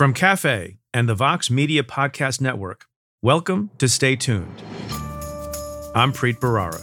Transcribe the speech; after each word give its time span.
From 0.00 0.14
Cafe 0.14 0.78
and 0.94 1.06
the 1.10 1.14
Vox 1.14 1.50
Media 1.50 1.82
Podcast 1.82 2.40
Network, 2.40 2.86
welcome 3.20 3.68
to 3.76 3.86
Stay 3.86 4.16
Tuned. 4.16 4.62
I'm 5.94 6.10
Preet 6.14 6.38
Bharara. 6.38 6.80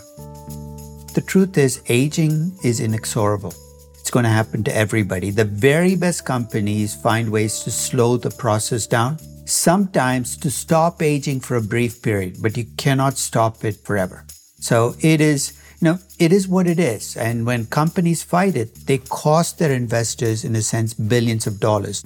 The 1.16 1.24
truth 1.26 1.58
is, 1.58 1.82
aging 1.90 2.56
is 2.64 2.80
inexorable. 2.80 3.56
It's 4.00 4.12
going 4.12 4.26
to 4.26 4.30
happen 4.30 4.64
to 4.66 4.76
everybody. 4.76 5.32
The 5.32 5.46
very 5.46 5.96
best 5.96 6.26
companies 6.26 6.94
find 6.94 7.32
ways 7.32 7.62
to 7.62 7.72
slow 7.72 8.18
the 8.18 8.30
process 8.30 8.86
down, 8.86 9.18
sometimes 9.48 10.38
to 10.38 10.52
stop 10.52 11.02
aging 11.02 11.40
for 11.40 11.56
a 11.56 11.62
brief 11.64 12.04
period, 12.04 12.38
but 12.40 12.56
you 12.56 12.66
cannot 12.78 13.18
stop 13.18 13.66
it 13.66 13.84
forever. 13.84 14.26
So 14.60 14.94
it 15.02 15.22
is, 15.22 15.60
you 15.82 15.86
know, 15.86 15.98
it 16.20 16.32
is 16.32 16.48
what 16.48 16.68
it 16.68 16.78
is. 16.78 17.18
And 17.18 17.48
when 17.48 17.66
companies 17.66 18.22
fight 18.22 18.56
it, 18.56 18.76
they 18.86 19.00
cost 19.00 19.58
their 19.58 19.72
investors, 19.72 20.46
in 20.46 20.56
a 20.56 20.62
sense, 20.62 20.94
billions 20.94 21.48
of 21.48 21.60
dollars. 21.60 22.04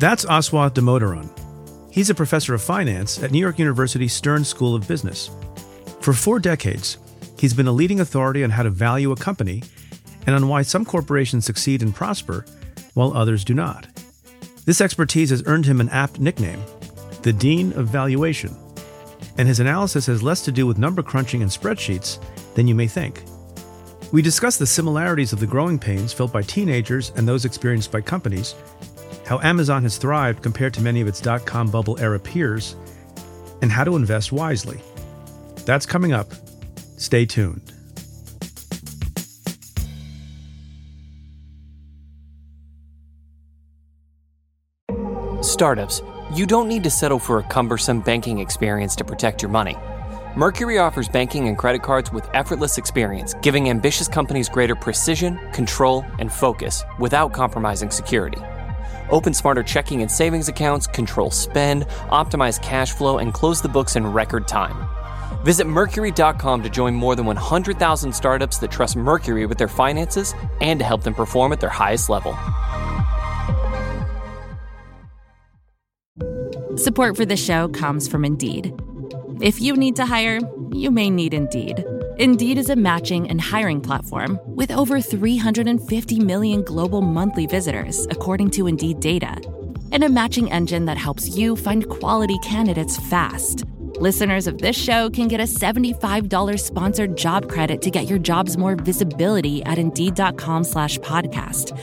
That's 0.00 0.24
Aswath 0.24 0.72
Damodaran. 0.72 1.28
He's 1.92 2.08
a 2.08 2.14
professor 2.14 2.54
of 2.54 2.62
finance 2.62 3.22
at 3.22 3.32
New 3.32 3.38
York 3.38 3.58
University 3.58 4.08
Stern 4.08 4.46
School 4.46 4.74
of 4.74 4.88
Business. 4.88 5.28
For 6.00 6.14
four 6.14 6.38
decades, 6.38 6.96
he's 7.38 7.52
been 7.52 7.66
a 7.66 7.72
leading 7.72 8.00
authority 8.00 8.42
on 8.42 8.48
how 8.48 8.62
to 8.62 8.70
value 8.70 9.12
a 9.12 9.16
company 9.16 9.62
and 10.26 10.34
on 10.34 10.48
why 10.48 10.62
some 10.62 10.86
corporations 10.86 11.44
succeed 11.44 11.82
and 11.82 11.94
prosper 11.94 12.46
while 12.94 13.12
others 13.12 13.44
do 13.44 13.52
not. 13.52 13.88
This 14.64 14.80
expertise 14.80 15.28
has 15.28 15.42
earned 15.44 15.66
him 15.66 15.82
an 15.82 15.90
apt 15.90 16.18
nickname, 16.18 16.62
the 17.20 17.34
Dean 17.34 17.74
of 17.74 17.88
Valuation, 17.88 18.56
and 19.36 19.46
his 19.46 19.60
analysis 19.60 20.06
has 20.06 20.22
less 20.22 20.42
to 20.46 20.50
do 20.50 20.66
with 20.66 20.78
number 20.78 21.02
crunching 21.02 21.42
and 21.42 21.50
spreadsheets 21.50 22.18
than 22.54 22.66
you 22.66 22.74
may 22.74 22.86
think. 22.86 23.22
We 24.12 24.22
discuss 24.22 24.56
the 24.56 24.66
similarities 24.66 25.34
of 25.34 25.40
the 25.40 25.46
growing 25.46 25.78
pains 25.78 26.14
felt 26.14 26.32
by 26.32 26.40
teenagers 26.40 27.12
and 27.16 27.28
those 27.28 27.44
experienced 27.44 27.92
by 27.92 28.00
companies 28.00 28.54
how 29.30 29.38
Amazon 29.44 29.84
has 29.84 29.96
thrived 29.96 30.42
compared 30.42 30.74
to 30.74 30.80
many 30.82 31.00
of 31.00 31.06
its 31.06 31.20
dot 31.20 31.46
com 31.46 31.70
bubble 31.70 31.96
era 32.00 32.18
peers, 32.18 32.74
and 33.62 33.70
how 33.70 33.84
to 33.84 33.94
invest 33.94 34.32
wisely. 34.32 34.80
That's 35.64 35.86
coming 35.86 36.12
up. 36.12 36.32
Stay 36.96 37.26
tuned. 37.26 37.62
Startups, 45.42 46.02
you 46.34 46.44
don't 46.44 46.66
need 46.66 46.82
to 46.82 46.90
settle 46.90 47.20
for 47.20 47.38
a 47.38 47.44
cumbersome 47.44 48.00
banking 48.00 48.40
experience 48.40 48.96
to 48.96 49.04
protect 49.04 49.42
your 49.42 49.50
money. 49.50 49.76
Mercury 50.34 50.78
offers 50.78 51.08
banking 51.08 51.46
and 51.46 51.56
credit 51.56 51.82
cards 51.82 52.10
with 52.12 52.28
effortless 52.34 52.78
experience, 52.78 53.34
giving 53.42 53.70
ambitious 53.70 54.08
companies 54.08 54.48
greater 54.48 54.74
precision, 54.74 55.38
control, 55.52 56.04
and 56.18 56.32
focus 56.32 56.82
without 56.98 57.32
compromising 57.32 57.90
security. 57.90 58.40
Open 59.10 59.34
smarter 59.34 59.62
checking 59.62 60.02
and 60.02 60.10
savings 60.10 60.48
accounts, 60.48 60.86
control 60.86 61.30
spend, 61.30 61.86
optimize 62.10 62.60
cash 62.62 62.92
flow, 62.92 63.18
and 63.18 63.34
close 63.34 63.60
the 63.62 63.68
books 63.68 63.96
in 63.96 64.06
record 64.06 64.48
time. 64.48 64.88
Visit 65.44 65.66
Mercury.com 65.66 66.62
to 66.62 66.68
join 66.68 66.94
more 66.94 67.16
than 67.16 67.26
100,000 67.26 68.12
startups 68.12 68.58
that 68.58 68.70
trust 68.70 68.96
Mercury 68.96 69.46
with 69.46 69.58
their 69.58 69.68
finances 69.68 70.34
and 70.60 70.78
to 70.80 70.84
help 70.84 71.02
them 71.02 71.14
perform 71.14 71.52
at 71.52 71.60
their 71.60 71.70
highest 71.70 72.08
level. 72.08 72.36
Support 76.76 77.16
for 77.16 77.24
the 77.24 77.36
show 77.36 77.68
comes 77.68 78.08
from 78.08 78.24
Indeed. 78.24 78.74
If 79.40 79.60
you 79.60 79.76
need 79.76 79.96
to 79.96 80.06
hire, 80.06 80.40
you 80.72 80.90
may 80.90 81.10
need 81.10 81.34
Indeed. 81.34 81.84
Indeed 82.18 82.58
is 82.58 82.70
a 82.70 82.76
matching 82.76 83.28
and 83.28 83.40
hiring 83.40 83.80
platform 83.80 84.40
with 84.44 84.70
over 84.70 85.00
350 85.00 86.20
million 86.20 86.62
global 86.62 87.02
monthly 87.02 87.46
visitors, 87.46 88.06
according 88.10 88.50
to 88.52 88.66
Indeed 88.66 89.00
data, 89.00 89.36
and 89.92 90.04
a 90.04 90.08
matching 90.08 90.50
engine 90.50 90.86
that 90.86 90.96
helps 90.98 91.36
you 91.36 91.56
find 91.56 91.88
quality 91.88 92.38
candidates 92.38 92.96
fast. 93.08 93.64
Listeners 94.00 94.46
of 94.46 94.58
this 94.58 94.80
show 94.80 95.10
can 95.10 95.28
get 95.28 95.40
a 95.40 95.44
$75 95.44 96.58
sponsored 96.58 97.16
job 97.16 97.48
credit 97.48 97.82
to 97.82 97.90
get 97.90 98.08
your 98.08 98.18
jobs 98.18 98.56
more 98.56 98.74
visibility 98.76 99.62
at 99.64 99.78
Indeed.com 99.78 100.64
slash 100.64 100.98
podcast. 101.00 101.76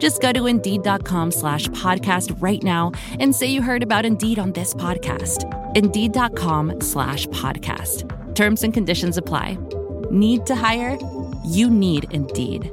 Just 0.00 0.20
go 0.20 0.32
to 0.32 0.46
Indeed.com 0.46 1.30
slash 1.30 1.68
podcast 1.68 2.34
right 2.42 2.62
now 2.62 2.92
and 3.18 3.34
say 3.34 3.46
you 3.46 3.62
heard 3.62 3.82
about 3.82 4.04
Indeed 4.04 4.38
on 4.38 4.52
this 4.52 4.74
podcast. 4.74 5.44
Indeed.com 5.76 6.80
slash 6.80 7.26
podcast. 7.28 8.19
Terms 8.40 8.62
and 8.62 8.72
conditions 8.72 9.18
apply. 9.18 9.58
Need 10.10 10.46
to 10.46 10.54
hire? 10.54 10.96
You 11.44 11.68
need 11.68 12.06
Indeed. 12.10 12.72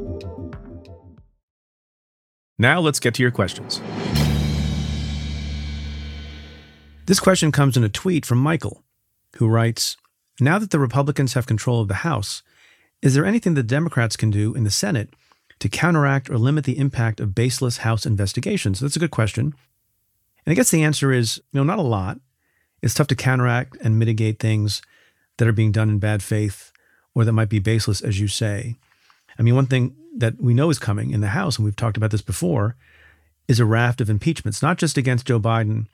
Now 2.57 2.79
let's 2.79 3.01
get 3.01 3.15
to 3.15 3.21
your 3.21 3.31
questions. 3.31 3.81
This 7.05 7.19
question 7.19 7.51
comes 7.51 7.75
in 7.75 7.83
a 7.83 7.89
tweet 7.89 8.25
from 8.25 8.37
Michael, 8.37 8.85
who 9.39 9.49
writes 9.49 9.97
Now 10.39 10.57
that 10.57 10.69
the 10.69 10.79
Republicans 10.79 11.33
have 11.33 11.47
control 11.47 11.81
of 11.81 11.89
the 11.89 11.95
House, 11.95 12.43
is 13.01 13.13
there 13.13 13.25
anything 13.25 13.55
the 13.55 13.61
Democrats 13.61 14.15
can 14.15 14.31
do 14.31 14.55
in 14.55 14.63
the 14.63 14.71
Senate 14.71 15.09
to 15.59 15.67
counteract 15.67 16.29
or 16.29 16.37
limit 16.37 16.63
the 16.63 16.79
impact 16.79 17.19
of 17.19 17.35
baseless 17.35 17.79
House 17.79 18.05
investigations? 18.05 18.79
That's 18.79 18.95
a 18.95 18.99
good 18.99 19.11
question. 19.11 19.53
And 20.45 20.53
I 20.53 20.53
guess 20.53 20.71
the 20.71 20.85
answer 20.85 21.11
is 21.11 21.41
no, 21.51 21.63
not 21.63 21.77
a 21.77 21.81
lot. 21.81 22.21
It's 22.81 22.93
tough 22.93 23.07
to 23.07 23.15
counteract 23.15 23.75
and 23.83 23.99
mitigate 23.99 24.39
things 24.39 24.81
that 25.37 25.47
are 25.47 25.53
being 25.53 25.71
done 25.71 25.89
in 25.89 25.99
bad 25.99 26.21
faith 26.23 26.71
or 27.13 27.25
that 27.25 27.33
might 27.33 27.49
be 27.49 27.59
baseless, 27.59 28.01
as 28.01 28.19
you 28.19 28.27
say. 28.27 28.75
I 29.39 29.41
mean, 29.41 29.55
one 29.55 29.65
thing 29.67 29.95
that 30.15 30.41
we 30.41 30.53
know 30.53 30.69
is 30.69 30.79
coming 30.79 31.11
in 31.11 31.21
the 31.21 31.27
House, 31.27 31.57
and 31.57 31.65
we've 31.65 31.75
talked 31.75 31.97
about 31.97 32.11
this 32.11 32.21
before, 32.21 32.75
is 33.47 33.59
a 33.59 33.65
raft 33.65 34.01
of 34.01 34.09
impeachments, 34.09 34.61
not 34.61 34.77
just 34.77 34.97
against 34.97 35.25
Joe 35.25 35.39
Biden 35.39 35.87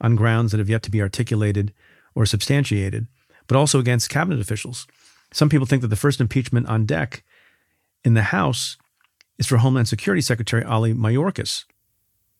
on 0.00 0.16
grounds 0.16 0.52
that 0.52 0.58
have 0.58 0.68
yet 0.68 0.82
to 0.84 0.90
be 0.90 1.02
articulated 1.02 1.72
or 2.14 2.26
substantiated, 2.26 3.06
but 3.46 3.56
also 3.56 3.78
against 3.78 4.10
cabinet 4.10 4.40
officials. 4.40 4.86
Some 5.32 5.48
people 5.48 5.66
think 5.66 5.82
that 5.82 5.88
the 5.88 5.96
first 5.96 6.20
impeachment 6.20 6.68
on 6.68 6.86
deck 6.86 7.22
in 8.04 8.14
the 8.14 8.22
House 8.22 8.76
is 9.38 9.46
for 9.46 9.58
Homeland 9.58 9.88
Security 9.88 10.20
Secretary 10.20 10.64
Ali 10.64 10.92
Mayorkas. 10.94 11.64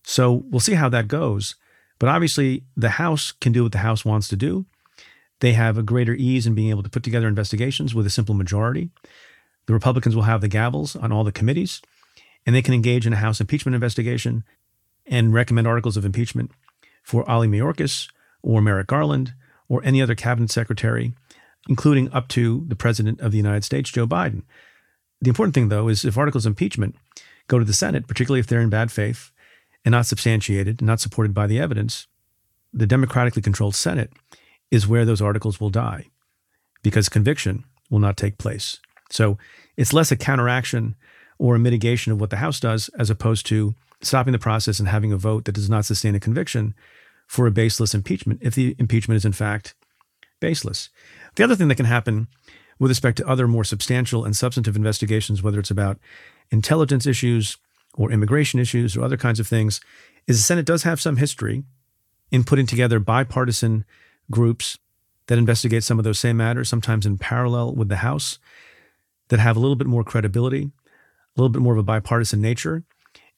So 0.05 0.45
we'll 0.51 0.61
see 0.61 0.75
how 0.75 0.89
that 0.89 1.09
goes. 1.09 1.55
But 1.99 2.09
obviously, 2.09 2.65
the 2.77 2.91
House 2.91 3.33
can 3.33 3.53
do 3.53 3.65
what 3.65 3.73
the 3.73 3.79
House 3.79 4.05
wants 4.05 4.29
to 4.29 4.37
do. 4.37 4.67
They 5.41 5.53
have 5.53 5.79
a 5.79 5.83
greater 5.83 6.15
ease 6.15 6.47
in 6.47 6.55
being 6.55 6.71
able 6.71 6.83
to 6.83 6.91
put 6.91 7.03
together 7.03 7.29
investigations 7.29 7.95
with 7.95 8.07
a 8.07 8.11
simple 8.11 8.35
majority. 8.35 8.91
The 9.67 9.73
Republicans 9.73 10.17
will 10.17 10.25
have 10.25 10.41
the 10.41 10.49
gavels 10.49 11.01
on 11.01 11.13
all 11.13 11.25
the 11.25 11.33
committees, 11.33 11.81
and 12.45 12.55
they 12.55 12.63
can 12.63 12.75
engage 12.75 13.07
in 13.07 13.13
a 13.13 13.17
House 13.17 13.41
impeachment 13.41 13.75
investigation 13.75 14.45
and 15.07 15.33
recommend 15.33 15.67
articles 15.67 15.97
of 15.97 16.05
impeachment 16.05 16.51
for 17.03 17.29
Ali 17.31 17.49
Mayorkas 17.49 18.09
or 18.43 18.61
Merrick 18.61 18.87
Garland 18.87 19.35
or 19.69 19.81
any 19.85 20.03
other 20.03 20.15
cabinet 20.15 20.51
secretary, 20.51 21.15
including 21.69 22.13
up 22.13 22.29
to 22.29 22.65
the 22.67 22.77
President 22.77 23.21
of 23.21 23.31
the 23.31 23.37
United 23.37 23.65
States, 23.65 23.91
Joe 23.91 24.07
Biden. 24.07 24.43
The 25.21 25.29
important 25.29 25.55
thing, 25.55 25.69
though, 25.69 25.89
is 25.89 26.05
if 26.05 26.17
articles 26.17 26.47
of 26.47 26.51
impeachment 26.51 26.97
go 27.49 27.59
to 27.59 27.65
the 27.65 27.73
Senate, 27.73 28.07
particularly 28.07 28.41
if 28.41 28.47
they're 28.47 28.61
in 28.61 28.71
bad 28.71 28.91
faith 28.91 29.31
and 29.85 29.93
not 29.93 30.07
substantiated, 30.07 30.81
and 30.81 30.87
not 30.87 31.01
supported 31.01 31.35
by 31.35 31.47
the 31.47 31.59
evidence, 31.59 32.07
the 32.73 32.87
democratically 32.87 33.43
controlled 33.43 33.75
Senate 33.75 34.13
is 34.71 34.87
where 34.87 35.05
those 35.05 35.23
articles 35.23 35.61
will 35.61 35.71
die 35.71 36.07
because 36.83 37.09
conviction 37.09 37.65
will 37.91 37.99
not 37.99 38.17
take 38.17 38.39
place. 38.39 38.81
So 39.11 39.39
it's 39.77 39.93
less 39.93 40.13
a 40.13 40.17
counteraction 40.17 40.97
or 41.39 41.55
a 41.55 41.59
mitigation 41.59 42.13
of 42.13 42.21
what 42.21 42.31
the 42.31 42.37
House 42.37 42.61
does 42.61 42.89
as 42.99 43.11
opposed 43.11 43.47
to 43.47 43.75
stopping 44.03 44.33
the 44.33 44.39
process 44.39 44.79
and 44.79 44.89
having 44.89 45.13
a 45.13 45.17
vote 45.17 45.45
that 45.45 45.55
does 45.55 45.71
not 45.71 45.85
sustain 45.85 46.15
a 46.15 46.21
conviction 46.21 46.75
for 47.27 47.47
a 47.47 47.51
baseless 47.51 47.95
impeachment 47.95 48.41
if 48.43 48.55
the 48.55 48.75
impeachment 48.79 49.17
is 49.17 49.25
in 49.25 49.33
fact 49.33 49.75
baseless. 50.41 50.89
The 51.37 51.45
other 51.45 51.57
thing 51.57 51.69
that 51.69 51.75
can 51.77 51.87
happen 51.87 52.29
with 52.79 52.91
respect 52.91 53.17
to 53.19 53.29
other 53.29 53.49
more 53.49 53.65
substantial 53.65 54.25
and 54.25 54.37
substantive 54.37 54.77
investigations, 54.77 55.43
whether 55.43 55.59
it's 55.59 55.71
about 55.71 55.99
intelligence 56.51 57.07
issues 57.07 57.57
or 57.95 58.13
immigration 58.13 58.61
issues 58.61 58.97
or 58.97 59.03
other 59.03 59.17
kinds 59.17 59.41
of 59.41 59.47
things, 59.47 59.81
is 60.27 60.37
the 60.39 60.43
Senate 60.43 60.67
does 60.67 60.85
have 60.85 61.01
some 61.01 61.17
history 61.17 61.65
in 62.31 62.45
putting 62.45 62.67
together 62.67 63.01
bipartisan 63.01 63.85
groups 64.31 64.79
that 65.27 65.39
investigate 65.39 65.85
some 65.85 65.99
of 65.99 66.05
those 66.05 66.19
same 66.19 66.37
matters, 66.37 66.69
sometimes 66.69 67.07
in 67.07 67.19
parallel 67.19 67.75
with 67.75 67.89
the 67.89 67.97
House, 67.97 68.39
that 69.29 69.39
have 69.39 69.57
a 69.57 69.61
little 69.61 69.77
bit 69.77 69.87
more 69.87 70.05
credibility, 70.05 70.63
a 70.63 71.41
little 71.41 71.51
bit 71.51 71.63
more 71.63 71.75
of 71.75 71.79
a 71.79 71.83
bipartisan 71.83 72.41
nature. 72.41 72.83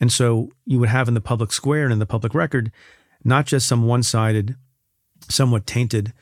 And 0.00 0.12
so 0.12 0.50
you 0.64 0.78
would 0.78 0.88
have 0.88 1.08
in 1.08 1.14
the 1.14 1.20
public 1.20 1.52
square 1.52 1.84
and 1.84 1.92
in 1.92 1.98
the 1.98 2.06
public 2.06 2.34
record 2.34 2.72
not 3.22 3.46
just 3.46 3.68
some 3.68 3.86
one 3.86 4.02
sided, 4.02 4.56
somewhat 5.28 5.66
tainted 5.66 6.12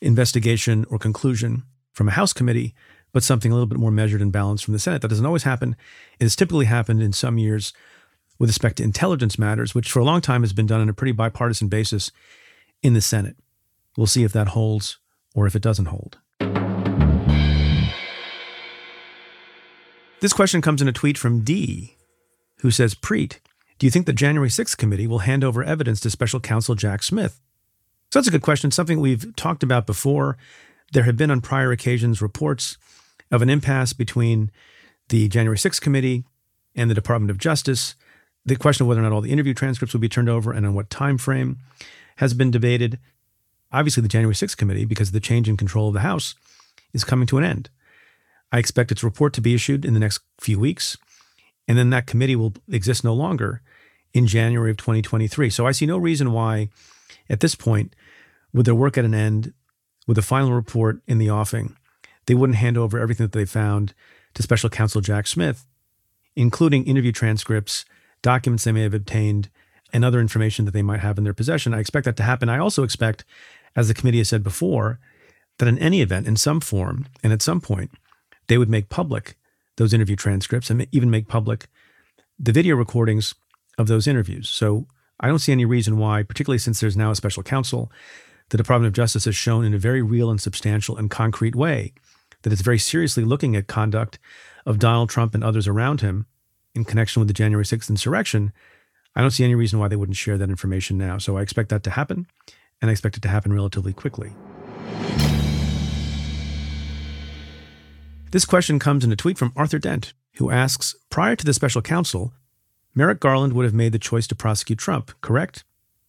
investigation 0.00 0.84
or 0.90 0.98
conclusion 0.98 1.62
from 1.92 2.08
a 2.08 2.12
House 2.12 2.32
committee, 2.32 2.74
but 3.12 3.22
something 3.22 3.50
a 3.50 3.54
little 3.54 3.66
bit 3.66 3.78
more 3.78 3.90
measured 3.90 4.20
and 4.20 4.32
balanced 4.32 4.64
from 4.64 4.72
the 4.72 4.78
Senate. 4.78 5.02
That 5.02 5.08
doesn't 5.08 5.26
always 5.26 5.44
happen. 5.44 5.76
It 6.18 6.24
has 6.24 6.36
typically 6.36 6.66
happened 6.66 7.02
in 7.02 7.12
some 7.12 7.38
years 7.38 7.72
with 8.38 8.50
respect 8.50 8.78
to 8.78 8.82
intelligence 8.82 9.38
matters, 9.38 9.74
which 9.74 9.90
for 9.90 10.00
a 10.00 10.04
long 10.04 10.20
time 10.20 10.42
has 10.42 10.52
been 10.52 10.66
done 10.66 10.80
on 10.80 10.88
a 10.88 10.94
pretty 10.94 11.12
bipartisan 11.12 11.68
basis 11.68 12.10
in 12.82 12.94
the 12.94 13.00
Senate. 13.00 13.36
We'll 13.96 14.06
see 14.06 14.24
if 14.24 14.32
that 14.32 14.48
holds 14.48 14.98
or 15.34 15.46
if 15.46 15.54
it 15.54 15.62
doesn't 15.62 15.86
hold. 15.86 16.18
This 20.20 20.32
question 20.32 20.62
comes 20.62 20.80
in 20.80 20.88
a 20.88 20.92
tweet 20.92 21.18
from 21.18 21.40
D, 21.40 21.96
who 22.60 22.70
says, 22.70 22.94
Preet, 22.94 23.38
do 23.78 23.86
you 23.86 23.90
think 23.90 24.06
the 24.06 24.12
January 24.12 24.48
6th 24.48 24.76
committee 24.76 25.08
will 25.08 25.18
hand 25.20 25.42
over 25.42 25.64
evidence 25.64 25.98
to 26.00 26.10
special 26.10 26.38
counsel 26.38 26.76
Jack 26.76 27.02
Smith? 27.02 27.40
So 28.12 28.18
that's 28.18 28.28
a 28.28 28.30
good 28.30 28.42
question, 28.42 28.70
something 28.70 29.00
we've 29.00 29.34
talked 29.34 29.64
about 29.64 29.86
before. 29.86 30.36
There 30.92 31.02
have 31.02 31.16
been 31.16 31.30
on 31.30 31.40
prior 31.40 31.72
occasions 31.72 32.22
reports 32.22 32.78
of 33.32 33.42
an 33.42 33.50
impasse 33.50 33.92
between 33.92 34.52
the 35.08 35.28
January 35.28 35.56
6th 35.56 35.80
committee 35.80 36.24
and 36.76 36.88
the 36.88 36.94
Department 36.94 37.30
of 37.30 37.38
Justice. 37.38 37.96
The 38.44 38.54
question 38.54 38.84
of 38.84 38.88
whether 38.88 39.00
or 39.00 39.04
not 39.04 39.12
all 39.12 39.22
the 39.22 39.32
interview 39.32 39.54
transcripts 39.54 39.92
will 39.92 40.00
be 40.00 40.08
turned 40.08 40.28
over 40.28 40.52
and 40.52 40.64
on 40.64 40.74
what 40.74 40.90
time 40.90 41.18
frame 41.18 41.58
has 42.16 42.34
been 42.34 42.50
debated. 42.50 43.00
Obviously, 43.72 44.02
the 44.02 44.08
January 44.08 44.34
6th 44.34 44.56
committee, 44.56 44.84
because 44.84 45.12
the 45.12 45.20
change 45.20 45.48
in 45.48 45.56
control 45.56 45.88
of 45.88 45.94
the 45.94 46.00
House, 46.00 46.34
is 46.92 47.04
coming 47.04 47.26
to 47.26 47.38
an 47.38 47.44
end. 47.44 47.70
I 48.50 48.58
expect 48.58 48.92
its 48.92 49.02
report 49.02 49.32
to 49.34 49.40
be 49.40 49.54
issued 49.54 49.84
in 49.84 49.94
the 49.94 50.00
next 50.00 50.20
few 50.38 50.58
weeks, 50.58 50.98
and 51.66 51.78
then 51.78 51.90
that 51.90 52.06
committee 52.06 52.36
will 52.36 52.52
exist 52.68 53.02
no 53.02 53.14
longer 53.14 53.62
in 54.12 54.26
January 54.26 54.70
of 54.70 54.76
2023. 54.76 55.48
So 55.48 55.66
I 55.66 55.72
see 55.72 55.86
no 55.86 55.96
reason 55.96 56.32
why, 56.32 56.68
at 57.30 57.40
this 57.40 57.54
point, 57.54 57.94
with 58.52 58.66
their 58.66 58.74
work 58.74 58.98
at 58.98 59.06
an 59.06 59.14
end, 59.14 59.54
with 60.06 60.16
the 60.16 60.22
final 60.22 60.52
report 60.52 61.00
in 61.06 61.18
the 61.18 61.30
offing, 61.30 61.76
they 62.26 62.34
wouldn't 62.34 62.58
hand 62.58 62.76
over 62.76 62.98
everything 62.98 63.24
that 63.24 63.32
they 63.32 63.44
found 63.44 63.94
to 64.34 64.42
special 64.42 64.68
counsel 64.68 65.00
Jack 65.00 65.26
Smith, 65.26 65.66
including 66.36 66.84
interview 66.84 67.12
transcripts, 67.12 67.84
documents 68.20 68.64
they 68.64 68.72
may 68.72 68.82
have 68.82 68.94
obtained, 68.94 69.48
and 69.92 70.04
other 70.04 70.20
information 70.20 70.64
that 70.64 70.72
they 70.72 70.82
might 70.82 71.00
have 71.00 71.18
in 71.18 71.24
their 71.24 71.34
possession. 71.34 71.74
I 71.74 71.80
expect 71.80 72.04
that 72.06 72.16
to 72.16 72.22
happen. 72.22 72.48
I 72.48 72.58
also 72.58 72.82
expect, 72.82 73.24
as 73.76 73.88
the 73.88 73.94
committee 73.94 74.18
has 74.18 74.28
said 74.28 74.42
before, 74.42 74.98
that 75.58 75.68
in 75.68 75.78
any 75.78 76.00
event, 76.00 76.26
in 76.26 76.36
some 76.36 76.60
form, 76.60 77.06
and 77.22 77.32
at 77.32 77.42
some 77.42 77.60
point, 77.60 77.90
they 78.48 78.58
would 78.58 78.70
make 78.70 78.88
public 78.88 79.36
those 79.76 79.94
interview 79.94 80.16
transcripts 80.16 80.70
and 80.70 80.86
even 80.92 81.10
make 81.10 81.28
public 81.28 81.68
the 82.38 82.52
video 82.52 82.76
recordings 82.76 83.34
of 83.78 83.86
those 83.86 84.06
interviews. 84.06 84.48
So 84.48 84.86
I 85.20 85.28
don't 85.28 85.38
see 85.38 85.52
any 85.52 85.64
reason 85.64 85.98
why, 85.98 86.22
particularly 86.22 86.58
since 86.58 86.80
there's 86.80 86.96
now 86.96 87.10
a 87.10 87.16
special 87.16 87.42
counsel, 87.42 87.90
the 88.50 88.56
Department 88.56 88.88
of 88.88 88.92
Justice 88.92 89.24
has 89.24 89.36
shown 89.36 89.64
in 89.64 89.72
a 89.72 89.78
very 89.78 90.02
real 90.02 90.30
and 90.30 90.40
substantial 90.40 90.96
and 90.96 91.10
concrete 91.10 91.54
way 91.54 91.92
that 92.42 92.52
it's 92.52 92.62
very 92.62 92.78
seriously 92.78 93.24
looking 93.24 93.56
at 93.56 93.66
conduct 93.66 94.18
of 94.66 94.78
Donald 94.78 95.08
Trump 95.08 95.34
and 95.34 95.44
others 95.44 95.68
around 95.68 96.00
him 96.00 96.26
in 96.74 96.84
connection 96.84 97.20
with 97.20 97.28
the 97.28 97.34
January 97.34 97.64
6th 97.64 97.88
insurrection. 97.88 98.52
I 99.14 99.20
don't 99.20 99.30
see 99.30 99.44
any 99.44 99.54
reason 99.54 99.78
why 99.78 99.88
they 99.88 99.96
wouldn't 99.96 100.16
share 100.16 100.38
that 100.38 100.50
information 100.50 100.98
now. 100.98 101.18
So 101.18 101.36
I 101.36 101.42
expect 101.42 101.68
that 101.68 101.82
to 101.84 101.90
happen, 101.90 102.26
and 102.82 102.90
I 102.90 102.92
expect 102.92 103.16
it 103.16 103.22
to 103.22 103.28
happen 103.28 103.54
relatively 103.54 103.94
quickly. 103.94 104.32
This 108.32 108.44
question 108.44 108.78
comes 108.78 109.04
in 109.04 109.12
a 109.12 109.16
tweet 109.16 109.38
from 109.38 109.52
Arthur 109.56 109.78
Dent, 109.78 110.12
who 110.36 110.50
asks 110.50 110.96
Prior 111.08 111.36
to 111.36 111.44
the 111.44 111.54
special 111.54 111.80
counsel, 111.80 112.32
Merrick 112.94 113.20
Garland 113.20 113.52
would 113.52 113.64
have 113.64 113.74
made 113.74 113.92
the 113.92 113.98
choice 113.98 114.26
to 114.26 114.34
prosecute 114.34 114.78
Trump, 114.78 115.12
correct? 115.20 115.64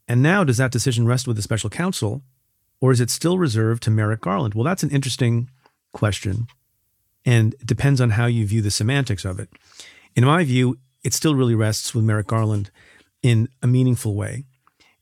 And 0.08 0.22
now, 0.22 0.44
does 0.44 0.58
that 0.58 0.72
decision 0.72 1.06
rest 1.06 1.28
with 1.28 1.38
the 1.38 1.42
special 1.42 1.70
counsel, 1.70 2.24
or 2.82 2.92
is 2.92 3.00
it 3.00 3.10
still 3.10 3.38
reserved 3.38 3.84
to 3.84 3.92
Merrick 3.92 4.22
Garland? 4.22 4.54
Well, 4.54 4.66
that's 4.66 4.84
an 4.84 4.90
interesting 4.90 5.50
question, 5.94 6.48
and 7.26 7.54
it 7.56 7.68
depends 7.68 8.02
on 8.02 8.12
how 8.12 8.26
you 8.26 8.46
view 8.46 8.62
the 8.62 8.72
semantics 8.72 9.24
of 9.24 9.40
it. 9.40 9.50
In 10.16 10.26
my 10.26 10.44
view, 10.44 10.78
it 11.04 11.14
still 11.14 11.36
really 11.36 11.56
rests 11.56 11.94
with 11.94 12.04
Merrick 12.04 12.28
Garland 12.28 12.72
in 13.22 13.48
a 13.62 13.68
meaningful 13.68 14.16
way, 14.16 14.44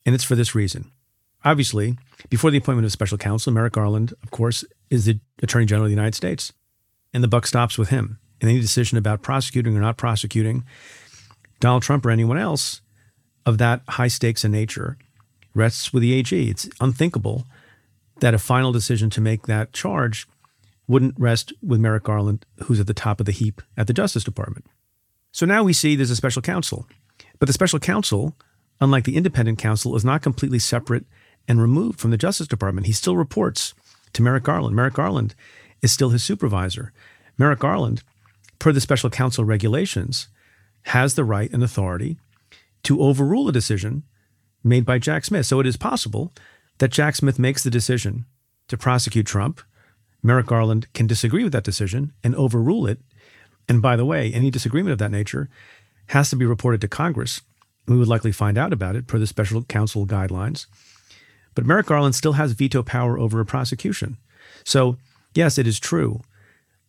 and 0.06 0.14
it's 0.14 0.24
for 0.24 0.36
this 0.36 0.54
reason. 0.54 0.92
Obviously, 1.44 1.98
before 2.30 2.52
the 2.52 2.58
appointment 2.58 2.86
of 2.86 2.92
special 2.92 3.18
counsel, 3.18 3.52
Merrick 3.52 3.74
Garland, 3.74 4.14
of 4.24 4.32
course, 4.32 4.64
is 4.90 5.06
the 5.06 5.20
Attorney 5.42 5.66
General 5.66 5.86
of 5.86 5.90
the 5.90 5.96
United 5.96 6.16
States, 6.16 6.54
and 7.14 7.24
the 7.24 7.28
buck 7.28 7.48
stops 7.48 7.78
with 7.78 7.90
him. 7.90 8.20
And 8.40 8.50
any 8.50 8.60
decision 8.60 8.98
about 8.98 9.22
prosecuting 9.22 9.78
or 9.78 9.82
not 9.82 9.98
prosecuting 9.98 10.64
Donald 11.60 11.84
Trump 11.84 12.06
or 12.06 12.10
anyone 12.10 12.40
else 12.40 12.82
of 13.46 13.60
that 13.60 13.82
high 13.88 14.08
stakes 14.08 14.44
in 14.44 14.52
nature 14.52 14.98
rests 15.54 15.94
with 15.94 16.02
the 16.02 16.14
AG. 16.14 16.50
It's 16.50 16.68
unthinkable 16.80 17.46
that 18.20 18.34
a 18.34 18.40
final 18.40 18.72
decision 18.72 19.10
to 19.12 19.22
make 19.22 19.46
that 19.46 19.74
charge 19.74 20.28
wouldn't 20.88 21.20
rest 21.20 21.54
with 21.62 21.80
Merrick 21.80 22.04
Garland, 22.04 22.46
who's 22.64 22.80
at 22.80 22.88
the 22.88 22.94
top 22.94 23.20
of 23.20 23.26
the 23.26 23.32
heap 23.32 23.62
at 23.78 23.88
the 23.88 23.94
Justice 23.94 24.24
Department. 24.24 24.66
So 25.32 25.46
now 25.46 25.64
we 25.64 25.74
see 25.74 25.96
there's 25.96 26.12
a 26.12 26.16
special 26.16 26.42
counsel. 26.42 26.88
But 27.40 27.46
the 27.48 27.54
special 27.54 27.80
counsel, 27.80 28.36
unlike 28.80 29.06
the 29.06 29.16
independent 29.16 29.60
counsel, 29.60 29.96
is 29.96 30.04
not 30.04 30.22
completely 30.22 30.60
separate 30.60 31.06
and 31.48 31.62
removed 31.62 32.00
from 32.00 32.12
the 32.12 32.18
Justice 32.18 32.48
Department. 32.48 32.88
He 32.88 32.94
still 32.94 33.18
reports 33.18 33.74
to 34.14 34.22
Merrick 34.22 34.44
Garland. 34.44 34.76
Merrick 34.76 34.94
Garland 34.96 35.36
is 35.82 35.92
still 35.92 36.10
his 36.10 36.24
supervisor. 36.24 36.94
Merrick 37.38 37.60
Garland, 37.60 38.04
per 38.60 38.72
the 38.72 38.82
special 38.82 39.10
counsel 39.10 39.44
regulations, 39.44 40.28
has 40.84 41.16
the 41.16 41.24
right 41.24 41.52
and 41.52 41.64
authority 41.64 42.18
to 42.84 43.02
overrule 43.02 43.48
a 43.48 43.54
decision 43.54 44.04
made 44.64 44.86
by 44.86 45.00
Jack 45.00 45.26
Smith. 45.26 45.46
So 45.46 45.60
it 45.60 45.68
is 45.68 45.78
possible 45.78 46.32
that 46.80 46.92
Jack 46.92 47.16
Smith 47.16 47.40
makes 47.40 47.64
the 47.64 47.70
decision 47.70 48.26
to 48.68 48.78
prosecute 48.78 49.26
Trump. 49.26 49.62
Merrick 50.24 50.48
Garland 50.48 50.88
can 50.94 51.08
disagree 51.08 51.44
with 51.44 51.54
that 51.54 51.64
decision 51.64 52.14
and 52.24 52.36
overrule 52.36 52.88
it. 52.88 53.00
And 53.68 53.82
by 53.82 53.96
the 53.96 54.06
way, 54.06 54.32
any 54.32 54.52
disagreement 54.52 54.94
of 54.94 55.00
that 55.00 55.12
nature 55.12 55.50
has 56.08 56.30
to 56.30 56.36
be 56.36 56.46
reported 56.46 56.82
to 56.82 56.88
Congress. 56.88 57.42
We 57.88 57.98
would 57.98 58.08
likely 58.08 58.32
find 58.32 58.58
out 58.58 58.74
about 58.74 58.96
it 58.96 59.08
per 59.08 59.18
the 59.18 59.28
special 59.28 59.64
counsel 59.64 60.06
guidelines. 60.06 60.68
But 61.56 61.66
Merrick 61.66 61.88
Garland 61.88 62.16
still 62.16 62.34
has 62.34 62.54
veto 62.54 62.84
power 62.84 63.20
over 63.20 63.40
a 63.40 63.46
prosecution. 63.46 64.18
So, 64.64 64.98
yes, 65.34 65.58
it 65.58 65.68
is 65.68 65.80
true 65.80 66.22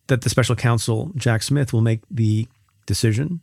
that 0.07 0.21
the 0.21 0.29
special 0.29 0.55
counsel, 0.55 1.11
Jack 1.15 1.43
Smith, 1.43 1.73
will 1.73 1.81
make 1.81 2.01
the 2.09 2.47
decision 2.85 3.41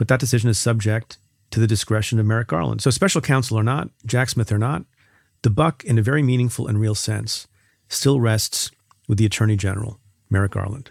but 0.00 0.08
that 0.08 0.18
decision 0.18 0.48
is 0.48 0.58
subject 0.58 1.18
to 1.50 1.60
the 1.60 1.66
discretion 1.66 2.18
of 2.18 2.24
Merrick 2.24 2.48
Garland. 2.48 2.80
So, 2.80 2.88
special 2.88 3.20
counsel 3.20 3.58
or 3.58 3.62
not, 3.62 3.90
Jack 4.06 4.30
Smith 4.30 4.50
or 4.50 4.56
not, 4.56 4.86
the 5.42 5.50
buck, 5.50 5.84
in 5.84 5.98
a 5.98 6.02
very 6.02 6.22
meaningful 6.22 6.66
and 6.66 6.80
real 6.80 6.94
sense, 6.94 7.46
still 7.90 8.18
rests 8.18 8.70
with 9.08 9.18
the 9.18 9.26
Attorney 9.26 9.56
General, 9.56 10.00
Merrick 10.30 10.52
Garland. 10.52 10.90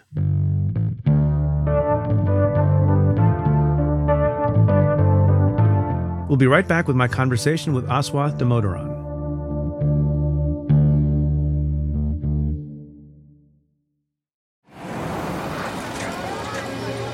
We'll 6.28 6.36
be 6.36 6.46
right 6.46 6.68
back 6.68 6.86
with 6.86 6.94
my 6.94 7.08
conversation 7.08 7.72
with 7.72 7.88
Aswath 7.88 8.38
Damodaran. 8.38 8.89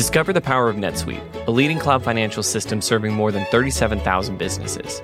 Discover 0.00 0.32
the 0.32 0.40
power 0.40 0.70
of 0.70 0.76
NetSuite, 0.76 1.46
a 1.46 1.50
leading 1.50 1.78
cloud 1.78 2.02
financial 2.02 2.42
system 2.42 2.80
serving 2.80 3.12
more 3.12 3.30
than 3.30 3.44
37,000 3.50 4.38
businesses. 4.38 5.02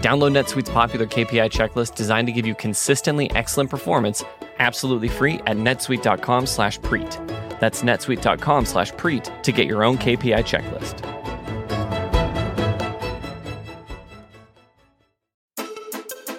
Download 0.00 0.32
NetSuite's 0.32 0.70
popular 0.70 1.04
KPI 1.04 1.50
checklist 1.50 1.96
designed 1.96 2.28
to 2.28 2.32
give 2.32 2.46
you 2.46 2.54
consistently 2.54 3.30
excellent 3.32 3.68
performance 3.68 4.24
absolutely 4.58 5.08
free 5.08 5.34
at 5.40 5.58
netsuite.com 5.58 6.46
slash 6.46 6.80
preet. 6.80 7.12
That's 7.60 7.82
netsuite.com 7.82 8.64
slash 8.64 8.90
preet 8.92 9.42
to 9.42 9.52
get 9.52 9.66
your 9.66 9.84
own 9.84 9.98
KPI 9.98 10.42
checklist. 10.46 11.04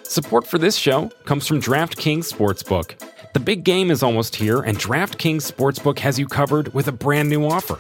Support 0.08 0.48
for 0.48 0.58
this 0.58 0.76
show 0.76 1.10
comes 1.26 1.46
from 1.46 1.62
DraftKings 1.62 2.34
Sportsbook. 2.34 3.00
The 3.34 3.40
big 3.40 3.64
game 3.64 3.92
is 3.92 4.02
almost 4.02 4.36
here, 4.36 4.62
and 4.62 4.80
DraftKings 4.80 5.50
Sportsbook 5.50 6.00
has 6.00 6.18
you 6.18 6.26
covered 6.26 6.74
with 6.74 6.88
a 6.88 6.92
brand 6.92 7.30
new 7.30 7.46
offer. 7.46 7.80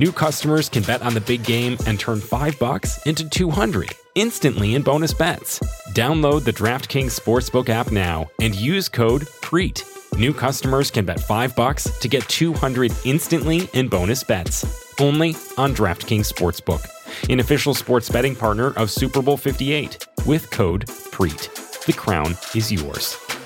New 0.00 0.12
customers 0.12 0.70
can 0.70 0.82
bet 0.84 1.02
on 1.02 1.12
the 1.12 1.20
big 1.20 1.44
game 1.44 1.76
and 1.86 2.00
turn 2.00 2.22
5 2.22 2.58
bucks 2.58 3.04
into 3.04 3.28
200 3.28 3.92
instantly 4.14 4.74
in 4.74 4.80
bonus 4.80 5.12
bets. 5.12 5.58
Download 5.92 6.42
the 6.42 6.54
DraftKings 6.54 7.20
Sportsbook 7.20 7.68
app 7.68 7.92
now 7.92 8.30
and 8.40 8.54
use 8.54 8.88
code 8.88 9.28
PREET. 9.42 9.84
New 10.16 10.32
customers 10.32 10.90
can 10.90 11.04
bet 11.04 11.20
5 11.20 11.54
bucks 11.54 11.98
to 11.98 12.08
get 12.08 12.26
200 12.30 12.90
instantly 13.04 13.68
in 13.74 13.88
bonus 13.88 14.24
bets. 14.24 14.64
Only 14.98 15.36
on 15.58 15.74
DraftKings 15.74 16.32
Sportsbook, 16.32 16.88
an 17.28 17.40
official 17.40 17.74
sports 17.74 18.08
betting 18.08 18.34
partner 18.34 18.72
of 18.78 18.90
Super 18.90 19.20
Bowl 19.20 19.36
58 19.36 20.06
with 20.24 20.50
code 20.50 20.88
PREET. 21.12 21.50
The 21.84 21.92
crown 21.92 22.38
is 22.54 22.72
yours. 22.72 23.18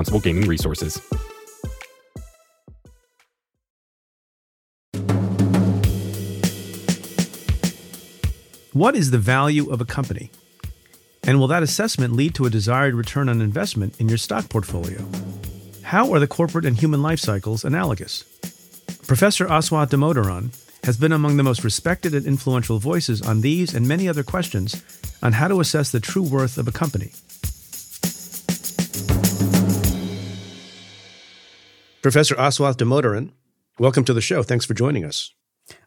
responsible 0.00 0.20
gaming 0.20 0.48
resources. 0.48 1.00
What 8.72 8.96
is 8.96 9.10
the 9.10 9.18
value 9.18 9.70
of 9.70 9.80
a 9.80 9.84
company? 9.84 10.30
And 11.24 11.38
will 11.38 11.48
that 11.48 11.62
assessment 11.62 12.14
lead 12.14 12.34
to 12.36 12.46
a 12.46 12.50
desired 12.50 12.94
return 12.94 13.28
on 13.28 13.42
investment 13.42 14.00
in 14.00 14.08
your 14.08 14.16
stock 14.16 14.48
portfolio? 14.48 15.04
How 15.82 16.12
are 16.14 16.18
the 16.18 16.26
corporate 16.26 16.64
and 16.64 16.78
human 16.78 17.02
life 17.02 17.20
cycles 17.20 17.64
analogous? 17.64 18.24
Professor 19.06 19.46
Aswath 19.46 19.90
Damodaran 19.90 20.56
has 20.84 20.96
been 20.96 21.12
among 21.12 21.36
the 21.36 21.42
most 21.42 21.62
respected 21.62 22.14
and 22.14 22.24
influential 22.24 22.78
voices 22.78 23.20
on 23.20 23.42
these 23.42 23.74
and 23.74 23.86
many 23.86 24.08
other 24.08 24.22
questions 24.22 24.82
on 25.22 25.32
how 25.32 25.48
to 25.48 25.60
assess 25.60 25.92
the 25.92 26.00
true 26.00 26.22
worth 26.22 26.56
of 26.56 26.68
a 26.68 26.72
company. 26.72 27.12
Professor 32.02 32.34
Aswath 32.36 32.76
Damodaran, 32.76 33.32
welcome 33.78 34.04
to 34.04 34.14
the 34.14 34.22
show. 34.22 34.42
Thanks 34.42 34.64
for 34.64 34.72
joining 34.72 35.04
us. 35.04 35.34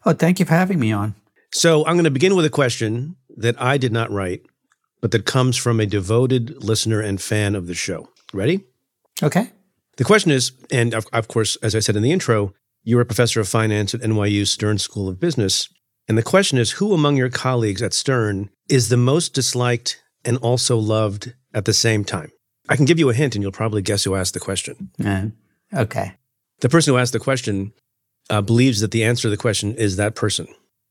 Oh, 0.06 0.12
thank 0.12 0.38
you 0.38 0.46
for 0.46 0.54
having 0.54 0.78
me 0.78 0.92
on. 0.92 1.16
So, 1.52 1.84
I'm 1.86 1.94
going 1.94 2.04
to 2.04 2.10
begin 2.10 2.36
with 2.36 2.44
a 2.44 2.50
question 2.50 3.16
that 3.36 3.60
I 3.60 3.78
did 3.78 3.92
not 3.92 4.12
write, 4.12 4.42
but 5.00 5.10
that 5.10 5.24
comes 5.24 5.56
from 5.56 5.80
a 5.80 5.86
devoted 5.86 6.62
listener 6.62 7.00
and 7.00 7.20
fan 7.20 7.56
of 7.56 7.66
the 7.66 7.74
show. 7.74 8.08
Ready? 8.32 8.64
Okay. 9.24 9.50
The 9.96 10.04
question 10.04 10.30
is, 10.30 10.52
and 10.70 10.94
of, 10.94 11.06
of 11.12 11.26
course, 11.26 11.56
as 11.56 11.74
I 11.74 11.80
said 11.80 11.96
in 11.96 12.02
the 12.02 12.12
intro, 12.12 12.54
you're 12.84 13.00
a 13.00 13.06
professor 13.06 13.40
of 13.40 13.48
finance 13.48 13.92
at 13.92 14.00
NYU 14.00 14.46
Stern 14.46 14.78
School 14.78 15.08
of 15.08 15.18
Business. 15.18 15.68
And 16.06 16.16
the 16.16 16.22
question 16.22 16.58
is 16.58 16.72
who 16.72 16.94
among 16.94 17.16
your 17.16 17.30
colleagues 17.30 17.82
at 17.82 17.92
Stern 17.92 18.50
is 18.68 18.88
the 18.88 18.96
most 18.96 19.34
disliked 19.34 20.00
and 20.24 20.36
also 20.38 20.76
loved 20.76 21.34
at 21.52 21.64
the 21.64 21.72
same 21.72 22.04
time? 22.04 22.30
I 22.68 22.76
can 22.76 22.84
give 22.84 22.98
you 22.98 23.10
a 23.10 23.14
hint 23.14 23.34
and 23.34 23.42
you'll 23.42 23.52
probably 23.52 23.82
guess 23.82 24.04
who 24.04 24.14
asked 24.14 24.34
the 24.34 24.40
question. 24.40 24.90
Okay. 25.76 26.14
The 26.60 26.68
person 26.68 26.94
who 26.94 26.98
asked 26.98 27.12
the 27.12 27.18
question 27.20 27.72
uh, 28.30 28.40
believes 28.40 28.80
that 28.80 28.90
the 28.90 29.04
answer 29.04 29.22
to 29.22 29.30
the 29.30 29.36
question 29.36 29.74
is 29.74 29.96
that 29.96 30.14
person. 30.14 30.46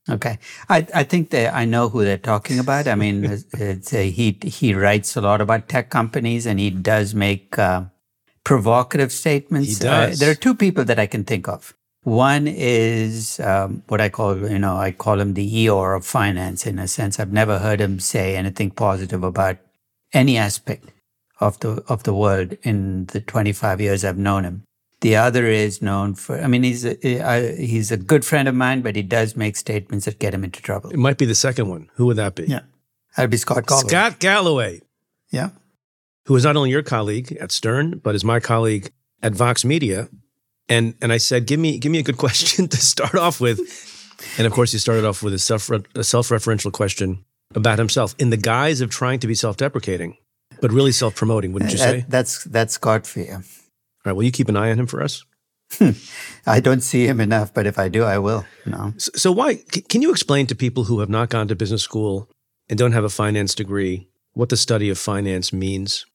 Okay. 0.09 0.37
I, 0.69 0.85
I 0.93 1.03
think 1.03 1.29
that 1.29 1.53
I 1.53 1.65
know 1.65 1.89
who 1.89 2.03
they're 2.03 2.17
talking 2.17 2.59
about. 2.59 2.87
I 2.87 2.95
mean, 2.95 3.23
it's, 3.53 3.93
a, 3.93 4.09
he, 4.09 4.37
he 4.43 4.73
writes 4.73 5.15
a 5.15 5.21
lot 5.21 5.41
about 5.41 5.69
tech 5.69 5.89
companies 5.89 6.45
and 6.45 6.59
he 6.59 6.69
does 6.69 7.15
make 7.15 7.57
uh, 7.57 7.85
provocative 8.43 9.11
statements. 9.11 9.69
He 9.69 9.75
does. 9.75 10.21
Uh, 10.21 10.25
there 10.25 10.31
are 10.31 10.35
two 10.35 10.55
people 10.55 10.83
that 10.85 10.99
I 10.99 11.07
can 11.07 11.23
think 11.23 11.47
of. 11.47 11.73
One 12.03 12.47
is 12.47 13.39
um, 13.39 13.81
what 13.87 14.01
I 14.01 14.09
call, 14.09 14.37
you 14.37 14.59
know, 14.59 14.75
I 14.75 14.91
call 14.91 15.21
him 15.21 15.35
the 15.35 15.49
Eeyore 15.49 15.95
of 15.95 16.05
finance 16.05 16.67
in 16.67 16.77
a 16.77 16.87
sense. 16.87 17.17
I've 17.17 17.31
never 17.31 17.59
heard 17.59 17.79
him 17.79 17.99
say 18.01 18.35
anything 18.35 18.71
positive 18.71 19.23
about 19.23 19.57
any 20.11 20.37
aspect 20.37 20.89
of 21.39 21.59
the 21.61 21.83
of 21.87 22.03
the 22.03 22.13
world 22.13 22.57
in 22.63 23.05
the 23.07 23.21
25 23.21 23.79
years 23.79 24.03
I've 24.03 24.17
known 24.17 24.43
him. 24.43 24.63
The 25.03 25.15
other 25.17 25.45
is 25.45 25.81
known 25.81 26.15
for, 26.15 26.39
I 26.41 26.47
mean, 26.47 26.63
he's 26.63 26.83
a, 26.85 26.95
uh, 27.21 27.55
he's 27.55 27.91
a 27.91 27.97
good 27.97 28.23
friend 28.25 28.47
of 28.47 28.55
mine, 28.55 28.81
but 28.81 28.95
he 28.95 29.01
does 29.03 29.35
make 29.35 29.55
statements 29.55 30.05
that 30.05 30.17
get 30.19 30.33
him 30.33 30.43
into 30.43 30.61
trouble. 30.61 30.89
It 30.89 30.97
might 30.97 31.17
be 31.17 31.25
the 31.25 31.35
second 31.35 31.67
one. 31.69 31.89
Who 31.95 32.05
would 32.07 32.17
that 32.17 32.35
be? 32.35 32.45
Yeah. 32.45 32.61
That'd 33.15 33.29
be 33.29 33.37
Scott 33.37 33.67
Galloway. 33.67 33.87
Scott 33.89 34.19
Galloway, 34.19 34.81
Yeah. 35.31 35.49
who 36.25 36.35
is 36.35 36.43
not 36.43 36.55
only 36.55 36.71
your 36.71 36.83
colleague 36.83 37.37
at 37.39 37.51
Stern, 37.51 37.99
but 38.03 38.15
is 38.15 38.23
my 38.23 38.39
colleague 38.39 38.91
at 39.21 39.33
Vox 39.33 39.63
Media. 39.63 40.09
And 40.69 40.95
and 41.01 41.11
I 41.11 41.17
said, 41.17 41.45
give 41.45 41.59
me 41.59 41.77
give 41.77 41.91
me 41.91 41.99
a 41.99 42.03
good 42.03 42.17
question 42.25 42.67
to 42.69 42.77
start 42.77 43.15
off 43.15 43.39
with. 43.41 43.59
And 44.37 44.47
of 44.47 44.53
course, 44.53 44.71
he 44.71 44.77
started 44.79 45.03
off 45.05 45.21
with 45.21 45.33
a 45.33 45.39
self 45.39 45.69
a 45.69 46.03
self 46.03 46.29
referential 46.29 46.71
question 46.71 47.25
about 47.55 47.77
himself 47.77 48.15
in 48.17 48.29
the 48.29 48.37
guise 48.37 48.79
of 48.81 48.89
trying 48.89 49.19
to 49.19 49.27
be 49.27 49.35
self 49.35 49.57
deprecating, 49.57 50.15
but 50.61 50.71
really 50.71 50.93
self 50.93 51.13
promoting. 51.15 51.51
Wouldn't 51.51 51.71
you 51.73 51.77
That- 51.77 51.89
say? 52.01 52.05
that's 52.07 52.43
that's 52.45 52.73
Scott 52.75 53.05
for 53.05 53.19
you. 53.19 53.43
All 54.05 54.11
right. 54.11 54.15
Will 54.15 54.23
you 54.23 54.31
keep 54.31 54.49
an 54.49 54.57
eye 54.57 54.71
on 54.71 54.79
him 54.79 54.87
for 54.87 55.01
us? 55.01 55.23
I 56.45 56.59
don't 56.59 56.81
see 56.81 57.07
him 57.07 57.19
enough, 57.19 57.53
but 57.53 57.65
if 57.65 57.79
I 57.79 57.89
do, 57.89 58.03
I 58.03 58.17
will. 58.17 58.45
No. 58.65 58.93
So, 58.97 59.11
so 59.15 59.31
why? 59.31 59.55
Can 59.89 60.01
you 60.01 60.11
explain 60.11 60.47
to 60.47 60.55
people 60.55 60.85
who 60.85 60.99
have 60.99 61.09
not 61.09 61.29
gone 61.29 61.47
to 61.47 61.55
business 61.55 61.81
school 61.81 62.29
and 62.69 62.77
don't 62.77 62.91
have 62.91 63.03
a 63.03 63.09
finance 63.09 63.55
degree 63.55 64.07
what 64.33 64.49
the 64.49 64.57
study 64.57 64.89
of 64.89 64.97
finance 64.97 65.53
means? 65.53 66.05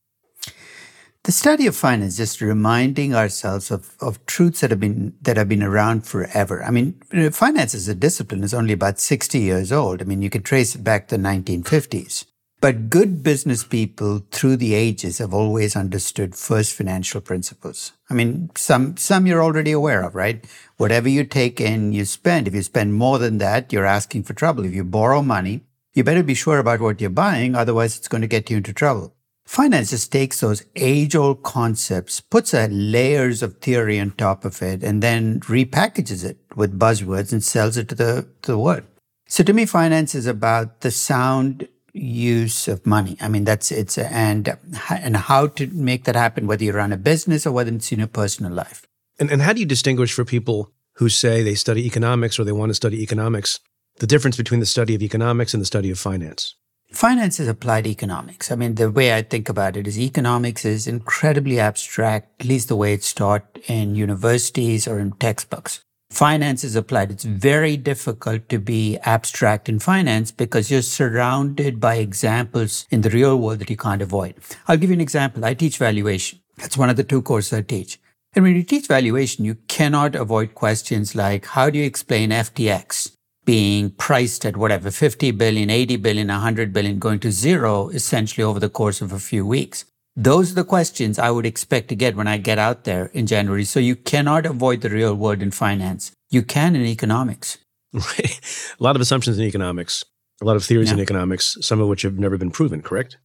The 1.25 1.33
study 1.33 1.66
of 1.66 1.76
finance 1.76 2.12
is 2.12 2.16
just 2.16 2.40
reminding 2.40 3.14
ourselves 3.14 3.71
of, 3.71 3.97
of 4.00 4.25
truths 4.26 4.61
that 4.61 4.71
have 4.71 4.80
been 4.80 5.14
that 5.23 5.37
have 5.37 5.49
been 5.49 5.62
around 5.62 6.07
forever. 6.07 6.62
I 6.64 6.71
mean, 6.71 7.00
finance 7.33 7.75
as 7.75 7.88
a 7.88 7.95
discipline 7.95 8.45
is 8.45 8.54
only 8.54 8.73
about 8.73 8.99
60 8.99 9.38
years 9.38 9.73
old. 9.73 10.00
I 10.00 10.04
mean, 10.04 10.23
you 10.23 10.30
can 10.30 10.42
trace 10.42 10.75
it 10.75 10.85
back 10.85 11.09
to 11.09 11.16
the 11.16 11.23
1950s. 11.23 12.25
But 12.60 12.90
good 12.90 13.22
business 13.22 13.62
people 13.62 14.24
through 14.32 14.56
the 14.56 14.74
ages 14.74 15.18
have 15.18 15.32
always 15.32 15.76
understood 15.76 16.34
first 16.34 16.74
financial 16.74 17.20
principles. 17.20 17.92
I 18.10 18.14
mean, 18.14 18.50
some 18.56 18.96
some 18.96 19.26
you're 19.26 19.42
already 19.42 19.70
aware 19.70 20.02
of, 20.02 20.16
right? 20.16 20.44
Whatever 20.76 21.08
you 21.08 21.22
take 21.22 21.60
in, 21.60 21.92
you 21.92 22.04
spend. 22.04 22.48
If 22.48 22.54
you 22.54 22.62
spend 22.62 22.94
more 22.94 23.18
than 23.18 23.38
that, 23.38 23.72
you're 23.72 23.86
asking 23.86 24.24
for 24.24 24.34
trouble. 24.34 24.64
If 24.64 24.74
you 24.74 24.82
borrow 24.82 25.22
money, 25.22 25.60
you 25.94 26.02
better 26.02 26.24
be 26.24 26.34
sure 26.34 26.58
about 26.58 26.80
what 26.80 27.00
you're 27.00 27.10
buying, 27.10 27.54
otherwise 27.54 27.96
it's 27.96 28.08
going 28.08 28.22
to 28.22 28.28
get 28.28 28.50
you 28.50 28.56
into 28.56 28.72
trouble. 28.72 29.14
Finance 29.46 29.90
just 29.90 30.12
takes 30.12 30.40
those 30.40 30.64
age 30.76 31.16
old 31.16 31.42
concepts, 31.42 32.20
puts 32.20 32.52
a 32.52 32.68
layers 32.68 33.42
of 33.42 33.58
theory 33.58 33.98
on 33.98 34.10
top 34.10 34.44
of 34.44 34.60
it, 34.62 34.82
and 34.82 35.02
then 35.02 35.40
repackages 35.40 36.24
it 36.24 36.38
with 36.54 36.78
buzzwords 36.78 37.32
and 37.32 37.42
sells 37.42 37.76
it 37.76 37.88
to 37.88 37.94
the, 37.94 38.28
to 38.42 38.52
the 38.52 38.58
world. 38.58 38.82
So 39.26 39.42
to 39.44 39.52
me, 39.52 39.64
finance 39.64 40.14
is 40.14 40.26
about 40.26 40.80
the 40.80 40.90
sound 40.90 41.66
use 41.92 42.68
of 42.68 42.87
money. 42.87 43.16
I 43.21 43.28
mean, 43.28 43.45
that's 43.45 43.71
it's 43.71 43.99
and 43.99 44.57
and 44.90 45.16
how 45.16 45.49
to 45.49 45.66
make 45.68 46.04
that 46.04 46.16
happen, 46.16 46.47
whether 46.47 46.64
you 46.64 46.73
run 46.73 46.92
a 46.92 46.97
business 46.97 47.47
or 47.47 47.52
whether 47.52 47.73
it's 47.73 47.92
in 47.92 47.99
your 47.99 48.09
personal 48.09 48.52
life. 48.52 48.87
And, 49.18 49.30
and 49.30 49.42
how 49.42 49.52
do 49.52 49.61
you 49.61 49.66
distinguish 49.66 50.12
for 50.12 50.25
people 50.25 50.73
who 50.95 51.09
say 51.09 51.42
they 51.42 51.54
study 51.54 51.87
economics 51.87 52.38
or 52.38 52.45
they 52.45 52.52
want 52.52 52.71
to 52.71 52.75
study 52.75 53.02
economics 53.02 53.61
the 53.99 54.07
difference 54.07 54.37
between 54.37 54.61
the 54.61 54.66
study 54.66 54.95
of 54.95 55.02
economics 55.02 55.54
and 55.54 55.61
the 55.61 55.66
study 55.66 55.90
of 55.90 55.99
finance? 55.99 56.54
Finance 56.92 57.38
is 57.38 57.49
applied 57.49 57.87
economics. 57.87 58.50
I 58.50 58.57
mean, 58.57 58.76
the 58.76 58.90
way 58.90 59.14
I 59.14 59.21
think 59.21 59.49
about 59.49 59.76
it 59.76 59.87
is 59.87 60.00
economics 60.00 60.64
is 60.64 60.87
incredibly 60.87 61.61
abstract, 61.61 62.40
at 62.40 62.47
least 62.47 62.68
the 62.68 62.76
way 62.76 62.95
it's 62.95 63.12
taught 63.12 63.45
in 63.66 63.95
universities 63.95 64.88
or 64.88 64.99
in 64.99 65.12
textbooks. 65.12 65.85
Finance 66.10 66.64
is 66.64 66.74
applied. 66.74 67.10
It's 67.10 67.24
very 67.24 67.76
difficult 67.76 68.48
to 68.48 68.58
be 68.58 68.98
abstract 69.02 69.68
in 69.68 69.78
finance 69.78 70.32
because 70.32 70.70
you're 70.70 70.82
surrounded 70.82 71.78
by 71.80 71.96
examples 71.96 72.86
in 72.90 73.02
the 73.02 73.10
real 73.10 73.38
world 73.38 73.60
that 73.60 73.70
you 73.70 73.76
can't 73.76 74.02
avoid. 74.02 74.34
I'll 74.66 74.76
give 74.76 74.90
you 74.90 74.94
an 74.94 75.00
example. 75.00 75.44
I 75.44 75.54
teach 75.54 75.78
valuation. 75.78 76.40
That's 76.56 76.76
one 76.76 76.90
of 76.90 76.96
the 76.96 77.04
two 77.04 77.22
courses 77.22 77.52
I 77.52 77.62
teach. 77.62 78.00
And 78.34 78.44
when 78.44 78.56
you 78.56 78.62
teach 78.62 78.86
valuation, 78.86 79.44
you 79.44 79.56
cannot 79.68 80.14
avoid 80.14 80.54
questions 80.54 81.14
like, 81.14 81.46
how 81.46 81.70
do 81.70 81.78
you 81.78 81.84
explain 81.84 82.30
FTX? 82.30 83.12
being 83.48 83.88
priced 83.88 84.44
at 84.44 84.58
whatever 84.58 84.90
50 84.90 85.30
billion, 85.30 85.70
80 85.70 85.96
billion, 85.96 86.28
100 86.28 86.70
billion, 86.70 86.98
going 86.98 87.18
to 87.20 87.32
zero 87.32 87.88
essentially 87.88 88.44
over 88.44 88.60
the 88.60 88.68
course 88.68 89.00
of 89.00 89.10
a 89.10 89.18
few 89.18 89.46
weeks. 89.46 89.86
Those 90.20 90.50
are 90.50 90.56
the 90.56 90.64
questions 90.64 91.16
I 91.16 91.30
would 91.30 91.46
expect 91.46 91.87
to 91.90 91.94
get 91.94 92.16
when 92.16 92.26
I 92.26 92.38
get 92.38 92.58
out 92.58 92.82
there 92.82 93.06
in 93.14 93.28
January. 93.28 93.62
So 93.62 93.78
you 93.78 93.94
cannot 93.94 94.46
avoid 94.46 94.80
the 94.80 94.90
real 94.90 95.14
world 95.14 95.40
in 95.40 95.52
finance. 95.52 96.10
You 96.28 96.42
can 96.42 96.75
in 96.75 96.84
economics. 96.84 97.58
Right. 97.92 98.40
A 98.78 98.82
lot 98.82 98.96
of 98.96 99.00
assumptions 99.00 99.38
in 99.38 99.44
economics, 99.44 100.04
a 100.42 100.44
lot 100.44 100.56
of 100.56 100.64
theories 100.64 100.92
in 100.92 101.00
economics, 101.00 101.56
some 101.62 101.80
of 101.80 101.88
which 101.88 102.02
have 102.02 102.18
never 102.18 102.37
been 102.37 102.50
proven, 102.50 102.82
correct? 102.82 103.16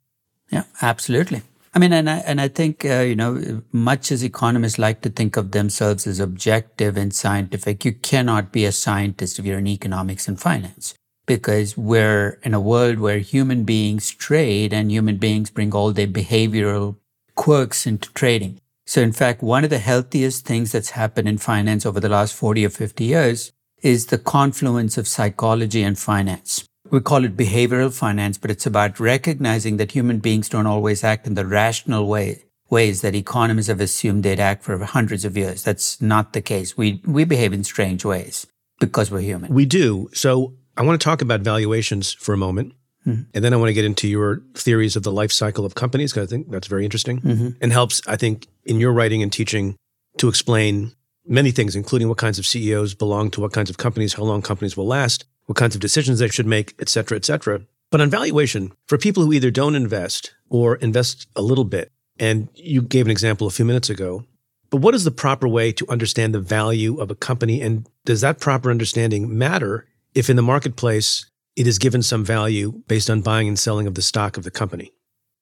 Yeah, 0.51 0.63
absolutely. 0.81 1.41
I 1.73 1.79
mean, 1.79 1.91
and 1.91 2.09
I, 2.09 2.19
and 2.19 2.39
I 2.39 2.47
think, 2.47 2.85
uh, 2.85 2.99
you 2.99 3.15
know, 3.15 3.61
much 3.73 4.09
as 4.09 4.23
economists 4.23 4.79
like 4.79 5.01
to 5.01 5.09
think 5.09 5.35
of 5.35 5.51
themselves 5.51 6.07
as 6.07 6.21
objective 6.21 6.95
and 6.95 7.13
scientific, 7.13 7.83
you 7.83 7.91
cannot 7.91 8.53
be 8.53 8.63
a 8.63 8.71
scientist 8.71 9.37
if 9.37 9.45
you're 9.45 9.59
in 9.59 9.67
economics 9.67 10.29
and 10.29 10.39
finance 10.39 10.95
because 11.25 11.77
we're 11.77 12.39
in 12.43 12.53
a 12.53 12.59
world 12.59 12.99
where 12.99 13.19
human 13.19 13.63
beings 13.63 14.11
trade 14.11 14.73
and 14.73 14.91
human 14.91 15.17
beings 15.17 15.49
bring 15.49 15.73
all 15.73 15.91
their 15.91 16.07
behavioral 16.07 16.97
quirks 17.35 17.85
into 17.85 18.11
trading. 18.13 18.59
So 18.85 19.01
in 19.01 19.13
fact, 19.13 19.41
one 19.41 19.63
of 19.63 19.69
the 19.69 19.79
healthiest 19.79 20.45
things 20.45 20.71
that's 20.71 20.91
happened 20.91 21.27
in 21.27 21.37
finance 21.37 21.85
over 21.85 21.99
the 21.99 22.09
last 22.09 22.33
40 22.35 22.65
or 22.65 22.69
50 22.69 23.03
years 23.03 23.51
is 23.81 24.07
the 24.07 24.17
confluence 24.17 24.97
of 24.97 25.07
psychology 25.07 25.83
and 25.83 25.97
finance 25.97 26.65
we 26.93 27.01
call 27.01 27.25
it 27.25 27.35
behavioral 27.35 27.91
finance, 27.91 28.37
but 28.37 28.51
it's 28.51 28.67
about 28.67 28.99
recognizing 28.99 29.77
that 29.77 29.93
human 29.93 30.19
beings 30.19 30.47
don't 30.47 30.67
always 30.67 31.03
act 31.03 31.25
in 31.25 31.33
the 31.33 31.43
rational 31.45 32.07
way, 32.07 32.43
ways 32.69 33.01
that 33.01 33.15
economists 33.15 33.67
have 33.67 33.81
assumed 33.81 34.21
they'd 34.21 34.39
act 34.39 34.63
for 34.63 34.77
hundreds 34.77 35.25
of 35.25 35.35
years. 35.35 35.63
That's 35.63 35.99
not 35.99 36.33
the 36.33 36.41
case. 36.41 36.77
We, 36.77 37.01
we 37.03 37.23
behave 37.23 37.51
in 37.51 37.63
strange 37.63 38.05
ways 38.05 38.45
because 38.79 39.09
we're 39.09 39.21
human. 39.21 39.51
We 39.51 39.65
do. 39.65 40.11
So 40.13 40.53
I 40.77 40.83
want 40.83 40.99
to 40.99 41.03
talk 41.03 41.21
about 41.21 41.41
valuations 41.41 42.13
for 42.13 42.33
a 42.33 42.37
moment. 42.37 42.73
Mm-hmm. 43.05 43.23
And 43.33 43.43
then 43.43 43.53
I 43.53 43.57
want 43.57 43.67
to 43.67 43.73
get 43.73 43.83
into 43.83 44.07
your 44.07 44.41
theories 44.55 44.95
of 44.95 45.03
the 45.03 45.11
life 45.11 45.31
cycle 45.31 45.65
of 45.65 45.75
companies 45.75 46.13
because 46.13 46.27
I 46.27 46.29
think 46.29 46.49
that's 46.49 46.67
very 46.67 46.85
interesting 46.85 47.19
mm-hmm. 47.19 47.49
and 47.61 47.73
helps, 47.73 48.01
I 48.07 48.15
think, 48.15 48.47
in 48.63 48.79
your 48.79 48.93
writing 48.93 49.21
and 49.21 49.31
teaching 49.31 49.75
to 50.19 50.29
explain 50.29 50.93
many 51.25 51.51
things, 51.51 51.75
including 51.75 52.07
what 52.07 52.17
kinds 52.17 52.39
of 52.39 52.45
CEOs 52.45 52.93
belong 52.93 53.29
to 53.31 53.41
what 53.41 53.51
kinds 53.51 53.69
of 53.69 53.77
companies, 53.77 54.13
how 54.13 54.23
long 54.23 54.41
companies 54.41 54.77
will 54.77 54.87
last, 54.87 55.25
what 55.45 55.57
kinds 55.57 55.75
of 55.75 55.81
decisions 55.81 56.19
they 56.19 56.29
should 56.29 56.47
make, 56.47 56.75
et 56.79 56.89
cetera, 56.89 57.17
et 57.17 57.25
cetera. 57.25 57.61
But 57.91 58.01
on 58.01 58.09
valuation, 58.09 58.71
for 58.87 58.97
people 58.97 59.23
who 59.23 59.33
either 59.33 59.51
don't 59.51 59.75
invest 59.75 60.33
or 60.49 60.77
invest 60.77 61.27
a 61.35 61.41
little 61.41 61.65
bit, 61.65 61.91
and 62.19 62.47
you 62.55 62.81
gave 62.81 63.05
an 63.05 63.11
example 63.11 63.47
a 63.47 63.51
few 63.51 63.65
minutes 63.65 63.89
ago, 63.89 64.25
but 64.69 64.77
what 64.77 64.95
is 64.95 65.03
the 65.03 65.11
proper 65.11 65.47
way 65.47 65.71
to 65.73 65.89
understand 65.89 66.33
the 66.33 66.39
value 66.39 66.99
of 66.99 67.11
a 67.11 67.15
company? 67.15 67.61
And 67.61 67.87
does 68.05 68.21
that 68.21 68.39
proper 68.39 68.71
understanding 68.71 69.37
matter 69.37 69.87
if 70.15 70.29
in 70.29 70.35
the 70.35 70.41
marketplace 70.41 71.25
it 71.55 71.67
is 71.67 71.77
given 71.77 72.01
some 72.01 72.23
value 72.23 72.83
based 72.87 73.09
on 73.09 73.21
buying 73.21 73.47
and 73.47 73.59
selling 73.59 73.87
of 73.87 73.95
the 73.95 74.01
stock 74.01 74.37
of 74.37 74.43
the 74.43 74.51
company? 74.51 74.91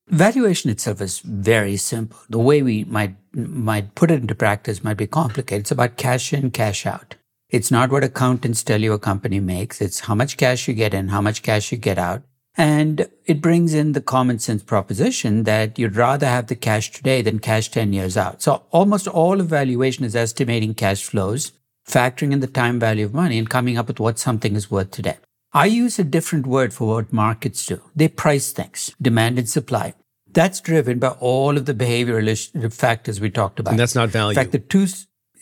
Valuation 0.08 0.70
itself 0.70 1.00
is 1.00 1.20
very 1.20 1.78
simple. 1.78 2.20
The 2.30 2.40
way 2.40 2.62
we 2.62 2.84
might 2.84 3.16
might 3.34 3.96
put 3.96 4.12
it 4.12 4.22
into 4.22 4.36
practice 4.36 4.84
might 4.84 4.98
be 4.98 5.08
complicated. 5.08 5.62
It's 5.62 5.72
about 5.72 5.96
cash 5.96 6.34
in, 6.34 6.52
cash 6.52 6.86
out. 6.86 7.16
It's 7.50 7.72
not 7.72 7.92
what 7.92 8.04
accountants 8.04 8.64
tell 8.64 8.82
you 8.82 8.94
a 8.94 9.00
company 9.00 9.40
makes. 9.40 9.82
It's 9.82 10.02
how 10.02 10.16
much 10.16 10.38
cash 10.38 10.68
you 10.68 10.74
get 10.74 10.94
in, 10.94 11.10
how 11.10 11.22
much 11.22 11.44
cash 11.44 11.72
you 11.72 11.78
get 11.78 11.98
out. 11.98 12.24
And 12.58 13.10
it 13.26 13.42
brings 13.42 13.74
in 13.74 13.94
the 13.94 14.02
common 14.02 14.40
sense 14.40 14.64
proposition 14.64 15.44
that 15.44 15.80
you'd 15.80 15.96
rather 15.96 16.28
have 16.28 16.48
the 16.48 16.56
cash 16.56 16.92
today 16.92 17.22
than 17.22 17.40
cash 17.40 17.70
10 17.70 17.94
years 17.94 18.18
out. 18.18 18.42
So 18.42 18.64
almost 18.72 19.08
all 19.08 19.40
of 19.40 19.48
valuation 19.48 20.04
is 20.04 20.16
estimating 20.16 20.74
cash 20.74 21.04
flows, 21.04 21.54
factoring 21.88 22.32
in 22.32 22.40
the 22.40 22.48
time 22.48 22.80
value 22.80 23.06
of 23.06 23.14
money 23.14 23.38
and 23.38 23.50
coming 23.50 23.78
up 23.78 23.88
with 23.88 24.00
what 24.00 24.20
something 24.20 24.56
is 24.56 24.72
worth 24.72 24.92
today. 24.92 25.18
I 25.54 25.66
use 25.66 26.00
a 26.00 26.04
different 26.04 26.48
word 26.48 26.74
for 26.74 26.96
what 26.96 27.12
markets 27.12 27.66
do. 27.66 27.82
They 27.96 28.08
price 28.08 28.52
things, 28.52 28.96
demand 29.02 29.38
and 29.38 29.50
supply. 29.50 29.94
That's 30.32 30.62
driven 30.62 31.00
by 31.00 31.10
all 31.10 31.58
of 31.58 31.66
the 31.66 31.74
behavioral 31.74 32.74
factors 32.74 33.20
we 33.20 33.30
talked 33.30 33.60
about. 33.60 33.72
And 33.72 33.80
that's 33.80 33.96
not 33.96 34.10
value. 34.10 34.30
In 34.30 34.36
fact, 34.36 34.54
the 34.54 34.60
two, 34.60 34.88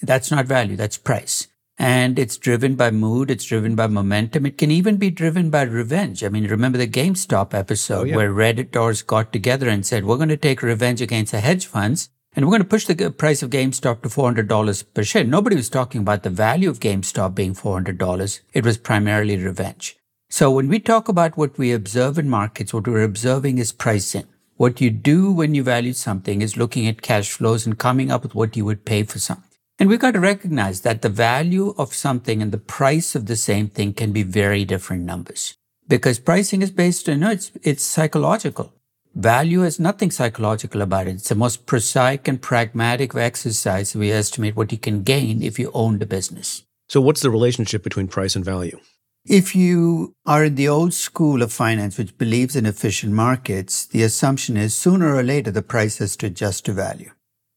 that's 0.02 0.32
not 0.32 0.48
value, 0.48 0.76
that's 0.76 0.98
price 0.98 1.48
and 1.80 2.20
it's 2.20 2.38
driven 2.38 2.76
by 2.76 2.92
mood. 2.92 3.32
It's 3.32 3.46
driven 3.46 3.74
by 3.74 3.88
momentum. 3.88 4.46
It 4.46 4.58
can 4.58 4.70
even 4.70 4.98
be 4.98 5.10
driven 5.10 5.50
by 5.50 5.62
revenge. 5.62 6.26
I 6.26 6.30
mean, 6.30 6.46
remember 6.46 6.78
the 6.78 6.88
GameStop 6.88 7.54
episode 7.54 8.02
oh, 8.02 8.04
yeah. 8.04 8.16
where 8.18 8.32
Redditors 8.32 9.06
got 9.08 9.32
together 9.32 9.70
and 9.70 9.86
said, 9.86 10.04
we're 10.04 10.18
going 10.18 10.30
to 10.30 10.38
take 10.38 10.62
revenge 10.62 11.02
against 11.02 11.32
the 11.32 11.40
hedge 11.40 11.66
funds 11.66 12.10
and 12.40 12.46
we're 12.46 12.52
going 12.52 12.62
to 12.62 12.70
push 12.70 12.86
the 12.86 13.12
price 13.12 13.44
of 13.44 13.50
GameStop 13.50 14.02
to 14.02 14.08
$400 14.08 14.86
per 14.94 15.04
share. 15.04 15.26
Nobody 15.26 15.58
was 15.58 15.70
talking 15.70 16.00
about 16.00 16.24
the 16.24 16.30
value 16.30 16.70
of 16.70 16.80
GameStop 16.80 17.36
being 17.36 17.54
$400. 17.54 18.40
It 18.54 18.64
was 18.64 18.78
primarily 18.78 19.36
revenge. 19.36 19.98
So 20.30 20.50
when 20.50 20.70
we 20.70 20.80
talk 20.80 21.10
about 21.10 21.36
what 21.36 21.58
we 21.58 21.74
observe 21.74 22.18
in 22.18 22.30
markets, 22.30 22.74
what 22.74 22.88
we're 22.88 23.04
observing 23.04 23.58
is 23.58 23.74
pricing. 23.74 24.26
What 24.56 24.80
you 24.80 24.90
do 24.90 25.34
when 25.34 25.54
you 25.54 25.64
value 25.64 25.92
something 25.92 26.42
is 26.42 26.56
looking 26.56 26.88
at 26.88 27.02
cash 27.02 27.30
flows 27.30 27.66
and 27.66 27.78
coming 27.78 28.10
up 28.10 28.24
with 28.24 28.36
what 28.36 28.56
you 28.56 28.64
would 28.64 28.86
pay 28.86 29.04
for 29.04 29.20
something. 29.20 29.44
And 29.78 29.90
we've 29.90 30.00
got 30.00 30.14
to 30.14 30.22
recognize 30.22 30.80
that 30.82 31.02
the 31.02 31.10
value 31.10 31.76
of 31.78 31.94
something 31.94 32.42
and 32.42 32.54
the 32.54 32.58
price 32.58 33.16
of 33.16 33.26
the 33.26 33.36
same 33.36 33.68
thing 33.68 33.92
can 33.94 34.14
be 34.14 34.24
very 34.24 34.64
different 34.64 35.04
numbers 35.04 35.56
because 35.90 36.20
pricing 36.20 36.62
is 36.62 36.72
based 36.72 37.10
on, 37.10 37.20
know, 37.20 37.32
it's, 37.32 37.52
it's 37.64 37.84
psychological. 37.84 38.72
Value 39.16 39.62
has 39.62 39.80
nothing 39.80 40.12
psychological 40.12 40.82
about 40.82 41.08
it. 41.08 41.16
It's 41.16 41.30
the 41.30 41.36
most 41.36 41.66
precise 41.66 42.20
and 42.26 42.42
pragmatic 42.42 43.16
exercise. 43.16 43.96
We 43.96 44.12
estimate 44.12 44.56
what 44.56 44.72
you 44.72 44.78
can 44.78 45.04
gain 45.04 45.42
if 45.42 45.58
you 45.58 45.72
own 45.74 45.98
the 46.00 46.06
business. 46.06 46.64
So 46.88 47.02
what's 47.02 47.22
the 47.22 47.32
relationship 47.32 47.84
between 47.84 48.08
price 48.08 48.36
and 48.36 48.46
value? 48.46 48.80
If 49.26 49.56
you 49.56 50.16
are 50.26 50.46
in 50.46 50.56
the 50.56 50.70
old 50.70 50.94
school 50.94 51.42
of 51.42 51.52
finance, 51.52 51.98
which 51.98 52.18
believes 52.18 52.56
in 52.56 52.66
efficient 52.66 53.14
markets, 53.14 53.86
the 53.86 54.04
assumption 54.04 54.58
is 54.58 54.74
sooner 54.74 55.16
or 55.16 55.24
later 55.24 55.52
the 55.52 55.62
price 55.62 55.98
has 55.98 56.16
to 56.18 56.28
adjust 56.28 56.66
to 56.66 56.74
value. 56.74 57.12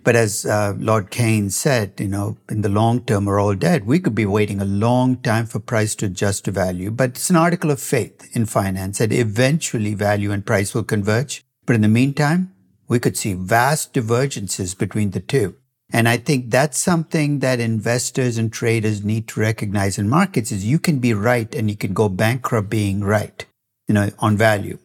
But 0.05 0.17
as 0.17 0.45
uh, 0.45 0.75
Lord 0.79 1.11
Keynes 1.11 1.57
said, 1.57 1.93
you 1.99 2.09
know, 2.09 2.37
in 2.51 2.63
the 2.63 2.69
long 2.69 3.03
term, 3.03 3.25
we're 3.25 3.41
all 3.41 3.55
dead. 3.55 3.87
We 3.87 4.01
could 4.01 4.15
be 4.15 4.27
waiting 4.27 4.61
a 4.61 4.65
long 4.65 5.17
time 5.17 5.47
for 5.47 5.61
price 5.61 5.95
to 5.97 6.07
adjust 6.07 6.45
to 6.47 6.51
value. 6.51 6.91
But 6.91 7.11
it's 7.11 7.31
an 7.31 7.37
article 7.37 7.71
of 7.71 7.81
faith 7.81 8.29
in 8.35 8.47
finance 8.47 8.99
that 8.99 9.13
eventually 9.13 9.95
value 9.95 10.33
and 10.33 10.45
price 10.45 10.75
will 10.75 10.83
converge. 10.83 11.45
But 11.67 11.77
in 11.77 11.83
the 11.83 11.89
meantime, 11.89 12.53
we 12.89 12.99
could 12.99 13.17
see 13.17 13.35
vast 13.35 13.93
divergences 13.93 14.75
between 14.75 15.13
the 15.13 15.21
two. 15.21 15.55
And 15.93 16.09
I 16.09 16.17
think 16.17 16.51
that's 16.51 16.79
something 16.79 17.41
that 17.41 17.61
investors 17.61 18.39
and 18.39 18.53
traders 18.53 19.05
need 19.05 19.29
to 19.29 19.41
recognize 19.41 19.99
in 19.99 20.09
markets 20.09 20.51
is 20.51 20.65
you 20.65 20.79
can 20.79 20.99
be 20.99 21.13
right 21.13 21.55
and 21.55 21.71
you 21.71 21.77
can 21.77 21.93
go 21.93 22.09
bankrupt 22.09 22.71
being 22.71 23.05
right, 23.05 23.45
you 23.87 23.95
know, 23.95 24.11
on 24.19 24.37
value. 24.37 24.79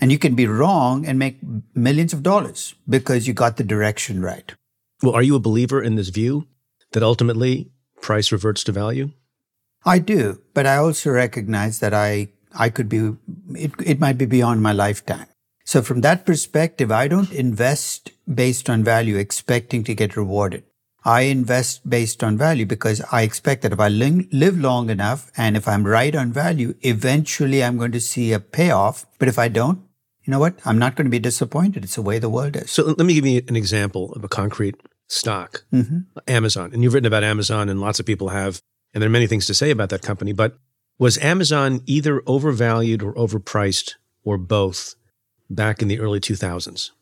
And 0.00 0.10
you 0.10 0.18
can 0.18 0.34
be 0.34 0.46
wrong 0.46 1.06
and 1.06 1.18
make 1.18 1.38
millions 1.74 2.12
of 2.12 2.22
dollars 2.22 2.74
because 2.88 3.26
you 3.26 3.34
got 3.34 3.56
the 3.56 3.64
direction 3.64 4.22
right. 4.22 4.54
Well, 5.02 5.14
are 5.14 5.22
you 5.22 5.36
a 5.36 5.40
believer 5.40 5.82
in 5.82 5.96
this 5.96 6.08
view 6.08 6.46
that 6.92 7.02
ultimately 7.02 7.70
price 8.00 8.32
reverts 8.32 8.64
to 8.64 8.72
value? 8.72 9.10
I 9.84 9.98
do, 9.98 10.42
but 10.54 10.66
I 10.66 10.76
also 10.76 11.10
recognize 11.10 11.80
that 11.80 11.94
I 11.94 12.28
I 12.52 12.68
could 12.68 12.88
be 12.88 13.12
it 13.54 13.72
it 13.84 14.00
might 14.00 14.18
be 14.18 14.26
beyond 14.26 14.62
my 14.62 14.72
lifetime. 14.72 15.26
So 15.64 15.82
from 15.82 16.00
that 16.00 16.26
perspective, 16.26 16.90
I 16.90 17.08
don't 17.08 17.32
invest 17.32 18.10
based 18.32 18.68
on 18.68 18.82
value 18.82 19.16
expecting 19.16 19.84
to 19.84 19.94
get 19.94 20.16
rewarded. 20.16 20.64
I 21.04 21.22
invest 21.22 21.88
based 21.88 22.22
on 22.22 22.36
value 22.36 22.66
because 22.66 23.00
I 23.10 23.22
expect 23.22 23.62
that 23.62 23.72
if 23.72 23.80
I 23.80 23.88
live 23.88 24.58
long 24.58 24.90
enough 24.90 25.30
and 25.36 25.56
if 25.56 25.66
I'm 25.66 25.86
right 25.86 26.14
on 26.14 26.32
value, 26.32 26.74
eventually 26.82 27.64
I'm 27.64 27.78
going 27.78 27.92
to 27.92 28.00
see 28.00 28.32
a 28.32 28.40
payoff. 28.40 29.06
But 29.18 29.28
if 29.28 29.38
I 29.38 29.48
don't, 29.48 29.80
you 30.30 30.36
know 30.36 30.38
what? 30.38 30.60
I'm 30.64 30.78
not 30.78 30.94
going 30.94 31.06
to 31.06 31.10
be 31.10 31.18
disappointed. 31.18 31.82
It's 31.82 31.96
the 31.96 32.02
way 32.02 32.20
the 32.20 32.30
world 32.30 32.54
is. 32.54 32.70
So 32.70 32.84
let 32.84 33.00
me 33.00 33.14
give 33.14 33.26
you 33.26 33.42
an 33.48 33.56
example 33.56 34.12
of 34.12 34.22
a 34.22 34.28
concrete 34.28 34.76
stock, 35.08 35.64
mm-hmm. 35.72 36.02
Amazon. 36.28 36.70
And 36.72 36.84
you've 36.84 36.94
written 36.94 37.08
about 37.08 37.24
Amazon, 37.24 37.68
and 37.68 37.80
lots 37.80 37.98
of 37.98 38.06
people 38.06 38.28
have, 38.28 38.62
and 38.94 39.02
there 39.02 39.08
are 39.08 39.10
many 39.10 39.26
things 39.26 39.44
to 39.46 39.54
say 39.54 39.72
about 39.72 39.88
that 39.88 40.02
company. 40.02 40.32
But 40.32 40.56
was 41.00 41.18
Amazon 41.18 41.82
either 41.86 42.22
overvalued 42.28 43.02
or 43.02 43.12
overpriced 43.14 43.94
or 44.22 44.38
both 44.38 44.94
back 45.50 45.82
in 45.82 45.88
the 45.88 45.98
early 45.98 46.20
2000s? 46.20 46.92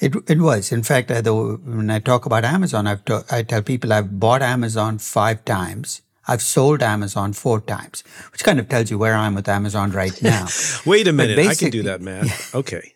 It, 0.00 0.16
it 0.26 0.40
was. 0.40 0.72
In 0.72 0.82
fact, 0.82 1.12
I, 1.12 1.20
when 1.20 1.88
I 1.88 2.00
talk 2.00 2.26
about 2.26 2.44
Amazon, 2.44 2.88
I've 2.88 3.04
to, 3.04 3.24
I 3.30 3.44
tell 3.44 3.62
people 3.62 3.92
I've 3.92 4.18
bought 4.18 4.42
Amazon 4.42 4.98
five 4.98 5.44
times. 5.44 6.02
I've 6.28 6.42
sold 6.42 6.82
Amazon 6.82 7.32
four 7.32 7.60
times, 7.60 8.02
which 8.32 8.42
kind 8.42 8.58
of 8.58 8.68
tells 8.68 8.90
you 8.90 8.98
where 8.98 9.14
I'm 9.14 9.34
with 9.34 9.48
Amazon 9.48 9.92
right 9.92 10.20
now. 10.22 10.46
Wait 10.86 11.06
a 11.06 11.12
minute. 11.12 11.38
I 11.38 11.54
can 11.54 11.70
do 11.70 11.82
that, 11.84 12.00
man. 12.00 12.26
Okay. 12.54 12.94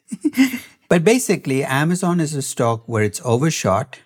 but 0.88 1.04
basically, 1.04 1.62
Amazon 1.64 2.18
is 2.20 2.34
a 2.34 2.42
stock 2.42 2.82
where 2.86 3.04
it's 3.04 3.20
overshot 3.24 4.00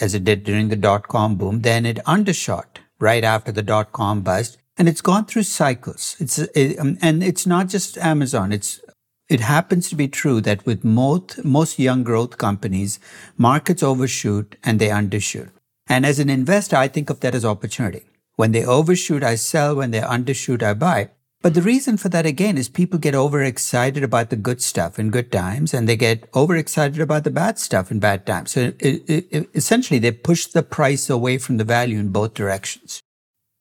as 0.00 0.14
it 0.14 0.24
did 0.24 0.44
during 0.44 0.68
the 0.68 0.76
dot 0.76 1.08
com 1.08 1.36
boom. 1.36 1.62
Then 1.62 1.84
it 1.84 1.98
undershot 2.06 2.80
right 2.98 3.24
after 3.24 3.52
the 3.52 3.62
dot 3.62 3.92
com 3.92 4.22
bust. 4.22 4.58
And 4.78 4.88
it's 4.88 5.02
gone 5.02 5.26
through 5.26 5.42
cycles. 5.42 6.16
It's, 6.20 6.38
it, 6.38 6.78
um, 6.78 6.96
and 7.02 7.22
it's 7.22 7.46
not 7.46 7.68
just 7.68 7.98
Amazon. 7.98 8.50
It's, 8.50 8.80
it 9.28 9.40
happens 9.40 9.90
to 9.90 9.94
be 9.94 10.08
true 10.08 10.40
that 10.40 10.64
with 10.64 10.84
most, 10.84 11.44
most 11.44 11.78
young 11.78 12.02
growth 12.02 12.38
companies, 12.38 12.98
markets 13.36 13.82
overshoot 13.82 14.56
and 14.64 14.78
they 14.78 14.88
undershoot. 14.88 15.50
And 15.86 16.06
as 16.06 16.18
an 16.18 16.30
investor, 16.30 16.76
I 16.76 16.88
think 16.88 17.10
of 17.10 17.20
that 17.20 17.34
as 17.34 17.44
opportunity. 17.44 18.04
When 18.40 18.52
they 18.52 18.64
overshoot, 18.64 19.22
I 19.22 19.34
sell. 19.34 19.76
When 19.76 19.90
they 19.90 20.00
undershoot, 20.00 20.62
I 20.62 20.72
buy. 20.72 21.10
But 21.42 21.52
the 21.52 21.60
reason 21.60 21.98
for 21.98 22.08
that 22.08 22.24
again 22.24 22.56
is 22.56 22.70
people 22.70 22.98
get 22.98 23.14
overexcited 23.14 24.02
about 24.02 24.30
the 24.30 24.36
good 24.36 24.62
stuff 24.62 24.98
in 24.98 25.10
good 25.10 25.30
times 25.30 25.74
and 25.74 25.86
they 25.86 25.94
get 25.94 26.26
overexcited 26.34 27.02
about 27.02 27.24
the 27.24 27.30
bad 27.30 27.58
stuff 27.58 27.90
in 27.90 27.98
bad 27.98 28.24
times. 28.24 28.52
So 28.52 28.60
it, 28.78 28.80
it, 28.80 29.26
it, 29.30 29.50
essentially 29.52 29.98
they 30.00 30.12
push 30.12 30.46
the 30.46 30.62
price 30.62 31.10
away 31.10 31.36
from 31.36 31.58
the 31.58 31.64
value 31.64 31.98
in 31.98 32.12
both 32.12 32.32
directions. 32.32 33.02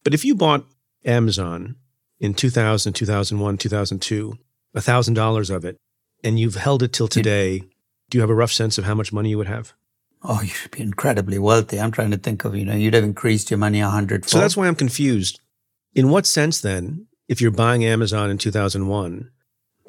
But 0.06 0.14
if 0.14 0.24
you 0.24 0.34
bought 0.34 0.66
Amazon 1.04 1.76
in 2.22 2.34
2000, 2.34 2.94
2001, 2.94 3.58
2002, 3.58 4.38
$1,000 4.78 5.56
of 5.56 5.66
it, 5.66 5.76
and 6.24 6.40
you've 6.40 6.56
held 6.56 6.84
it 6.84 6.94
till 6.94 7.10
today 7.10 7.64
Do 8.10 8.18
you 8.18 8.22
have 8.22 8.30
a 8.30 8.36
rough 8.36 8.54
sense 8.54 8.78
of 8.78 8.86
how 8.86 8.96
much 8.96 9.12
money 9.12 9.32
you 9.32 9.38
would 9.38 9.48
have? 9.48 9.74
Oh, 10.24 10.42
you'd 10.42 10.72
be 10.72 10.82
incredibly 10.82 11.40
wealthy. 11.40 11.80
I'm 11.80 11.92
trying 11.92 12.12
to 12.12 12.18
think 12.18 12.44
of, 12.44 12.56
you 12.56 12.66
know, 12.66 12.76
you'd 12.76 12.94
have 12.94 13.04
increased 13.04 13.50
your 13.50 13.58
money 13.58 13.80
a 13.80 13.90
hundred. 13.90 14.28
So 14.28 14.40
that's 14.40 14.58
why 14.58 14.68
I'm 14.68 14.76
confused. 14.76 15.40
In 15.94 16.10
what 16.10 16.26
sense 16.26 16.60
then, 16.62 17.08
if 17.28 17.40
you're 17.40 17.52
buying 17.52 17.86
Amazon 17.86 18.30
in 18.30 18.38
2001, 18.38 19.30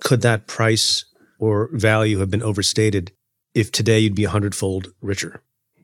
could 0.00 0.22
that 0.22 0.46
price 0.46 1.04
or 1.38 1.68
value 1.72 2.18
have 2.18 2.30
been 2.30 2.42
overstated 2.42 3.12
if 3.54 3.72
today 3.72 3.98
you'd 3.98 4.14
be 4.14 4.24
a 4.24 4.30
hundredfold 4.30 4.92
richer? 5.00 5.42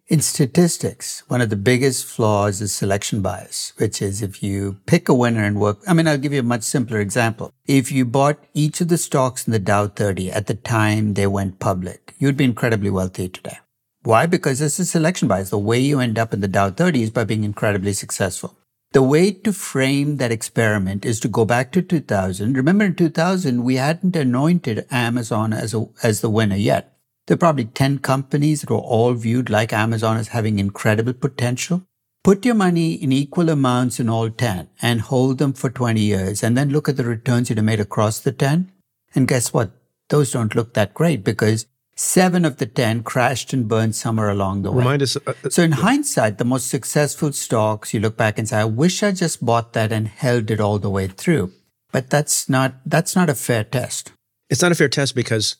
In 0.08 0.20
statistics, 0.20 1.24
one 1.26 1.40
of 1.40 1.50
the 1.50 1.56
biggest 1.56 2.04
flaws 2.04 2.60
is 2.60 2.72
selection 2.72 3.22
bias, 3.22 3.72
which 3.76 4.00
is 4.00 4.22
if 4.22 4.40
you 4.40 4.78
pick 4.86 5.08
a 5.08 5.14
winner 5.14 5.42
and 5.42 5.58
work, 5.58 5.80
I 5.88 5.94
mean, 5.94 6.06
I'll 6.06 6.16
give 6.16 6.32
you 6.32 6.38
a 6.38 6.44
much 6.44 6.62
simpler 6.62 7.00
example. 7.00 7.52
If 7.66 7.90
you 7.90 8.04
bought 8.04 8.38
each 8.54 8.80
of 8.80 8.86
the 8.86 8.98
stocks 8.98 9.48
in 9.48 9.52
the 9.52 9.58
Dow 9.58 9.88
30 9.88 10.30
at 10.30 10.46
the 10.46 10.54
time 10.54 11.14
they 11.14 11.26
went 11.26 11.58
public, 11.58 12.14
you'd 12.18 12.36
be 12.36 12.44
incredibly 12.44 12.88
wealthy 12.88 13.28
today. 13.28 13.58
Why? 14.06 14.26
Because 14.26 14.60
this 14.60 14.78
is 14.78 14.88
selection 14.88 15.26
bias. 15.26 15.50
The 15.50 15.58
way 15.58 15.80
you 15.80 15.98
end 15.98 16.16
up 16.16 16.32
in 16.32 16.40
the 16.40 16.46
Dow 16.46 16.70
30 16.70 17.02
is 17.02 17.10
by 17.10 17.24
being 17.24 17.42
incredibly 17.42 17.92
successful. 17.92 18.56
The 18.92 19.02
way 19.02 19.32
to 19.32 19.52
frame 19.52 20.18
that 20.18 20.30
experiment 20.30 21.04
is 21.04 21.18
to 21.20 21.28
go 21.28 21.44
back 21.44 21.72
to 21.72 21.82
2000. 21.82 22.56
Remember 22.56 22.84
in 22.84 22.94
2000, 22.94 23.64
we 23.64 23.74
hadn't 23.74 24.14
anointed 24.14 24.86
Amazon 24.92 25.52
as, 25.52 25.74
a, 25.74 25.88
as 26.04 26.20
the 26.20 26.30
winner 26.30 26.54
yet. 26.54 26.96
There 27.26 27.34
are 27.34 27.38
probably 27.38 27.64
10 27.64 27.98
companies 27.98 28.60
that 28.60 28.70
were 28.70 28.76
all 28.76 29.12
viewed 29.14 29.50
like 29.50 29.72
Amazon 29.72 30.18
as 30.18 30.28
having 30.28 30.60
incredible 30.60 31.12
potential. 31.12 31.82
Put 32.22 32.44
your 32.44 32.54
money 32.54 32.92
in 32.92 33.10
equal 33.10 33.50
amounts 33.50 33.98
in 33.98 34.08
all 34.08 34.30
10 34.30 34.68
and 34.80 35.00
hold 35.00 35.38
them 35.38 35.52
for 35.52 35.68
20 35.68 36.00
years 36.00 36.44
and 36.44 36.56
then 36.56 36.70
look 36.70 36.88
at 36.88 36.96
the 36.96 37.02
returns 37.02 37.50
you'd 37.50 37.58
have 37.58 37.64
made 37.64 37.80
across 37.80 38.20
the 38.20 38.30
10. 38.30 38.70
And 39.16 39.26
guess 39.26 39.52
what? 39.52 39.72
Those 40.10 40.30
don't 40.30 40.54
look 40.54 40.74
that 40.74 40.94
great 40.94 41.24
because 41.24 41.66
seven 41.96 42.44
of 42.44 42.58
the 42.58 42.66
10 42.66 43.02
crashed 43.02 43.52
and 43.52 43.66
burned 43.66 43.96
somewhere 43.96 44.28
along 44.28 44.62
the 44.62 44.70
way. 44.70 44.78
Remind 44.78 45.02
us. 45.02 45.16
Uh, 45.16 45.32
so 45.48 45.62
in 45.62 45.72
hindsight, 45.72 46.38
the 46.38 46.44
most 46.44 46.68
successful 46.68 47.32
stocks, 47.32 47.94
you 47.94 48.00
look 48.00 48.16
back 48.16 48.38
and 48.38 48.48
say, 48.48 48.58
I 48.58 48.64
wish 48.64 49.02
I 49.02 49.12
just 49.12 49.44
bought 49.44 49.72
that 49.72 49.92
and 49.92 50.06
held 50.06 50.50
it 50.50 50.60
all 50.60 50.78
the 50.78 50.90
way 50.90 51.08
through. 51.08 51.52
But 51.92 52.10
that's 52.10 52.48
not, 52.48 52.74
that's 52.84 53.16
not 53.16 53.30
a 53.30 53.34
fair 53.34 53.64
test. 53.64 54.12
It's 54.50 54.62
not 54.62 54.72
a 54.72 54.74
fair 54.74 54.88
test 54.88 55.14
because 55.14 55.56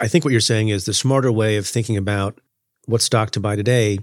I 0.00 0.08
think 0.08 0.24
what 0.24 0.32
you're 0.32 0.40
saying 0.40 0.68
is 0.68 0.86
the 0.86 0.94
smarter 0.94 1.30
way 1.30 1.56
of 1.56 1.66
thinking 1.66 1.96
about 1.96 2.40
what 2.86 3.02
stock 3.02 3.30
to 3.32 3.40
buy 3.40 3.56
today 3.56 3.98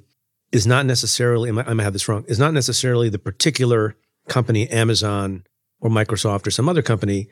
is 0.51 0.67
not 0.67 0.85
necessarily, 0.85 1.49
I 1.49 1.73
might 1.73 1.83
have 1.83 1.93
this 1.93 2.07
wrong, 2.07 2.23
is 2.27 2.37
not 2.37 2.53
necessarily 2.53 3.09
the 3.09 3.19
particular 3.19 3.95
company, 4.29 4.69
Amazon 4.69 5.43
or 5.81 5.89
Microsoft 5.89 6.45
or 6.45 6.51
some 6.51 6.69
other 6.69 6.83
company, 6.83 7.27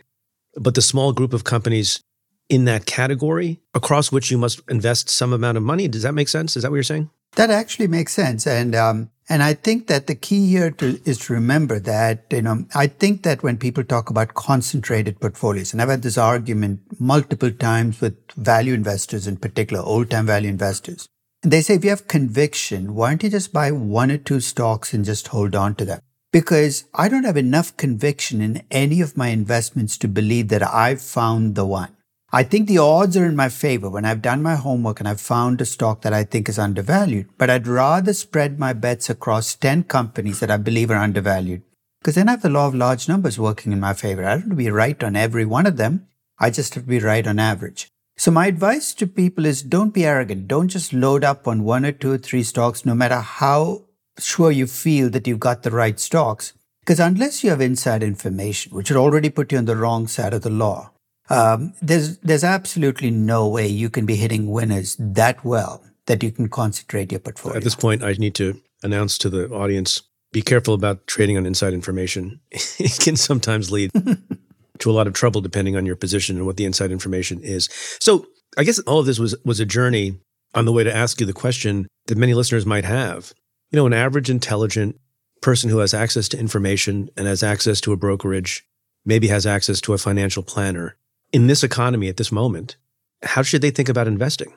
but 0.55 0.75
the 0.75 0.81
small 0.81 1.13
group 1.13 1.31
of 1.31 1.43
companies 1.43 2.03
in 2.51 2.65
that 2.65 2.85
category 2.85 3.61
across 3.73 4.11
which 4.11 4.29
you 4.29 4.37
must 4.37 4.61
invest 4.69 5.09
some 5.09 5.31
amount 5.31 5.57
of 5.57 5.63
money. 5.63 5.87
Does 5.87 6.03
that 6.03 6.13
make 6.13 6.27
sense? 6.27 6.57
Is 6.57 6.63
that 6.63 6.69
what 6.69 6.75
you're 6.75 6.83
saying? 6.83 7.09
That 7.37 7.49
actually 7.49 7.87
makes 7.87 8.11
sense. 8.11 8.45
And, 8.45 8.75
um, 8.75 9.09
and 9.29 9.41
I 9.41 9.53
think 9.53 9.87
that 9.87 10.07
the 10.07 10.15
key 10.15 10.49
here 10.49 10.69
to, 10.71 10.99
is 11.05 11.17
to 11.19 11.33
remember 11.33 11.79
that, 11.79 12.25
you 12.29 12.41
know, 12.41 12.65
I 12.75 12.87
think 12.87 13.23
that 13.23 13.41
when 13.41 13.55
people 13.55 13.85
talk 13.85 14.09
about 14.09 14.33
concentrated 14.33 15.21
portfolios, 15.21 15.71
and 15.71 15.81
I've 15.81 15.87
had 15.87 16.01
this 16.01 16.17
argument 16.17 16.81
multiple 16.99 17.51
times 17.51 18.01
with 18.01 18.17
value 18.33 18.73
investors 18.73 19.27
in 19.27 19.37
particular, 19.37 19.81
old 19.81 20.09
time 20.09 20.25
value 20.25 20.49
investors, 20.49 21.07
and 21.43 21.53
they 21.53 21.61
say, 21.61 21.75
if 21.75 21.85
you 21.85 21.89
have 21.89 22.09
conviction, 22.09 22.93
why 22.95 23.11
don't 23.11 23.23
you 23.23 23.29
just 23.29 23.53
buy 23.53 23.71
one 23.71 24.11
or 24.11 24.17
two 24.17 24.41
stocks 24.41 24.93
and 24.93 25.05
just 25.05 25.29
hold 25.29 25.55
on 25.55 25.75
to 25.75 25.85
them? 25.85 26.01
Because 26.33 26.83
I 26.93 27.07
don't 27.07 27.23
have 27.23 27.37
enough 27.37 27.77
conviction 27.77 28.41
in 28.41 28.63
any 28.69 28.99
of 28.99 29.15
my 29.15 29.29
investments 29.29 29.97
to 29.99 30.09
believe 30.09 30.49
that 30.49 30.61
I've 30.61 31.01
found 31.01 31.55
the 31.55 31.65
one. 31.65 31.95
I 32.33 32.43
think 32.43 32.69
the 32.69 32.77
odds 32.77 33.17
are 33.17 33.25
in 33.25 33.35
my 33.35 33.49
favor 33.49 33.89
when 33.89 34.05
I've 34.05 34.21
done 34.21 34.41
my 34.41 34.55
homework 34.55 35.01
and 35.01 35.09
I've 35.09 35.19
found 35.19 35.59
a 35.59 35.65
stock 35.65 36.01
that 36.01 36.13
I 36.13 36.23
think 36.23 36.47
is 36.47 36.57
undervalued. 36.57 37.27
But 37.37 37.49
I'd 37.49 37.67
rather 37.67 38.13
spread 38.13 38.57
my 38.57 38.71
bets 38.71 39.09
across 39.09 39.53
10 39.55 39.83
companies 39.83 40.39
that 40.39 40.49
I 40.49 40.55
believe 40.55 40.89
are 40.91 40.95
undervalued. 40.95 41.63
Because 41.99 42.15
then 42.15 42.29
I 42.29 42.31
have 42.31 42.41
the 42.41 42.49
law 42.49 42.67
of 42.67 42.73
large 42.73 43.09
numbers 43.09 43.37
working 43.37 43.73
in 43.73 43.81
my 43.81 43.93
favor. 43.93 44.23
I 44.23 44.35
don't 44.35 44.41
have 44.43 44.49
to 44.51 44.55
be 44.55 44.71
right 44.71 45.03
on 45.03 45.17
every 45.17 45.45
one 45.45 45.65
of 45.65 45.75
them. 45.75 46.07
I 46.39 46.51
just 46.51 46.73
have 46.75 46.85
to 46.85 46.89
be 46.89 46.99
right 46.99 47.27
on 47.27 47.37
average. 47.37 47.89
So 48.15 48.31
my 48.31 48.47
advice 48.47 48.93
to 48.93 49.07
people 49.07 49.45
is 49.45 49.61
don't 49.61 49.93
be 49.93 50.05
arrogant. 50.05 50.47
Don't 50.47 50.69
just 50.69 50.93
load 50.93 51.25
up 51.25 51.49
on 51.49 51.65
one 51.65 51.85
or 51.85 51.91
two 51.91 52.13
or 52.13 52.17
three 52.17 52.43
stocks, 52.43 52.85
no 52.85 52.95
matter 52.95 53.19
how 53.19 53.83
sure 54.17 54.51
you 54.51 54.67
feel 54.67 55.09
that 55.09 55.27
you've 55.27 55.39
got 55.41 55.63
the 55.63 55.71
right 55.71 55.99
stocks. 55.99 56.53
Because 56.79 57.01
unless 57.01 57.43
you 57.43 57.49
have 57.49 57.59
inside 57.61 58.03
information, 58.03 58.73
which 58.73 58.89
would 58.89 58.97
already 58.97 59.29
put 59.29 59.51
you 59.51 59.57
on 59.57 59.65
the 59.65 59.75
wrong 59.75 60.07
side 60.07 60.33
of 60.33 60.43
the 60.43 60.49
law, 60.49 60.91
um, 61.31 61.73
there's 61.81 62.17
there's 62.17 62.43
absolutely 62.43 63.09
no 63.09 63.47
way 63.47 63.65
you 63.65 63.89
can 63.89 64.05
be 64.05 64.15
hitting 64.15 64.51
winners 64.51 64.97
that 64.99 65.43
well 65.45 65.83
that 66.05 66.21
you 66.23 66.31
can 66.31 66.49
concentrate 66.49 67.11
your 67.11 67.21
portfolio. 67.21 67.57
At 67.57 67.63
this 67.63 67.75
point, 67.75 68.03
I 68.03 68.11
need 68.13 68.35
to 68.35 68.59
announce 68.83 69.17
to 69.19 69.29
the 69.29 69.49
audience: 69.49 70.01
be 70.33 70.41
careful 70.41 70.73
about 70.73 71.07
trading 71.07 71.37
on 71.37 71.45
inside 71.45 71.73
information. 71.73 72.41
it 72.51 72.99
can 72.99 73.15
sometimes 73.15 73.71
lead 73.71 73.91
to 74.79 74.91
a 74.91 74.93
lot 74.93 75.07
of 75.07 75.13
trouble 75.13 75.39
depending 75.39 75.77
on 75.77 75.85
your 75.85 75.95
position 75.95 76.35
and 76.35 76.45
what 76.45 76.57
the 76.57 76.65
inside 76.65 76.91
information 76.91 77.39
is. 77.41 77.69
So, 78.01 78.27
I 78.57 78.65
guess 78.65 78.79
all 78.79 78.99
of 78.99 79.05
this 79.05 79.19
was 79.19 79.35
was 79.45 79.61
a 79.61 79.65
journey 79.65 80.19
on 80.53 80.65
the 80.65 80.73
way 80.73 80.83
to 80.83 80.93
ask 80.93 81.21
you 81.21 81.25
the 81.25 81.33
question 81.33 81.87
that 82.07 82.17
many 82.17 82.33
listeners 82.33 82.65
might 82.65 82.85
have. 82.85 83.33
You 83.71 83.77
know, 83.77 83.85
an 83.85 83.93
average 83.93 84.29
intelligent 84.29 84.99
person 85.41 85.69
who 85.69 85.77
has 85.77 85.93
access 85.93 86.27
to 86.29 86.37
information 86.37 87.09
and 87.15 87.25
has 87.25 87.41
access 87.41 87.79
to 87.81 87.93
a 87.93 87.97
brokerage, 87.97 88.65
maybe 89.05 89.29
has 89.29 89.45
access 89.45 89.79
to 89.81 89.93
a 89.93 89.97
financial 89.97 90.43
planner 90.43 90.97
in 91.31 91.47
this 91.47 91.63
economy 91.63 92.09
at 92.09 92.17
this 92.17 92.31
moment, 92.31 92.75
how 93.23 93.41
should 93.41 93.61
they 93.61 93.71
think 93.71 93.89
about 93.89 94.07
investing? 94.07 94.53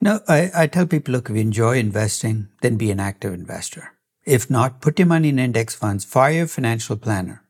No, 0.00 0.20
I, 0.28 0.50
I 0.54 0.66
tell 0.66 0.86
people 0.86 1.12
look, 1.12 1.30
if 1.30 1.36
you 1.36 1.42
enjoy 1.42 1.78
investing, 1.78 2.48
then 2.60 2.76
be 2.76 2.90
an 2.90 3.00
active 3.00 3.32
investor. 3.32 3.92
If 4.24 4.50
not, 4.50 4.80
put 4.80 4.98
your 4.98 5.06
money 5.06 5.28
in 5.28 5.38
index 5.38 5.74
funds, 5.74 6.04
fire 6.04 6.32
your 6.32 6.46
financial 6.48 6.96
planner, 6.96 7.42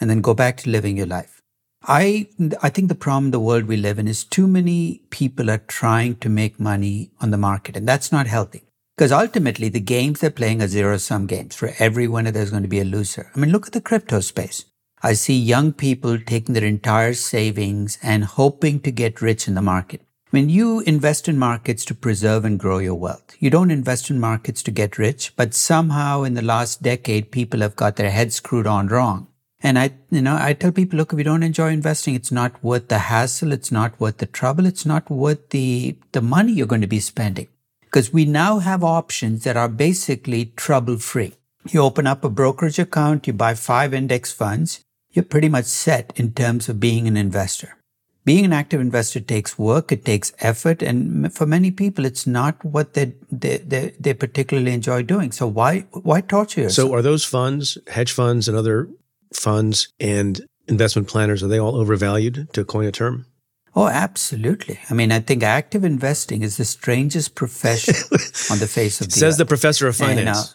and 0.00 0.08
then 0.08 0.20
go 0.20 0.34
back 0.34 0.58
to 0.58 0.70
living 0.70 0.96
your 0.96 1.06
life. 1.06 1.42
I, 1.82 2.28
I 2.62 2.68
think 2.68 2.88
the 2.88 2.94
problem 2.94 3.30
the 3.30 3.40
world 3.40 3.64
we 3.64 3.76
live 3.76 3.98
in 3.98 4.08
is 4.08 4.24
too 4.24 4.46
many 4.46 5.02
people 5.10 5.50
are 5.50 5.58
trying 5.58 6.16
to 6.16 6.28
make 6.28 6.60
money 6.60 7.10
on 7.20 7.30
the 7.30 7.38
market, 7.38 7.76
and 7.76 7.88
that's 7.88 8.12
not 8.12 8.26
healthy. 8.26 8.62
Because 8.96 9.12
ultimately, 9.12 9.68
the 9.68 9.80
games 9.80 10.20
they're 10.20 10.30
playing 10.30 10.60
are 10.60 10.66
zero 10.66 10.96
sum 10.98 11.26
games. 11.26 11.54
For 11.54 11.72
every 11.78 12.08
winner, 12.08 12.32
there's 12.32 12.50
going 12.50 12.64
to 12.64 12.68
be 12.68 12.80
a 12.80 12.84
loser. 12.84 13.30
I 13.34 13.38
mean, 13.38 13.50
look 13.50 13.68
at 13.68 13.72
the 13.72 13.80
crypto 13.80 14.20
space. 14.20 14.64
I 15.02 15.12
see 15.12 15.38
young 15.38 15.72
people 15.72 16.18
taking 16.18 16.54
their 16.54 16.64
entire 16.64 17.14
savings 17.14 17.98
and 18.02 18.24
hoping 18.24 18.80
to 18.80 18.90
get 18.90 19.22
rich 19.22 19.46
in 19.46 19.54
the 19.54 19.62
market. 19.62 20.02
When 20.30 20.48
you 20.48 20.80
invest 20.80 21.28
in 21.28 21.38
markets 21.38 21.84
to 21.86 21.94
preserve 21.94 22.44
and 22.44 22.58
grow 22.58 22.78
your 22.78 22.96
wealth, 22.96 23.34
you 23.38 23.48
don't 23.48 23.70
invest 23.70 24.10
in 24.10 24.20
markets 24.20 24.62
to 24.64 24.70
get 24.70 24.98
rich, 24.98 25.34
but 25.36 25.54
somehow 25.54 26.22
in 26.22 26.34
the 26.34 26.42
last 26.42 26.82
decade, 26.82 27.30
people 27.30 27.60
have 27.60 27.76
got 27.76 27.96
their 27.96 28.10
heads 28.10 28.34
screwed 28.34 28.66
on 28.66 28.88
wrong. 28.88 29.28
And 29.60 29.78
I, 29.78 29.92
you 30.10 30.22
know, 30.22 30.36
I 30.38 30.52
tell 30.52 30.70
people, 30.70 30.98
look, 30.98 31.12
if 31.12 31.18
you 31.18 31.24
don't 31.24 31.42
enjoy 31.42 31.70
investing, 31.70 32.14
it's 32.14 32.30
not 32.30 32.62
worth 32.62 32.88
the 32.88 32.98
hassle. 32.98 33.52
It's 33.52 33.72
not 33.72 33.98
worth 33.98 34.18
the 34.18 34.26
trouble. 34.26 34.66
It's 34.66 34.86
not 34.86 35.10
worth 35.10 35.50
the, 35.50 35.96
the 36.12 36.20
money 36.20 36.52
you're 36.52 36.66
going 36.66 36.80
to 36.82 36.86
be 36.86 37.00
spending. 37.00 37.48
Because 37.80 38.12
we 38.12 38.24
now 38.24 38.58
have 38.58 38.84
options 38.84 39.44
that 39.44 39.56
are 39.56 39.68
basically 39.68 40.52
trouble 40.56 40.98
free. 40.98 41.34
You 41.70 41.80
open 41.82 42.06
up 42.06 42.22
a 42.22 42.30
brokerage 42.30 42.78
account, 42.78 43.26
you 43.26 43.32
buy 43.32 43.54
five 43.54 43.92
index 43.92 44.32
funds, 44.32 44.84
you're 45.18 45.24
pretty 45.24 45.48
much 45.48 45.64
set 45.64 46.12
in 46.14 46.30
terms 46.30 46.68
of 46.68 46.78
being 46.78 47.08
an 47.08 47.16
investor. 47.16 47.76
Being 48.24 48.44
an 48.44 48.52
active 48.52 48.80
investor 48.80 49.18
takes 49.18 49.58
work, 49.58 49.90
it 49.90 50.04
takes 50.04 50.32
effort, 50.38 50.80
and 50.80 51.34
for 51.34 51.44
many 51.44 51.72
people, 51.72 52.04
it's 52.04 52.24
not 52.24 52.64
what 52.64 52.94
they 52.94 53.14
they, 53.32 53.56
they, 53.58 53.94
they 53.98 54.14
particularly 54.14 54.72
enjoy 54.72 55.02
doing. 55.02 55.32
So 55.32 55.48
why 55.48 55.86
why 55.90 56.20
torture 56.20 56.60
yourself? 56.60 56.88
So 56.90 56.94
are 56.94 57.02
those 57.02 57.24
funds, 57.24 57.78
hedge 57.88 58.12
funds, 58.12 58.46
and 58.46 58.56
other 58.56 58.88
funds 59.34 59.88
and 59.98 60.40
investment 60.68 61.08
planners, 61.08 61.42
are 61.42 61.48
they 61.48 61.58
all 61.58 61.74
overvalued 61.74 62.52
to 62.52 62.64
coin 62.64 62.84
a 62.86 62.92
term? 62.92 63.26
Oh, 63.74 63.88
absolutely. 63.88 64.78
I 64.88 64.94
mean, 64.94 65.10
I 65.10 65.18
think 65.20 65.42
active 65.42 65.82
investing 65.84 66.42
is 66.42 66.58
the 66.58 66.64
strangest 66.64 67.34
profession 67.34 67.94
on 68.52 68.58
the 68.58 68.68
face 68.68 69.00
of 69.00 69.08
the 69.08 69.18
Says 69.18 69.34
earth. 69.34 69.38
the 69.38 69.46
professor 69.46 69.88
of 69.88 70.00
uh, 70.00 70.06
finance. 70.06 70.54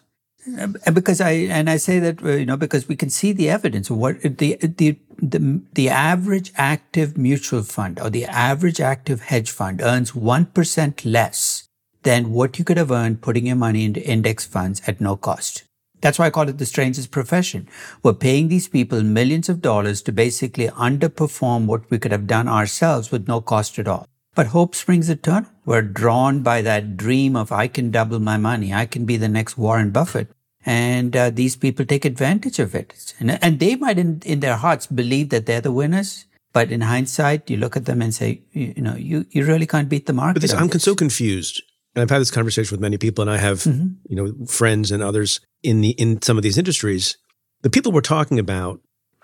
Uh, 0.59 0.91
because 0.91 1.21
I 1.21 1.31
and 1.31 1.69
I 1.69 1.77
say 1.77 1.99
that 1.99 2.21
uh, 2.21 2.31
you 2.31 2.45
know 2.45 2.57
because 2.57 2.87
we 2.87 2.97
can 2.97 3.09
see 3.09 3.31
the 3.31 3.49
evidence. 3.49 3.89
What 3.89 4.21
the 4.21 4.57
the 4.61 4.97
the 5.21 5.61
the 5.73 5.89
average 5.89 6.51
active 6.57 7.17
mutual 7.17 7.63
fund 7.63 7.99
or 7.99 8.09
the 8.09 8.25
average 8.25 8.81
active 8.81 9.21
hedge 9.21 9.51
fund 9.51 9.81
earns 9.81 10.13
one 10.13 10.45
percent 10.47 11.05
less 11.05 11.69
than 12.03 12.31
what 12.31 12.59
you 12.59 12.65
could 12.65 12.77
have 12.77 12.91
earned 12.91 13.21
putting 13.21 13.47
your 13.47 13.55
money 13.55 13.85
into 13.85 14.05
index 14.05 14.45
funds 14.45 14.81
at 14.85 14.99
no 14.99 15.15
cost. 15.15 15.63
That's 16.01 16.19
why 16.19 16.25
I 16.25 16.31
call 16.31 16.49
it 16.49 16.57
the 16.57 16.65
strangest 16.65 17.11
profession. 17.11 17.69
We're 18.03 18.11
paying 18.11 18.49
these 18.49 18.67
people 18.67 19.01
millions 19.03 19.47
of 19.47 19.61
dollars 19.61 20.01
to 20.01 20.11
basically 20.11 20.67
underperform 20.67 21.65
what 21.65 21.89
we 21.89 21.97
could 21.97 22.11
have 22.11 22.27
done 22.27 22.49
ourselves 22.49 23.09
with 23.09 23.29
no 23.29 23.39
cost 23.39 23.79
at 23.79 23.87
all. 23.87 24.05
But 24.35 24.47
hope 24.47 24.75
springs 24.75 25.09
eternal. 25.09 25.49
We're 25.65 25.81
drawn 25.81 26.41
by 26.41 26.61
that 26.63 26.97
dream 26.97 27.35
of 27.35 27.51
I 27.51 27.67
can 27.67 27.91
double 27.91 28.19
my 28.19 28.37
money. 28.37 28.73
I 28.73 28.85
can 28.85 29.05
be 29.05 29.17
the 29.17 29.27
next 29.27 29.57
Warren 29.57 29.91
Buffett. 29.91 30.29
And 30.65 31.15
uh, 31.15 31.29
these 31.29 31.55
people 31.55 31.85
take 31.85 32.05
advantage 32.05 32.57
of 32.57 32.73
it. 32.73 33.13
And, 33.19 33.43
and 33.43 33.59
they 33.59 33.75
might 33.75 33.99
in, 33.99 34.21
in 34.25 34.39
their 34.39 34.55
hearts 34.55 34.87
believe 34.87 35.29
that 35.29 35.45
they're 35.45 35.61
the 35.61 35.71
winners. 35.71 36.25
But 36.53 36.71
in 36.71 36.81
hindsight, 36.81 37.49
you 37.49 37.57
look 37.57 37.75
at 37.75 37.85
them 37.85 38.01
and 38.01 38.13
say, 38.13 38.41
you, 38.51 38.73
you 38.77 38.81
know, 38.81 38.95
you, 38.95 39.25
you 39.31 39.45
really 39.45 39.65
can't 39.65 39.89
beat 39.89 40.05
the 40.05 40.13
market. 40.13 40.35
But 40.35 40.41
this, 40.43 40.53
I'm 40.53 40.67
this. 40.67 40.83
so 40.83 40.95
confused. 40.95 41.61
And 41.95 42.01
I've 42.01 42.09
had 42.09 42.21
this 42.21 42.31
conversation 42.31 42.73
with 42.73 42.81
many 42.81 42.97
people, 42.97 43.21
and 43.21 43.29
I 43.29 43.37
have, 43.37 43.65
you 43.65 44.15
know, 44.15 44.33
friends 44.47 44.91
and 44.91 45.03
others 45.03 45.39
in 45.61 45.81
the 45.81 45.89
in 45.91 46.21
some 46.23 46.37
of 46.37 46.43
these 46.43 46.57
industries. 46.57 47.17
The 47.61 47.69
people 47.69 47.91
we're 47.91 48.01
talking 48.01 48.39
about 48.39 48.81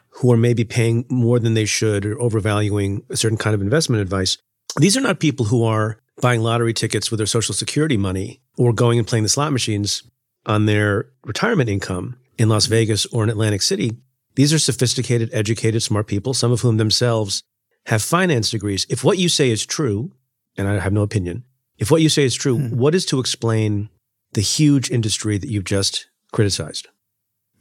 who 0.09 0.31
are 0.31 0.37
maybe 0.37 0.63
paying 0.63 1.05
more 1.09 1.39
than 1.39 1.55
they 1.55 1.65
should 1.65 2.05
or 2.05 2.19
overvaluing 2.21 3.03
a 3.09 3.17
certain 3.17 3.37
kind 3.37 3.55
of 3.55 3.61
investment 3.61 4.01
advice. 4.01 4.37
These 4.77 4.97
are 4.97 5.01
not 5.01 5.19
people 5.19 5.45
who 5.45 5.63
are 5.63 5.99
buying 6.21 6.41
lottery 6.41 6.73
tickets 6.73 7.09
with 7.09 7.17
their 7.17 7.27
social 7.27 7.55
security 7.55 7.97
money 7.97 8.41
or 8.57 8.73
going 8.73 8.99
and 8.99 9.07
playing 9.07 9.23
the 9.23 9.29
slot 9.29 9.51
machines 9.51 10.03
on 10.45 10.65
their 10.65 11.09
retirement 11.25 11.69
income 11.69 12.17
in 12.37 12.49
Las 12.49 12.65
Vegas 12.65 13.05
or 13.07 13.23
in 13.23 13.29
Atlantic 13.29 13.61
City. 13.61 13.97
These 14.35 14.53
are 14.53 14.59
sophisticated, 14.59 15.29
educated, 15.33 15.83
smart 15.83 16.07
people, 16.07 16.33
some 16.33 16.51
of 16.51 16.61
whom 16.61 16.77
themselves 16.77 17.43
have 17.87 18.01
finance 18.01 18.51
degrees. 18.51 18.85
If 18.89 19.03
what 19.03 19.17
you 19.17 19.29
say 19.29 19.49
is 19.49 19.65
true, 19.65 20.11
and 20.57 20.67
I 20.67 20.79
have 20.79 20.93
no 20.93 21.01
opinion, 21.01 21.45
if 21.77 21.89
what 21.89 22.01
you 22.01 22.09
say 22.09 22.23
is 22.23 22.35
true, 22.35 22.57
hmm. 22.57 22.77
what 22.77 22.95
is 22.95 23.05
to 23.07 23.19
explain 23.19 23.89
the 24.33 24.41
huge 24.41 24.91
industry 24.91 25.37
that 25.37 25.49
you've 25.49 25.63
just 25.63 26.07
criticized? 26.31 26.87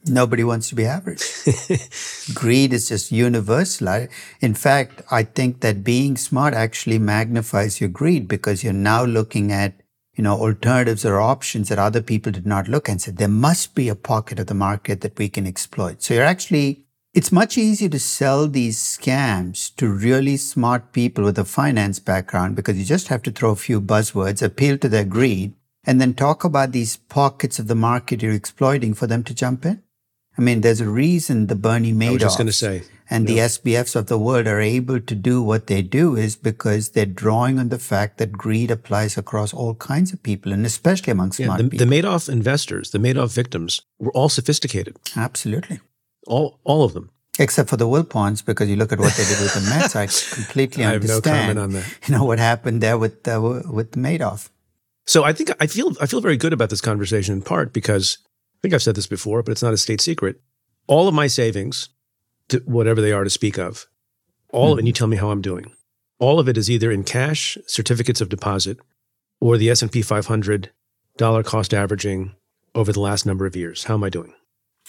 Nobody 0.06 0.44
wants 0.44 0.68
to 0.68 0.74
be 0.74 0.86
average. 0.86 1.22
Greed 2.34 2.72
is 2.72 2.88
just 2.88 3.12
universal. 3.12 3.88
I, 3.88 4.08
in 4.40 4.54
fact, 4.54 5.02
I 5.10 5.24
think 5.24 5.60
that 5.60 5.84
being 5.84 6.16
smart 6.16 6.54
actually 6.54 6.98
magnifies 6.98 7.80
your 7.80 7.90
greed 7.90 8.28
because 8.28 8.62
you're 8.62 8.72
now 8.72 9.04
looking 9.04 9.52
at, 9.52 9.74
you 10.14 10.24
know, 10.24 10.38
alternatives 10.38 11.04
or 11.04 11.20
options 11.20 11.68
that 11.68 11.78
other 11.78 12.00
people 12.00 12.32
did 12.32 12.46
not 12.46 12.68
look 12.68 12.88
and 12.88 13.02
said, 13.02 13.16
there 13.16 13.28
must 13.28 13.74
be 13.74 13.88
a 13.88 13.94
pocket 13.94 14.38
of 14.38 14.46
the 14.46 14.54
market 14.54 15.00
that 15.00 15.18
we 15.18 15.28
can 15.28 15.46
exploit. 15.46 16.02
So 16.02 16.14
you're 16.14 16.24
actually, 16.24 16.86
it's 17.12 17.32
much 17.32 17.58
easier 17.58 17.88
to 17.88 17.98
sell 17.98 18.46
these 18.46 18.78
scams 18.78 19.74
to 19.76 19.88
really 19.88 20.36
smart 20.36 20.92
people 20.92 21.24
with 21.24 21.38
a 21.38 21.44
finance 21.44 21.98
background 21.98 22.56
because 22.56 22.78
you 22.78 22.84
just 22.84 23.08
have 23.08 23.22
to 23.24 23.30
throw 23.30 23.50
a 23.50 23.56
few 23.56 23.80
buzzwords, 23.80 24.42
appeal 24.42 24.78
to 24.78 24.88
their 24.88 25.04
greed, 25.04 25.54
and 25.84 26.00
then 26.00 26.14
talk 26.14 26.44
about 26.44 26.72
these 26.72 26.96
pockets 26.96 27.58
of 27.58 27.66
the 27.66 27.74
market 27.74 28.22
you're 28.22 28.32
exploiting 28.32 28.94
for 28.94 29.06
them 29.06 29.24
to 29.24 29.34
jump 29.34 29.66
in. 29.66 29.82
I 30.38 30.42
mean, 30.42 30.60
there's 30.60 30.80
a 30.80 30.88
reason 30.88 31.48
the 31.48 31.56
Bernie 31.56 31.92
Madoffs 31.92 32.22
I 32.22 32.24
was 32.26 32.36
going 32.36 32.46
to 32.46 32.52
say, 32.52 32.82
and 33.10 33.26
the 33.26 33.38
SBFs 33.38 33.96
of 33.96 34.06
the 34.06 34.18
world 34.18 34.46
are 34.46 34.60
able 34.60 35.00
to 35.00 35.14
do 35.14 35.42
what 35.42 35.66
they 35.66 35.82
do 35.82 36.14
is 36.14 36.36
because 36.36 36.90
they're 36.90 37.06
drawing 37.06 37.58
on 37.58 37.70
the 37.70 37.78
fact 37.78 38.18
that 38.18 38.32
greed 38.32 38.70
applies 38.70 39.18
across 39.18 39.52
all 39.52 39.74
kinds 39.74 40.12
of 40.12 40.22
people 40.22 40.52
and 40.52 40.64
especially 40.64 41.10
among 41.10 41.32
yeah, 41.38 41.46
smart 41.46 41.58
the, 41.58 41.68
people. 41.70 41.86
the 41.86 41.92
Madoff 41.92 42.28
investors, 42.28 42.92
the 42.92 42.98
Madoff 42.98 43.34
victims, 43.34 43.82
were 43.98 44.12
all 44.12 44.28
sophisticated, 44.28 44.96
Absolutely. 45.16 45.80
all 46.26 46.60
all 46.64 46.84
of 46.84 46.94
them. 46.94 47.10
Except 47.40 47.68
for 47.70 47.76
the 47.76 47.86
Wilpons, 47.86 48.44
because 48.44 48.68
you 48.68 48.74
look 48.74 48.92
at 48.92 48.98
what 48.98 49.14
they 49.14 49.24
did 49.24 49.40
with 49.40 49.54
the 49.54 49.60
Mets, 49.70 49.94
I 49.94 50.06
completely 50.34 50.84
I 50.84 50.88
no 50.88 50.94
understand. 50.96 51.58
that. 51.58 51.98
You 52.06 52.14
know 52.14 52.24
what 52.24 52.38
happened 52.38 52.80
there 52.80 52.98
with 52.98 53.26
uh, 53.26 53.62
with 53.70 53.92
Madoff. 53.92 54.50
So 55.06 55.24
I 55.24 55.32
think 55.32 55.50
I 55.60 55.66
feel 55.66 55.94
I 56.00 56.06
feel 56.06 56.20
very 56.20 56.36
good 56.36 56.52
about 56.52 56.70
this 56.70 56.80
conversation 56.80 57.34
in 57.34 57.42
part 57.42 57.72
because 57.72 58.18
I 58.58 58.60
think 58.62 58.74
I've 58.74 58.82
said 58.82 58.96
this 58.96 59.06
before, 59.06 59.42
but 59.42 59.52
it's 59.52 59.62
not 59.62 59.72
a 59.72 59.78
state 59.78 60.00
secret. 60.00 60.40
All 60.88 61.06
of 61.06 61.14
my 61.14 61.28
savings, 61.28 61.90
to 62.48 62.58
whatever 62.66 63.00
they 63.00 63.12
are 63.12 63.22
to 63.22 63.30
speak 63.30 63.58
of, 63.58 63.86
all 64.50 64.72
of 64.72 64.78
it, 64.78 64.80
and 64.80 64.88
you 64.88 64.92
tell 64.92 65.06
me 65.06 65.16
how 65.16 65.30
I'm 65.30 65.42
doing. 65.42 65.72
All 66.18 66.40
of 66.40 66.48
it 66.48 66.58
is 66.58 66.68
either 66.68 66.90
in 66.90 67.04
cash, 67.04 67.56
certificates 67.66 68.20
of 68.20 68.28
deposit, 68.28 68.78
or 69.40 69.56
the 69.56 69.70
S 69.70 69.82
and 69.82 69.92
P 69.92 70.02
500 70.02 70.70
dollar 71.16 71.42
cost 71.42 71.72
averaging 71.72 72.34
over 72.74 72.92
the 72.92 73.00
last 73.00 73.26
number 73.26 73.46
of 73.46 73.54
years. 73.54 73.84
How 73.84 73.94
am 73.94 74.04
I 74.04 74.08
doing? 74.08 74.34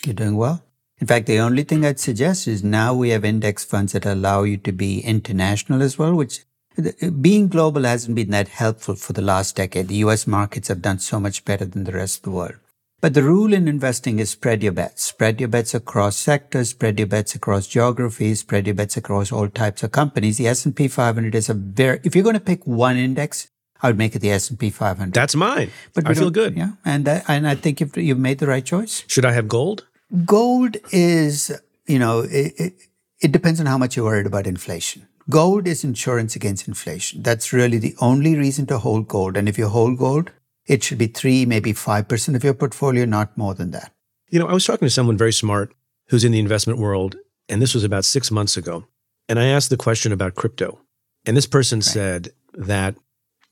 You're 0.06 0.16
doing 0.16 0.38
well. 0.38 0.64
In 1.00 1.08
fact, 1.08 1.28
the 1.28 1.40
only 1.40 1.64
thing 1.64 1.86
I'd 1.86 2.00
suggest 2.00 2.48
is 2.48 2.64
now 2.64 2.94
we 2.94 3.10
have 3.10 3.24
index 3.24 3.64
funds 3.64 3.94
that 3.94 4.06
allow 4.06 4.44
you 4.44 4.58
to 4.58 4.72
be 4.72 5.00
international 5.02 5.82
as 5.82 5.98
well, 5.98 6.14
which 6.14 6.42
uh, 6.78 7.10
being 7.10 7.48
global 7.48 7.84
hasn't 7.84 8.16
been 8.16 8.32
that 8.32 8.48
helpful 8.48 8.96
for 8.96 9.14
the 9.14 9.22
last 9.22 9.56
decade. 9.56 9.88
The 9.88 10.04
US 10.08 10.28
markets 10.28 10.68
have 10.68 10.82
done 10.82 11.00
so 11.00 11.20
much 11.20 11.46
better 11.46 11.66
than 11.66 11.84
the 11.84 11.94
rest 11.94 12.18
of 12.18 12.24
the 12.24 12.32
world. 12.32 12.56
But 13.02 13.14
the 13.14 13.24
rule 13.24 13.54
in 13.54 13.68
investing 13.68 14.20
is 14.20 14.30
spread 14.30 14.62
your 14.62 14.74
bets. 14.74 15.04
Spread 15.04 15.40
your 15.40 15.48
bets 15.50 15.74
across 15.74 16.18
sectors, 16.18 16.70
spread 16.72 17.00
your 17.00 17.08
bets 17.08 17.34
across 17.34 17.66
geographies, 17.68 18.42
spread 18.42 18.66
your 18.68 18.76
bets 18.76 18.98
across 18.98 19.32
all 19.32 19.48
types 19.48 19.84
of 19.84 19.92
companies. 19.92 20.38
The 20.38 20.48
S&P 20.48 20.88
500 20.90 21.34
is 21.34 21.50
a 21.50 21.54
very, 21.54 22.02
if 22.04 22.14
you're 22.14 22.24
going 22.26 22.34
to 22.36 22.42
pick 22.42 22.68
one 22.68 22.98
index, 22.98 23.48
I 23.82 23.88
would 23.88 23.98
make 23.98 24.16
it 24.16 24.20
the 24.20 24.32
S&P 24.32 24.70
500. 24.70 25.14
That's 25.14 25.36
mine. 25.36 25.72
but 25.94 26.10
I 26.10 26.14
feel 26.14 26.30
good. 26.30 26.58
Yeah. 26.58 26.72
And, 26.84 27.08
I- 27.08 27.24
and 27.30 27.48
I 27.48 27.56
think 27.56 27.80
you've, 27.80 27.96
you've 27.96 28.20
made 28.20 28.40
the 28.40 28.48
right 28.48 28.66
choice. 28.66 29.06
Should 29.08 29.24
I 29.26 29.32
have 29.32 29.48
gold? 29.48 29.86
Gold 30.26 30.76
is, 30.92 31.58
you 31.88 32.00
know, 32.00 32.20
it, 32.22 32.54
it, 32.58 32.74
it 33.22 33.32
depends 33.32 33.62
on 33.62 33.66
how 33.68 33.78
much 33.78 33.96
you're 33.96 34.06
worried 34.06 34.26
about 34.26 34.46
inflation. 34.48 35.08
Gold 35.30 35.68
is 35.68 35.84
insurance 35.86 36.36
against 36.36 36.68
inflation. 36.68 37.22
That's 37.24 37.54
really 37.54 37.78
the 37.78 37.96
only 38.02 38.36
reason 38.36 38.66
to 38.66 38.80
hold 38.80 39.08
gold. 39.08 39.38
And 39.38 39.48
if 39.48 39.58
you 39.58 39.70
hold 39.70 39.98
gold, 40.00 40.32
it 40.70 40.84
should 40.84 41.00
be 41.00 41.08
three, 41.08 41.46
maybe 41.46 41.74
5% 41.74 42.36
of 42.36 42.44
your 42.44 42.54
portfolio, 42.54 43.04
not 43.04 43.36
more 43.36 43.56
than 43.56 43.72
that. 43.72 43.92
You 44.30 44.40
know, 44.40 44.48
I 44.48 44.54
was 44.54 44.66
talking 44.66 44.86
to 44.86 44.92
someone 44.92 45.18
very 45.18 45.34
smart 45.34 45.74
who's 46.10 46.24
in 46.24 46.32
the 46.32 46.40
investment 46.40 46.80
world, 46.80 47.16
and 47.50 47.62
this 47.62 47.74
was 47.74 47.84
about 47.84 48.06
six 48.06 48.30
months 48.30 48.56
ago. 48.56 48.86
And 49.28 49.40
I 49.40 49.46
asked 49.46 49.72
the 49.72 49.78
question 49.78 50.12
about 50.12 50.36
crypto. 50.36 50.80
And 51.26 51.36
this 51.36 51.48
person 51.48 51.82
said 51.82 52.30
that, 52.54 52.96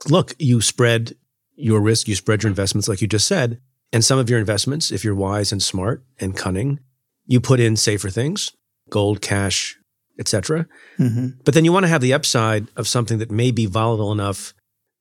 look, 0.08 0.36
you 0.38 0.62
spread 0.62 1.15
your 1.56 1.82
risk, 1.82 2.08
you 2.08 2.15
spread 2.15 2.43
your 2.43 2.49
investments, 2.49 2.88
like 2.88 3.01
you 3.01 3.08
just 3.08 3.27
said. 3.27 3.60
And 3.91 4.06
some 4.06 4.19
of 4.19 4.30
your 4.30 4.39
investments, 4.39 4.91
if 4.91 5.03
you're 5.03 5.15
wise 5.15 5.51
and 5.51 5.62
smart 5.62 6.03
and 6.19 6.38
cunning, 6.38 6.80
you 7.25 7.41
put 7.41 7.60
in 7.60 7.75
safer 7.75 8.10
things, 8.12 8.51
gold, 8.89 9.21
cash, 9.21 9.77
etc. 10.19 10.67
Mm-hmm. 10.99 11.39
But 11.43 11.53
then 11.56 11.65
you 11.65 11.73
want 11.73 11.86
to 11.86 11.89
have 11.89 12.01
the 12.01 12.13
upside 12.13 12.67
of 12.75 12.88
something 12.88 13.17
that 13.17 13.32
may 13.32 13.51
be 13.51 13.65
volatile 13.65 14.12
enough 14.12 14.53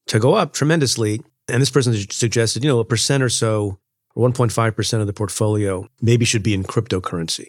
to 0.07 0.19
go 0.19 0.35
up 0.35 0.53
tremendously. 0.53 1.23
And 1.49 1.63
this 1.63 1.71
person 1.71 1.95
suggested, 1.95 2.65
you 2.65 2.71
know, 2.71 2.81
a 2.81 2.85
percent 2.85 3.23
or 3.23 3.29
so, 3.29 3.79
or 4.15 4.29
1.5% 4.29 5.01
of 5.01 5.07
the 5.07 5.13
portfolio 5.13 5.89
maybe 6.01 6.25
should 6.25 6.43
be 6.43 6.55
in 6.55 6.65
cryptocurrency. 6.65 7.47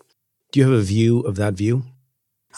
Do 0.52 0.60
you 0.60 0.70
have 0.70 0.80
a 0.80 0.84
view 0.84 1.22
of 1.22 1.36
that 1.38 1.56
view? 1.56 1.84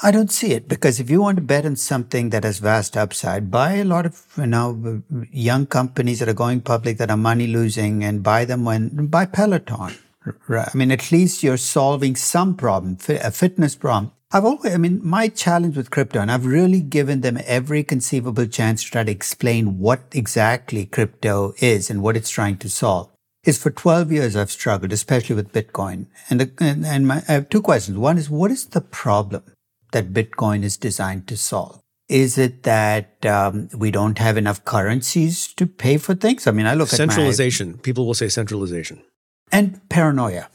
I 0.01 0.11
don't 0.11 0.31
see 0.31 0.53
it 0.53 0.67
because 0.69 0.99
if 0.99 1.09
you 1.09 1.21
want 1.21 1.37
to 1.37 1.41
bet 1.41 1.65
on 1.65 1.75
something 1.75 2.29
that 2.29 2.45
has 2.45 2.59
vast 2.59 2.95
upside, 2.95 3.51
buy 3.51 3.73
a 3.73 3.83
lot 3.83 4.05
of 4.05 4.25
you 4.37 4.45
know 4.45 5.03
young 5.31 5.65
companies 5.65 6.19
that 6.19 6.29
are 6.29 6.33
going 6.33 6.61
public 6.61 6.97
that 6.99 7.11
are 7.11 7.17
money 7.17 7.47
losing, 7.47 8.03
and 8.03 8.23
buy 8.23 8.45
them 8.45 8.63
when 8.63 9.07
buy 9.07 9.25
Peloton. 9.25 9.93
Right? 10.47 10.69
I 10.73 10.77
mean, 10.77 10.91
at 10.91 11.11
least 11.11 11.43
you're 11.43 11.57
solving 11.57 12.15
some 12.15 12.55
problem, 12.55 12.97
a 13.09 13.31
fitness 13.31 13.75
problem. 13.75 14.13
I've 14.31 14.45
always, 14.45 14.73
I 14.73 14.77
mean, 14.77 14.99
my 15.03 15.27
challenge 15.27 15.75
with 15.75 15.89
crypto, 15.89 16.19
and 16.19 16.31
I've 16.31 16.45
really 16.45 16.81
given 16.81 17.21
them 17.21 17.39
every 17.45 17.83
conceivable 17.83 18.45
chance 18.45 18.83
to 18.83 18.91
try 18.91 19.03
to 19.03 19.11
explain 19.11 19.79
what 19.79 20.01
exactly 20.11 20.85
crypto 20.85 21.53
is 21.57 21.89
and 21.89 22.03
what 22.03 22.15
it's 22.15 22.29
trying 22.29 22.57
to 22.57 22.69
solve. 22.69 23.09
Is 23.43 23.57
for 23.57 23.71
12 23.71 24.11
years 24.11 24.35
I've 24.35 24.51
struggled, 24.51 24.91
especially 24.93 25.35
with 25.35 25.53
Bitcoin. 25.53 26.07
And, 26.29 26.41
the, 26.41 26.51
and, 26.59 26.85
and 26.85 27.07
my, 27.07 27.23
I 27.27 27.31
have 27.33 27.49
two 27.49 27.61
questions. 27.61 27.97
One 27.97 28.17
is, 28.17 28.29
what 28.29 28.51
is 28.51 28.65
the 28.65 28.81
problem? 28.81 29.43
that 29.91 30.13
Bitcoin 30.13 30.63
is 30.63 30.77
designed 30.77 31.27
to 31.27 31.37
solve? 31.37 31.81
Is 32.07 32.37
it 32.37 32.63
that 32.63 33.23
um, 33.25 33.69
we 33.75 33.91
don't 33.91 34.17
have 34.17 34.37
enough 34.37 34.65
currencies 34.65 35.53
to 35.53 35.67
pay 35.67 35.97
for 35.97 36.15
things? 36.15 36.47
I 36.47 36.51
mean, 36.51 36.65
I 36.65 36.73
look 36.73 36.89
at 36.91 36.97
Centralization. 36.97 37.77
People 37.77 38.05
will 38.07 38.15
say 38.15 38.29
centralization. 38.29 39.01
and 39.51 39.87
paranoia. 39.89 40.49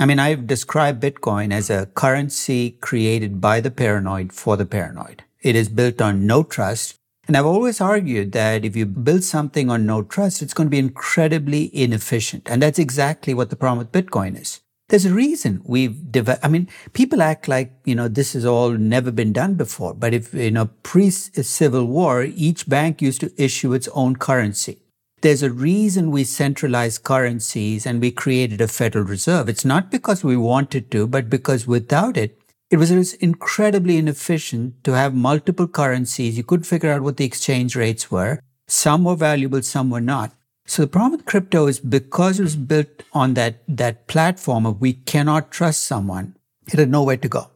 I 0.00 0.06
mean, 0.06 0.20
I've 0.20 0.46
described 0.46 1.02
Bitcoin 1.02 1.52
as 1.52 1.70
a 1.70 1.86
currency 1.86 2.70
created 2.80 3.40
by 3.40 3.60
the 3.60 3.70
paranoid 3.70 4.32
for 4.32 4.56
the 4.56 4.64
paranoid. 4.64 5.24
It 5.42 5.56
is 5.56 5.68
built 5.68 6.00
on 6.00 6.24
no 6.24 6.44
trust. 6.44 6.94
And 7.26 7.36
I've 7.36 7.46
always 7.46 7.80
argued 7.80 8.30
that 8.32 8.64
if 8.64 8.76
you 8.76 8.86
build 8.86 9.24
something 9.24 9.68
on 9.68 9.86
no 9.86 10.02
trust, 10.02 10.40
it's 10.40 10.54
going 10.54 10.68
to 10.68 10.70
be 10.70 10.78
incredibly 10.78 11.76
inefficient. 11.76 12.48
And 12.48 12.62
that's 12.62 12.78
exactly 12.78 13.34
what 13.34 13.50
the 13.50 13.56
problem 13.56 13.78
with 13.78 13.92
Bitcoin 13.92 14.40
is. 14.40 14.60
There's 14.88 15.04
a 15.04 15.12
reason 15.12 15.62
we've 15.64 16.10
developed. 16.10 16.44
I 16.44 16.48
mean, 16.48 16.68
people 16.92 17.20
act 17.20 17.48
like, 17.48 17.72
you 17.84 17.94
know, 17.94 18.08
this 18.08 18.32
has 18.34 18.46
all 18.46 18.70
never 18.70 19.10
been 19.10 19.32
done 19.32 19.54
before. 19.54 19.94
But 19.94 20.14
if, 20.14 20.32
you 20.32 20.52
know, 20.52 20.70
pre-Civil 20.84 21.84
War, 21.86 22.22
each 22.22 22.68
bank 22.68 23.02
used 23.02 23.20
to 23.20 23.32
issue 23.36 23.74
its 23.74 23.88
own 23.88 24.16
currency. 24.16 24.78
There's 25.20 25.42
a 25.42 25.50
reason 25.50 26.12
we 26.12 26.22
centralized 26.22 27.02
currencies 27.02 27.86
and 27.86 28.00
we 28.00 28.12
created 28.12 28.60
a 28.60 28.68
Federal 28.68 29.04
Reserve. 29.04 29.48
It's 29.48 29.64
not 29.64 29.90
because 29.90 30.22
we 30.22 30.36
wanted 30.36 30.92
to, 30.92 31.08
but 31.08 31.28
because 31.28 31.66
without 31.66 32.16
it, 32.16 32.40
it 32.70 32.76
was 32.76 33.14
incredibly 33.14 33.96
inefficient 33.96 34.84
to 34.84 34.92
have 34.92 35.14
multiple 35.14 35.66
currencies. 35.66 36.36
You 36.36 36.44
couldn't 36.44 36.64
figure 36.64 36.92
out 36.92 37.02
what 37.02 37.16
the 37.16 37.24
exchange 37.24 37.74
rates 37.74 38.12
were. 38.12 38.40
Some 38.68 39.04
were 39.04 39.16
valuable, 39.16 39.62
some 39.62 39.90
were 39.90 40.00
not. 40.00 40.32
So 40.66 40.82
the 40.82 40.88
problem 40.88 41.12
with 41.12 41.26
crypto 41.26 41.66
is 41.66 41.80
because 41.80 42.38
it 42.38 42.44
was 42.44 42.54
built 42.54 43.02
on 43.12 43.34
that, 43.34 43.62
that 43.66 44.06
platform 44.06 44.66
of 44.66 44.80
we 44.80 44.92
cannot 44.92 45.50
trust 45.50 45.82
someone, 45.82 46.36
it 46.70 46.78
had 46.78 46.90
nowhere 46.90 47.16
to 47.16 47.28
go. 47.28 47.50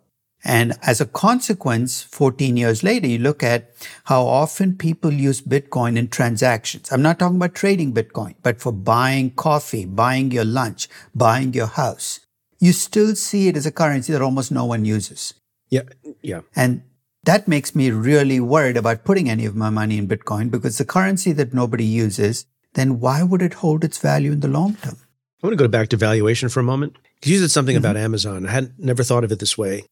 And 0.45 0.75
as 0.83 1.01
a 1.01 1.07
consequence, 1.07 2.03
14 2.03 2.57
years 2.57 2.83
later, 2.83 3.07
you 3.07 3.19
look 3.19 3.43
at 3.43 3.71
how 4.05 4.27
often 4.27 4.77
people 4.77 5.13
use 5.13 5.41
Bitcoin 5.41 5.97
in 5.97 6.09
transactions. 6.09 6.91
I'm 6.91 7.03
not 7.03 7.19
talking 7.19 7.37
about 7.37 7.55
trading 7.55 7.93
Bitcoin, 7.93 8.35
but 8.43 8.61
for 8.61 8.73
buying 8.73 9.31
coffee, 9.31 9.85
buying 9.85 10.33
your 10.33 10.45
lunch, 10.45 10.89
buying 11.15 11.55
your 11.55 11.69
house. 11.69 12.21
You 12.59 12.73
still 12.73 13.15
see 13.15 13.49
it 13.49 13.57
as 13.57 13.67
a 13.67 13.73
currency 13.73 14.13
that 14.13 14.23
almost 14.23 14.51
no 14.51 14.65
one 14.65 14.85
uses. 14.85 15.35
Yeah. 15.71 15.83
Yeah. 16.23 16.41
And 16.57 16.83
That 17.25 17.47
makes 17.47 17.75
me 17.77 17.91
really 17.93 18.41
worried 18.41 18.77
about 18.77 19.05
putting 19.05 19.31
any 19.31 19.47
of 19.47 19.55
my 19.55 19.71
money 19.71 19.97
in 19.97 20.09
Bitcoin 20.09 20.51
because 20.51 20.79
the 20.79 20.85
currency 20.85 21.31
that 21.33 21.55
nobody 21.55 21.85
uses, 21.85 22.47
then 22.75 22.99
why 22.99 23.23
would 23.23 23.43
it 23.43 23.55
hold 23.55 23.85
its 23.85 23.99
value 23.99 24.33
in 24.33 24.41
the 24.41 24.49
long 24.49 24.75
term? 24.83 24.97
I 25.41 25.47
want 25.47 25.57
to 25.57 25.65
go 25.65 25.69
back 25.69 25.89
to 25.91 25.97
valuation 25.97 26.49
for 26.49 26.59
a 26.59 26.65
moment. 26.65 26.97
You 27.25 27.39
said 27.39 27.53
something 27.53 27.77
mm-hmm. 27.77 27.85
about 27.85 27.97
Amazon. 27.97 28.47
I 28.47 28.51
had 28.51 28.77
never 28.79 29.05
thought 29.05 29.23
of 29.23 29.31
it 29.31 29.39
this 29.39 29.57
way. 29.57 29.85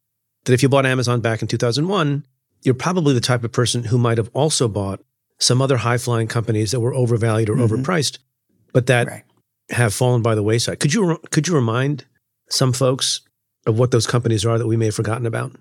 That 0.45 0.53
if 0.53 0.63
you 0.63 0.69
bought 0.69 0.87
Amazon 0.87 1.21
back 1.21 1.43
in 1.43 1.49
2001, 1.49 2.25
you're 2.63 2.75
probably 2.75 3.15
the 3.15 3.21
type 3.21 3.45
of 3.45 3.53
person 3.53 3.85
who 3.85 3.99
might 3.99 4.19
have 4.19 4.31
also 4.33 4.69
bought 4.69 5.03
some 5.39 5.63
other 5.63 5.79
high 5.79 5.99
flying 5.99 6.27
companies 6.27 6.71
that 6.71 6.81
were 6.81 6.95
overvalued 6.95 7.49
or 7.49 7.57
mm-hmm. 7.57 7.75
overpriced, 7.75 8.19
but 8.73 8.87
that 8.87 9.07
right. 9.07 9.25
have 9.71 9.95
fallen 9.95 10.23
by 10.23 10.35
the 10.35 10.43
wayside. 10.43 10.81
Could 10.81 10.95
you 10.95 11.19
could 11.31 11.49
you 11.49 11.55
remind 11.55 12.05
some 12.49 12.73
folks 12.73 13.23
of 13.67 13.79
what 13.79 13.91
those 13.91 14.07
companies 14.07 14.45
are 14.45 14.59
that 14.59 14.67
we 14.67 14.77
may 14.77 14.87
have 14.87 14.95
forgotten 14.95 15.27
about? 15.27 15.53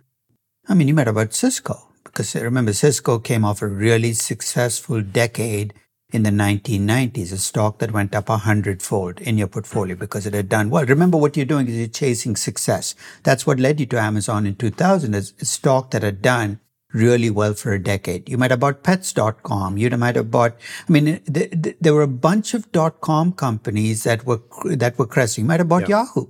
I 0.67 0.73
mean, 0.73 0.87
you 0.87 0.93
might 0.93 1.07
have 1.07 1.15
about 1.15 1.33
Cisco 1.33 1.89
because 2.03 2.35
remember 2.35 2.73
Cisco 2.73 3.19
came 3.19 3.45
off 3.45 3.61
a 3.61 3.67
really 3.67 4.13
successful 4.13 5.01
decade 5.01 5.73
in 6.11 6.23
the 6.23 6.29
1990s, 6.31 7.31
a 7.31 7.37
stock 7.37 7.79
that 7.79 7.91
went 7.91 8.15
up 8.15 8.29
a 8.29 8.37
hundredfold 8.37 9.21
in 9.21 9.37
your 9.37 9.47
portfolio 9.47 9.95
because 9.95 10.25
it 10.25 10.33
had 10.33 10.49
done 10.49 10.69
well. 10.69 10.85
Remember 10.85 11.17
what 11.17 11.37
you're 11.37 11.45
doing 11.45 11.67
is 11.67 11.77
you're 11.77 11.87
chasing 11.87 12.35
success. 12.35 12.95
That's 13.23 13.45
what 13.45 13.59
led 13.59 13.79
you 13.79 13.85
to 13.87 13.99
Amazon 13.99 14.47
in 14.47 14.55
2000 14.55 15.13
is 15.13 15.33
a 15.39 15.45
stock 15.45 15.91
that 15.91 16.01
had 16.01 16.21
done 16.21 16.59
really 16.93 17.29
well 17.29 17.53
for 17.53 17.73
a 17.73 17.81
decade. 17.81 18.27
You 18.27 18.37
might 18.37 18.49
have 18.49 18.59
bought 18.59 18.81
pets.com. 18.81 19.77
You 19.77 19.89
might 19.91 20.15
have 20.15 20.31
bought, 20.31 20.57
I 20.87 20.91
mean, 20.91 21.21
th- 21.31 21.51
th- 21.61 21.77
there 21.79 21.93
were 21.93 22.01
a 22.01 22.07
bunch 22.07 22.55
of 22.55 22.71
dot-com 22.71 23.33
companies 23.33 24.03
that 24.03 24.25
were, 24.25 24.41
that 24.65 24.97
were 24.97 25.05
cresting. 25.05 25.43
You 25.43 25.47
might 25.47 25.59
have 25.59 25.69
bought. 25.69 25.87
Yahoo 25.87 26.25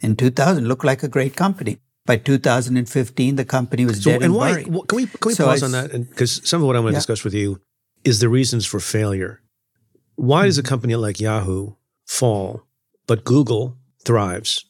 in 0.00 0.16
2000, 0.16 0.66
looked 0.66 0.84
like 0.84 1.02
a 1.02 1.08
great 1.08 1.36
company. 1.36 1.78
By 2.06 2.16
2015, 2.16 3.36
the 3.36 3.44
company 3.44 3.84
was 3.84 4.02
so, 4.02 4.10
dead 4.10 4.22
and, 4.22 4.24
and 4.24 4.34
why, 4.34 4.62
Can 4.62 4.72
we, 4.96 5.06
can 5.06 5.26
we 5.26 5.34
so 5.34 5.44
pause 5.44 5.62
on 5.62 5.72
that? 5.72 5.92
Because 5.92 6.40
some 6.48 6.62
of 6.62 6.66
what 6.66 6.76
I 6.76 6.80
want 6.80 6.92
to 6.92 6.94
yeah. 6.94 6.98
discuss 7.00 7.22
with 7.22 7.34
you 7.34 7.60
is 8.08 8.20
the 8.20 8.28
reasons 8.28 8.64
for 8.66 8.80
failure. 8.80 9.42
Why 10.16 10.46
does 10.46 10.58
a 10.58 10.62
mm-hmm. 10.62 10.68
company 10.68 10.96
like 10.96 11.20
Yahoo 11.20 11.74
fall, 12.06 12.62
but 13.06 13.24
Google 13.24 13.76
thrives? 14.04 14.64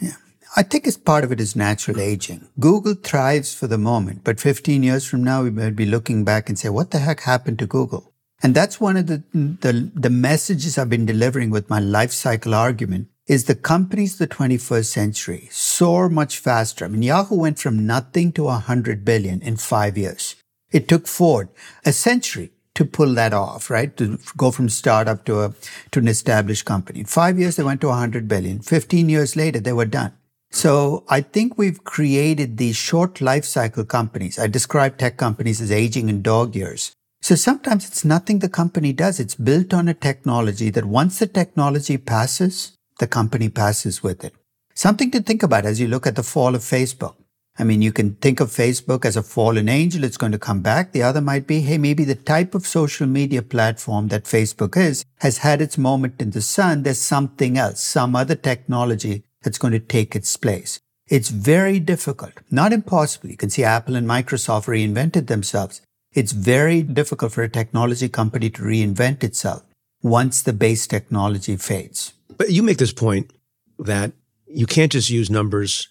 Yeah. 0.00 0.16
I 0.56 0.62
think 0.62 0.86
it's 0.86 0.96
part 0.96 1.24
of 1.24 1.32
it 1.32 1.40
is 1.40 1.56
natural 1.56 2.00
aging. 2.00 2.48
Google 2.58 2.94
thrives 2.94 3.52
for 3.52 3.66
the 3.66 3.78
moment, 3.78 4.22
but 4.24 4.40
15 4.40 4.82
years 4.82 5.06
from 5.06 5.24
now, 5.24 5.42
we 5.42 5.50
might 5.50 5.76
be 5.76 5.86
looking 5.86 6.24
back 6.24 6.48
and 6.48 6.58
say, 6.58 6.68
what 6.68 6.92
the 6.92 7.00
heck 7.00 7.20
happened 7.20 7.58
to 7.58 7.66
Google? 7.66 8.12
And 8.42 8.54
that's 8.54 8.80
one 8.80 8.96
of 8.96 9.08
the, 9.08 9.24
the, 9.34 9.90
the 9.94 10.10
messages 10.10 10.78
I've 10.78 10.88
been 10.88 11.04
delivering 11.04 11.50
with 11.50 11.68
my 11.68 11.80
life 11.80 12.12
cycle 12.12 12.54
argument 12.54 13.08
is 13.26 13.44
the 13.44 13.56
companies 13.56 14.12
of 14.14 14.28
the 14.28 14.34
21st 14.34 14.86
century 14.86 15.48
soar 15.50 16.08
much 16.08 16.38
faster. 16.38 16.84
I 16.84 16.88
mean, 16.88 17.02
Yahoo 17.02 17.34
went 17.34 17.58
from 17.58 17.84
nothing 17.86 18.30
to 18.32 18.44
100 18.44 19.04
billion 19.04 19.42
in 19.42 19.56
five 19.56 19.98
years. 19.98 20.36
It 20.70 20.86
took 20.86 21.06
Ford 21.06 21.48
a 21.84 21.92
century 21.92 22.52
to 22.78 22.84
pull 22.84 23.12
that 23.14 23.34
off, 23.34 23.70
right? 23.70 23.96
To 23.96 24.18
go 24.36 24.52
from 24.52 24.68
startup 24.68 25.24
to 25.24 25.40
a, 25.40 25.54
to 25.90 25.98
an 25.98 26.06
established 26.06 26.64
company. 26.64 27.00
In 27.00 27.06
five 27.06 27.36
years, 27.36 27.56
they 27.56 27.64
went 27.64 27.80
to 27.80 27.88
100 27.88 28.28
billion. 28.28 28.60
15 28.60 29.08
years 29.08 29.34
later, 29.34 29.58
they 29.58 29.72
were 29.72 29.84
done. 29.84 30.12
So 30.52 31.04
I 31.08 31.20
think 31.22 31.58
we've 31.58 31.82
created 31.82 32.56
these 32.56 32.76
short 32.76 33.20
life 33.20 33.44
cycle 33.44 33.84
companies. 33.84 34.38
I 34.38 34.46
describe 34.46 34.96
tech 34.96 35.16
companies 35.16 35.60
as 35.60 35.72
aging 35.72 36.08
in 36.08 36.22
dog 36.22 36.54
years. 36.54 36.92
So 37.20 37.34
sometimes 37.34 37.84
it's 37.88 38.04
nothing 38.04 38.38
the 38.38 38.48
company 38.48 38.92
does. 38.92 39.18
It's 39.18 39.34
built 39.34 39.74
on 39.74 39.88
a 39.88 39.94
technology 39.94 40.70
that 40.70 40.84
once 40.84 41.18
the 41.18 41.26
technology 41.26 41.98
passes, 41.98 42.76
the 43.00 43.08
company 43.08 43.48
passes 43.48 44.04
with 44.04 44.24
it. 44.24 44.34
Something 44.74 45.10
to 45.10 45.20
think 45.20 45.42
about 45.42 45.66
as 45.66 45.80
you 45.80 45.88
look 45.88 46.06
at 46.06 46.14
the 46.14 46.22
fall 46.22 46.54
of 46.54 46.62
Facebook. 46.62 47.16
I 47.58 47.64
mean, 47.64 47.82
you 47.82 47.92
can 47.92 48.14
think 48.16 48.38
of 48.38 48.50
Facebook 48.50 49.04
as 49.04 49.16
a 49.16 49.22
fallen 49.22 49.68
angel. 49.68 50.04
It's 50.04 50.16
going 50.16 50.32
to 50.32 50.38
come 50.38 50.60
back. 50.60 50.92
The 50.92 51.02
other 51.02 51.20
might 51.20 51.46
be, 51.46 51.60
hey, 51.60 51.76
maybe 51.76 52.04
the 52.04 52.14
type 52.14 52.54
of 52.54 52.66
social 52.66 53.06
media 53.06 53.42
platform 53.42 54.08
that 54.08 54.24
Facebook 54.24 54.76
is 54.76 55.04
has 55.18 55.38
had 55.38 55.60
its 55.60 55.76
moment 55.76 56.20
in 56.20 56.30
the 56.30 56.40
sun. 56.40 56.84
There's 56.84 57.00
something 57.00 57.58
else, 57.58 57.82
some 57.82 58.14
other 58.14 58.36
technology 58.36 59.24
that's 59.42 59.58
going 59.58 59.72
to 59.72 59.80
take 59.80 60.14
its 60.14 60.36
place. 60.36 60.78
It's 61.08 61.30
very 61.30 61.80
difficult, 61.80 62.34
not 62.50 62.72
impossible. 62.72 63.30
You 63.30 63.36
can 63.36 63.50
see 63.50 63.64
Apple 63.64 63.96
and 63.96 64.06
Microsoft 64.06 64.66
reinvented 64.66 65.26
themselves. 65.26 65.80
It's 66.12 66.32
very 66.32 66.82
difficult 66.82 67.32
for 67.32 67.42
a 67.42 67.48
technology 67.48 68.08
company 68.08 68.50
to 68.50 68.62
reinvent 68.62 69.24
itself 69.24 69.62
once 70.02 70.42
the 70.42 70.52
base 70.52 70.86
technology 70.86 71.56
fades. 71.56 72.12
But 72.36 72.50
you 72.50 72.62
make 72.62 72.78
this 72.78 72.92
point 72.92 73.32
that 73.78 74.12
you 74.46 74.66
can't 74.66 74.92
just 74.92 75.10
use 75.10 75.30
numbers 75.30 75.88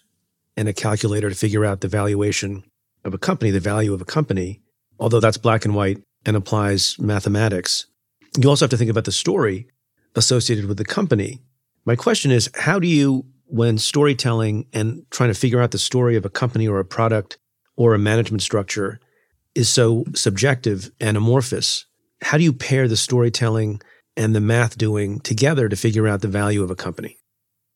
and 0.58 0.68
a 0.68 0.72
calculator 0.72 1.30
to 1.30 1.36
figure 1.36 1.64
out 1.64 1.82
the 1.82 1.88
valuation 1.88 2.64
of 3.04 3.14
a 3.14 3.18
company, 3.18 3.52
the 3.52 3.60
value 3.60 3.94
of 3.94 4.00
a 4.00 4.04
company, 4.04 4.60
although 4.98 5.20
that's 5.20 5.38
black 5.38 5.64
and 5.64 5.72
white 5.72 6.02
and 6.26 6.36
applies 6.36 6.98
mathematics. 6.98 7.86
You 8.36 8.48
also 8.48 8.64
have 8.64 8.70
to 8.70 8.76
think 8.76 8.90
about 8.90 9.04
the 9.04 9.12
story 9.12 9.68
associated 10.16 10.66
with 10.66 10.76
the 10.76 10.84
company. 10.84 11.40
My 11.84 11.94
question 11.94 12.32
is 12.32 12.50
how 12.56 12.80
do 12.80 12.88
you, 12.88 13.24
when 13.46 13.78
storytelling 13.78 14.66
and 14.72 15.06
trying 15.12 15.30
to 15.30 15.38
figure 15.38 15.60
out 15.60 15.70
the 15.70 15.78
story 15.78 16.16
of 16.16 16.24
a 16.24 16.30
company 16.30 16.66
or 16.66 16.80
a 16.80 16.84
product 16.84 17.38
or 17.76 17.94
a 17.94 17.98
management 17.98 18.42
structure 18.42 18.98
is 19.54 19.68
so 19.68 20.06
subjective 20.16 20.90
and 20.98 21.16
amorphous, 21.16 21.86
how 22.20 22.36
do 22.36 22.42
you 22.42 22.52
pair 22.52 22.88
the 22.88 22.96
storytelling 22.96 23.80
and 24.16 24.34
the 24.34 24.40
math 24.40 24.76
doing 24.76 25.20
together 25.20 25.68
to 25.68 25.76
figure 25.76 26.08
out 26.08 26.20
the 26.20 26.26
value 26.26 26.64
of 26.64 26.70
a 26.72 26.76
company? 26.76 27.16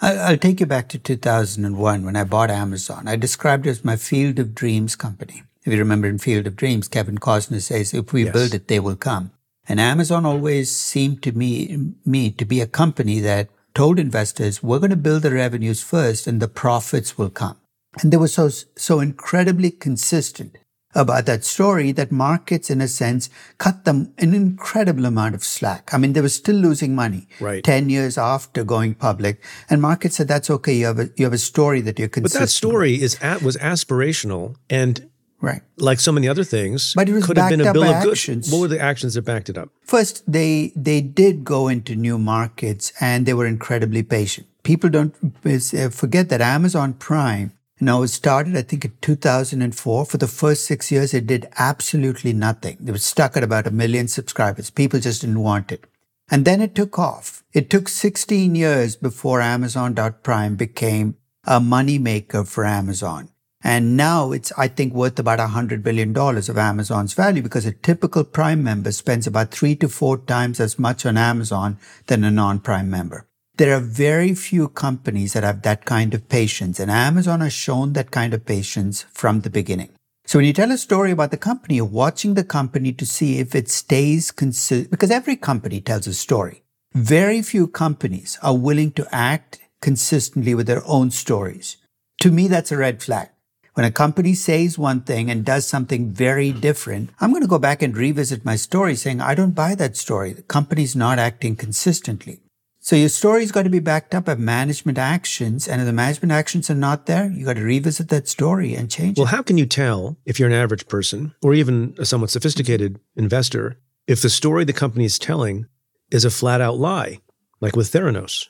I'll 0.03 0.37
take 0.37 0.59
you 0.59 0.67
back 0.67 0.89
to 0.89 0.99
2001 0.99 2.05
when 2.05 2.17
I 2.17 2.25
bought 2.25 2.51
Amazon. 2.51 3.07
I 3.07 3.15
described 3.15 3.69
it 3.69 3.71
as 3.71 3.85
my 3.85 3.95
field 3.95 4.41
of 4.41 4.53
dreams 4.53 4.97
company. 4.97 5.45
If 5.65 5.73
you 5.73 5.79
remember 5.79 6.09
in 6.09 6.19
Field 6.19 6.49
of 6.49 6.57
Dreams, 6.57 6.89
Kevin 6.89 7.19
Costner 7.19 7.63
says, 7.63 7.95
if 7.95 8.13
we 8.13 8.25
yes. 8.25 8.33
build 8.33 8.53
it, 8.53 8.67
they 8.67 8.81
will 8.81 8.97
come. 8.97 9.31
And 9.69 9.79
Amazon 9.79 10.27
always 10.27 10.75
seemed 10.75 11.23
to 11.23 11.31
me, 11.31 11.93
me 12.05 12.33
to 12.33 12.45
be 12.45 12.61
a 12.61 12.67
company 12.67 13.21
that 13.21 13.49
told 13.75 14.01
investors, 14.01 14.61
we're 14.61 14.81
going 14.81 14.91
to 14.91 14.97
build 14.97 15.23
the 15.23 15.31
revenues 15.31 15.85
first 15.85 16.27
and 16.27 16.43
the 16.43 16.49
profits 16.49 17.17
will 17.17 17.31
come. 17.31 17.59
And 18.01 18.13
they 18.13 18.17
were 18.17 18.27
so, 18.27 18.49
so 18.49 18.99
incredibly 18.99 19.71
consistent 19.71 20.59
about 20.95 21.27
that 21.27 21.45
story 21.45 21.93
that 21.93 22.13
markets, 22.13 22.71
in 22.71 22.81
a 22.81 22.89
sense, 22.89 23.31
cut 23.59 23.85
them 23.85 24.13
an 24.19 24.35
incredible 24.35 25.07
amount 25.07 25.35
of 25.35 25.45
slack. 25.45 25.93
I 25.93 25.99
mean, 25.99 26.13
they 26.13 26.21
were 26.21 26.29
still 26.29 26.57
losing 26.57 26.95
money 26.95 27.29
right. 27.41 27.65
10 27.65 27.89
years 27.89 28.19
after 28.19 28.65
going 28.65 28.95
public. 28.95 29.43
And 29.71 29.81
markets 29.81 30.17
said, 30.17 30.29
that's 30.29 30.51
okay. 30.51 30.75
You 30.75 30.87
have 30.87 30.99
a, 30.99 31.11
you 31.17 31.25
have 31.25 31.33
a 31.33 31.39
story 31.39 31.81
that 31.83 31.99
you're 31.99 32.09
consistent 32.09 32.41
But 32.41 32.47
that 32.47 32.51
story 32.51 33.01
is 33.01 33.19
at, 33.23 33.43
was 33.43 33.57
aspirational 33.57 34.57
and 34.69 35.09
Right. 35.43 35.61
Like 35.77 35.99
so 35.99 36.13
many 36.13 36.29
other 36.29 36.45
things, 36.45 36.95
but 36.95 37.09
it 37.09 37.15
was 37.15 37.27
could 37.27 37.37
have 37.37 37.51
been 37.51 37.61
a 37.61 37.73
bill 37.73 37.83
of 37.83 38.05
goods. 38.05 38.49
What 38.49 38.61
were 38.61 38.69
the 38.69 38.79
actions 38.79 39.15
that 39.15 39.23
backed 39.23 39.51
it 39.51 39.59
up? 39.59 39.71
First, 39.83 40.23
they 40.25 40.73
they 40.77 41.01
did 41.01 41.43
go 41.43 41.67
into 41.67 41.97
new 41.97 42.17
markets 42.17 42.93
and 43.01 43.27
they 43.27 43.35
were 43.35 43.47
incredibly 43.47 44.05
patient. 44.05 44.47
People 44.63 44.89
don't 44.89 45.13
uh, 45.45 45.89
forget 45.91 46.29
that 46.29 46.41
Amazon 46.41 46.95
Prime 46.95 47.51
now, 47.83 48.03
it 48.03 48.09
started, 48.09 48.57
I 48.57 48.63
think, 48.63 48.85
in 48.85 48.93
2004. 49.01 50.07
For 50.07 50.17
the 50.17 50.29
first 50.29 50.67
six 50.67 50.93
years, 50.93 51.13
it 51.13 51.27
did 51.27 51.49
absolutely 51.59 52.33
nothing. 52.33 52.79
It 52.87 52.93
was 52.93 53.03
stuck 53.05 53.37
at 53.37 53.43
about 53.43 53.67
a 53.67 53.73
million 53.73 54.07
subscribers. 54.07 54.71
People 54.71 55.01
just 55.01 55.23
didn't 55.23 55.41
want 55.41 55.73
it. 55.73 55.87
And 56.31 56.45
then 56.45 56.61
it 56.61 56.77
took 56.77 56.97
off. 56.97 57.43
It 57.53 57.71
took 57.71 57.89
16 57.89 58.55
years 58.55 58.95
before 58.95 59.41
Amazon 59.41 59.97
Prime 60.23 60.55
became 60.55 61.17
a 61.45 61.59
moneymaker 61.59 62.47
for 62.47 62.65
Amazon. 62.65 63.31
And 63.65 63.97
now 63.97 64.31
it's, 64.31 64.53
I 64.57 64.69
think, 64.69 64.95
worth 64.95 65.19
about 65.19 65.41
$100 65.41 65.83
billion 65.83 66.17
of 66.17 66.59
Amazon's 66.59 67.15
value 67.15 67.43
because 67.43 67.67
a 67.67 67.73
typical 67.73 68.23
Prime 68.23 68.63
member 68.63 68.93
spends 68.93 69.27
about 69.27 69.51
three 69.51 69.75
to 69.77 69.89
four 69.89 70.19
times 70.19 70.61
as 70.61 70.79
much 70.79 71.05
on 71.05 71.17
Amazon 71.17 71.79
than 72.07 72.23
a 72.23 72.31
non-Prime 72.31 72.89
member. 72.89 73.27
There 73.57 73.77
are 73.77 73.81
very 73.81 74.35
few 74.35 74.69
companies 74.69 75.35
that 75.35 75.43
have 75.43 75.61
that 75.63 75.85
kind 75.85 76.15
of 76.15 76.29
patience, 76.31 76.81
and 76.81 76.91
Amazon 76.91 77.41
has 77.41 77.53
shown 77.53 77.93
that 77.93 78.11
kind 78.11 78.33
of 78.33 78.47
patience 78.47 79.05
from 79.13 79.41
the 79.41 79.51
beginning. 79.51 79.91
So 80.25 80.39
when 80.39 80.47
you 80.47 80.55
tell 80.55 80.71
a 80.71 80.79
story 80.79 81.11
about 81.11 81.33
the 81.33 81.37
company, 81.37 81.75
you're 81.77 81.85
watching 81.85 82.33
the 82.33 82.45
company 82.45 82.93
to 82.95 83.05
see 83.05 83.39
if 83.39 83.55
it 83.55 83.69
stays 83.69 84.31
consistent, 84.31 84.91
because 84.91 85.11
every 85.11 85.37
company 85.37 85.83
tells 85.83 86.07
a 86.07 86.15
story. 86.15 86.63
Very 86.95 87.43
few 87.43 87.67
companies 87.67 88.39
are 88.43 88.57
willing 88.57 88.93
to 88.93 89.07
act 89.15 89.61
consistently 89.83 90.55
with 90.55 90.67
their 90.67 90.83
own 90.87 91.11
stories. 91.11 91.77
To 92.21 92.31
me, 92.31 92.49
that's 92.49 92.73
a 92.73 92.79
red 92.79 93.03
flag. 93.03 93.29
When 93.75 93.85
a 93.85 93.91
company 93.91 94.35
says 94.35 94.79
one 94.79 95.01
thing 95.03 95.31
and 95.31 95.45
does 95.45 95.67
something 95.67 96.11
very 96.11 96.53
different, 96.53 97.11
I'm 97.21 97.31
going 97.31 97.43
to 97.43 97.49
go 97.49 97.59
back 97.59 97.83
and 97.83 97.97
revisit 97.97 98.45
my 98.45 98.57
story 98.57 98.97
saying, 98.97 99.21
I 99.21 99.35
don't 99.35 99.55
buy 99.55 99.75
that 99.75 99.97
story. 99.97 100.33
The 100.33 100.43
company's 100.43 100.97
not 100.97 101.19
acting 101.19 101.57
consistently. 101.57 102.41
So 102.85 102.97
your 102.97 103.11
story's 103.11 103.53
got 103.53 103.63
to 103.63 103.71
be 103.71 103.79
backed 103.79 104.13
up 104.13 104.25
by 104.25 104.35
management 104.35 104.99
actions. 104.99 105.69
And 105.69 105.81
if 105.81 105.87
the 105.87 105.93
management 105.93 106.33
actions 106.33 106.69
are 106.69 106.75
not 106.75 107.07
there, 107.07 107.31
you 107.31 107.45
got 107.45 107.55
to 107.55 107.63
revisit 107.63 108.09
that 108.09 108.27
story 108.27 108.75
and 108.75 108.91
change 108.91 109.17
well, 109.17 109.23
it. 109.23 109.31
Well, 109.31 109.37
how 109.37 109.43
can 109.43 109.57
you 109.57 109.67
tell 109.67 110.17
if 110.27 110.41
you're 110.41 110.49
an 110.49 110.55
average 110.55 110.89
person 110.89 111.33
or 111.43 111.55
even 111.55 111.95
a 111.99 112.05
somewhat 112.05 112.31
sophisticated 112.31 112.99
investor 113.15 113.79
if 114.09 114.21
the 114.21 114.29
story 114.29 114.65
the 114.65 114.73
company 114.73 115.05
is 115.05 115.17
telling 115.17 115.67
is 116.11 116.25
a 116.25 116.31
flat 116.31 116.61
out 116.61 116.77
lie, 116.77 117.21
like 117.61 117.77
with 117.77 117.93
Theranos? 117.93 118.49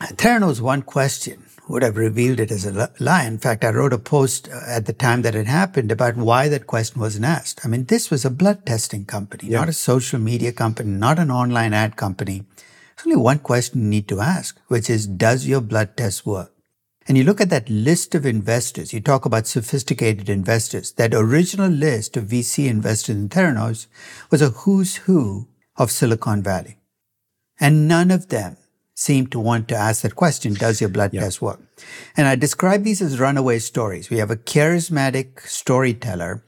Theranos, 0.00 0.60
one 0.60 0.82
question. 0.82 1.42
would 1.68 1.82
have 1.82 1.96
revealed 1.96 2.38
it 2.38 2.52
as 2.52 2.64
a 2.64 2.92
lie. 3.00 3.24
In 3.24 3.38
fact, 3.38 3.64
I 3.64 3.70
wrote 3.70 3.92
a 3.92 3.98
post 3.98 4.48
uh, 4.48 4.60
at 4.68 4.86
the 4.86 4.92
time 4.92 5.22
that 5.22 5.34
it 5.34 5.48
happened 5.48 5.90
about 5.90 6.16
why 6.16 6.48
that 6.48 6.68
question 6.68 7.00
wasn't 7.00 7.24
asked. 7.24 7.60
I 7.64 7.68
mean, 7.68 7.86
this 7.86 8.08
was 8.08 8.24
a 8.24 8.30
blood 8.30 8.64
testing 8.64 9.04
company, 9.04 9.48
yeah. 9.48 9.58
not 9.58 9.68
a 9.68 9.72
social 9.72 10.20
media 10.20 10.52
company, 10.52 10.90
not 10.90 11.18
an 11.18 11.32
online 11.32 11.74
ad 11.74 11.96
company. 11.96 12.44
There's 12.96 13.06
only 13.06 13.22
one 13.22 13.40
question 13.40 13.82
you 13.82 13.88
need 13.88 14.08
to 14.08 14.20
ask, 14.20 14.58
which 14.68 14.88
is, 14.88 15.06
does 15.06 15.46
your 15.46 15.60
blood 15.60 15.96
test 15.96 16.24
work? 16.24 16.52
And 17.08 17.16
you 17.16 17.24
look 17.24 17.40
at 17.40 17.50
that 17.50 17.68
list 17.68 18.14
of 18.14 18.26
investors, 18.26 18.92
you 18.92 19.00
talk 19.00 19.24
about 19.24 19.46
sophisticated 19.46 20.28
investors. 20.28 20.92
That 20.92 21.14
original 21.14 21.68
list 21.68 22.16
of 22.16 22.24
VC 22.24 22.68
investors 22.68 23.16
in 23.16 23.28
Theranos 23.28 23.86
was 24.30 24.42
a 24.42 24.50
who's 24.50 24.96
who 24.96 25.46
of 25.76 25.90
Silicon 25.90 26.42
Valley. 26.42 26.78
And 27.60 27.86
none 27.86 28.10
of 28.10 28.28
them 28.28 28.56
seem 28.94 29.26
to 29.28 29.38
want 29.38 29.68
to 29.68 29.76
ask 29.76 30.02
that 30.02 30.16
question, 30.16 30.54
does 30.54 30.80
your 30.80 30.90
blood 30.90 31.12
test 31.12 31.42
work? 31.42 31.60
And 32.16 32.26
I 32.26 32.34
describe 32.34 32.82
these 32.82 33.02
as 33.02 33.20
runaway 33.20 33.58
stories. 33.58 34.10
We 34.10 34.18
have 34.18 34.30
a 34.30 34.36
charismatic 34.36 35.40
storyteller, 35.40 36.42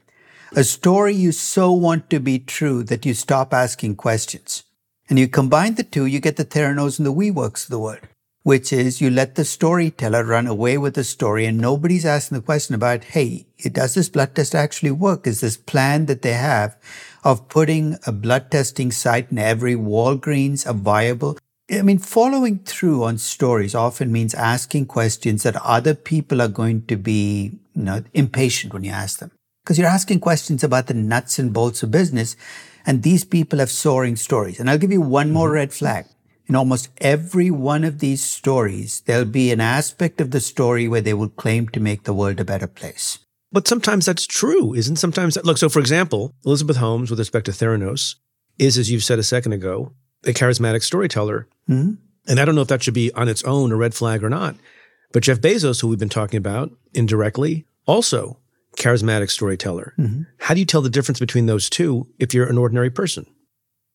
a 0.55 0.63
story 0.63 1.13
you 1.13 1.31
so 1.31 1.71
want 1.71 2.09
to 2.09 2.19
be 2.19 2.39
true 2.39 2.83
that 2.83 3.05
you 3.05 3.13
stop 3.13 3.53
asking 3.53 3.95
questions. 3.95 4.63
And 5.09 5.17
you 5.17 5.27
combine 5.27 5.73
the 5.73 5.83
two, 5.83 6.05
you 6.05 6.19
get 6.19 6.37
the 6.37 6.45
Theranos 6.45 6.99
and 6.99 7.05
the 7.05 7.13
WeWorks 7.13 7.63
of 7.63 7.71
the 7.71 7.79
world, 7.79 8.01
which 8.43 8.71
is 8.71 9.01
you 9.01 9.09
let 9.09 9.33
the 9.33 9.43
storyteller 9.43 10.23
run 10.23 10.45
away 10.45 10.77
with 10.77 10.93
the 10.93 11.03
story 11.03 11.47
and 11.47 11.57
nobody's 11.57 12.05
asking 12.05 12.37
the 12.37 12.43
question 12.43 12.75
about, 12.75 13.03
hey, 13.05 13.47
does 13.71 13.95
this 13.95 14.07
blood 14.07 14.35
test 14.35 14.53
actually 14.53 14.91
work? 14.91 15.25
Is 15.25 15.41
this 15.41 15.57
plan 15.57 16.05
that 16.05 16.21
they 16.21 16.33
have 16.33 16.77
of 17.23 17.49
putting 17.49 17.97
a 18.05 18.11
blood 18.11 18.51
testing 18.51 18.91
site 18.91 19.31
in 19.31 19.39
every 19.39 19.73
Walgreens 19.73 20.69
a 20.69 20.73
viable? 20.73 21.39
I 21.71 21.81
mean, 21.81 21.97
following 21.97 22.59
through 22.59 23.03
on 23.03 23.17
stories 23.17 23.73
often 23.73 24.11
means 24.11 24.35
asking 24.35 24.85
questions 24.85 25.41
that 25.43 25.55
other 25.63 25.95
people 25.95 26.39
are 26.39 26.47
going 26.47 26.85
to 26.85 26.97
be, 26.97 27.59
you 27.75 27.83
know, 27.83 28.03
impatient 28.13 28.73
when 28.73 28.83
you 28.83 28.91
ask 28.91 29.19
them. 29.19 29.31
Because 29.63 29.77
you're 29.77 29.87
asking 29.87 30.19
questions 30.19 30.63
about 30.63 30.87
the 30.87 30.93
nuts 30.93 31.37
and 31.37 31.53
bolts 31.53 31.83
of 31.83 31.91
business, 31.91 32.35
and 32.85 33.03
these 33.03 33.23
people 33.23 33.59
have 33.59 33.69
soaring 33.69 34.15
stories. 34.15 34.59
And 34.59 34.69
I'll 34.69 34.77
give 34.77 34.91
you 34.91 35.01
one 35.01 35.31
more 35.31 35.47
mm-hmm. 35.47 35.55
red 35.55 35.73
flag. 35.73 36.05
In 36.47 36.55
almost 36.55 36.89
every 36.99 37.51
one 37.51 37.83
of 37.83 37.99
these 37.99 38.23
stories, 38.23 39.01
there'll 39.01 39.25
be 39.25 39.51
an 39.51 39.61
aspect 39.61 40.19
of 40.19 40.31
the 40.31 40.39
story 40.39 40.87
where 40.87 41.01
they 41.01 41.13
will 41.13 41.29
claim 41.29 41.69
to 41.69 41.79
make 41.79 42.03
the 42.03 42.13
world 42.13 42.39
a 42.39 42.45
better 42.45 42.65
place. 42.65 43.19
But 43.51 43.67
sometimes 43.67 44.05
that's 44.05 44.25
true, 44.25 44.73
isn't 44.73 44.95
sometimes 44.95 45.35
that, 45.35 45.45
look, 45.45 45.59
so 45.59 45.69
for 45.69 45.79
example, 45.79 46.33
Elizabeth 46.45 46.77
Holmes 46.77 47.09
with 47.09 47.19
respect 47.19 47.45
to 47.45 47.51
Theranos 47.51 48.15
is, 48.57 48.77
as 48.77 48.89
you've 48.89 49.03
said 49.03 49.19
a 49.19 49.23
second 49.23 49.53
ago, 49.53 49.93
a 50.25 50.29
charismatic 50.29 50.83
storyteller. 50.83 51.47
Mm-hmm. 51.69 51.93
And 52.27 52.39
I 52.39 52.45
don't 52.45 52.55
know 52.55 52.61
if 52.61 52.67
that 52.67 52.83
should 52.83 52.93
be 52.93 53.11
on 53.13 53.29
its 53.29 53.43
own 53.43 53.71
a 53.71 53.75
red 53.75 53.93
flag 53.93 54.23
or 54.23 54.29
not. 54.29 54.55
But 55.11 55.23
Jeff 55.23 55.39
Bezos, 55.39 55.81
who 55.81 55.87
we've 55.87 55.97
been 55.97 56.09
talking 56.09 56.37
about 56.37 56.71
indirectly, 56.93 57.65
also 57.85 58.37
charismatic 58.79 59.29
storyteller. 59.29 59.93
Mm-hmm. 59.99 60.23
How 60.39 60.53
do 60.53 60.59
you 60.59 60.65
tell 60.65 60.81
the 60.81 60.89
difference 60.89 61.19
between 61.19 61.45
those 61.45 61.69
two 61.69 62.07
if 62.17 62.33
you're 62.33 62.49
an 62.49 62.57
ordinary 62.57 62.89
person? 62.89 63.25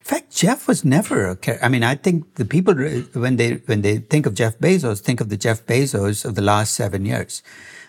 In 0.00 0.06
fact, 0.06 0.36
Jeff 0.36 0.68
was 0.68 0.84
never 0.84 1.26
a. 1.30 1.64
I 1.64 1.68
mean, 1.70 1.82
I 1.82 1.94
think 1.94 2.34
the 2.34 2.44
people 2.44 2.74
when 3.14 3.36
they 3.36 3.54
when 3.64 3.80
they 3.80 3.98
think 3.98 4.26
of 4.26 4.34
Jeff 4.34 4.58
Bezos, 4.58 5.00
think 5.00 5.20
of 5.22 5.30
the 5.30 5.38
Jeff 5.38 5.64
Bezos 5.64 6.26
of 6.26 6.34
the 6.34 6.42
last 6.42 6.74
seven 6.74 7.06
years. 7.06 7.42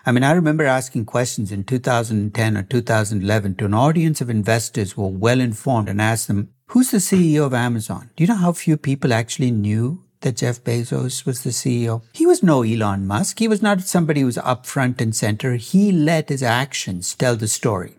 I 0.06 0.12
mean, 0.14 0.24
I 0.24 0.32
remember 0.32 0.64
asking 0.64 1.06
questions 1.06 1.52
in 1.52 1.66
2010 1.66 2.58
or 2.58 2.64
2011 2.64 3.56
to 3.56 3.66
an 3.66 3.74
audience 3.74 4.22
of 4.22 4.30
investors 4.30 4.94
who 4.94 5.02
were 5.02 5.18
well 5.18 5.42
informed 5.42 5.90
and 5.90 6.00
asked 6.00 6.28
them, 6.28 6.50
Who's 6.68 6.92
the 6.92 6.98
CEO 6.98 7.46
of 7.46 7.54
Amazon? 7.54 8.10
Do 8.16 8.24
you 8.24 8.28
know 8.28 8.36
how 8.36 8.54
few 8.54 8.78
people 8.78 9.12
actually 9.12 9.52
knew 9.52 10.05
that 10.26 10.36
Jeff 10.36 10.62
Bezos 10.64 11.26
was 11.26 11.44
the 11.44 11.52
CEO? 11.52 12.02
He 12.14 12.26
was 12.26 12.44
no 12.44 12.64
Elon 12.64 13.08
Musk. 13.08 13.40
He 13.40 13.48
was 13.48 13.62
not 13.62 13.82
somebody 13.82 14.20
who 14.20 14.26
was 14.26 14.38
up 14.40 14.66
front 14.66 15.00
and 15.00 15.16
center. 15.16 15.56
He 15.56 15.92
let 15.94 16.28
his 16.28 16.44
actions 16.44 17.16
tell 17.16 17.38
the 17.38 17.48
story. 17.48 17.94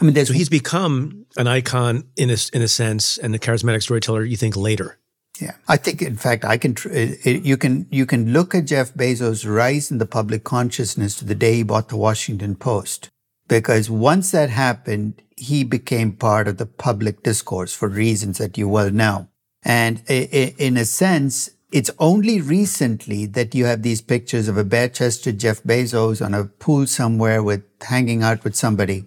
I 0.00 0.04
mean, 0.04 0.14
so 0.24 0.32
he's 0.32 0.48
become 0.48 1.26
an 1.36 1.46
icon 1.46 2.04
in 2.16 2.30
a, 2.30 2.36
in 2.52 2.62
a 2.62 2.68
sense 2.68 3.18
and 3.18 3.34
a 3.34 3.38
charismatic 3.38 3.82
storyteller, 3.82 4.24
you 4.24 4.36
think, 4.36 4.56
later. 4.56 4.98
Yeah, 5.40 5.56
I 5.66 5.76
think, 5.76 6.00
in 6.00 6.16
fact, 6.16 6.44
I 6.44 6.56
can. 6.56 6.76
you 7.24 7.56
can 7.56 7.88
you 7.90 8.06
can 8.06 8.32
look 8.32 8.54
at 8.54 8.66
Jeff 8.66 8.94
Bezos' 8.94 9.44
rise 9.44 9.90
in 9.90 9.98
the 9.98 10.06
public 10.06 10.44
consciousness 10.44 11.16
to 11.16 11.24
the 11.24 11.34
day 11.34 11.54
he 11.54 11.62
bought 11.64 11.88
the 11.88 11.96
Washington 11.96 12.54
Post, 12.54 13.10
because 13.48 13.90
once 13.90 14.30
that 14.30 14.50
happened, 14.50 15.22
he 15.36 15.64
became 15.64 16.12
part 16.12 16.46
of 16.46 16.58
the 16.58 16.66
public 16.66 17.24
discourse 17.24 17.74
for 17.74 17.88
reasons 17.88 18.38
that 18.38 18.56
you 18.56 18.68
well 18.68 18.90
know. 18.90 19.28
And 19.64 20.02
in 20.08 20.76
a 20.76 20.84
sense, 20.84 21.50
it's 21.74 21.90
only 21.98 22.40
recently 22.40 23.26
that 23.26 23.52
you 23.52 23.64
have 23.64 23.82
these 23.82 24.00
pictures 24.00 24.46
of 24.46 24.56
a 24.56 24.62
bare-chested 24.62 25.40
Jeff 25.40 25.60
Bezos 25.64 26.24
on 26.24 26.32
a 26.32 26.44
pool 26.44 26.86
somewhere 26.86 27.42
with 27.42 27.64
hanging 27.82 28.22
out 28.22 28.44
with 28.44 28.54
somebody 28.54 29.06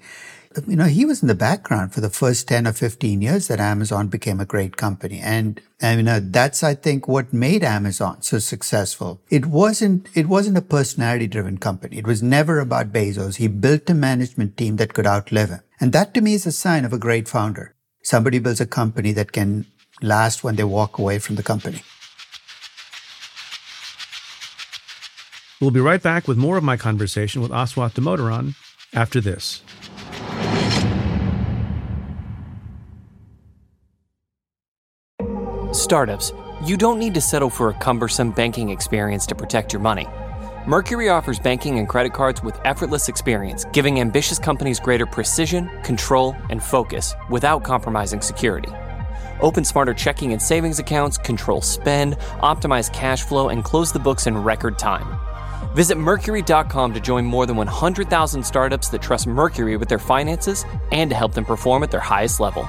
you 0.65 0.75
know, 0.75 0.85
he 0.85 1.05
was 1.05 1.21
in 1.21 1.27
the 1.27 1.35
background 1.35 1.93
for 1.93 2.01
the 2.01 2.09
first 2.09 2.47
10 2.47 2.65
or 2.65 2.73
15 2.73 3.21
years 3.21 3.47
that 3.47 3.59
Amazon 3.59 4.07
became 4.07 4.39
a 4.39 4.45
great 4.45 4.75
company. 4.75 5.19
And, 5.19 5.61
and 5.79 5.99
you 5.99 6.03
know, 6.03 6.19
that's, 6.19 6.63
I 6.63 6.73
think, 6.73 7.07
what 7.07 7.31
made 7.31 7.63
Amazon 7.63 8.21
so 8.21 8.39
successful. 8.39 9.21
It 9.29 9.45
wasn't, 9.45 10.07
it 10.15 10.27
wasn't 10.27 10.57
a 10.57 10.61
personality 10.63 11.27
driven 11.27 11.59
company. 11.59 11.97
It 11.97 12.07
was 12.07 12.23
never 12.23 12.59
about 12.59 12.91
Bezos. 12.91 13.35
He 13.35 13.47
built 13.47 13.89
a 13.89 13.93
management 13.93 14.57
team 14.57 14.77
that 14.77 14.93
could 14.95 15.05
outlive 15.05 15.49
him. 15.49 15.61
And 15.79 15.93
that 15.93 16.13
to 16.15 16.21
me 16.21 16.33
is 16.33 16.47
a 16.47 16.51
sign 16.51 16.85
of 16.85 16.93
a 16.93 16.97
great 16.97 17.27
founder. 17.27 17.75
Somebody 18.01 18.39
builds 18.39 18.61
a 18.61 18.65
company 18.65 19.11
that 19.11 19.33
can 19.33 19.67
last 20.01 20.43
when 20.43 20.55
they 20.55 20.63
walk 20.63 20.97
away 20.97 21.19
from 21.19 21.35
the 21.35 21.43
company. 21.43 21.83
We'll 25.59 25.71
be 25.71 25.79
right 25.79 26.01
back 26.01 26.27
with 26.27 26.37
more 26.37 26.57
of 26.57 26.63
my 26.63 26.77
conversation 26.77 27.41
with 27.41 27.49
Aswath 27.49 27.93
Damodaran 27.93 28.53
after 28.93 29.19
this. 29.19 29.63
Startups, 35.71 36.31
you 36.63 36.77
don't 36.77 36.99
need 36.99 37.13
to 37.15 37.21
settle 37.21 37.49
for 37.49 37.69
a 37.69 37.73
cumbersome 37.73 38.31
banking 38.31 38.69
experience 38.69 39.25
to 39.25 39.35
protect 39.35 39.73
your 39.73 39.81
money. 39.81 40.07
Mercury 40.67 41.09
offers 41.09 41.39
banking 41.39 41.79
and 41.79 41.87
credit 41.87 42.13
cards 42.13 42.43
with 42.43 42.59
effortless 42.63 43.09
experience, 43.09 43.65
giving 43.73 43.99
ambitious 43.99 44.37
companies 44.37 44.79
greater 44.79 45.05
precision, 45.05 45.69
control, 45.81 46.35
and 46.49 46.61
focus 46.61 47.15
without 47.29 47.63
compromising 47.63 48.21
security. 48.21 48.69
Open 49.41 49.63
smarter 49.63 49.93
checking 49.93 50.33
and 50.33 50.41
savings 50.41 50.77
accounts, 50.79 51.17
control 51.17 51.61
spend, 51.61 52.17
optimize 52.41 52.91
cash 52.93 53.23
flow, 53.23 53.49
and 53.49 53.63
close 53.63 53.91
the 53.91 53.99
books 53.99 54.27
in 54.27 54.37
record 54.37 54.77
time. 54.77 55.19
Visit 55.75 55.97
Mercury.com 55.97 56.93
to 56.93 56.99
join 56.99 57.25
more 57.25 57.45
than 57.45 57.55
100,000 57.55 58.43
startups 58.43 58.89
that 58.89 59.01
trust 59.01 59.27
Mercury 59.27 59.77
with 59.77 59.89
their 59.89 59.99
finances 59.99 60.65
and 60.91 61.09
to 61.11 61.15
help 61.15 61.33
them 61.33 61.45
perform 61.45 61.83
at 61.83 61.91
their 61.91 61.99
highest 61.99 62.39
level. 62.39 62.67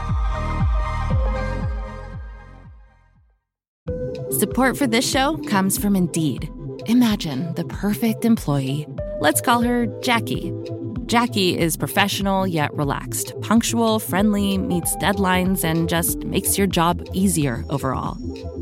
Support 4.31 4.77
for 4.77 4.87
this 4.87 5.11
show 5.11 5.37
comes 5.49 5.79
from 5.79 5.97
Indeed. 5.97 6.49
Imagine 6.87 7.55
the 7.55 7.65
perfect 7.65 8.25
employee. 8.25 8.87
Let's 9.21 9.41
call 9.41 9.63
her 9.63 9.87
Jackie. 10.01 10.53
Jackie 11.07 11.59
is 11.59 11.77
professional 11.77 12.47
yet 12.47 12.73
relaxed, 12.75 13.33
punctual, 13.41 13.99
friendly, 13.99 14.59
meets 14.59 14.95
deadlines, 14.97 15.65
and 15.65 15.89
just 15.89 16.19
makes 16.25 16.59
your 16.59 16.67
job 16.67 17.03
easier 17.15 17.65
overall. 17.71 18.17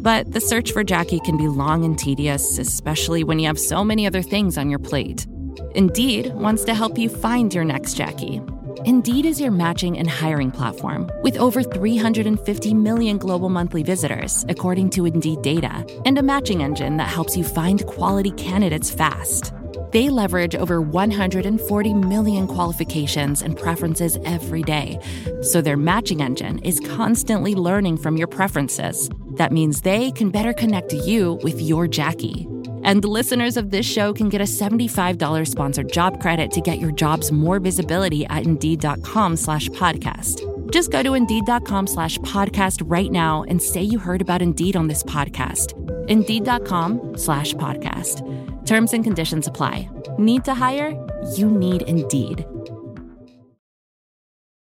But 0.07 0.31
the 0.33 0.41
search 0.41 0.71
for 0.71 0.85
Jackie 0.85 1.19
can 1.19 1.37
be 1.37 1.49
long 1.49 1.85
and 1.85 1.99
tedious, 1.99 2.61
especially 2.61 3.25
when 3.25 3.41
you 3.41 3.49
have 3.49 3.59
so 3.59 3.83
many 3.83 4.07
other 4.07 4.23
things 4.23 4.57
on 4.57 4.71
your 4.71 4.79
plate. 4.79 5.27
Indeed 5.75 6.33
wants 6.33 6.63
to 6.67 6.77
help 6.77 6.97
you 6.97 7.09
find 7.09 7.53
your 7.53 7.65
next 7.65 7.95
Jackie. 7.95 8.41
Indeed 8.85 9.27
is 9.27 9.41
your 9.41 9.51
matching 9.51 9.99
and 9.99 10.09
hiring 10.09 10.53
platform 10.53 11.11
with 11.25 11.37
over 11.39 11.61
350 11.61 12.73
million 12.73 13.19
global 13.19 13.49
monthly 13.49 13.83
visitors, 13.83 14.45
according 14.49 14.91
to 14.91 15.07
Indeed 15.07 15.43
data, 15.43 15.85
and 16.05 16.17
a 16.19 16.23
matching 16.23 16.63
engine 16.63 16.99
that 16.99 17.09
helps 17.09 17.37
you 17.37 17.43
find 17.43 17.85
quality 17.87 18.31
candidates 18.31 18.93
fast. 18.93 19.53
They 19.91 20.09
leverage 20.09 20.55
over 20.55 20.81
140 20.81 21.95
million 21.95 22.47
qualifications 22.47 23.43
and 23.43 23.57
preferences 23.57 24.19
every 24.25 24.63
day, 24.63 25.01
so 25.43 25.61
their 25.61 25.77
matching 25.77 26.23
engine 26.23 26.61
is 26.61 26.79
constantly 26.79 27.57
learning 27.57 27.97
from 27.97 28.17
your 28.17 28.29
preferences. 28.29 29.11
That 29.37 29.53
means 29.53 29.81
they 29.81 30.11
can 30.13 30.31
better 30.31 30.53
connect 30.53 30.93
you 30.93 31.35
with 31.43 31.61
your 31.61 31.87
Jackie. 31.87 32.47
And 32.85 33.03
the 33.03 33.09
listeners 33.09 33.57
of 33.57 33.71
this 33.71 33.85
show 33.85 34.13
can 34.13 34.29
get 34.29 34.41
a 34.41 34.45
$75 34.45 35.47
sponsored 35.49 35.91
job 35.93 36.21
credit 36.21 36.53
to 36.53 36.61
get 36.61 36.79
your 36.79 36.93
jobs 36.93 37.33
more 37.33 37.59
visibility 37.59 38.25
at 38.27 38.45
Indeed.com 38.45 39.37
slash 39.37 39.69
podcast. 39.71 40.41
Just 40.73 40.91
go 40.91 41.03
to 41.03 41.15
Indeed.com 41.15 41.89
slash 41.89 42.19
podcast 42.19 42.81
right 42.87 43.11
now 43.11 43.43
and 43.43 43.61
say 43.61 43.83
you 43.83 43.99
heard 43.99 44.21
about 44.21 44.41
Indeed 44.41 44.77
on 44.77 44.87
this 44.87 45.03
podcast. 45.03 45.75
Indeed.com 46.09 47.19
slash 47.19 47.55
podcast. 47.55 48.23
Terms 48.67 48.93
and 48.93 49.05
conditions 49.05 49.47
apply. 49.47 49.89
Need 50.19 50.45
to 50.45 50.55
hire? 50.55 50.93
You 51.35 51.51
need 51.51 51.83
Indeed. 51.83 52.47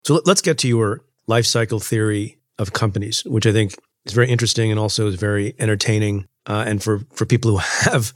So 0.03 0.21
let's 0.25 0.41
get 0.41 0.57
to 0.59 0.67
your 0.67 1.05
life 1.27 1.45
cycle 1.45 1.79
theory 1.79 2.39
of 2.57 2.73
companies, 2.73 3.23
which 3.25 3.45
I 3.45 3.51
think 3.51 3.75
is 4.09 4.15
very 4.15 4.29
interesting 4.29 4.71
and 4.71 4.79
also 4.79 5.07
is 5.07 5.15
very 5.15 5.55
entertaining 5.59 6.27
uh, 6.45 6.63
and 6.65 6.83
for 6.83 7.01
for 7.13 7.25
people 7.25 7.51
who 7.51 7.57
have 7.89 8.13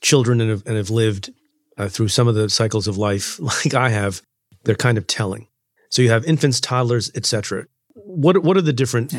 children 0.00 0.40
and 0.40 0.50
have, 0.50 0.62
and 0.66 0.76
have 0.76 0.90
lived 0.90 1.32
uh, 1.78 1.88
through 1.88 2.08
some 2.08 2.28
of 2.28 2.34
the 2.34 2.50
cycles 2.50 2.86
of 2.86 2.98
life, 2.98 3.40
like 3.40 3.74
I 3.74 3.88
have, 3.88 4.22
they're 4.64 4.74
kind 4.74 4.98
of 4.98 5.06
telling. 5.06 5.48
So 5.90 6.02
you 6.02 6.10
have 6.10 6.24
infants, 6.24 6.60
toddlers, 6.60 7.10
etc. 7.14 7.66
What 7.94 8.42
what 8.42 8.56
are 8.56 8.62
the 8.62 8.72
different 8.72 9.14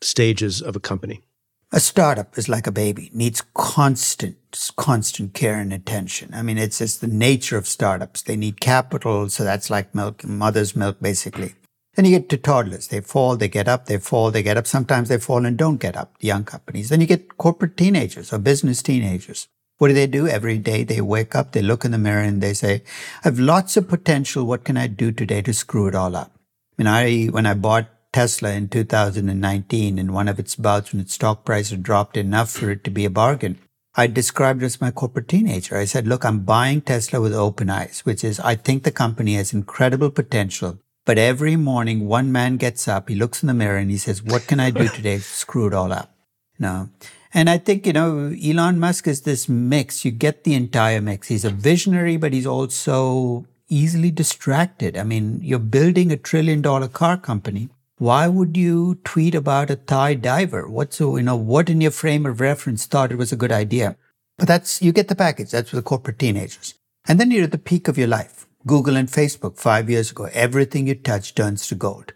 stages 0.00 0.60
of 0.60 0.76
a 0.76 0.80
company? 0.80 1.22
A 1.70 1.80
startup 1.80 2.38
is 2.38 2.48
like 2.48 2.66
a 2.66 2.72
baby, 2.72 3.10
needs 3.12 3.42
constant, 3.52 4.36
constant 4.76 5.34
care 5.34 5.60
and 5.60 5.70
attention. 5.70 6.32
I 6.32 6.40
mean, 6.40 6.56
it's 6.56 6.78
just 6.78 7.02
the 7.02 7.06
nature 7.06 7.58
of 7.58 7.68
startups. 7.68 8.22
They 8.22 8.36
need 8.36 8.58
capital, 8.58 9.28
so 9.28 9.44
that's 9.44 9.68
like 9.68 9.94
milk, 9.94 10.24
mother's 10.24 10.74
milk, 10.74 10.96
basically. 11.02 11.56
Then 11.98 12.04
you 12.04 12.12
get 12.12 12.28
to 12.28 12.36
toddlers. 12.36 12.86
They 12.86 13.00
fall, 13.00 13.36
they 13.36 13.48
get 13.48 13.66
up, 13.66 13.86
they 13.86 13.98
fall, 13.98 14.30
they 14.30 14.44
get 14.44 14.56
up. 14.56 14.68
Sometimes 14.68 15.08
they 15.08 15.18
fall 15.18 15.44
and 15.44 15.56
don't 15.56 15.80
get 15.80 15.96
up, 15.96 16.14
young 16.20 16.44
companies. 16.44 16.90
Then 16.90 17.00
you 17.00 17.08
get 17.08 17.36
corporate 17.38 17.76
teenagers 17.76 18.32
or 18.32 18.38
business 18.38 18.82
teenagers. 18.82 19.48
What 19.78 19.88
do 19.88 19.94
they 19.94 20.06
do 20.06 20.28
every 20.28 20.58
day? 20.58 20.84
They 20.84 21.00
wake 21.00 21.34
up, 21.34 21.50
they 21.50 21.60
look 21.60 21.84
in 21.84 21.90
the 21.90 21.98
mirror 21.98 22.22
and 22.22 22.40
they 22.40 22.54
say, 22.54 22.84
I 23.24 23.28
have 23.30 23.40
lots 23.40 23.76
of 23.76 23.88
potential. 23.88 24.44
What 24.44 24.62
can 24.62 24.76
I 24.76 24.86
do 24.86 25.10
today 25.10 25.42
to 25.42 25.52
screw 25.52 25.88
it 25.88 25.96
all 25.96 26.14
up? 26.14 26.30
I 26.36 26.74
mean, 26.78 26.86
I, 26.86 27.24
when 27.32 27.46
I 27.46 27.54
bought 27.54 27.88
Tesla 28.12 28.52
in 28.52 28.68
2019 28.68 29.98
in 29.98 30.12
one 30.12 30.28
of 30.28 30.38
its 30.38 30.54
bouts 30.54 30.92
when 30.92 31.00
its 31.00 31.14
stock 31.14 31.44
price 31.44 31.70
had 31.70 31.82
dropped 31.82 32.16
enough 32.16 32.50
for 32.50 32.70
it 32.70 32.84
to 32.84 32.92
be 32.92 33.06
a 33.06 33.10
bargain. 33.10 33.58
I 33.96 34.06
described 34.06 34.62
it 34.62 34.66
as 34.66 34.80
my 34.80 34.92
corporate 34.92 35.26
teenager. 35.26 35.76
I 35.76 35.84
said, 35.84 36.06
look, 36.06 36.24
I'm 36.24 36.44
buying 36.44 36.80
Tesla 36.80 37.20
with 37.20 37.34
open 37.34 37.68
eyes, 37.68 38.02
which 38.04 38.22
is 38.22 38.38
I 38.38 38.54
think 38.54 38.84
the 38.84 38.92
company 38.92 39.34
has 39.34 39.52
incredible 39.52 40.10
potential. 40.10 40.78
But 41.08 41.16
every 41.16 41.56
morning, 41.56 42.06
one 42.06 42.30
man 42.30 42.58
gets 42.58 42.86
up, 42.86 43.08
he 43.08 43.14
looks 43.14 43.42
in 43.42 43.46
the 43.46 43.54
mirror 43.54 43.78
and 43.78 43.90
he 43.90 43.96
says, 43.96 44.22
what 44.22 44.46
can 44.46 44.60
I 44.60 44.70
do 44.70 44.88
today 44.96 45.16
screw 45.20 45.66
it 45.66 45.72
all 45.72 45.90
up? 45.90 46.14
No. 46.58 46.90
And 47.32 47.48
I 47.48 47.56
think, 47.56 47.86
you 47.86 47.94
know, 47.94 48.36
Elon 48.44 48.78
Musk 48.78 49.08
is 49.08 49.22
this 49.22 49.48
mix. 49.48 50.04
You 50.04 50.10
get 50.10 50.44
the 50.44 50.52
entire 50.52 51.00
mix. 51.00 51.28
He's 51.28 51.46
a 51.46 51.50
visionary, 51.50 52.18
but 52.18 52.34
he's 52.34 52.46
also 52.46 53.46
easily 53.70 54.10
distracted. 54.10 54.98
I 54.98 55.02
mean, 55.02 55.40
you're 55.42 55.58
building 55.58 56.12
a 56.12 56.18
trillion 56.18 56.60
dollar 56.60 56.88
car 56.88 57.16
company 57.16 57.70
why 57.98 58.28
would 58.28 58.56
you 58.56 59.00
tweet 59.02 59.34
about 59.34 59.70
a 59.70 59.76
Thai 59.76 60.14
diver? 60.14 60.68
What's, 60.68 60.98
so 60.98 61.16
you 61.16 61.24
know 61.24 61.36
what 61.36 61.68
in 61.68 61.80
your 61.80 61.90
frame 61.90 62.26
of 62.26 62.40
reference 62.40 62.86
thought 62.86 63.10
it 63.10 63.18
was 63.18 63.32
a 63.32 63.36
good 63.36 63.50
idea? 63.50 63.96
But 64.36 64.46
that's 64.46 64.80
you 64.80 64.92
get 64.92 65.08
the 65.08 65.16
package. 65.16 65.50
That's 65.50 65.70
for 65.70 65.76
the 65.76 65.82
corporate 65.82 66.18
teenagers. 66.18 66.74
And 67.08 67.18
then 67.18 67.32
you're 67.32 67.44
at 67.44 67.50
the 67.50 67.58
peak 67.58 67.88
of 67.88 67.98
your 67.98 68.06
life. 68.06 68.47
Google 68.68 68.96
and 68.96 69.08
Facebook 69.08 69.58
five 69.58 69.88
years 69.88 70.10
ago, 70.10 70.28
everything 70.32 70.86
you 70.86 70.94
touch 70.94 71.34
turns 71.34 71.66
to 71.66 71.74
gold. 71.74 72.12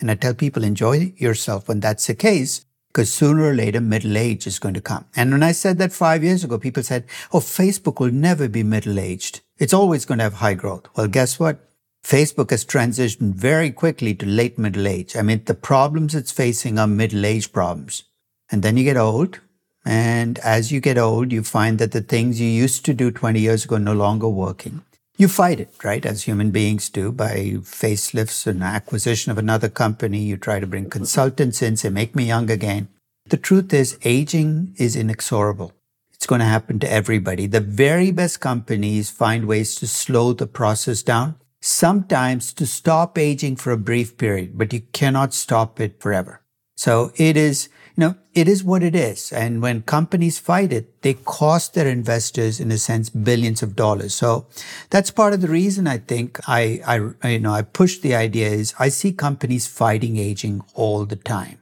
And 0.00 0.10
I 0.10 0.14
tell 0.14 0.34
people 0.34 0.64
enjoy 0.64 1.12
yourself 1.18 1.68
when 1.68 1.80
that's 1.80 2.06
the 2.06 2.14
case, 2.14 2.64
because 2.88 3.12
sooner 3.12 3.44
or 3.44 3.54
later 3.54 3.82
middle 3.82 4.16
age 4.16 4.46
is 4.46 4.58
going 4.58 4.74
to 4.74 4.80
come. 4.80 5.04
And 5.14 5.30
when 5.30 5.42
I 5.42 5.52
said 5.52 5.76
that 5.76 5.92
five 5.92 6.24
years 6.24 6.42
ago, 6.42 6.58
people 6.58 6.82
said, 6.82 7.04
"Oh, 7.34 7.40
Facebook 7.40 8.00
will 8.00 8.10
never 8.10 8.48
be 8.48 8.62
middle 8.62 8.98
aged. 8.98 9.42
It's 9.58 9.74
always 9.74 10.06
going 10.06 10.18
to 10.18 10.24
have 10.24 10.40
high 10.40 10.54
growth." 10.54 10.86
Well, 10.96 11.06
guess 11.06 11.38
what? 11.38 11.68
Facebook 12.02 12.50
has 12.50 12.64
transitioned 12.64 13.34
very 13.34 13.70
quickly 13.70 14.14
to 14.14 14.26
late 14.26 14.58
middle 14.58 14.86
age. 14.86 15.14
I 15.16 15.22
mean, 15.22 15.42
the 15.44 15.54
problems 15.54 16.14
it's 16.14 16.32
facing 16.32 16.78
are 16.78 16.86
middle 16.86 17.26
age 17.26 17.52
problems. 17.52 18.04
And 18.50 18.62
then 18.62 18.78
you 18.78 18.84
get 18.84 18.96
old. 18.96 19.40
And 19.84 20.38
as 20.38 20.72
you 20.72 20.80
get 20.80 20.98
old, 20.98 21.30
you 21.30 21.42
find 21.42 21.78
that 21.78 21.92
the 21.92 22.00
things 22.00 22.40
you 22.40 22.48
used 22.48 22.86
to 22.86 22.94
do 22.94 23.10
20 23.10 23.40
years 23.40 23.64
ago 23.66 23.76
are 23.76 23.78
no 23.90 23.92
longer 23.92 24.28
working. 24.28 24.82
You 25.20 25.28
fight 25.28 25.60
it, 25.60 25.74
right? 25.84 26.06
As 26.06 26.22
human 26.22 26.50
beings 26.50 26.88
do 26.88 27.12
by 27.12 27.58
facelifts 27.60 28.46
and 28.46 28.62
acquisition 28.62 29.30
of 29.30 29.36
another 29.36 29.68
company. 29.68 30.20
You 30.20 30.38
try 30.38 30.60
to 30.60 30.66
bring 30.66 30.88
consultants 30.88 31.60
in, 31.60 31.76
say, 31.76 31.90
make 31.90 32.16
me 32.16 32.24
young 32.24 32.50
again. 32.50 32.88
The 33.28 33.36
truth 33.36 33.74
is 33.74 33.98
aging 34.02 34.74
is 34.78 34.96
inexorable. 34.96 35.74
It's 36.14 36.24
going 36.24 36.38
to 36.38 36.46
happen 36.46 36.78
to 36.78 36.90
everybody. 36.90 37.46
The 37.46 37.60
very 37.60 38.12
best 38.12 38.40
companies 38.40 39.10
find 39.10 39.44
ways 39.44 39.74
to 39.74 39.86
slow 39.86 40.32
the 40.32 40.46
process 40.46 41.02
down 41.02 41.34
sometimes 41.60 42.54
to 42.54 42.64
stop 42.64 43.18
aging 43.18 43.56
for 43.56 43.72
a 43.72 43.76
brief 43.76 44.16
period, 44.16 44.56
but 44.56 44.72
you 44.72 44.80
cannot 44.94 45.34
stop 45.34 45.78
it 45.80 46.00
forever. 46.00 46.40
So 46.78 47.12
it 47.16 47.36
is, 47.36 47.68
know, 48.00 48.16
it 48.34 48.48
is 48.48 48.64
what 48.64 48.82
it 48.82 48.96
is. 48.96 49.32
And 49.32 49.62
when 49.62 49.82
companies 49.82 50.40
fight 50.40 50.72
it, 50.72 51.02
they 51.02 51.14
cost 51.14 51.74
their 51.74 51.86
investors, 51.86 52.58
in 52.58 52.72
a 52.72 52.78
sense, 52.78 53.10
billions 53.10 53.62
of 53.62 53.76
dollars. 53.76 54.14
So 54.14 54.46
that's 54.90 55.12
part 55.12 55.32
of 55.32 55.40
the 55.40 55.48
reason 55.48 55.86
I 55.86 55.98
think 55.98 56.40
I, 56.48 56.80
I, 57.22 57.28
you 57.28 57.38
know, 57.38 57.52
I 57.52 57.62
push 57.62 57.98
the 57.98 58.14
idea 58.16 58.48
is 58.48 58.74
I 58.78 58.88
see 58.88 59.12
companies 59.12 59.68
fighting 59.68 60.16
aging 60.16 60.62
all 60.74 61.06
the 61.06 61.16
time. 61.16 61.58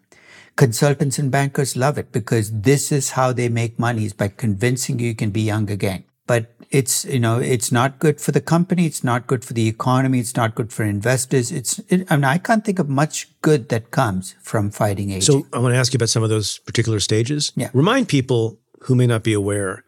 Consultants 0.56 1.18
and 1.18 1.30
bankers 1.30 1.76
love 1.76 1.98
it 1.98 2.10
because 2.10 2.50
this 2.50 2.90
is 2.90 3.10
how 3.10 3.32
they 3.32 3.48
make 3.48 3.78
money 3.78 4.06
is 4.06 4.12
by 4.12 4.28
convincing 4.28 4.98
you 4.98 5.08
you 5.08 5.14
can 5.14 5.30
be 5.30 5.42
young 5.42 5.70
again 5.70 6.04
but 6.28 6.54
it's 6.70 7.04
you 7.06 7.18
know 7.18 7.38
it's 7.40 7.72
not 7.72 7.98
good 7.98 8.20
for 8.20 8.30
the 8.30 8.40
company 8.40 8.86
it's 8.86 9.02
not 9.02 9.26
good 9.26 9.44
for 9.44 9.54
the 9.54 9.66
economy 9.66 10.20
it's 10.20 10.36
not 10.36 10.54
good 10.54 10.72
for 10.72 10.84
investors 10.84 11.50
it's 11.50 11.80
it, 11.88 12.06
i 12.12 12.14
mean 12.14 12.24
i 12.24 12.38
can't 12.38 12.64
think 12.64 12.78
of 12.78 12.88
much 12.88 13.26
good 13.40 13.68
that 13.70 13.90
comes 13.90 14.36
from 14.42 14.70
fighting 14.70 15.10
aging 15.10 15.22
so 15.22 15.46
i 15.52 15.58
want 15.58 15.72
to 15.72 15.78
ask 15.78 15.92
you 15.92 15.96
about 15.96 16.10
some 16.10 16.22
of 16.22 16.28
those 16.28 16.58
particular 16.58 17.00
stages. 17.00 17.50
Yeah. 17.56 17.70
remind 17.72 18.08
people 18.08 18.60
who 18.82 18.94
may 18.94 19.06
not 19.06 19.24
be 19.24 19.32
aware 19.32 19.84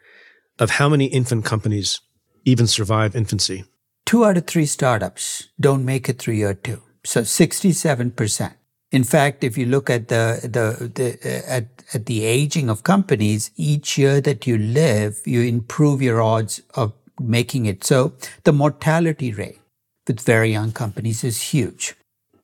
of 0.59 0.70
how 0.70 0.88
many 0.88 1.07
infant 1.07 1.45
companies 1.45 2.01
even 2.45 2.66
survive 2.66 3.14
infancy. 3.14 3.64
Two 4.05 4.24
out 4.24 4.36
of 4.36 4.47
three 4.47 4.66
startups 4.66 5.49
don't 5.61 5.84
make 5.84 6.09
it 6.09 6.18
through 6.18 6.34
year 6.34 6.55
two 6.55 6.82
so 7.05 7.22
67% 7.22 8.55
in 8.93 9.05
fact, 9.05 9.45
if 9.45 9.57
you 9.57 9.66
look 9.66 9.88
at 9.88 10.09
the, 10.09 10.41
the, 10.43 10.88
the 10.88 11.18
uh, 11.24 11.43
at, 11.49 11.66
at 11.95 12.07
the 12.07 12.24
aging 12.24 12.68
of 12.68 12.82
companies, 12.82 13.51
each 13.57 13.97
year 13.97 14.20
that 14.20 14.47
you 14.47 14.59
live, 14.59 15.20
you 15.24 15.43
improve 15.43 16.03
your 16.03 16.20
odds 16.20 16.62
of 16.74 16.93
making 17.20 17.66
it. 17.66 17.84
So 17.84 18.14
the 18.45 18.53
mortality 18.53 19.32
rate 19.32 19.61
with 20.07 20.20
very 20.20 20.51
young 20.51 20.72
companies 20.72 21.22
is 21.22 21.41
huge. 21.41 21.95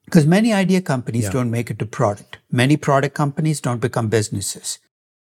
Because 0.04 0.24
many 0.24 0.52
idea 0.52 0.80
companies 0.80 1.24
yeah. 1.24 1.30
don't 1.30 1.50
make 1.50 1.68
it 1.68 1.80
to 1.80 1.86
product. 1.86 2.38
Many 2.52 2.76
product 2.76 3.16
companies 3.16 3.60
don't 3.60 3.80
become 3.80 4.08
businesses. 4.08 4.78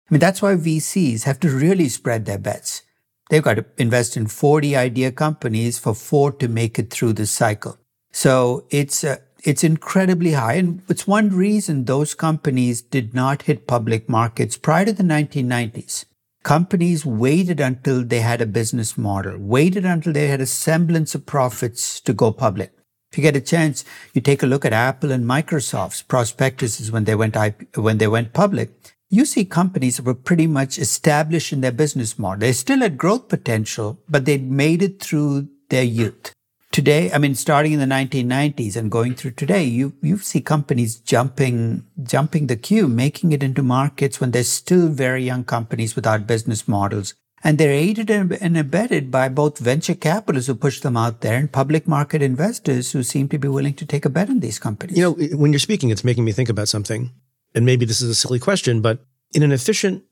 I 0.08 0.14
mean, 0.14 0.20
that's 0.20 0.42
why 0.42 0.54
VCs 0.54 1.24
have 1.24 1.40
to 1.40 1.48
really 1.48 1.88
spread 1.88 2.26
their 2.26 2.38
bets. 2.38 2.82
They've 3.30 3.42
got 3.42 3.54
to 3.54 3.64
invest 3.78 4.18
in 4.18 4.26
40 4.26 4.76
idea 4.76 5.12
companies 5.12 5.78
for 5.78 5.94
four 5.94 6.30
to 6.32 6.46
make 6.46 6.78
it 6.78 6.90
through 6.90 7.14
the 7.14 7.26
cycle. 7.26 7.78
So 8.12 8.66
it's 8.70 9.02
a, 9.02 9.18
it's 9.46 9.62
incredibly 9.62 10.32
high. 10.32 10.54
And 10.54 10.82
it's 10.88 11.06
one 11.06 11.30
reason 11.30 11.84
those 11.84 12.14
companies 12.14 12.82
did 12.82 13.14
not 13.14 13.42
hit 13.42 13.68
public 13.68 14.08
markets 14.08 14.56
prior 14.56 14.86
to 14.86 14.92
the 14.92 15.04
1990s. 15.04 16.04
Companies 16.42 17.06
waited 17.06 17.60
until 17.60 18.04
they 18.04 18.20
had 18.20 18.40
a 18.40 18.46
business 18.46 18.98
model, 18.98 19.38
waited 19.38 19.84
until 19.84 20.12
they 20.12 20.26
had 20.26 20.40
a 20.40 20.46
semblance 20.46 21.14
of 21.14 21.26
profits 21.26 22.00
to 22.00 22.12
go 22.12 22.32
public. 22.32 22.72
If 23.10 23.18
you 23.18 23.22
get 23.22 23.36
a 23.36 23.40
chance, 23.40 23.84
you 24.12 24.20
take 24.20 24.42
a 24.42 24.46
look 24.46 24.64
at 24.64 24.72
Apple 24.72 25.12
and 25.12 25.24
Microsoft's 25.24 26.02
prospectuses 26.02 26.90
when 26.90 27.04
they 27.04 27.14
went 27.14 27.36
IP, 27.36 27.76
when 27.76 27.98
they 27.98 28.08
went 28.08 28.32
public. 28.32 28.70
You 29.08 29.24
see 29.24 29.44
companies 29.44 29.96
that 29.96 30.04
were 30.04 30.14
pretty 30.14 30.48
much 30.48 30.78
established 30.78 31.52
in 31.52 31.60
their 31.60 31.72
business 31.72 32.18
model. 32.18 32.40
They 32.40 32.52
still 32.52 32.80
had 32.80 32.98
growth 32.98 33.28
potential, 33.28 34.00
but 34.08 34.24
they'd 34.24 34.50
made 34.50 34.82
it 34.82 35.00
through 35.00 35.48
their 35.68 35.84
youth 35.84 36.32
today, 36.76 37.10
I 37.10 37.16
mean, 37.16 37.34
starting 37.34 37.72
in 37.72 37.80
the 37.80 37.86
1990s 37.86 38.76
and 38.76 38.90
going 38.90 39.14
through 39.14 39.30
today, 39.30 39.64
you, 39.64 39.94
you 40.02 40.18
see 40.18 40.42
companies 40.42 40.96
jumping, 40.96 41.86
jumping 42.02 42.48
the 42.48 42.56
queue, 42.56 42.86
making 42.86 43.32
it 43.32 43.42
into 43.42 43.62
markets 43.62 44.20
when 44.20 44.32
they're 44.32 44.44
still 44.44 44.88
very 44.88 45.24
young 45.24 45.42
companies 45.42 45.96
without 45.96 46.26
business 46.26 46.68
models. 46.68 47.14
And 47.42 47.56
they're 47.56 47.72
aided 47.72 48.10
and 48.10 48.58
abetted 48.58 49.10
by 49.10 49.30
both 49.30 49.58
venture 49.58 49.94
capitalists 49.94 50.48
who 50.48 50.54
push 50.54 50.80
them 50.80 50.98
out 50.98 51.22
there 51.22 51.38
and 51.38 51.50
public 51.50 51.88
market 51.88 52.20
investors 52.20 52.92
who 52.92 53.02
seem 53.02 53.30
to 53.30 53.38
be 53.38 53.48
willing 53.48 53.74
to 53.74 53.86
take 53.86 54.04
a 54.04 54.10
bet 54.10 54.28
on 54.28 54.40
these 54.40 54.58
companies. 54.58 54.98
You 54.98 55.04
know, 55.04 55.38
when 55.38 55.54
you're 55.54 55.58
speaking, 55.58 55.88
it's 55.88 56.04
making 56.04 56.26
me 56.26 56.32
think 56.32 56.50
about 56.50 56.68
something. 56.68 57.10
And 57.54 57.64
maybe 57.64 57.86
this 57.86 58.02
is 58.02 58.10
a 58.10 58.14
silly 58.14 58.38
question, 58.38 58.82
but 58.82 59.02
in 59.32 59.42
an 59.42 59.52
efficient 59.52 60.04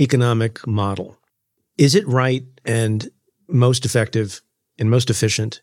economic 0.00 0.66
model, 0.66 1.16
is 1.76 1.94
it 1.94 2.08
right 2.08 2.42
and 2.64 3.08
most 3.46 3.84
effective 3.84 4.42
and 4.80 4.90
most 4.90 5.10
efficient 5.10 5.60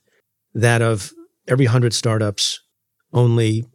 that 0.55 0.81
of 0.81 1.13
every 1.47 1.65
100 1.65 1.93
startups, 1.93 2.61
only 3.13 3.65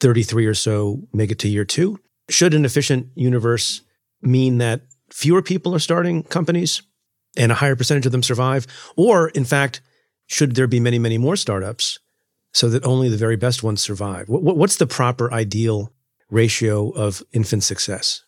33 0.00 0.46
or 0.46 0.54
so 0.54 1.00
make 1.12 1.30
it 1.30 1.38
to 1.40 1.48
year 1.48 1.64
two. 1.64 1.98
Should 2.28 2.54
an 2.54 2.64
efficient 2.64 3.08
universe 3.14 3.82
mean 4.22 4.58
that 4.58 4.82
fewer 5.10 5.42
people 5.42 5.74
are 5.74 5.80
starting 5.80 6.22
companies 6.22 6.82
and 7.36 7.50
a 7.50 7.56
higher 7.56 7.76
percentage 7.76 8.06
of 8.06 8.12
them 8.12 8.22
survive? 8.22 8.66
Or, 8.96 9.28
in 9.30 9.44
fact, 9.44 9.80
should 10.26 10.54
there 10.54 10.66
be 10.66 10.80
many, 10.80 10.98
many 10.98 11.18
more 11.18 11.36
startups 11.36 11.98
so 12.52 12.68
that 12.68 12.84
only 12.84 13.08
the 13.08 13.16
very 13.16 13.36
best 13.36 13.62
ones 13.62 13.80
survive? 13.80 14.26
What's 14.28 14.76
the 14.76 14.86
proper 14.86 15.32
ideal 15.32 15.92
ratio 16.30 16.90
of 16.90 17.22
infant 17.32 17.64
success? 17.64 18.22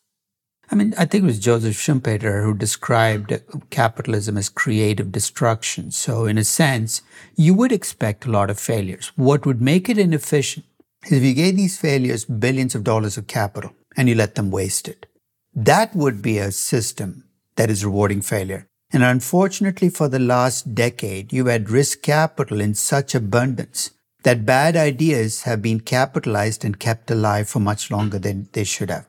I 0.71 0.75
mean, 0.75 0.93
I 0.99 1.07
think 1.07 1.25
it 1.25 1.27
was 1.27 1.39
Joseph 1.39 1.77
Schumpeter 1.77 2.43
who 2.43 2.53
described 2.53 3.41
capitalism 3.71 4.37
as 4.37 4.51
creative 4.51 5.11
destruction. 5.11 5.91
So, 5.91 6.27
in 6.27 6.37
a 6.37 6.45
sense, 6.45 7.01
you 7.37 7.55
would 7.55 7.73
expect 7.73 8.27
a 8.27 8.31
lot 8.31 8.51
of 8.51 8.61
failures. 8.61 9.11
What 9.17 9.47
would 9.47 9.63
make 9.63 9.89
it 9.89 9.97
inefficient 9.97 10.67
is 11.07 11.13
if 11.13 11.23
you 11.23 11.33
gave 11.33 11.57
these 11.57 11.79
failures 11.79 12.27
billions 12.27 12.75
of 12.75 12.85
dollars 12.85 13.17
of 13.17 13.27
capital 13.27 13.73
and 13.97 14.09
you 14.09 14.15
let 14.15 14.35
them 14.35 14.51
waste 14.51 14.89
it. 14.89 15.07
That 15.55 15.97
would 15.97 16.21
be 16.21 16.39
a 16.39 16.53
system 16.53 17.25
that 17.57 17.71
is 17.71 17.85
rewarding 17.85 18.21
failure. 18.21 18.69
And 18.93 19.03
unfortunately, 19.03 19.89
for 19.89 20.09
the 20.09 20.19
last 20.19 20.75
decade, 20.75 21.33
you've 21.33 21.47
had 21.47 21.71
risk 21.71 22.03
capital 22.03 22.61
in 22.61 22.75
such 22.75 23.15
abundance 23.15 23.91
that 24.23 24.47
bad 24.47 24.77
ideas 24.77 25.43
have 25.43 25.63
been 25.63 25.81
capitalized 25.81 26.65
and 26.65 26.79
kept 26.79 27.11
alive 27.11 27.49
for 27.49 27.61
much 27.61 27.91
longer 27.91 28.19
than 28.19 28.49
they 28.53 28.65
should 28.65 28.91
have. 28.91 29.09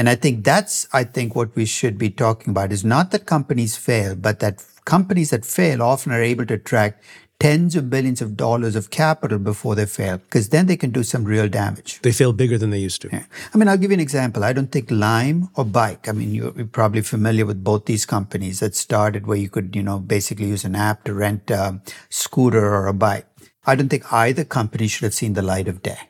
And 0.00 0.08
I 0.08 0.14
think 0.14 0.44
that's, 0.44 0.88
I 0.94 1.04
think 1.04 1.36
what 1.36 1.54
we 1.54 1.66
should 1.66 1.98
be 1.98 2.08
talking 2.08 2.52
about 2.52 2.72
is 2.72 2.82
not 2.82 3.10
that 3.10 3.26
companies 3.26 3.76
fail, 3.76 4.14
but 4.16 4.40
that 4.40 4.64
companies 4.86 5.28
that 5.28 5.44
fail 5.44 5.82
often 5.82 6.10
are 6.10 6.22
able 6.22 6.46
to 6.46 6.54
attract 6.54 7.04
tens 7.38 7.76
of 7.76 7.90
billions 7.90 8.22
of 8.22 8.34
dollars 8.34 8.76
of 8.76 8.88
capital 8.88 9.38
before 9.38 9.74
they 9.74 9.84
fail, 9.84 10.16
because 10.16 10.48
then 10.48 10.64
they 10.64 10.76
can 10.78 10.90
do 10.90 11.02
some 11.02 11.24
real 11.24 11.50
damage. 11.50 12.00
They 12.00 12.12
fail 12.12 12.32
bigger 12.32 12.56
than 12.56 12.70
they 12.70 12.78
used 12.78 13.02
to. 13.02 13.10
Yeah. 13.12 13.24
I 13.52 13.58
mean, 13.58 13.68
I'll 13.68 13.76
give 13.76 13.90
you 13.90 13.94
an 13.96 14.00
example. 14.00 14.42
I 14.42 14.54
don't 14.54 14.72
think 14.72 14.90
Lime 14.90 15.50
or 15.54 15.66
Bike, 15.66 16.08
I 16.08 16.12
mean, 16.12 16.32
you're 16.32 16.64
probably 16.64 17.02
familiar 17.02 17.44
with 17.44 17.62
both 17.62 17.84
these 17.84 18.06
companies 18.06 18.60
that 18.60 18.74
started 18.74 19.26
where 19.26 19.36
you 19.36 19.50
could, 19.50 19.76
you 19.76 19.82
know, 19.82 19.98
basically 19.98 20.46
use 20.46 20.64
an 20.64 20.76
app 20.76 21.04
to 21.04 21.12
rent 21.12 21.50
a 21.50 21.78
scooter 22.08 22.64
or 22.74 22.86
a 22.86 22.94
bike. 22.94 23.26
I 23.66 23.74
don't 23.74 23.90
think 23.90 24.10
either 24.10 24.44
company 24.46 24.88
should 24.88 25.04
have 25.04 25.12
seen 25.12 25.34
the 25.34 25.42
light 25.42 25.68
of 25.68 25.82
day. 25.82 26.09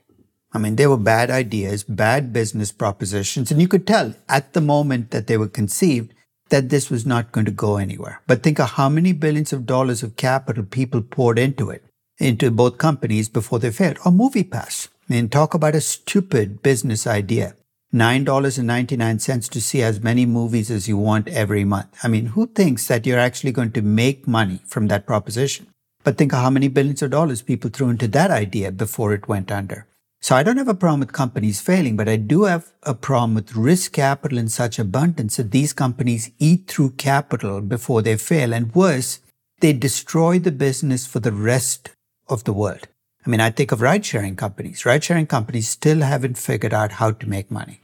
I 0.52 0.58
mean, 0.58 0.76
they 0.76 0.86
were 0.86 0.96
bad 0.96 1.30
ideas, 1.30 1.84
bad 1.84 2.32
business 2.32 2.72
propositions, 2.72 3.50
and 3.50 3.60
you 3.60 3.68
could 3.68 3.86
tell 3.86 4.14
at 4.28 4.52
the 4.52 4.60
moment 4.60 5.10
that 5.12 5.26
they 5.28 5.36
were 5.36 5.48
conceived 5.48 6.12
that 6.48 6.68
this 6.68 6.90
was 6.90 7.06
not 7.06 7.30
going 7.30 7.46
to 7.46 7.52
go 7.52 7.76
anywhere. 7.76 8.20
But 8.26 8.42
think 8.42 8.58
of 8.58 8.70
how 8.70 8.88
many 8.88 9.12
billions 9.12 9.52
of 9.52 9.66
dollars 9.66 10.02
of 10.02 10.16
capital 10.16 10.64
people 10.64 11.02
poured 11.02 11.38
into 11.38 11.70
it, 11.70 11.84
into 12.18 12.50
both 12.50 12.78
companies 12.78 13.28
before 13.28 13.60
they 13.60 13.70
failed. 13.70 13.98
Or 14.04 14.10
MoviePass. 14.12 14.88
I 15.08 15.14
mean, 15.14 15.28
talk 15.28 15.54
about 15.54 15.76
a 15.76 15.80
stupid 15.80 16.62
business 16.62 17.06
idea. 17.06 17.54
$9.99 17.94 19.50
to 19.50 19.60
see 19.60 19.82
as 19.82 20.00
many 20.00 20.24
movies 20.24 20.70
as 20.70 20.86
you 20.86 20.96
want 20.96 21.26
every 21.28 21.64
month. 21.64 21.88
I 22.04 22.08
mean, 22.08 22.26
who 22.26 22.46
thinks 22.46 22.86
that 22.86 23.04
you're 23.04 23.18
actually 23.18 23.50
going 23.50 23.72
to 23.72 23.82
make 23.82 24.28
money 24.28 24.60
from 24.66 24.86
that 24.88 25.06
proposition? 25.06 25.66
But 26.04 26.16
think 26.16 26.32
of 26.32 26.38
how 26.40 26.50
many 26.50 26.68
billions 26.68 27.02
of 27.02 27.10
dollars 27.10 27.42
people 27.42 27.70
threw 27.70 27.88
into 27.88 28.06
that 28.08 28.30
idea 28.30 28.70
before 28.70 29.12
it 29.12 29.28
went 29.28 29.50
under. 29.50 29.86
So 30.22 30.36
I 30.36 30.42
don't 30.42 30.58
have 30.58 30.68
a 30.68 30.74
problem 30.74 31.00
with 31.00 31.12
companies 31.12 31.62
failing, 31.62 31.96
but 31.96 32.08
I 32.08 32.16
do 32.16 32.44
have 32.44 32.72
a 32.82 32.94
problem 32.94 33.34
with 33.34 33.56
risk 33.56 33.92
capital 33.92 34.36
in 34.36 34.48
such 34.50 34.78
abundance 34.78 35.36
that 35.36 35.50
these 35.50 35.72
companies 35.72 36.30
eat 36.38 36.66
through 36.68 36.90
capital 36.90 37.62
before 37.62 38.02
they 38.02 38.16
fail. 38.16 38.52
And 38.52 38.74
worse, 38.74 39.20
they 39.60 39.72
destroy 39.72 40.38
the 40.38 40.52
business 40.52 41.06
for 41.06 41.20
the 41.20 41.32
rest 41.32 41.90
of 42.28 42.44
the 42.44 42.52
world. 42.52 42.86
I 43.24 43.30
mean, 43.30 43.40
I 43.40 43.50
think 43.50 43.72
of 43.72 43.80
ride 43.80 44.04
sharing 44.04 44.36
companies. 44.36 44.84
Ride 44.84 45.04
sharing 45.04 45.26
companies 45.26 45.68
still 45.68 46.00
haven't 46.00 46.36
figured 46.38 46.74
out 46.74 46.92
how 46.92 47.12
to 47.12 47.28
make 47.28 47.50
money. 47.50 47.80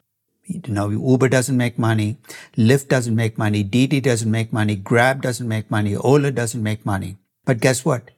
You 0.46 0.60
know, 0.68 0.90
Uber 0.90 1.28
doesn't 1.28 1.56
make 1.56 1.78
money. 1.78 2.18
Lyft 2.56 2.88
doesn't 2.88 3.16
make 3.16 3.36
money. 3.36 3.62
Didi 3.62 4.00
doesn't 4.00 4.30
make 4.30 4.52
money. 4.52 4.76
Grab 4.76 5.22
doesn't 5.22 5.48
make 5.48 5.70
money. 5.70 5.96
Ola 5.96 6.30
doesn't 6.30 6.62
make 6.62 6.86
money. 6.86 7.16
But 7.44 7.60
guess 7.60 7.84
what? 7.84 8.10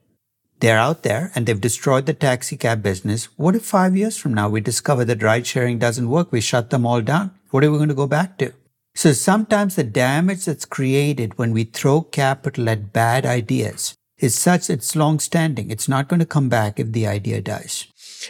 They're 0.61 0.79
out 0.79 1.03
there 1.03 1.31
and 1.35 1.47
they've 1.47 1.61
destroyed 1.61 2.07
the 2.07 2.15
taxi 2.15 2.57
cab 2.57 2.83
business. 2.83 3.27
What 3.37 3.55
if 3.55 3.65
five 3.65 3.97
years 3.97 4.17
from 4.17 4.35
now 4.35 4.49
we 4.49 4.61
discover 4.61 5.05
that 5.05 5.23
ride 5.23 5.47
sharing 5.47 5.79
doesn't 5.79 6.11
work? 6.11 6.33
We 6.33 6.41
shut 6.41 6.71
them 6.71 6.85
all 6.85 7.01
down. 7.01 7.31
What 7.51 7.65
are 7.65 7.71
we 7.71 7.79
going 7.79 7.89
to 7.89 7.95
go 7.95 8.07
back 8.07 8.39
to? 8.39 8.53
So 8.95 9.13
sometimes 9.13 9.77
the 9.77 9.85
damage 9.85 10.45
that's 10.45 10.65
created 10.65 11.39
when 11.39 11.53
we 11.53 11.65
throw 11.65 12.03
capital 12.03 12.69
at 12.69 12.93
bad 12.93 13.25
ideas 13.25 13.95
is 14.19 14.35
such 14.35 14.69
it's 14.69 14.97
long 14.97 15.21
standing. 15.21 15.71
It's 15.71 15.89
not 15.89 16.09
going 16.09 16.19
to 16.19 16.27
come 16.27 16.49
back 16.49 16.81
if 16.81 16.91
the 16.91 17.07
idea 17.07 17.41
dies. 17.41 17.87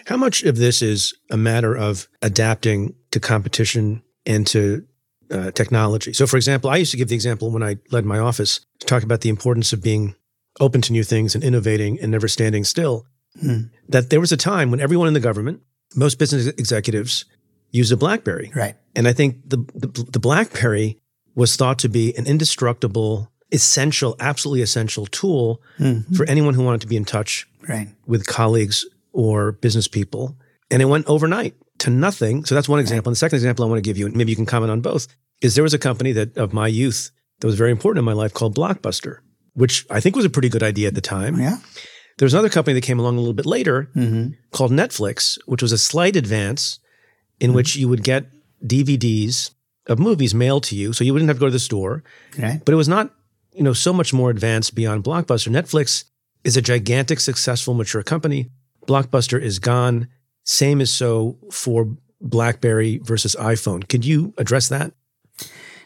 How 0.06 0.18
much 0.18 0.42
of 0.42 0.58
this 0.58 0.82
is 0.82 1.14
a 1.30 1.38
matter 1.38 1.74
of 1.74 2.08
adapting 2.20 2.94
to 3.12 3.20
competition 3.20 4.02
and 4.26 4.46
to 4.48 4.84
uh, 5.30 5.50
technology? 5.52 6.12
So, 6.12 6.26
for 6.26 6.36
example, 6.36 6.68
I 6.68 6.76
used 6.76 6.90
to 6.90 6.98
give 6.98 7.08
the 7.08 7.14
example 7.14 7.50
when 7.50 7.62
I 7.62 7.78
led 7.90 8.04
my 8.04 8.18
office 8.18 8.60
to 8.80 8.86
talk 8.86 9.02
about 9.02 9.22
the 9.22 9.30
importance 9.30 9.72
of 9.72 9.82
being 9.82 10.14
open 10.60 10.80
to 10.82 10.92
new 10.92 11.04
things 11.04 11.34
and 11.34 11.44
innovating 11.44 12.00
and 12.00 12.10
never 12.10 12.28
standing 12.28 12.64
still. 12.64 13.06
Mm. 13.42 13.70
That 13.88 14.10
there 14.10 14.20
was 14.20 14.32
a 14.32 14.36
time 14.36 14.70
when 14.70 14.80
everyone 14.80 15.08
in 15.08 15.14
the 15.14 15.20
government, 15.20 15.60
most 15.94 16.18
business 16.18 16.46
executives, 16.46 17.24
used 17.70 17.92
a 17.92 17.96
BlackBerry. 17.96 18.50
Right. 18.54 18.76
And 18.94 19.06
I 19.06 19.12
think 19.12 19.48
the, 19.48 19.58
the, 19.74 20.06
the 20.10 20.18
BlackBerry 20.18 20.98
was 21.34 21.56
thought 21.56 21.78
to 21.80 21.88
be 21.88 22.16
an 22.16 22.26
indestructible, 22.26 23.30
essential, 23.52 24.16
absolutely 24.18 24.62
essential 24.62 25.06
tool 25.06 25.62
mm-hmm. 25.78 26.14
for 26.14 26.24
anyone 26.26 26.54
who 26.54 26.64
wanted 26.64 26.80
to 26.80 26.86
be 26.86 26.96
in 26.96 27.04
touch 27.04 27.48
right. 27.68 27.88
with 28.06 28.26
colleagues 28.26 28.86
or 29.12 29.52
business 29.52 29.86
people. 29.86 30.36
And 30.70 30.82
it 30.82 30.86
went 30.86 31.06
overnight 31.06 31.54
to 31.78 31.90
nothing. 31.90 32.44
So 32.44 32.54
that's 32.54 32.68
one 32.68 32.80
example. 32.80 33.10
Right. 33.10 33.10
And 33.10 33.16
the 33.16 33.20
second 33.20 33.36
example 33.36 33.64
I 33.64 33.68
want 33.68 33.78
to 33.78 33.88
give 33.88 33.98
you, 33.98 34.06
and 34.06 34.16
maybe 34.16 34.30
you 34.30 34.36
can 34.36 34.46
comment 34.46 34.72
on 34.72 34.80
both, 34.80 35.06
is 35.40 35.54
there 35.54 35.62
was 35.62 35.74
a 35.74 35.78
company 35.78 36.12
that 36.12 36.36
of 36.36 36.52
my 36.52 36.66
youth 36.66 37.10
that 37.40 37.46
was 37.46 37.54
very 37.54 37.70
important 37.70 38.00
in 38.00 38.04
my 38.04 38.12
life 38.12 38.34
called 38.34 38.56
Blockbuster 38.56 39.18
which 39.58 39.84
I 39.90 39.98
think 39.98 40.14
was 40.14 40.24
a 40.24 40.30
pretty 40.30 40.48
good 40.48 40.62
idea 40.62 40.86
at 40.86 40.94
the 40.94 41.00
time. 41.00 41.38
Yeah. 41.38 41.58
There 42.16 42.26
was 42.26 42.32
another 42.32 42.48
company 42.48 42.74
that 42.74 42.84
came 42.84 43.00
along 43.00 43.16
a 43.16 43.20
little 43.20 43.34
bit 43.34 43.46
later 43.46 43.90
mm-hmm. 43.94 44.34
called 44.52 44.70
Netflix, 44.70 45.38
which 45.46 45.62
was 45.62 45.72
a 45.72 45.78
slight 45.78 46.14
advance 46.14 46.78
in 47.40 47.48
mm-hmm. 47.48 47.56
which 47.56 47.76
you 47.76 47.88
would 47.88 48.04
get 48.04 48.26
DVDs 48.64 49.50
of 49.86 49.98
movies 49.98 50.32
mailed 50.32 50.62
to 50.64 50.76
you. 50.76 50.92
So 50.92 51.02
you 51.02 51.12
wouldn't 51.12 51.28
have 51.28 51.38
to 51.38 51.40
go 51.40 51.46
to 51.46 51.52
the 51.52 51.58
store. 51.58 52.04
Right. 52.38 52.60
But 52.64 52.72
it 52.72 52.76
was 52.76 52.88
not, 52.88 53.12
you 53.52 53.64
know, 53.64 53.72
so 53.72 53.92
much 53.92 54.12
more 54.12 54.30
advanced 54.30 54.76
beyond 54.76 55.02
Blockbuster. 55.02 55.50
Netflix 55.50 56.04
is 56.44 56.56
a 56.56 56.62
gigantic, 56.62 57.18
successful, 57.18 57.74
mature 57.74 58.04
company. 58.04 58.50
Blockbuster 58.86 59.40
is 59.40 59.58
gone. 59.58 60.08
Same 60.44 60.80
is 60.80 60.92
so 60.92 61.36
for 61.50 61.96
BlackBerry 62.20 62.98
versus 62.98 63.34
iPhone. 63.38 63.88
Could 63.88 64.04
you 64.04 64.34
address 64.38 64.68
that? 64.68 64.92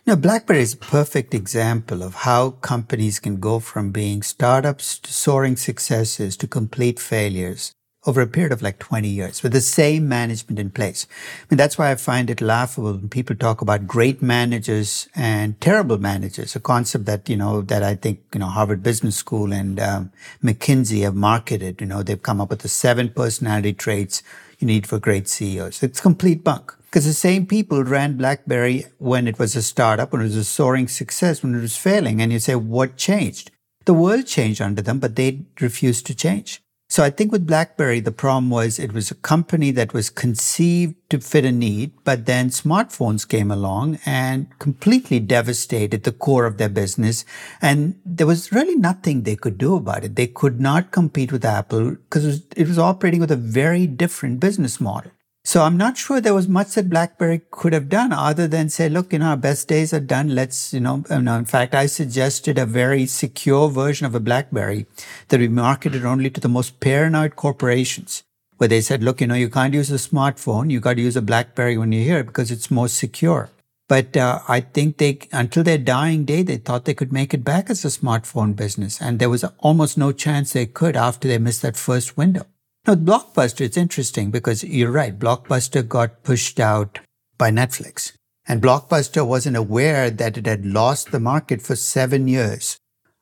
Now, 0.05 0.17
BlackBerry 0.17 0.63
is 0.63 0.75
a 0.75 0.79
perfect 0.79 1.33
example 1.33 2.03
of 2.03 2.27
how 2.27 2.51
companies 2.51 3.21
can 3.21 3.37
go 3.37 3.61
from 3.61 3.93
being 3.93 4.23
startups 4.23 4.99
to 4.99 5.13
soaring 5.13 5.55
successes 5.55 6.37
to 6.39 6.49
complete 6.49 6.99
failures 6.99 7.71
over 8.05 8.21
a 8.21 8.27
period 8.27 8.51
of 8.51 8.63
like 8.63 8.81
20 8.81 9.07
years 9.07 9.45
with 9.45 9.53
the 9.53 9.61
same 9.61 10.09
management 10.09 10.59
in 10.59 10.71
place. 10.71 11.07
I 11.43 11.45
mean, 11.49 11.57
that's 11.57 11.79
why 11.79 11.93
I 11.93 11.95
find 11.95 12.31
it 12.31 12.41
laughable 12.41 12.95
when 12.95 13.11
people 13.11 13.37
talk 13.37 13.61
about 13.61 13.87
great 13.87 14.21
managers 14.21 15.09
and 15.15 15.61
terrible 15.61 15.99
managers, 15.99 16.57
a 16.57 16.61
concept 16.61 17.05
that, 17.05 17.29
you 17.29 17.37
know, 17.37 17.63
that 17.63 17.85
I 17.85 17.95
think, 17.95 18.23
you 18.35 18.41
know, 18.41 18.47
Harvard 18.47 18.83
Business 18.83 19.15
School 19.15 19.53
and 19.53 19.79
um, 19.79 20.11
McKinsey 20.43 21.03
have 21.03 21.15
marketed. 21.15 21.81
You 21.81 21.87
know, 21.87 22.03
they've 22.03 22.21
come 22.21 22.41
up 22.41 22.51
with 22.51 22.63
the 22.63 22.69
seven 22.69 23.09
personality 23.11 23.73
traits 23.73 24.25
you 24.59 24.67
need 24.67 24.85
for 24.85 24.99
great 24.99 25.29
CEOs. 25.29 25.81
It's 25.81 26.01
complete 26.01 26.43
bunk. 26.43 26.75
Because 26.93 27.07
the 27.07 27.15
same 27.15 27.47
people 27.47 27.85
ran 27.85 28.19
BlackBerry 28.19 28.85
when 28.99 29.27
it 29.27 29.39
was 29.39 29.57
a 29.57 29.63
startup, 29.63 30.13
when 30.13 30.21
it 30.21 30.25
was 30.25 30.37
a 30.37 30.45
soaring 30.45 30.89
success, 30.89 31.43
when 31.43 31.55
it 31.55 31.63
was 31.63 31.75
failing. 31.75 32.21
And 32.21 32.31
you 32.31 32.39
say, 32.39 32.55
what 32.55 32.99
changed? 32.99 33.51
The 33.87 33.95
world 33.95 34.27
changed 34.27 34.61
under 34.61 34.83
them, 34.83 34.99
but 34.99 35.17
they 35.17 35.47
refused 35.59 36.05
to 36.09 36.15
change. 36.15 36.61
So 36.91 37.03
I 37.03 37.09
think 37.09 37.33
with 37.33 37.47
BlackBerry, 37.47 38.01
the 38.01 38.13
problem 38.13 38.51
was 38.51 38.79
it 38.79 38.93
was 38.93 39.11
a 39.11 39.15
company 39.15 39.71
that 39.71 39.95
was 39.95 40.11
conceived 40.11 40.97
to 41.09 41.19
fit 41.21 41.47
a 41.47 41.51
need, 41.51 41.93
but 42.05 42.27
then 42.27 42.51
smartphones 42.51 43.27
came 43.27 43.51
along 43.51 43.99
and 44.05 44.47
completely 44.59 45.19
devastated 45.19 46.05
the 46.05 46.13
core 46.13 46.45
of 46.45 46.59
their 46.59 46.69
business. 46.69 47.25
And 47.63 47.99
there 48.05 48.27
was 48.27 48.53
really 48.53 48.77
nothing 48.77 49.23
they 49.23 49.37
could 49.37 49.57
do 49.57 49.77
about 49.77 50.05
it. 50.05 50.17
They 50.17 50.27
could 50.27 50.61
not 50.61 50.91
compete 50.91 51.33
with 51.33 51.47
Apple 51.47 51.93
because 51.93 52.27
it 52.27 52.29
was, 52.29 52.43
it 52.55 52.69
was 52.69 52.79
operating 52.79 53.21
with 53.21 53.31
a 53.31 53.37
very 53.37 53.87
different 53.87 54.41
business 54.41 54.79
model. 54.79 55.13
So 55.45 55.63
I'm 55.63 55.77
not 55.77 55.97
sure 55.97 56.21
there 56.21 56.35
was 56.35 56.47
much 56.47 56.75
that 56.75 56.89
BlackBerry 56.89 57.43
could 57.51 57.73
have 57.73 57.89
done 57.89 58.13
other 58.13 58.47
than 58.47 58.69
say, 58.69 58.89
look, 58.89 59.13
you 59.13 59.19
know, 59.19 59.31
our 59.31 59.37
best 59.37 59.67
days 59.67 59.93
are 59.93 59.99
done. 59.99 60.37
Let's, 60.37 60.73
you 60.73 60.79
know, 60.79 61.05
in 61.11 61.45
fact, 61.47 61.75
I 61.75 61.87
suggested 61.87 62.59
a 62.59 62.67
very 62.67 63.07
secure 63.07 63.69
version 63.69 64.07
of 64.07 64.15
a 64.15 64.21
BlackBerry 64.21 64.87
that 65.29 65.41
we 65.41 65.49
marketed 65.49 66.05
only 66.05 66.31
to 66.31 66.41
the 66.41 66.49
most 66.49 66.79
paranoid 66.79 67.35
corporations 67.35 68.23
where 68.59 68.69
they 68.69 68.81
said, 68.81 69.03
look, 69.03 69.21
you 69.21 69.27
know, 69.27 69.35
you 69.35 69.51
can't 69.51 69.75
use 69.75 69.91
a 69.91 69.95
smartphone. 69.95 70.71
You 70.71 70.79
got 70.79 70.95
to 70.95 71.03
use 71.03 71.17
a 71.17 71.23
BlackBerry 71.23 71.77
when 71.77 71.91
you're 71.91 72.05
here 72.05 72.23
because 72.23 72.53
it's 72.53 72.71
more 72.71 72.87
secure. 72.87 73.51
But 73.89 74.17
uh, 74.17 74.39
I 74.47 74.61
think 74.61 74.99
they, 74.99 75.19
until 75.33 75.65
their 75.65 75.77
dying 75.77 76.25
day, 76.25 76.45
they 76.45 76.59
thought 76.59 76.85
they 76.85 76.95
could 76.95 77.13
make 77.13 77.35
it 77.35 77.43
back 77.43 77.69
as 77.69 77.85
a 77.85 77.89
smartphone 77.89 78.55
business. 78.55 79.03
And 79.03 79.19
there 79.19 79.29
was 79.29 79.43
almost 79.59 79.99
no 79.99 80.13
chance 80.13 80.53
they 80.53 80.67
could 80.67 80.97
after 80.97 81.27
they 81.27 81.39
missed 81.39 81.63
that 81.63 81.77
first 81.77 82.17
window. 82.17 82.47
Now, 82.85 82.97
Blockbuster, 82.97 83.61
it's 83.61 83.77
interesting 83.77 84.33
because 84.33 84.65
you're 84.65 84.91
right. 84.91 85.17
Blockbuster 85.17 85.87
got 85.87 86.25
pushed 86.25 86.59
out 86.59 86.99
by 87.39 87.53
Netflix. 87.53 88.13
And 88.49 88.61
Blockbuster 88.61 89.25
wasn't 89.25 89.57
aware 89.57 90.11
that 90.11 90.37
it 90.37 90.47
had 90.47 90.67
lost 90.67 91.13
the 91.13 91.21
market 91.21 91.63
for 91.63 91.77
seven 91.77 92.27
years 92.27 92.79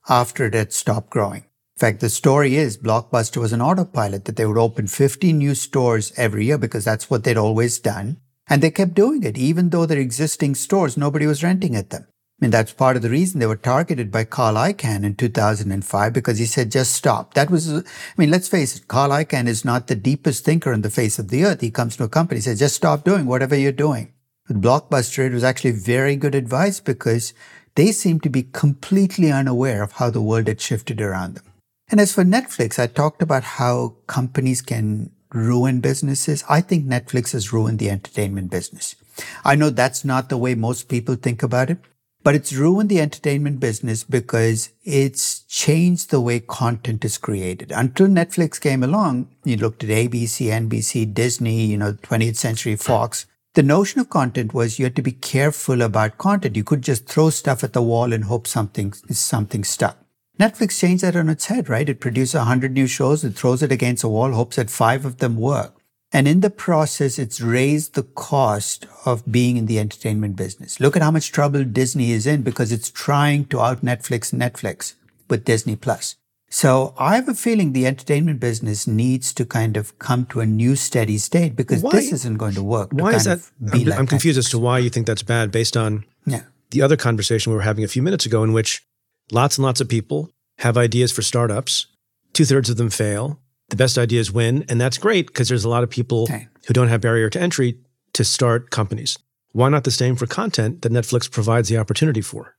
after 0.08 0.46
it 0.46 0.54
had 0.54 0.72
stopped 0.72 1.10
growing. 1.10 1.42
In 1.42 1.78
fact, 1.78 2.00
the 2.00 2.08
story 2.08 2.56
is 2.56 2.78
Blockbuster 2.78 3.36
was 3.36 3.52
an 3.52 3.60
autopilot 3.60 4.24
that 4.24 4.36
they 4.36 4.46
would 4.46 4.56
open 4.56 4.86
50 4.86 5.34
new 5.34 5.54
stores 5.54 6.14
every 6.16 6.46
year 6.46 6.56
because 6.56 6.86
that's 6.86 7.10
what 7.10 7.24
they'd 7.24 7.36
always 7.36 7.78
done. 7.78 8.16
And 8.48 8.62
they 8.62 8.70
kept 8.70 8.94
doing 8.94 9.22
it, 9.24 9.36
even 9.36 9.68
though 9.68 9.84
their 9.84 10.00
existing 10.00 10.54
stores, 10.54 10.96
nobody 10.96 11.26
was 11.26 11.44
renting 11.44 11.76
at 11.76 11.90
them. 11.90 12.06
I 12.40 12.46
mean, 12.46 12.52
that's 12.52 12.72
part 12.72 12.96
of 12.96 13.02
the 13.02 13.10
reason 13.10 13.38
they 13.38 13.46
were 13.46 13.54
targeted 13.54 14.10
by 14.10 14.24
Carl 14.24 14.54
Icahn 14.54 15.04
in 15.04 15.14
2005 15.14 16.12
because 16.14 16.38
he 16.38 16.46
said, 16.46 16.72
just 16.72 16.94
stop. 16.94 17.34
That 17.34 17.50
was, 17.50 17.70
I 17.70 17.82
mean, 18.16 18.30
let's 18.30 18.48
face 18.48 18.76
it, 18.76 18.88
Carl 18.88 19.10
Icahn 19.10 19.46
is 19.46 19.62
not 19.62 19.88
the 19.88 19.94
deepest 19.94 20.42
thinker 20.42 20.72
on 20.72 20.80
the 20.80 20.88
face 20.88 21.18
of 21.18 21.28
the 21.28 21.44
earth. 21.44 21.60
He 21.60 21.70
comes 21.70 21.98
to 21.98 22.04
a 22.04 22.08
company, 22.08 22.38
he 22.38 22.42
says, 22.42 22.58
just 22.58 22.76
stop 22.76 23.04
doing 23.04 23.26
whatever 23.26 23.54
you're 23.54 23.72
doing. 23.72 24.14
With 24.48 24.62
Blockbuster, 24.62 25.26
it 25.26 25.34
was 25.34 25.44
actually 25.44 25.72
very 25.72 26.16
good 26.16 26.34
advice 26.34 26.80
because 26.80 27.34
they 27.74 27.92
seemed 27.92 28.22
to 28.22 28.30
be 28.30 28.44
completely 28.44 29.30
unaware 29.30 29.82
of 29.82 29.92
how 29.92 30.08
the 30.08 30.22
world 30.22 30.48
had 30.48 30.62
shifted 30.62 30.98
around 30.98 31.34
them. 31.34 31.44
And 31.90 32.00
as 32.00 32.14
for 32.14 32.24
Netflix, 32.24 32.78
I 32.78 32.86
talked 32.86 33.20
about 33.20 33.44
how 33.44 33.96
companies 34.06 34.62
can 34.62 35.10
ruin 35.34 35.80
businesses. 35.80 36.42
I 36.48 36.62
think 36.62 36.86
Netflix 36.86 37.32
has 37.32 37.52
ruined 37.52 37.80
the 37.80 37.90
entertainment 37.90 38.50
business. 38.50 38.96
I 39.44 39.56
know 39.56 39.68
that's 39.68 40.06
not 40.06 40.30
the 40.30 40.38
way 40.38 40.54
most 40.54 40.88
people 40.88 41.16
think 41.16 41.42
about 41.42 41.68
it, 41.68 41.78
but 42.22 42.34
it's 42.34 42.52
ruined 42.52 42.90
the 42.90 43.00
entertainment 43.00 43.60
business 43.60 44.04
because 44.04 44.70
it's 44.84 45.40
changed 45.40 46.10
the 46.10 46.20
way 46.20 46.40
content 46.40 47.04
is 47.04 47.18
created. 47.18 47.72
Until 47.72 48.08
Netflix 48.08 48.60
came 48.60 48.82
along, 48.82 49.28
you 49.44 49.56
looked 49.56 49.82
at 49.84 49.90
ABC, 49.90 50.46
NBC, 50.46 51.12
Disney, 51.14 51.64
you 51.64 51.78
know, 51.78 51.94
20th 51.94 52.36
Century 52.36 52.76
Fox. 52.76 53.26
The 53.54 53.62
notion 53.62 54.00
of 54.00 54.10
content 54.10 54.54
was 54.54 54.78
you 54.78 54.84
had 54.84 54.96
to 54.96 55.02
be 55.02 55.12
careful 55.12 55.82
about 55.82 56.18
content. 56.18 56.56
You 56.56 56.64
could 56.64 56.82
just 56.82 57.06
throw 57.06 57.30
stuff 57.30 57.64
at 57.64 57.72
the 57.72 57.82
wall 57.82 58.12
and 58.12 58.24
hope 58.24 58.46
something, 58.46 58.92
something 58.92 59.64
stuck. 59.64 59.96
Netflix 60.38 60.78
changed 60.78 61.02
that 61.04 61.16
on 61.16 61.28
its 61.28 61.46
head, 61.46 61.68
right? 61.68 61.88
It 61.88 62.00
produces 62.00 62.34
100 62.34 62.72
new 62.72 62.86
shows, 62.86 63.24
it 63.24 63.34
throws 63.34 63.62
it 63.62 63.72
against 63.72 64.04
a 64.04 64.08
wall, 64.08 64.32
hopes 64.32 64.56
that 64.56 64.70
five 64.70 65.04
of 65.04 65.18
them 65.18 65.36
work. 65.36 65.79
And 66.12 66.26
in 66.26 66.40
the 66.40 66.50
process, 66.50 67.18
it's 67.18 67.40
raised 67.40 67.94
the 67.94 68.02
cost 68.02 68.86
of 69.06 69.22
being 69.30 69.56
in 69.56 69.66
the 69.66 69.78
entertainment 69.78 70.34
business. 70.36 70.80
Look 70.80 70.96
at 70.96 71.02
how 71.02 71.10
much 71.12 71.30
trouble 71.30 71.62
Disney 71.64 72.10
is 72.10 72.26
in 72.26 72.42
because 72.42 72.72
it's 72.72 72.90
trying 72.90 73.44
to 73.46 73.60
out 73.60 73.84
Netflix 73.84 74.34
Netflix 74.34 74.94
with 75.28 75.44
Disney 75.44 75.76
Plus. 75.76 76.16
So 76.52 76.94
I 76.98 77.14
have 77.14 77.28
a 77.28 77.34
feeling 77.34 77.72
the 77.72 77.86
entertainment 77.86 78.40
business 78.40 78.88
needs 78.88 79.32
to 79.34 79.44
kind 79.44 79.76
of 79.76 79.96
come 80.00 80.26
to 80.26 80.40
a 80.40 80.46
new 80.46 80.74
steady 80.74 81.16
state 81.18 81.54
because 81.54 81.80
Why- 81.80 81.92
this 81.92 82.12
isn't 82.12 82.38
going 82.38 82.54
to 82.54 82.62
work. 82.64 82.90
to 82.90 82.96
Why 82.96 83.12
is 83.14 83.24
that? 83.24 83.38
be 83.72 83.82
I'm, 83.82 83.86
like 83.90 83.98
I'm 84.00 84.06
confused 84.08 84.36
Netflix. 84.36 84.46
as 84.46 84.50
to 84.50 84.58
why 84.58 84.78
you 84.80 84.90
think 84.90 85.06
that's 85.06 85.22
bad 85.22 85.52
based 85.52 85.76
on 85.76 86.04
Yeah. 86.26 86.42
the 86.72 86.82
other 86.82 86.96
conversation 86.96 87.52
we 87.52 87.56
were 87.56 87.62
having 87.62 87.84
a 87.84 87.88
few 87.88 88.02
minutes 88.02 88.26
ago, 88.26 88.42
in 88.42 88.52
which 88.52 88.82
lots 89.30 89.58
and 89.58 89.64
lots 89.64 89.80
of 89.80 89.88
people 89.88 90.32
have 90.58 90.76
ideas 90.76 91.12
for 91.12 91.22
startups. 91.22 91.86
Two 92.32 92.44
thirds 92.44 92.68
of 92.68 92.76
them 92.78 92.90
fail. 92.90 93.38
The 93.70 93.76
best 93.76 93.96
ideas 93.98 94.30
win. 94.32 94.64
And 94.68 94.80
that's 94.80 94.98
great 94.98 95.26
because 95.28 95.48
there's 95.48 95.64
a 95.64 95.68
lot 95.68 95.82
of 95.82 95.90
people 95.90 96.24
Okay. 96.24 96.48
who 96.66 96.74
don't 96.74 96.88
have 96.88 97.00
barrier 97.00 97.30
to 97.30 97.40
entry 97.40 97.78
to 98.12 98.24
start 98.24 98.70
companies. 98.70 99.18
Why 99.52 99.68
not 99.68 99.84
the 99.84 99.90
same 99.90 100.14
for 100.16 100.26
content 100.26 100.82
that 100.82 100.92
Netflix 100.92 101.30
provides 101.30 101.68
the 101.68 101.78
opportunity 101.78 102.20
for? 102.20 102.54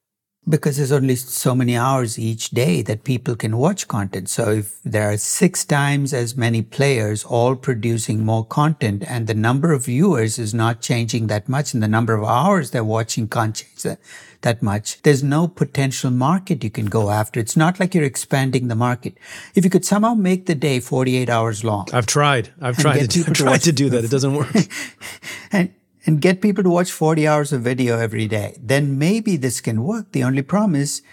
Because 0.50 0.78
there's 0.78 0.92
only 0.92 1.16
so 1.18 1.54
many 1.54 1.78
hours 1.78 2.18
each 2.18 2.50
day 2.50 2.82
that 2.82 3.04
people 3.04 3.36
can 3.36 3.58
watch 3.58 3.88
content. 3.88 4.28
So 4.28 4.50
if 4.50 4.82
there 4.84 5.12
are 5.12 5.18
six 5.18 5.64
times 5.64 6.14
as 6.14 6.36
many 6.36 6.64
players 6.64 7.24
all 7.24 7.56
producing 7.56 8.26
more 8.26 8.44
content 8.44 9.04
and 9.08 9.28
the 9.28 9.36
number 9.36 9.72
of 9.72 9.86
viewers 9.86 10.40
is 10.40 10.52
not 10.54 10.82
changing 10.82 11.28
that 11.28 11.48
much 11.48 11.76
and 11.76 11.84
the 11.84 11.88
number 11.88 12.16
of 12.16 12.24
hours 12.24 12.72
they're 12.72 12.84
watching 12.84 13.28
can't 13.28 13.56
change 13.56 13.84
that, 13.84 14.00
that 14.42 14.62
much, 14.62 15.02
there's 15.04 15.24
no 15.24 15.48
potential 15.48 16.12
market 16.12 16.64
you 16.64 16.70
can 16.70 16.86
go 16.86 17.10
after. 17.10 17.40
It's 17.40 17.58
not 17.58 17.80
like 17.80 17.94
you're 17.94 18.04
expanding 18.04 18.68
the 18.68 18.76
market. 18.76 19.18
If 19.56 19.64
you 19.64 19.70
could 19.70 19.86
somehow 19.86 20.14
make 20.14 20.46
the 20.46 20.56
day 20.56 20.80
48 20.80 21.30
hours 21.30 21.64
long 21.64 21.88
I've 21.94 22.08
tried. 22.08 22.54
I've 22.62 22.78
tried 22.78 23.00
to, 23.00 23.08
do, 23.08 23.24
I've 23.28 23.34
tried 23.34 23.52
watch 23.52 23.64
to 23.64 23.72
do 23.72 23.90
that. 23.90 24.04
It 24.04 24.12
doesn't 24.12 24.34
work. 24.34 24.56
and 25.52 25.74
and 26.06 26.20
get 26.20 26.42
people 26.42 26.64
to 26.64 26.70
watch 26.70 26.92
40 26.92 27.28
hours 27.28 27.54
of 27.54 27.62
video 27.62 28.00
every 28.00 28.28
day, 28.28 28.58
then 28.60 28.98
maybe 28.98 29.38
this 29.38 29.62
can 29.62 29.84
work. 29.84 30.12
The 30.14 30.24
only 30.24 30.42
problem 30.42 30.76
is 30.76 31.04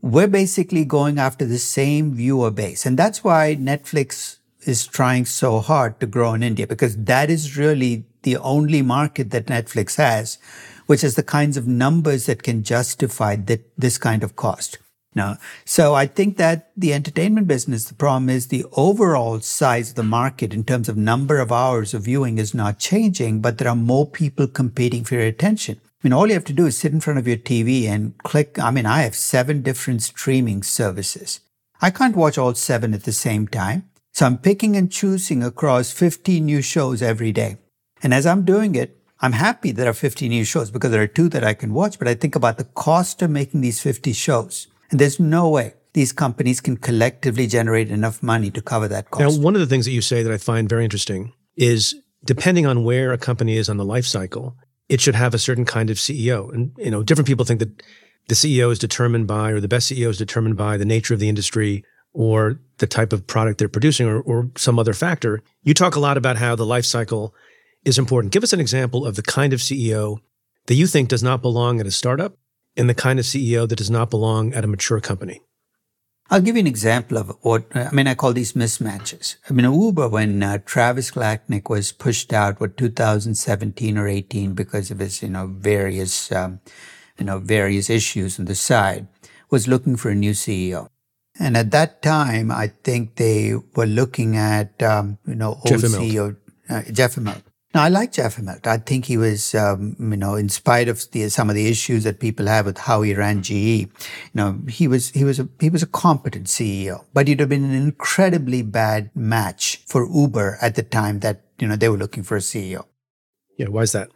we're 0.00 0.28
basically 0.28 0.84
going 0.84 1.18
after 1.18 1.44
the 1.44 1.58
same 1.58 2.14
viewer 2.14 2.50
base. 2.50 2.86
And 2.86 2.98
that's 2.98 3.22
why 3.22 3.56
Netflix 3.56 4.38
is 4.64 4.86
trying 4.86 5.24
so 5.24 5.60
hard 5.60 6.00
to 6.00 6.06
grow 6.06 6.34
in 6.34 6.42
India 6.42 6.66
because 6.66 6.96
that 6.96 7.30
is 7.30 7.56
really 7.56 8.04
the 8.22 8.36
only 8.38 8.82
market 8.82 9.30
that 9.30 9.46
Netflix 9.46 9.96
has, 9.96 10.38
which 10.88 11.04
is 11.04 11.14
the 11.14 11.22
kinds 11.22 11.58
of 11.58 11.68
numbers 11.68 12.24
that 12.26 12.42
can 12.42 12.62
justify 12.62 13.36
that, 13.36 13.60
this 13.76 13.98
kind 13.98 14.22
of 14.22 14.36
cost. 14.36 14.78
No. 15.14 15.36
So 15.66 15.94
I 15.94 16.06
think 16.06 16.38
that 16.38 16.70
the 16.76 16.94
entertainment 16.94 17.46
business, 17.46 17.84
the 17.84 17.94
problem 17.94 18.30
is 18.30 18.46
the 18.46 18.64
overall 18.72 19.40
size 19.40 19.90
of 19.90 19.96
the 19.96 20.02
market 20.02 20.54
in 20.54 20.64
terms 20.64 20.88
of 20.88 20.96
number 20.96 21.38
of 21.38 21.52
hours 21.52 21.92
of 21.92 22.02
viewing 22.02 22.38
is 22.38 22.54
not 22.54 22.78
changing, 22.78 23.40
but 23.40 23.58
there 23.58 23.68
are 23.68 23.76
more 23.76 24.06
people 24.06 24.46
competing 24.46 25.04
for 25.04 25.16
your 25.16 25.24
attention. 25.24 25.78
I 25.84 26.08
mean, 26.08 26.14
all 26.14 26.26
you 26.26 26.34
have 26.34 26.44
to 26.46 26.52
do 26.54 26.66
is 26.66 26.78
sit 26.78 26.92
in 26.92 27.00
front 27.00 27.18
of 27.18 27.28
your 27.28 27.36
TV 27.36 27.84
and 27.84 28.16
click. 28.22 28.58
I 28.58 28.70
mean, 28.70 28.86
I 28.86 29.02
have 29.02 29.14
seven 29.14 29.60
different 29.60 30.02
streaming 30.02 30.62
services. 30.62 31.40
I 31.82 31.90
can't 31.90 32.16
watch 32.16 32.38
all 32.38 32.54
seven 32.54 32.94
at 32.94 33.04
the 33.04 33.12
same 33.12 33.46
time. 33.46 33.90
So 34.12 34.24
I'm 34.24 34.38
picking 34.38 34.76
and 34.76 34.90
choosing 34.90 35.42
across 35.42 35.92
15 35.92 36.46
new 36.46 36.62
shows 36.62 37.02
every 37.02 37.32
day. 37.32 37.58
And 38.02 38.14
as 38.14 38.26
I'm 38.26 38.44
doing 38.44 38.74
it, 38.74 38.97
I'm 39.20 39.32
happy 39.32 39.72
there 39.72 39.88
are 39.88 39.94
50 39.94 40.28
new 40.28 40.44
shows 40.44 40.70
because 40.70 40.90
there 40.90 41.02
are 41.02 41.08
two 41.08 41.28
that 41.30 41.42
I 41.42 41.54
can 41.54 41.74
watch, 41.74 41.98
but 41.98 42.06
I 42.06 42.14
think 42.14 42.36
about 42.36 42.56
the 42.56 42.64
cost 42.64 43.20
of 43.22 43.30
making 43.30 43.60
these 43.60 43.80
50 43.80 44.12
shows. 44.12 44.68
And 44.90 45.00
there's 45.00 45.18
no 45.18 45.48
way 45.48 45.74
these 45.92 46.12
companies 46.12 46.60
can 46.60 46.76
collectively 46.76 47.46
generate 47.46 47.90
enough 47.90 48.22
money 48.22 48.50
to 48.52 48.62
cover 48.62 48.86
that 48.88 49.10
cost. 49.10 49.38
Now, 49.38 49.42
one 49.42 49.54
of 49.54 49.60
the 49.60 49.66
things 49.66 49.84
that 49.86 49.92
you 49.92 50.02
say 50.02 50.22
that 50.22 50.32
I 50.32 50.38
find 50.38 50.68
very 50.68 50.84
interesting 50.84 51.32
is 51.56 51.96
depending 52.24 52.66
on 52.66 52.84
where 52.84 53.12
a 53.12 53.18
company 53.18 53.56
is 53.56 53.68
on 53.68 53.76
the 53.76 53.84
life 53.84 54.06
cycle, 54.06 54.56
it 54.88 55.00
should 55.00 55.16
have 55.16 55.34
a 55.34 55.38
certain 55.38 55.64
kind 55.64 55.90
of 55.90 55.96
CEO. 55.96 56.52
And 56.52 56.72
you 56.78 56.90
know, 56.90 57.02
different 57.02 57.26
people 57.26 57.44
think 57.44 57.60
that 57.60 57.82
the 58.28 58.34
CEO 58.34 58.70
is 58.70 58.78
determined 58.78 59.26
by, 59.26 59.50
or 59.50 59.60
the 59.60 59.68
best 59.68 59.90
CEO 59.90 60.08
is 60.08 60.18
determined 60.18 60.56
by 60.56 60.76
the 60.76 60.84
nature 60.84 61.14
of 61.14 61.20
the 61.20 61.28
industry 61.28 61.84
or 62.12 62.60
the 62.78 62.86
type 62.86 63.12
of 63.12 63.26
product 63.26 63.58
they're 63.58 63.68
producing 63.68 64.06
or, 64.06 64.20
or 64.20 64.50
some 64.56 64.78
other 64.78 64.92
factor. 64.92 65.42
You 65.62 65.74
talk 65.74 65.96
a 65.96 66.00
lot 66.00 66.16
about 66.16 66.36
how 66.36 66.54
the 66.54 66.66
life 66.66 66.84
cycle 66.84 67.34
is 67.88 67.98
important. 67.98 68.32
Give 68.32 68.44
us 68.44 68.52
an 68.52 68.60
example 68.60 69.06
of 69.06 69.16
the 69.16 69.22
kind 69.22 69.52
of 69.52 69.60
CEO 69.60 70.18
that 70.66 70.74
you 70.74 70.86
think 70.86 71.08
does 71.08 71.22
not 71.22 71.40
belong 71.42 71.80
at 71.80 71.86
a 71.86 71.90
startup 71.90 72.36
and 72.76 72.88
the 72.88 72.94
kind 72.94 73.18
of 73.18 73.24
CEO 73.24 73.68
that 73.68 73.76
does 73.76 73.90
not 73.90 74.10
belong 74.10 74.52
at 74.52 74.64
a 74.64 74.68
mature 74.68 75.00
company. 75.00 75.40
I'll 76.30 76.42
give 76.42 76.56
you 76.56 76.60
an 76.60 76.66
example 76.66 77.16
of 77.16 77.34
what, 77.40 77.64
I 77.74 77.90
mean, 77.90 78.06
I 78.06 78.14
call 78.14 78.34
these 78.34 78.52
mismatches. 78.52 79.36
I 79.48 79.54
mean, 79.54 79.64
Uber, 79.64 80.08
when 80.10 80.42
uh, 80.42 80.58
Travis 80.66 81.10
Kalanick 81.10 81.70
was 81.70 81.90
pushed 81.90 82.34
out, 82.34 82.60
what, 82.60 82.76
2017 82.76 83.96
or 83.96 84.06
18 84.06 84.52
because 84.52 84.90
of 84.90 84.98
his, 84.98 85.22
you 85.22 85.30
know, 85.30 85.46
various, 85.46 86.30
um, 86.30 86.60
you 87.18 87.24
know, 87.24 87.38
various 87.38 87.88
issues 87.88 88.38
on 88.38 88.44
the 88.44 88.54
side, 88.54 89.08
was 89.48 89.66
looking 89.66 89.96
for 89.96 90.10
a 90.10 90.14
new 90.14 90.32
CEO. 90.32 90.88
And 91.40 91.56
at 91.56 91.70
that 91.70 92.02
time, 92.02 92.50
I 92.50 92.66
think 92.84 93.16
they 93.16 93.54
were 93.74 93.86
looking 93.86 94.36
at, 94.36 94.82
um, 94.82 95.16
you 95.26 95.34
know, 95.34 95.60
old 95.64 95.66
Jeff. 95.66 95.80
CEO, 95.80 96.36
uh, 96.68 96.82
Jeff 96.92 97.14
Immelt. 97.14 97.47
Now, 97.74 97.82
I 97.82 97.88
like 97.88 98.12
Jeff 98.12 98.36
Immelt. 98.36 98.66
I 98.66 98.78
think 98.78 99.04
he 99.04 99.18
was, 99.18 99.54
um, 99.54 99.94
you 100.00 100.16
know, 100.16 100.36
in 100.36 100.48
spite 100.48 100.88
of 100.88 101.10
the, 101.10 101.28
some 101.28 101.50
of 101.50 101.54
the 101.54 101.68
issues 101.68 102.04
that 102.04 102.18
people 102.18 102.46
have 102.46 102.64
with 102.64 102.78
how 102.78 103.02
he 103.02 103.14
ran 103.14 103.42
GE, 103.42 103.52
you 103.52 103.88
know, 104.34 104.58
he 104.68 104.88
was 104.88 105.10
he 105.10 105.22
was 105.22 105.38
a 105.38 105.48
he 105.60 105.68
was 105.68 105.82
a 105.82 105.86
competent 105.86 106.46
CEO. 106.46 107.04
But 107.12 107.28
he'd 107.28 107.40
have 107.40 107.50
been 107.50 107.64
an 107.64 107.74
incredibly 107.74 108.62
bad 108.62 109.10
match 109.14 109.82
for 109.86 110.08
Uber 110.08 110.56
at 110.62 110.76
the 110.76 110.82
time 110.82 111.20
that 111.20 111.42
you 111.58 111.68
know 111.68 111.76
they 111.76 111.90
were 111.90 111.98
looking 111.98 112.22
for 112.22 112.36
a 112.36 112.40
CEO. 112.40 112.86
Yeah, 113.58 113.68
why 113.68 113.82
is 113.82 113.92
that? 113.92 114.08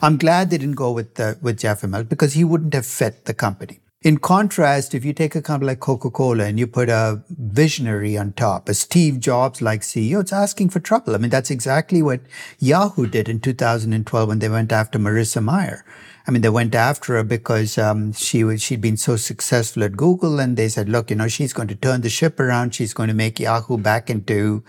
I'm 0.00 0.16
glad 0.16 0.48
they 0.48 0.56
didn't 0.56 0.76
go 0.76 0.92
with 0.92 1.16
the, 1.16 1.38
with 1.42 1.58
Jeff 1.58 1.82
Immelt 1.82 2.08
because 2.08 2.32
he 2.32 2.44
wouldn't 2.44 2.72
have 2.72 2.86
fit 2.86 3.26
the 3.26 3.34
company. 3.34 3.80
In 4.02 4.16
contrast, 4.16 4.94
if 4.94 5.04
you 5.04 5.12
take 5.12 5.34
a 5.34 5.42
company 5.42 5.66
like 5.66 5.80
Coca-Cola 5.80 6.44
and 6.44 6.58
you 6.58 6.66
put 6.66 6.88
a 6.88 7.22
visionary 7.28 8.16
on 8.16 8.32
top, 8.32 8.66
a 8.70 8.72
Steve 8.72 9.20
Jobs 9.20 9.60
like 9.60 9.82
CEO, 9.82 10.22
it's 10.22 10.32
asking 10.32 10.70
for 10.70 10.80
trouble. 10.80 11.14
I 11.14 11.18
mean, 11.18 11.28
that's 11.28 11.50
exactly 11.50 12.00
what 12.00 12.22
Yahoo 12.58 13.06
did 13.06 13.28
in 13.28 13.40
2012 13.40 14.26
when 14.26 14.38
they 14.38 14.48
went 14.48 14.72
after 14.72 14.98
Marissa 14.98 15.44
Mayer. 15.44 15.84
I 16.26 16.30
mean, 16.30 16.40
they 16.40 16.48
went 16.48 16.74
after 16.74 17.16
her 17.16 17.22
because 17.22 17.76
um, 17.76 18.14
she 18.14 18.42
was 18.42 18.62
she'd 18.62 18.80
been 18.80 18.96
so 18.96 19.16
successful 19.16 19.84
at 19.84 19.98
Google, 19.98 20.40
and 20.40 20.56
they 20.56 20.70
said, 20.70 20.88
"Look, 20.88 21.10
you 21.10 21.16
know, 21.16 21.28
she's 21.28 21.52
going 21.52 21.68
to 21.68 21.74
turn 21.74 22.00
the 22.00 22.08
ship 22.08 22.40
around. 22.40 22.74
She's 22.74 22.94
going 22.94 23.08
to 23.08 23.14
make 23.14 23.38
Yahoo 23.38 23.76
back 23.76 24.08
into 24.08 24.64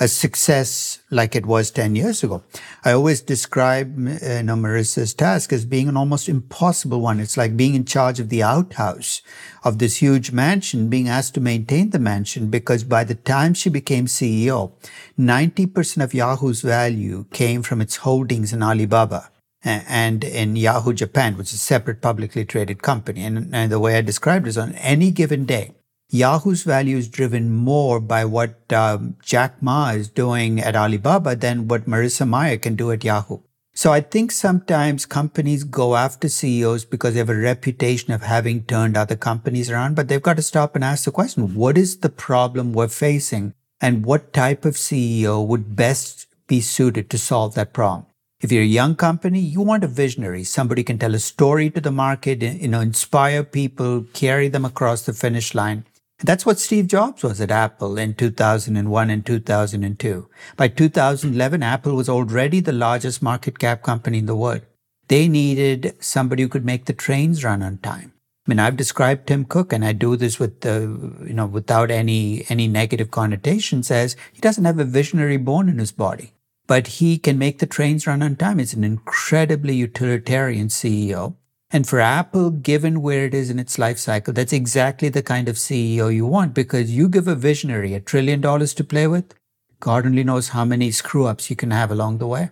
a 0.00 0.08
success 0.08 1.00
like 1.10 1.36
it 1.36 1.46
was 1.46 1.70
10 1.70 1.94
years 1.94 2.24
ago. 2.24 2.42
I 2.84 2.92
always 2.92 3.20
describe 3.20 3.96
uh, 3.96 4.10
you 4.10 4.42
know, 4.42 4.56
Marissa's 4.56 5.14
task 5.14 5.52
as 5.52 5.64
being 5.64 5.88
an 5.88 5.96
almost 5.96 6.28
impossible 6.28 7.00
one. 7.00 7.20
It's 7.20 7.36
like 7.36 7.56
being 7.56 7.74
in 7.74 7.84
charge 7.84 8.18
of 8.18 8.28
the 8.28 8.42
outhouse 8.42 9.22
of 9.62 9.78
this 9.78 9.96
huge 9.96 10.32
mansion, 10.32 10.88
being 10.88 11.08
asked 11.08 11.34
to 11.34 11.40
maintain 11.40 11.90
the 11.90 11.98
mansion 11.98 12.50
because 12.50 12.84
by 12.84 13.04
the 13.04 13.14
time 13.14 13.54
she 13.54 13.70
became 13.70 14.06
CEO, 14.06 14.72
90% 15.18 16.02
of 16.02 16.14
Yahoo's 16.14 16.60
value 16.60 17.26
came 17.32 17.62
from 17.62 17.80
its 17.80 17.96
holdings 17.96 18.52
in 18.52 18.62
Alibaba 18.62 19.30
and 19.64 20.24
in 20.24 20.56
Yahoo 20.56 20.92
Japan, 20.92 21.38
which 21.38 21.48
is 21.48 21.54
a 21.54 21.58
separate 21.58 22.02
publicly 22.02 22.44
traded 22.44 22.82
company. 22.82 23.24
And, 23.24 23.54
and 23.54 23.72
the 23.72 23.78
way 23.78 23.96
I 23.96 24.02
described 24.02 24.46
it 24.46 24.50
is 24.50 24.58
on 24.58 24.72
any 24.74 25.10
given 25.10 25.46
day, 25.46 25.72
Yahoo's 26.14 26.62
value 26.62 26.96
is 26.96 27.08
driven 27.08 27.50
more 27.50 27.98
by 27.98 28.24
what 28.24 28.72
um, 28.72 29.16
Jack 29.20 29.60
Ma 29.60 29.90
is 29.90 30.08
doing 30.08 30.60
at 30.60 30.76
Alibaba 30.76 31.34
than 31.34 31.66
what 31.66 31.86
Marissa 31.86 32.24
Mayer 32.24 32.56
can 32.56 32.76
do 32.76 32.92
at 32.92 33.02
Yahoo. 33.02 33.40
So 33.74 33.92
I 33.92 34.00
think 34.00 34.30
sometimes 34.30 35.06
companies 35.06 35.64
go 35.64 35.96
after 35.96 36.28
CEOs 36.28 36.84
because 36.84 37.14
they 37.14 37.18
have 37.18 37.30
a 37.30 37.34
reputation 37.34 38.12
of 38.12 38.22
having 38.22 38.62
turned 38.62 38.96
other 38.96 39.16
companies 39.16 39.68
around, 39.68 39.96
but 39.96 40.06
they've 40.06 40.22
got 40.22 40.36
to 40.36 40.42
stop 40.42 40.76
and 40.76 40.84
ask 40.84 41.04
the 41.04 41.10
question, 41.10 41.56
what 41.56 41.76
is 41.76 41.96
the 41.96 42.10
problem 42.10 42.72
we're 42.72 42.86
facing 42.86 43.52
and 43.80 44.06
what 44.06 44.32
type 44.32 44.64
of 44.64 44.74
CEO 44.74 45.44
would 45.44 45.74
best 45.74 46.28
be 46.46 46.60
suited 46.60 47.10
to 47.10 47.18
solve 47.18 47.56
that 47.56 47.72
problem? 47.72 48.06
If 48.40 48.52
you're 48.52 48.62
a 48.62 48.78
young 48.80 48.94
company, 48.94 49.40
you 49.40 49.62
want 49.62 49.82
a 49.82 49.88
visionary. 49.88 50.44
Somebody 50.44 50.84
can 50.84 50.96
tell 50.96 51.16
a 51.16 51.18
story 51.18 51.70
to 51.70 51.80
the 51.80 51.90
market, 51.90 52.40
you 52.40 52.68
know, 52.68 52.80
inspire 52.80 53.42
people, 53.42 54.06
carry 54.12 54.46
them 54.46 54.64
across 54.64 55.02
the 55.02 55.12
finish 55.12 55.56
line. 55.56 55.84
That's 56.22 56.46
what 56.46 56.58
Steve 56.58 56.86
Jobs 56.86 57.22
was 57.22 57.40
at 57.40 57.50
Apple 57.50 57.98
in 57.98 58.14
2001 58.14 59.10
and 59.10 59.26
2002. 59.26 60.28
By 60.56 60.68
2011, 60.68 61.62
Apple 61.62 61.94
was 61.96 62.08
already 62.08 62.60
the 62.60 62.72
largest 62.72 63.22
market 63.22 63.58
cap 63.58 63.82
company 63.82 64.18
in 64.18 64.26
the 64.26 64.36
world. 64.36 64.62
They 65.08 65.28
needed 65.28 65.96
somebody 66.00 66.42
who 66.42 66.48
could 66.48 66.64
make 66.64 66.86
the 66.86 66.92
trains 66.92 67.44
run 67.44 67.62
on 67.62 67.78
time. 67.78 68.12
I 68.46 68.50
mean, 68.50 68.58
I've 68.58 68.76
described 68.76 69.26
Tim 69.26 69.44
Cook, 69.44 69.72
and 69.72 69.84
I 69.84 69.92
do 69.92 70.16
this 70.16 70.38
with 70.38 70.60
the, 70.60 71.24
you 71.26 71.32
know, 71.32 71.46
without 71.46 71.90
any 71.90 72.44
any 72.48 72.68
negative 72.68 73.10
connotations, 73.10 73.90
as 73.90 74.16
he 74.32 74.40
doesn't 74.40 74.66
have 74.66 74.78
a 74.78 74.84
visionary 74.84 75.38
bone 75.38 75.68
in 75.68 75.78
his 75.78 75.92
body 75.92 76.34
but 76.66 76.86
he 76.86 77.18
can 77.18 77.38
make 77.38 77.58
the 77.58 77.66
trains 77.66 78.06
run 78.06 78.22
on 78.22 78.36
time. 78.36 78.58
It's 78.58 78.72
an 78.72 78.84
incredibly 78.84 79.74
utilitarian 79.74 80.68
CEO. 80.68 81.36
And 81.70 81.88
for 81.88 81.98
Apple, 82.00 82.50
given 82.50 83.02
where 83.02 83.24
it 83.24 83.34
is 83.34 83.50
in 83.50 83.58
its 83.58 83.78
life 83.78 83.98
cycle, 83.98 84.32
that's 84.32 84.52
exactly 84.52 85.08
the 85.08 85.22
kind 85.22 85.48
of 85.48 85.56
CEO 85.56 86.14
you 86.14 86.26
want 86.26 86.54
because 86.54 86.90
you 86.90 87.08
give 87.08 87.26
a 87.26 87.34
visionary 87.34 87.94
a 87.94 88.00
trillion 88.00 88.40
dollars 88.40 88.74
to 88.74 88.84
play 88.84 89.06
with. 89.06 89.34
God 89.80 90.06
only 90.06 90.24
knows 90.24 90.48
how 90.50 90.64
many 90.64 90.90
screw 90.90 91.26
ups 91.26 91.50
you 91.50 91.56
can 91.56 91.70
have 91.70 91.90
along 91.90 92.18
the 92.18 92.26
way. 92.26 92.50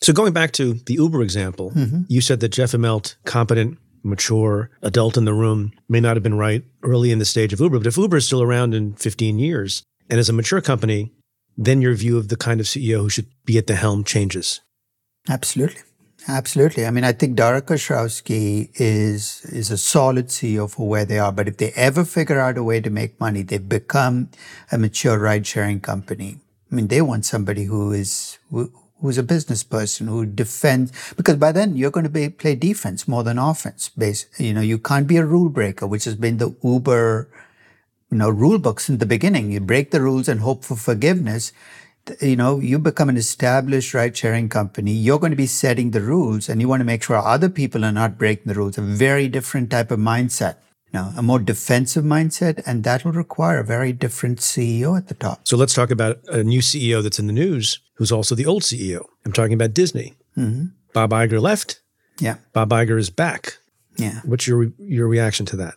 So 0.00 0.12
going 0.12 0.32
back 0.32 0.52
to 0.52 0.74
the 0.74 0.94
Uber 0.94 1.22
example, 1.22 1.70
mm-hmm. 1.70 2.02
you 2.08 2.20
said 2.20 2.40
that 2.40 2.50
Jeff 2.50 2.72
Immelt, 2.72 3.16
competent, 3.24 3.78
mature, 4.02 4.70
adult 4.82 5.16
in 5.16 5.24
the 5.24 5.34
room, 5.34 5.72
may 5.88 6.00
not 6.00 6.16
have 6.16 6.22
been 6.22 6.36
right 6.36 6.64
early 6.82 7.10
in 7.10 7.18
the 7.18 7.24
stage 7.24 7.52
of 7.52 7.60
Uber. 7.60 7.78
But 7.78 7.86
if 7.86 7.96
Uber 7.96 8.18
is 8.18 8.26
still 8.26 8.42
around 8.42 8.74
in 8.74 8.94
15 8.94 9.38
years 9.38 9.82
and 10.10 10.20
is 10.20 10.28
a 10.28 10.32
mature 10.32 10.60
company, 10.60 11.12
then 11.56 11.80
your 11.80 11.94
view 11.94 12.18
of 12.18 12.28
the 12.28 12.36
kind 12.36 12.60
of 12.60 12.66
CEO 12.66 13.00
who 13.00 13.08
should 13.08 13.28
be 13.44 13.58
at 13.58 13.66
the 13.66 13.76
helm 13.76 14.04
changes. 14.04 14.60
Absolutely. 15.28 15.80
Absolutely. 16.26 16.86
I 16.86 16.90
mean, 16.90 17.04
I 17.04 17.12
think 17.12 17.36
Dara 17.36 17.60
Khosrowshahi 17.60 18.70
is 18.76 19.44
is 19.52 19.70
a 19.70 19.76
solid 19.76 20.28
CEO 20.28 20.70
for 20.70 20.88
where 20.88 21.04
they 21.04 21.18
are. 21.18 21.32
But 21.32 21.48
if 21.48 21.58
they 21.58 21.72
ever 21.72 22.04
figure 22.04 22.40
out 22.40 22.56
a 22.56 22.62
way 22.62 22.80
to 22.80 22.88
make 22.90 23.20
money, 23.20 23.42
they 23.42 23.58
become 23.58 24.30
a 24.72 24.78
mature 24.78 25.18
ride 25.18 25.46
sharing 25.46 25.80
company. 25.80 26.38
I 26.72 26.74
mean, 26.74 26.88
they 26.88 27.02
want 27.02 27.26
somebody 27.26 27.64
who 27.64 27.92
is 27.92 28.38
who, 28.50 28.72
who's 29.02 29.18
a 29.18 29.22
business 29.22 29.62
person 29.62 30.06
who 30.06 30.24
defends 30.24 30.92
because 31.14 31.36
by 31.36 31.52
then 31.52 31.76
you're 31.76 31.90
going 31.90 32.04
to 32.04 32.10
be, 32.10 32.30
play 32.30 32.54
defense 32.54 33.06
more 33.06 33.22
than 33.22 33.38
offense. 33.38 33.90
Base, 33.90 34.24
you 34.38 34.54
know, 34.54 34.62
you 34.62 34.78
can't 34.78 35.06
be 35.06 35.18
a 35.18 35.26
rule 35.26 35.50
breaker, 35.50 35.86
which 35.86 36.04
has 36.04 36.14
been 36.14 36.38
the 36.38 36.56
Uber 36.62 37.28
you 38.10 38.18
know, 38.18 38.30
rule 38.30 38.58
books 38.58 38.88
in 38.88 38.98
the 38.98 39.06
beginning. 39.06 39.50
You 39.50 39.60
break 39.60 39.90
the 39.90 40.00
rules 40.00 40.28
and 40.28 40.40
hope 40.40 40.64
for 40.64 40.76
forgiveness. 40.76 41.52
You 42.20 42.36
know, 42.36 42.60
you 42.60 42.78
become 42.78 43.08
an 43.08 43.16
established 43.16 43.94
ride 43.94 44.16
sharing 44.16 44.48
company. 44.48 44.92
You're 44.92 45.18
going 45.18 45.32
to 45.32 45.36
be 45.36 45.46
setting 45.46 45.92
the 45.92 46.02
rules 46.02 46.48
and 46.48 46.60
you 46.60 46.68
want 46.68 46.80
to 46.80 46.84
make 46.84 47.02
sure 47.02 47.16
other 47.16 47.48
people 47.48 47.84
are 47.84 47.92
not 47.92 48.18
breaking 48.18 48.44
the 48.46 48.54
rules. 48.54 48.76
A 48.76 48.82
very 48.82 49.28
different 49.28 49.70
type 49.70 49.90
of 49.90 49.98
mindset. 49.98 50.56
Now, 50.92 51.12
a 51.16 51.22
more 51.22 51.40
defensive 51.40 52.04
mindset, 52.04 52.62
and 52.66 52.84
that 52.84 53.04
will 53.04 53.10
require 53.10 53.58
a 53.58 53.64
very 53.64 53.92
different 53.92 54.38
CEO 54.38 54.96
at 54.96 55.08
the 55.08 55.14
top. 55.14 55.40
So 55.42 55.56
let's 55.56 55.74
talk 55.74 55.90
about 55.90 56.20
a 56.28 56.44
new 56.44 56.60
CEO 56.60 57.02
that's 57.02 57.18
in 57.18 57.26
the 57.26 57.32
news 57.32 57.80
who's 57.94 58.12
also 58.12 58.36
the 58.36 58.46
old 58.46 58.62
CEO. 58.62 59.04
I'm 59.26 59.32
talking 59.32 59.54
about 59.54 59.74
Disney. 59.74 60.14
Mm-hmm. 60.36 60.66
Bob 60.92 61.10
Iger 61.10 61.40
left. 61.40 61.80
Yeah. 62.20 62.36
Bob 62.52 62.70
Iger 62.70 62.96
is 62.96 63.10
back. 63.10 63.58
Yeah. 63.96 64.20
What's 64.24 64.46
your 64.46 64.72
your 64.78 65.08
reaction 65.08 65.46
to 65.46 65.56
that? 65.56 65.74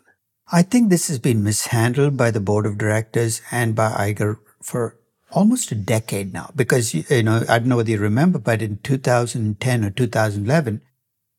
I 0.51 0.61
think 0.61 0.89
this 0.89 1.07
has 1.07 1.17
been 1.17 1.43
mishandled 1.43 2.15
by 2.15 2.30
the 2.30 2.39
board 2.39 2.67
of 2.67 2.78
directors 2.78 3.41
and 3.51 3.75
by 3.75 3.89
Iger 3.91 4.38
for 4.61 4.97
almost 5.32 5.71
a 5.71 5.75
decade 5.75 6.34
now. 6.34 6.51
Because, 6.55 6.93
you 6.93 7.23
know, 7.23 7.43
I 7.47 7.59
don't 7.59 7.67
know 7.67 7.78
whether 7.78 7.91
you 7.91 7.99
remember, 7.99 8.39
but 8.39 8.61
in 8.61 8.78
2010 8.78 9.84
or 9.84 9.89
2011, 9.89 10.82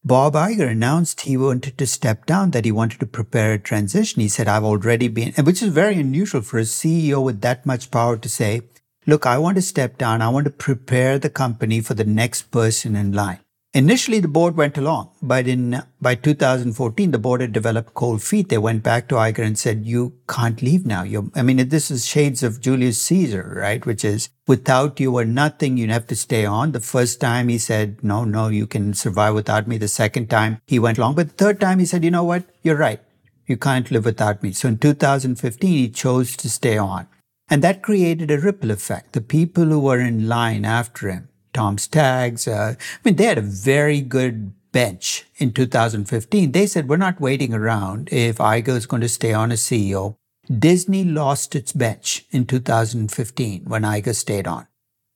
Bob 0.05 0.35
Iger 0.35 0.71
announced 0.71 1.23
he 1.23 1.37
wanted 1.37 1.77
to 1.77 1.87
step 1.87 2.25
down, 2.25 2.53
that 2.53 2.65
he 2.65 2.73
wanted 2.73 3.01
to 3.01 3.07
prepare 3.07 3.55
a 3.55 3.59
transition. 3.59 4.23
He 4.23 4.29
said, 4.29 4.49
I've 4.49 4.65
already 4.65 5.09
been, 5.09 5.33
which 5.45 5.63
is 5.63 5.71
very 5.71 5.97
unusual 5.97 6.41
for 6.41 6.59
a 6.59 6.63
CEO 6.63 7.23
with 7.23 7.41
that 7.41 7.67
much 7.67 7.91
power 7.91 8.17
to 8.17 8.29
say, 8.29 8.63
look, 9.07 9.27
I 9.27 9.39
want 9.39 9.57
to 9.57 9.63
step 9.63 9.99
down. 9.99 10.23
I 10.23 10.29
want 10.29 10.45
to 10.45 10.51
prepare 10.51 11.19
the 11.19 11.31
company 11.31 11.81
for 11.81 11.95
the 11.95 12.05
next 12.05 12.51
person 12.51 12.95
in 12.95 13.13
line. 13.13 13.41
Initially, 13.75 14.19
the 14.19 14.29
board 14.29 14.57
went 14.57 14.79
along, 14.79 15.11
but 15.21 15.47
in 15.47 15.83
by 16.01 16.15
2014, 16.15 17.11
the 17.11 17.19
board 17.19 17.43
had 17.43 17.53
developed 17.53 17.93
cold 17.93 18.23
feet. 18.23 18.49
They 18.49 18.57
went 18.57 18.83
back 18.83 19.09
to 19.09 19.17
Iger 19.17 19.45
and 19.45 19.59
said, 19.59 19.85
"You 19.85 20.15
can't 20.27 20.63
leave 20.63 20.87
now." 20.87 21.03
You're, 21.03 21.31
I 21.35 21.43
mean, 21.43 21.69
this 21.69 21.91
is 21.91 22.07
shades 22.07 22.43
of 22.43 22.63
Julius 22.63 23.01
Caesar, 23.03 23.59
right? 23.61 23.85
Which 23.85 24.07
is 24.07 24.31
without 24.47 24.99
you 24.99 25.19
or 25.19 25.27
nothing. 25.27 25.77
You 25.77 25.87
have 25.89 26.07
to 26.07 26.17
stay 26.17 26.47
on. 26.47 26.73
The 26.73 26.81
first 26.81 27.21
time 27.21 27.49
he 27.49 27.59
said, 27.59 28.03
"No, 28.03 28.25
no, 28.25 28.49
you 28.49 28.67
can 28.67 28.95
survive 28.95 29.35
without 29.35 29.69
me." 29.69 29.77
The 29.77 29.87
second 29.87 30.31
time 30.31 30.63
he 30.67 30.79
went 30.79 30.97
along, 30.97 31.17
but 31.17 31.29
the 31.29 31.45
third 31.45 31.61
time 31.61 31.79
he 31.79 31.85
said, 31.85 32.05
"You 32.05 32.11
know 32.11 32.25
what? 32.25 32.45
You're 32.63 32.83
right. 32.89 33.03
You 33.47 33.59
can't 33.59 33.91
live 33.91 34.07
without 34.07 34.43
me." 34.43 34.53
So 34.53 34.69
in 34.69 34.79
2015, 34.79 35.77
he 35.77 35.91
chose 35.91 36.37
to 36.39 36.49
stay 36.49 36.79
on, 36.79 37.07
and 37.51 37.61
that 37.63 37.83
created 37.83 38.31
a 38.31 38.41
ripple 38.41 38.71
effect. 38.71 39.13
The 39.13 39.21
people 39.21 39.67
who 39.67 39.81
were 39.81 40.01
in 40.01 40.27
line 40.27 40.65
after 40.65 41.11
him 41.11 41.29
Tom 41.59 41.77
Staggs. 41.77 42.47
Uh, 42.47 42.77
I 42.79 42.99
mean, 43.05 43.17
they 43.17 43.25
had 43.25 43.37
a 43.37 43.43
very 43.43 44.01
good 44.01 44.53
bench 44.71 45.27
in 45.39 45.53
2015. 45.53 46.53
They 46.53 46.69
said, 46.69 46.89
we're 46.89 46.97
not 46.97 47.21
waiting 47.21 47.53
around 47.53 48.11
if 48.13 48.39
Iger 48.39 48.77
is 48.77 48.87
going 48.87 49.01
to 49.01 49.09
stay 49.09 49.33
on 49.33 49.51
as 49.51 49.61
CEO. 49.61 50.15
Disney 50.47 51.03
lost 51.03 51.57
its 51.57 51.73
bench 51.73 52.25
in 52.31 52.47
2015 52.47 53.65
when 53.65 53.83
Iger 53.83 54.15
stayed 54.15 54.47
on. 54.47 54.69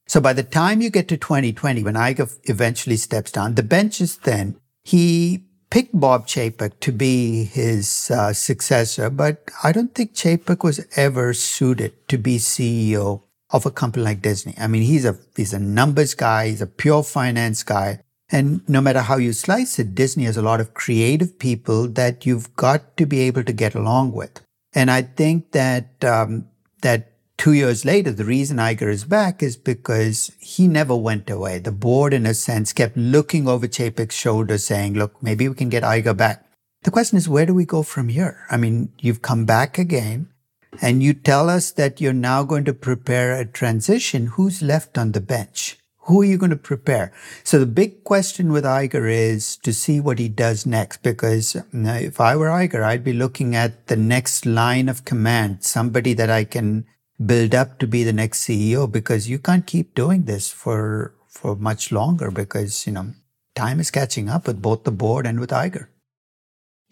So 0.09 0.21
by 0.21 0.33
the 0.33 0.43
time 0.43 0.83
you 0.83 0.91
get 0.91 1.07
to 1.09 1.17
2020, 1.17 1.85
when 1.85 1.95
Iger 1.95 2.37
eventually 2.51 2.97
steps 2.97 3.31
down, 3.31 3.55
the 3.55 3.63
bench 3.63 4.01
is 4.01 4.17
thin. 4.17 4.57
He 4.83 5.45
picked 5.71 5.99
Bob 5.99 6.27
Chapek 6.27 6.81
to 6.81 6.91
be 6.91 7.45
his 7.45 8.11
uh, 8.11 8.33
successor, 8.33 9.11
but 9.11 9.49
I 9.63 9.71
don't 9.71 9.95
think 9.95 10.15
Chapek 10.15 10.65
was 10.65 10.85
ever 10.97 11.35
suited 11.35 12.09
to 12.09 12.19
be 12.19 12.39
CEO 12.39 13.23
of 13.53 13.67
a 13.67 13.71
company 13.71 14.05
like 14.05 14.23
Disney. 14.23 14.55
I 14.59 14.67
mean, 14.67 14.83
he's 14.83 15.05
a, 15.05 15.19
he's 15.37 15.53
a 15.53 15.59
numbers 15.59 16.15
guy. 16.15 16.49
He's 16.49 16.63
a 16.63 16.67
pure 16.67 17.03
finance 17.03 17.63
guy. 17.63 18.01
And 18.31 18.67
no 18.67 18.81
matter 18.81 19.03
how 19.03 19.19
you 19.19 19.35
slice 19.35 19.79
it, 19.79 19.95
Disney 19.95 20.25
has 20.25 20.39
a 20.39 20.43
lot 20.43 20.61
of 20.61 20.73
creative 20.73 21.39
people 21.39 21.87
that 21.89 22.25
you've 22.25 22.57
got 22.57 22.97
to 22.97 23.05
be 23.05 23.21
able 23.21 23.45
to 23.45 23.53
get 23.53 23.75
along 23.75 24.13
with. 24.13 24.41
And 24.75 24.91
I 24.91 25.03
think 25.03 25.53
that, 25.53 26.03
um, 26.03 26.49
that 26.81 27.13
two 27.37 27.53
years 27.53 27.85
later, 27.85 28.11
the 28.11 28.25
reason 28.25 28.57
Iger 28.57 28.91
is 28.91 29.05
back 29.05 29.43
is 29.43 29.59
because 29.59 30.33
he 30.41 30.67
never 30.67 30.97
went 30.97 31.29
away. 31.29 31.59
The 31.59 31.73
board, 31.73 32.15
in 32.15 32.25
a 32.25 32.33
sense, 32.33 32.73
kept 32.73 32.97
looking 32.97 33.47
over 33.47 33.69
Chapek's 33.69 34.15
shoulder 34.15 34.57
saying, 34.57 34.95
look, 34.95 35.23
maybe 35.23 35.47
we 35.47 35.55
can 35.55 35.69
get 35.69 35.83
Iger 35.83 36.17
back. 36.17 36.47
The 36.85 36.91
question 36.91 37.19
is, 37.19 37.29
where 37.29 37.45
do 37.45 37.53
we 37.53 37.67
go 37.67 37.83
from 37.83 38.09
here? 38.09 38.47
I 38.51 38.57
mean, 38.57 38.93
you've 38.99 39.21
come 39.21 39.45
back 39.45 39.77
again 39.77 40.32
and 40.81 41.03
you 41.03 41.13
tell 41.13 41.51
us 41.51 41.71
that 41.73 42.01
you're 42.01 42.13
now 42.13 42.45
going 42.45 42.65
to 42.65 42.73
prepare 42.73 43.39
a 43.39 43.45
transition, 43.45 44.29
who's 44.29 44.63
left 44.63 44.97
on 44.97 45.13
the 45.13 45.21
bench? 45.21 45.79
Who 46.07 46.23
are 46.23 46.25
you 46.25 46.37
going 46.37 46.51
to 46.51 46.57
prepare? 46.57 47.13
So 47.45 47.61
the 47.61 47.67
big 47.67 48.03
question 48.03 48.51
with 48.51 48.65
Iger 48.65 49.09
is 49.09 49.57
to 49.59 49.73
see 49.73 50.01
what 50.01 50.19
he 50.19 50.29
does 50.29 50.67
next. 50.67 51.03
Because 51.03 51.57
if 51.73 52.21
I 52.21 52.35
were 52.35 52.49
Iger, 52.49 52.83
I'd 52.83 53.05
be 53.05 53.13
looking 53.13 53.55
at 53.55 53.87
the 53.87 53.97
next 53.97 54.45
line 54.45 54.89
of 54.89 55.05
command, 55.05 55.63
somebody 55.63 56.13
that 56.15 56.29
I 56.29 56.43
can 56.43 56.87
build 57.25 57.55
up 57.55 57.79
to 57.79 57.87
be 57.87 58.03
the 58.03 58.13
next 58.13 58.41
CEO. 58.41 58.91
Because 58.91 59.31
you 59.31 59.39
can't 59.39 59.65
keep 59.65 59.95
doing 59.95 60.25
this 60.25 60.51
for 60.51 61.15
for 61.29 61.55
much 61.55 61.93
longer. 61.93 62.33
Because 62.33 62.85
you 62.85 62.93
know 62.93 63.13
time 63.55 63.79
is 63.79 63.93
catching 63.93 64.29
up 64.29 64.49
with 64.49 64.61
both 64.61 64.83
the 64.83 64.91
board 64.91 65.25
and 65.25 65.39
with 65.39 65.51
Iger. 65.51 65.87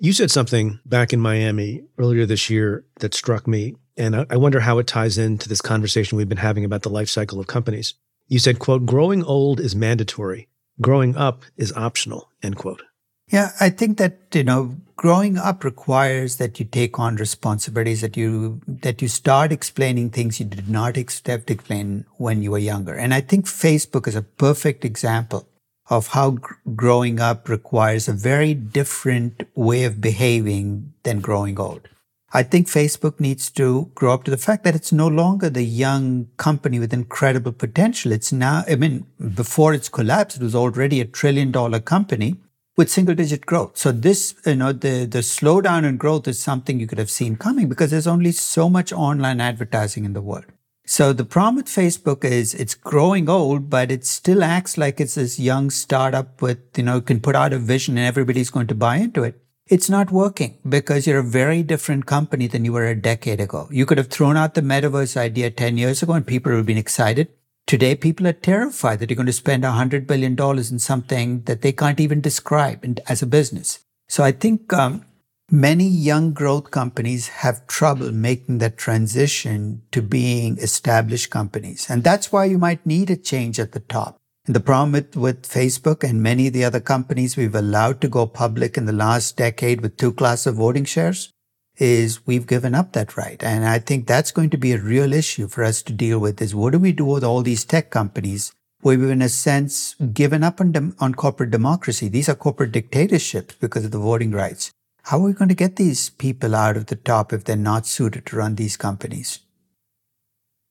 You 0.03 0.15
said 0.15 0.31
something 0.31 0.81
back 0.87 1.13
in 1.13 1.21
Miami 1.21 1.85
earlier 1.99 2.25
this 2.25 2.49
year 2.49 2.87
that 3.01 3.13
struck 3.13 3.47
me, 3.47 3.77
and 3.99 4.27
I 4.31 4.37
wonder 4.39 4.61
how 4.61 4.79
it 4.79 4.87
ties 4.87 5.19
into 5.19 5.47
this 5.47 5.61
conversation 5.61 6.17
we've 6.17 6.27
been 6.27 6.39
having 6.39 6.65
about 6.65 6.81
the 6.83 6.89
life 6.89 7.11
cycle 7.11 7.39
of 7.39 7.47
companies. 7.47 7.93
You 8.27 8.39
said, 8.39 8.59
quote, 8.59 8.87
growing 8.87 9.23
old 9.23 9.61
is 9.61 9.77
mandatory. 9.77 10.49
Growing 10.81 11.17
up 11.19 11.43
is 11.59 11.71
optional, 11.75 12.31
end 12.43 12.57
quote. 12.57 12.83
Yeah, 13.29 13.51
I 13.61 13.69
think 13.69 13.99
that, 13.99 14.17
you 14.33 14.43
know, 14.43 14.75
growing 14.97 15.37
up 15.37 15.65
requires 15.65 16.37
that 16.37 16.59
you 16.59 16.65
take 16.65 16.99
on 16.99 17.17
responsibilities, 17.17 18.01
that 18.01 18.17
you, 18.17 18.63
that 18.67 19.03
you 19.03 19.09
start 19.09 19.53
explaining 19.53 20.09
things 20.09 20.41
you 20.41 20.47
did 20.47 20.71
not 20.71 20.97
expect 20.97 21.49
to 21.49 21.53
explain 21.53 22.07
when 22.17 22.43
you 22.43 22.53
were 22.53 22.59
younger. 22.59 22.95
And 22.95 23.13
I 23.13 23.21
think 23.21 23.45
Facebook 23.45 24.09
is 24.09 24.17
a 24.17 24.23
perfect 24.23 24.83
example 24.83 25.47
of 25.91 26.09
how 26.09 26.31
gr- 26.31 26.55
growing 26.75 27.21
up 27.21 27.49
requires 27.49 28.09
a 28.09 28.13
very 28.13 28.55
different 28.55 29.43
way 29.55 29.85
of 29.85 30.01
behaving 30.01 30.95
than 31.03 31.21
growing 31.21 31.59
old. 31.61 31.89
I 32.33 32.45
think 32.45 32.69
Facebook 32.69 33.19
needs 33.19 33.51
to 33.53 33.91
grow 33.97 34.15
up 34.15 34.23
to 34.25 34.31
the 34.31 34.37
fact 34.37 34.63
that 34.63 34.77
it's 34.77 34.93
no 34.93 35.09
longer 35.09 35.51
the 35.51 35.65
young 35.65 36.29
company 36.37 36.79
with 36.79 36.93
incredible 36.93 37.51
potential. 37.51 38.13
It's 38.13 38.33
now, 38.33 38.63
I 38.69 38.77
mean, 38.77 39.05
before 39.35 39.75
its 39.75 39.89
collapse, 39.89 40.37
it 40.37 40.43
was 40.43 40.55
already 40.55 41.01
a 41.01 41.05
trillion 41.05 41.51
dollar 41.51 41.81
company 41.81 42.37
with 42.77 42.89
single 42.89 43.17
digit 43.17 43.47
growth. 43.47 43.77
So 43.77 43.91
this, 43.91 44.37
you 44.47 44.55
know, 44.55 44.73
the, 44.73 45.07
the 45.07 45.19
slowdown 45.19 45.85
in 45.85 45.97
growth 45.97 46.29
is 46.29 46.39
something 46.39 46.79
you 46.79 46.87
could 46.87 46.99
have 46.99 47.11
seen 47.11 47.35
coming 47.35 47.69
because 47.69 47.91
there's 47.91 48.07
only 48.07 48.31
so 48.31 48.71
much 48.71 48.93
online 48.93 49.41
advertising 49.41 50.05
in 50.05 50.13
the 50.13 50.23
world. 50.23 50.47
So 50.91 51.13
the 51.13 51.25
problem 51.25 51.55
with 51.55 51.67
Facebook 51.67 52.25
is 52.25 52.53
it's 52.53 52.75
growing 52.75 53.29
old, 53.29 53.71
but 53.71 53.93
it 53.93 54.05
still 54.05 54.43
acts 54.43 54.77
like 54.77 55.01
it's 55.01 55.15
this 55.15 55.39
young 55.39 55.71
startup 55.71 56.43
with, 56.43 56.59
you 56.77 56.83
know, 56.83 57.01
can 57.01 57.21
put 57.21 57.37
out 57.37 57.53
a 57.53 57.61
vision 57.61 57.97
and 57.97 58.05
everybody's 58.05 58.51
going 58.51 58.67
to 58.67 58.75
buy 58.75 58.97
into 58.97 59.23
it. 59.23 59.41
It's 59.69 59.89
not 59.89 60.11
working 60.11 60.59
because 60.69 61.07
you're 61.07 61.21
a 61.21 61.37
very 61.39 61.63
different 61.63 62.07
company 62.07 62.49
than 62.49 62.65
you 62.65 62.73
were 62.73 62.89
a 62.89 62.97
decade 62.97 63.41
ago. 63.41 63.69
You 63.71 63.87
could 63.87 63.99
have 63.99 64.09
thrown 64.09 64.37
out 64.37 64.55
the 64.55 64.63
metaverse 64.63 65.17
idea 65.17 65.53
10 65.53 65.79
years 65.79 66.03
ago 66.03 66.15
and 66.15 66.27
people 66.27 66.51
would 66.51 66.57
have 66.57 66.67
been 66.67 66.77
excited. 66.77 67.29
Today, 67.69 67.95
people 67.95 68.27
are 68.27 68.33
terrified 68.33 68.99
that 68.99 69.11
you're 69.11 69.17
going 69.17 69.27
to 69.27 69.33
spend 69.33 69.63
$100 69.63 70.09
billion 70.09 70.37
in 70.37 70.79
something 70.81 71.43
that 71.43 71.63
they 71.63 71.71
can't 71.71 72.01
even 72.01 72.21
describe 72.21 72.85
as 73.09 73.23
a 73.23 73.27
business. 73.27 73.79
So 74.09 74.25
I 74.25 74.33
think 74.33 74.73
um, 74.73 75.05
many 75.53 75.87
young 75.87 76.33
growth 76.33 76.71
companies 76.71 77.29
have 77.29 77.67
trouble 77.67 78.13
making 78.13 78.59
that 78.59 78.77
transition 78.77 79.83
to 79.91 80.01
being 80.01 80.59
established 80.59 81.31
companies. 81.31 81.91
And 81.91 82.05
that's 82.05 82.31
why 82.31 82.45
you 82.45 82.59
might 82.59 82.87
need 82.87 83.11
a 83.11 83.17
change 83.17 83.59
at 83.59 83.73
the 83.73 83.81
top. 83.81 84.17
And 84.47 84.55
the 84.55 84.61
problem 84.61 84.93
with, 84.93 85.17
with 85.17 85.43
Facebook 85.43 86.09
and 86.09 86.23
many 86.23 86.47
of 86.47 86.53
the 86.53 86.65
other 86.65 86.81
companies 86.81 87.37
we've 87.37 87.55
allowed 87.55 88.01
to 88.01 88.09
go 88.09 88.27
public 88.27 88.77
in 88.77 88.87
the 88.87 88.93
last 88.93 89.37
decade 89.37 89.81
with 89.81 89.97
two 89.97 90.13
class 90.13 90.47
of 90.47 90.57
voting 90.57 90.85
shares 90.85 91.33
is 91.77 92.27
we've 92.27 92.47
given 92.47 92.75
up 92.75 92.93
that 92.93 93.17
right. 93.17 93.43
And 93.43 93.65
I 93.65 93.79
think 93.79 94.07
that's 94.07 94.33
going 94.33 94.51
to 94.51 94.59
be 94.59 94.73
a 94.73 94.79
real 94.79 95.13
issue 95.13 95.49
for 95.49 95.65
us 95.65 95.83
to 95.83 95.93
deal 95.93 96.19
with 96.19 96.41
is 96.41 96.55
what 96.55 96.73
do 96.73 96.79
we 96.79 96.93
do 96.93 97.05
with 97.05 97.25
all 97.25 97.43
these 97.43 97.65
tech 97.65 97.91
companies 97.91 98.53
where 98.83 98.99
we've 98.99 99.11
in 99.11 99.23
a 99.23 99.29
sense 99.29 99.95
given 100.13 100.43
up 100.43 100.61
on, 100.61 100.73
dem- 100.73 100.97
on 101.01 101.15
corporate 101.15 101.51
democracy? 101.51 102.09
These 102.09 102.29
are 102.29 102.35
corporate 102.35 102.73
dictatorships 102.73 103.55
because 103.55 103.85
of 103.85 103.91
the 103.91 103.99
voting 103.99 104.31
rights. 104.31 104.73
How 105.11 105.19
are 105.19 105.25
we 105.25 105.33
going 105.33 105.49
to 105.49 105.57
get 105.57 105.75
these 105.75 106.09
people 106.09 106.55
out 106.55 106.77
of 106.77 106.87
the 106.87 106.95
top 106.95 107.33
if 107.33 107.43
they're 107.43 107.57
not 107.57 107.85
suited 107.85 108.27
to 108.27 108.37
run 108.37 108.55
these 108.55 108.77
companies? 108.77 109.41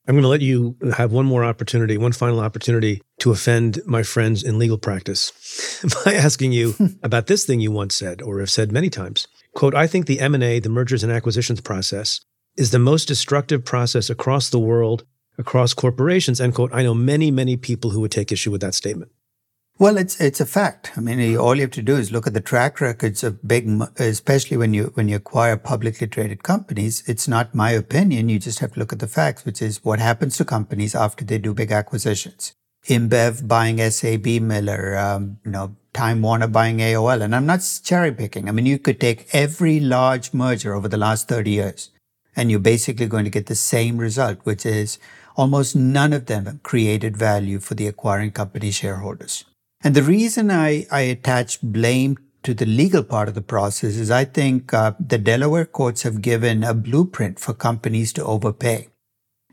I'm 0.08 0.16
going 0.16 0.22
to 0.22 0.30
let 0.30 0.40
you 0.40 0.78
have 0.96 1.12
one 1.12 1.26
more 1.26 1.44
opportunity, 1.44 1.98
one 1.98 2.14
final 2.14 2.40
opportunity 2.40 3.02
to 3.20 3.32
offend 3.32 3.82
my 3.86 4.02
friends 4.02 4.42
in 4.42 4.58
legal 4.58 4.78
practice 4.78 5.34
by 6.06 6.14
asking 6.14 6.54
you 6.54 6.74
about 7.04 7.28
this 7.28 7.44
thing 7.44 7.60
you 7.60 7.70
once 7.70 7.96
said 7.96 8.22
or 8.22 8.40
have 8.40 8.50
said 8.50 8.72
many 8.72 8.90
times. 8.90 9.28
Quote, 9.56 9.76
I 9.76 9.88
think 9.88 10.06
the 10.06 10.22
M&A, 10.22 10.60
the 10.60 10.70
mergers 10.70 11.04
and 11.04 11.12
acquisitions 11.12 11.60
process, 11.60 12.22
is 12.56 12.72
the 12.72 12.80
most 12.80 13.10
destructive 13.10 13.66
process 13.66 14.10
across 14.10 14.50
the 14.50 14.58
world, 14.58 15.04
across 15.38 15.74
corporations, 15.74 16.40
end 16.40 16.56
quote. 16.56 16.74
I 16.74 16.84
know 16.84 16.94
many, 16.94 17.30
many 17.30 17.58
people 17.58 17.90
who 17.90 18.00
would 18.00 18.12
take 18.12 18.32
issue 18.32 18.52
with 18.52 18.62
that 18.62 18.74
statement. 18.74 19.12
Well, 19.80 19.96
it's 19.96 20.20
it's 20.20 20.42
a 20.42 20.46
fact. 20.46 20.92
I 20.98 21.00
mean, 21.00 21.38
all 21.38 21.56
you 21.56 21.62
have 21.62 21.72
to 21.72 21.82
do 21.82 21.96
is 21.96 22.12
look 22.12 22.28
at 22.28 22.34
the 22.34 22.42
track 22.42 22.82
records 22.82 23.24
of 23.24 23.48
big, 23.48 23.66
especially 23.98 24.58
when 24.58 24.74
you 24.74 24.92
when 24.96 25.08
you 25.08 25.16
acquire 25.16 25.56
publicly 25.56 26.06
traded 26.06 26.44
companies. 26.44 27.02
It's 27.08 27.30
not 27.30 27.56
my 27.56 27.72
opinion. 27.72 28.28
You 28.28 28.40
just 28.40 28.60
have 28.60 28.74
to 28.74 28.80
look 28.80 28.92
at 28.92 29.00
the 29.00 29.08
facts, 29.08 29.46
which 29.46 29.62
is 29.62 29.82
what 29.82 30.00
happens 30.00 30.36
to 30.36 30.44
companies 30.44 30.96
after 30.96 31.24
they 31.24 31.38
do 31.38 31.54
big 31.54 31.72
acquisitions. 31.72 32.52
InBev 32.88 33.48
buying 33.48 33.80
SAB 33.90 34.28
Miller, 34.42 34.98
um, 34.98 35.38
you 35.46 35.52
know, 35.52 35.78
Time 35.94 36.22
Warner 36.22 36.48
buying 36.48 36.80
AOL. 36.80 37.22
And 37.22 37.34
I'm 37.34 37.46
not 37.46 37.62
cherry 37.82 38.12
picking. 38.12 38.50
I 38.50 38.52
mean, 38.52 38.66
you 38.66 38.80
could 38.80 39.00
take 39.00 39.34
every 39.34 39.80
large 39.80 40.34
merger 40.34 40.74
over 40.74 40.90
the 40.90 40.98
last 40.98 41.30
30 41.30 41.52
years 41.52 41.92
and 42.36 42.52
you're 42.52 42.60
basically 42.60 43.08
going 43.08 43.24
to 43.24 43.30
get 43.32 43.46
the 43.46 43.56
same 43.56 43.98
result, 43.98 44.40
which 44.44 44.66
is 44.66 45.00
almost 45.38 45.74
none 45.74 46.12
of 46.12 46.26
them 46.26 46.48
have 46.48 46.64
created 46.64 47.16
value 47.16 47.60
for 47.60 47.76
the 47.76 47.88
acquiring 47.88 48.32
company 48.32 48.72
shareholders. 48.72 49.46
And 49.82 49.96
the 49.96 50.04
reason 50.04 50.52
I, 50.52 50.86
I 50.92 51.02
attach 51.02 51.62
blame 51.62 52.18
to 52.44 52.54
the 52.54 52.66
legal 52.66 53.04
part 53.04 53.28
of 53.28 53.36
the 53.36 53.42
process 53.42 53.96
is 53.96 54.12
I 54.12 54.26
think 54.26 54.74
uh, 54.74 54.94
the 55.00 55.18
Delaware 55.18 55.66
courts 55.66 56.04
have 56.04 56.22
given 56.22 56.64
a 56.64 56.74
blueprint 56.74 57.40
for 57.40 57.54
companies 57.54 58.14
to 58.14 58.24
overpay 58.24 58.90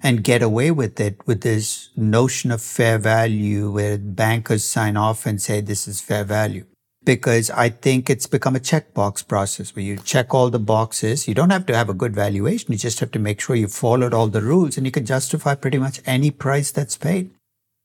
and 0.02 0.24
get 0.24 0.42
away 0.42 0.70
with 0.70 1.00
it 1.00 1.26
with 1.26 1.40
this 1.40 1.90
notion 1.96 2.50
of 2.50 2.60
fair 2.60 2.98
value 2.98 3.70
where 3.70 3.98
bankers 3.98 4.64
sign 4.64 4.96
off 4.96 5.26
and 5.26 5.40
say 5.40 5.60
this 5.60 5.88
is 5.88 6.00
fair 6.00 6.24
value. 6.24 6.66
Because 7.04 7.50
I 7.50 7.68
think 7.68 8.10
it's 8.10 8.26
become 8.26 8.56
a 8.56 8.60
checkbox 8.60 9.26
process 9.26 9.74
where 9.74 9.84
you 9.84 9.96
check 9.96 10.34
all 10.34 10.50
the 10.50 10.58
boxes. 10.58 11.28
You 11.28 11.34
don't 11.34 11.50
have 11.50 11.66
to 11.66 11.76
have 11.76 11.88
a 11.88 11.94
good 11.94 12.14
valuation. 12.16 12.72
You 12.72 12.78
just 12.78 12.98
have 12.98 13.12
to 13.12 13.20
make 13.20 13.40
sure 13.40 13.54
you 13.54 13.68
followed 13.68 14.12
all 14.12 14.26
the 14.26 14.42
rules 14.42 14.76
and 14.76 14.84
you 14.84 14.90
can 14.90 15.06
justify 15.06 15.54
pretty 15.54 15.78
much 15.78 16.00
any 16.04 16.32
price 16.32 16.72
that's 16.72 16.96
paid. 16.96 17.30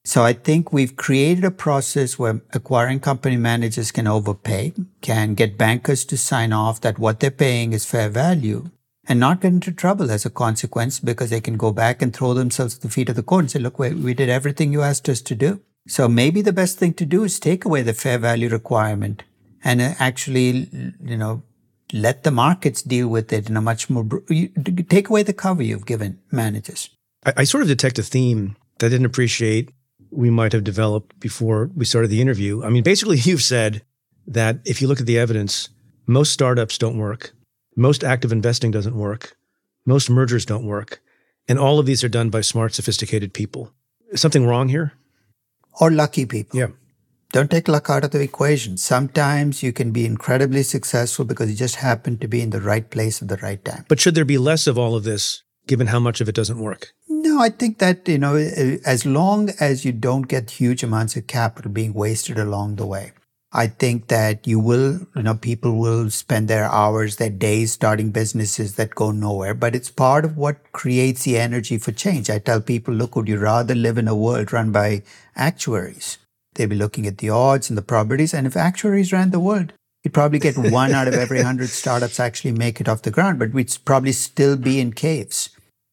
So 0.03 0.23
I 0.23 0.33
think 0.33 0.73
we've 0.73 0.95
created 0.95 1.43
a 1.43 1.51
process 1.51 2.17
where 2.17 2.41
acquiring 2.53 3.01
company 3.01 3.37
managers 3.37 3.91
can 3.91 4.07
overpay, 4.07 4.73
can 5.01 5.35
get 5.35 5.57
bankers 5.57 6.05
to 6.05 6.17
sign 6.17 6.53
off 6.53 6.81
that 6.81 6.97
what 6.97 7.19
they're 7.19 7.29
paying 7.29 7.71
is 7.73 7.85
fair 7.85 8.09
value 8.09 8.71
and 9.07 9.19
not 9.19 9.41
get 9.41 9.53
into 9.53 9.71
trouble 9.71 10.09
as 10.09 10.25
a 10.25 10.29
consequence 10.31 10.99
because 10.99 11.29
they 11.29 11.41
can 11.41 11.55
go 11.55 11.71
back 11.71 12.01
and 12.01 12.15
throw 12.15 12.33
themselves 12.33 12.75
at 12.75 12.81
the 12.81 12.89
feet 12.89 13.09
of 13.09 13.15
the 13.15 13.23
court 13.23 13.43
and 13.43 13.51
say, 13.51 13.59
look, 13.59 13.77
we, 13.77 14.13
did 14.13 14.29
everything 14.29 14.73
you 14.73 14.81
asked 14.81 15.07
us 15.07 15.21
to 15.21 15.35
do. 15.35 15.61
So 15.87 16.07
maybe 16.07 16.41
the 16.41 16.53
best 16.53 16.79
thing 16.79 16.93
to 16.95 17.05
do 17.05 17.23
is 17.23 17.39
take 17.39 17.65
away 17.65 17.83
the 17.83 17.93
fair 17.93 18.17
value 18.17 18.49
requirement 18.49 19.23
and 19.63 19.81
uh, 19.81 19.93
actually, 19.99 20.69
you 21.03 21.17
know, 21.17 21.43
let 21.93 22.23
the 22.23 22.31
markets 22.31 22.81
deal 22.81 23.07
with 23.07 23.31
it 23.33 23.49
in 23.49 23.57
a 23.57 23.61
much 23.61 23.89
more, 23.89 24.07
take 24.89 25.09
away 25.09 25.23
the 25.23 25.33
cover 25.33 25.61
you've 25.61 25.85
given 25.85 26.19
managers. 26.31 26.89
I, 27.25 27.33
I 27.37 27.43
sort 27.43 27.61
of 27.61 27.67
detect 27.67 27.99
a 27.99 28.03
theme 28.03 28.55
that 28.79 28.87
I 28.87 28.89
didn't 28.89 29.05
appreciate 29.05 29.71
we 30.11 30.29
might 30.29 30.53
have 30.53 30.63
developed 30.63 31.19
before 31.19 31.69
we 31.75 31.85
started 31.85 32.09
the 32.09 32.21
interview. 32.21 32.63
I 32.63 32.69
mean, 32.69 32.83
basically, 32.83 33.17
you've 33.23 33.43
said 33.43 33.83
that 34.27 34.59
if 34.65 34.81
you 34.81 34.87
look 34.87 34.99
at 34.99 35.07
the 35.07 35.17
evidence, 35.17 35.69
most 36.05 36.31
startups 36.31 36.77
don't 36.77 36.97
work. 36.97 37.33
Most 37.75 38.03
active 38.03 38.31
investing 38.31 38.71
doesn't 38.71 38.95
work. 38.95 39.37
Most 39.85 40.09
mergers 40.09 40.45
don't 40.45 40.65
work. 40.65 41.01
And 41.47 41.57
all 41.57 41.79
of 41.79 41.85
these 41.85 42.03
are 42.03 42.09
done 42.09 42.29
by 42.29 42.41
smart, 42.41 42.73
sophisticated 42.73 43.33
people. 43.33 43.71
Is 44.11 44.21
something 44.21 44.45
wrong 44.45 44.69
here? 44.69 44.93
Or 45.79 45.89
lucky 45.89 46.25
people. 46.25 46.59
Yeah. 46.59 46.67
Don't 47.31 47.49
take 47.49 47.69
luck 47.69 47.89
out 47.89 48.03
of 48.03 48.11
the 48.11 48.21
equation. 48.21 48.75
Sometimes 48.75 49.63
you 49.63 49.71
can 49.71 49.91
be 49.91 50.05
incredibly 50.05 50.63
successful 50.63 51.23
because 51.23 51.49
you 51.49 51.55
just 51.55 51.75
happen 51.75 52.17
to 52.17 52.27
be 52.27 52.41
in 52.41 52.49
the 52.49 52.59
right 52.59 52.89
place 52.89 53.21
at 53.21 53.29
the 53.29 53.37
right 53.37 53.63
time. 53.63 53.85
But 53.87 54.01
should 54.01 54.15
there 54.15 54.25
be 54.25 54.37
less 54.37 54.67
of 54.67 54.77
all 54.77 54.95
of 54.95 55.05
this 55.05 55.43
given 55.65 55.87
how 55.87 55.99
much 55.99 56.19
of 56.19 56.27
it 56.27 56.35
doesn't 56.35 56.59
work? 56.59 56.93
No, 57.23 57.39
I 57.39 57.49
think 57.49 57.77
that, 57.77 58.07
you 58.07 58.17
know, 58.17 58.35
as 58.35 59.05
long 59.05 59.51
as 59.59 59.85
you 59.85 59.91
don't 59.91 60.23
get 60.23 60.49
huge 60.49 60.81
amounts 60.81 61.15
of 61.15 61.27
capital 61.27 61.69
being 61.69 61.93
wasted 61.93 62.39
along 62.39 62.77
the 62.77 62.87
way, 62.87 63.11
I 63.53 63.67
think 63.67 64.07
that 64.07 64.47
you 64.47 64.59
will, 64.59 65.01
you 65.15 65.21
know, 65.21 65.35
people 65.35 65.77
will 65.77 66.09
spend 66.09 66.47
their 66.47 66.65
hours, 66.65 67.17
their 67.17 67.29
days 67.29 67.73
starting 67.73 68.09
businesses 68.09 68.73
that 68.77 68.95
go 68.95 69.11
nowhere, 69.11 69.53
but 69.53 69.75
it's 69.75 69.91
part 69.91 70.25
of 70.25 70.35
what 70.35 70.71
creates 70.71 71.23
the 71.23 71.37
energy 71.37 71.77
for 71.77 71.91
change. 71.91 72.27
I 72.27 72.39
tell 72.39 72.59
people, 72.59 72.95
look, 72.95 73.15
would 73.15 73.27
you 73.27 73.37
rather 73.37 73.75
live 73.75 73.99
in 73.99 74.07
a 74.07 74.15
world 74.15 74.51
run 74.51 74.71
by 74.71 75.03
actuaries? 75.35 76.17
They'd 76.55 76.69
be 76.69 76.75
looking 76.75 77.05
at 77.05 77.19
the 77.19 77.29
odds 77.29 77.69
and 77.69 77.77
the 77.77 77.83
probabilities. 77.83 78.33
And 78.33 78.47
if 78.47 78.57
actuaries 78.57 79.13
ran 79.13 79.29
the 79.29 79.39
world, 79.39 79.73
you'd 80.03 80.15
probably 80.15 80.39
get 80.39 80.57
one 80.71 80.91
out 80.91 81.07
of 81.07 81.13
every 81.13 81.43
hundred 81.43 81.69
startups 81.69 82.19
actually 82.19 82.53
make 82.53 82.81
it 82.81 82.89
off 82.89 83.03
the 83.03 83.11
ground, 83.11 83.37
but 83.37 83.53
we'd 83.53 83.77
probably 83.85 84.11
still 84.11 84.57
be 84.57 84.79
in 84.79 84.91
caves. 84.91 85.51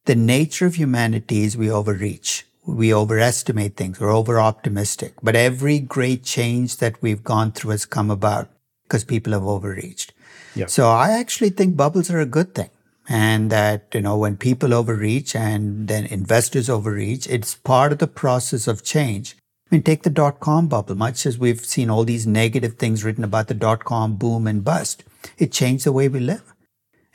The 0.09 0.17
nature 0.17 0.65
of 0.65 0.77
humanity 0.77 1.45
is 1.45 1.57
we 1.57 1.71
overreach 1.71 2.47
we 2.69 2.93
overestimate 2.93 3.77
things, 3.77 3.99
we're 3.99 4.11
over 4.11 4.39
optimistic. 4.39 5.15
But 5.23 5.37
every 5.37 5.79
great 5.79 6.23
change 6.23 6.77
that 6.79 7.01
we've 7.03 7.25
gone 7.25 7.53
through 7.53 7.71
has 7.71 7.87
come 7.87 8.11
about 8.11 8.51
because 8.85 9.05
people 9.05 9.33
have 9.33 9.45
overreached. 9.45 10.13
Yep. 10.55 10.71
So 10.71 10.89
I 10.91 11.13
actually 11.13 11.51
think 11.51 11.77
bubbles 11.77 12.11
are 12.11 12.21
a 12.21 12.27
good 12.27 12.55
thing. 12.55 12.71
And 13.09 13.51
that, 13.51 13.87
you 13.95 14.03
know, 14.03 14.19
when 14.19 14.37
people 14.37 14.75
overreach 14.75 15.35
and 15.35 15.89
then 15.89 16.05
investors 16.05 16.69
overreach, 16.69 17.27
it's 17.27 17.55
part 17.55 17.93
of 17.93 17.99
the 17.99 18.07
process 18.07 18.69
of 18.69 18.85
change. 18.85 19.35
I 19.71 19.75
mean, 19.75 19.83
take 19.83 20.03
the 20.03 20.11
dot 20.11 20.41
com 20.41 20.69
bubble, 20.69 20.95
much 20.95 21.25
as 21.25 21.39
we've 21.39 21.65
seen 21.65 21.89
all 21.89 22.05
these 22.05 22.27
negative 22.27 22.75
things 22.77 23.05
written 23.05 23.25
about 23.25 23.49
the 23.49 23.55
dot 23.55 23.85
com 23.85 24.17
boom 24.17 24.47
and 24.47 24.63
bust. 24.63 25.05
It 25.39 25.53
changed 25.53 25.85
the 25.87 25.93
way 25.93 26.09
we 26.09 26.21
live. 26.21 26.55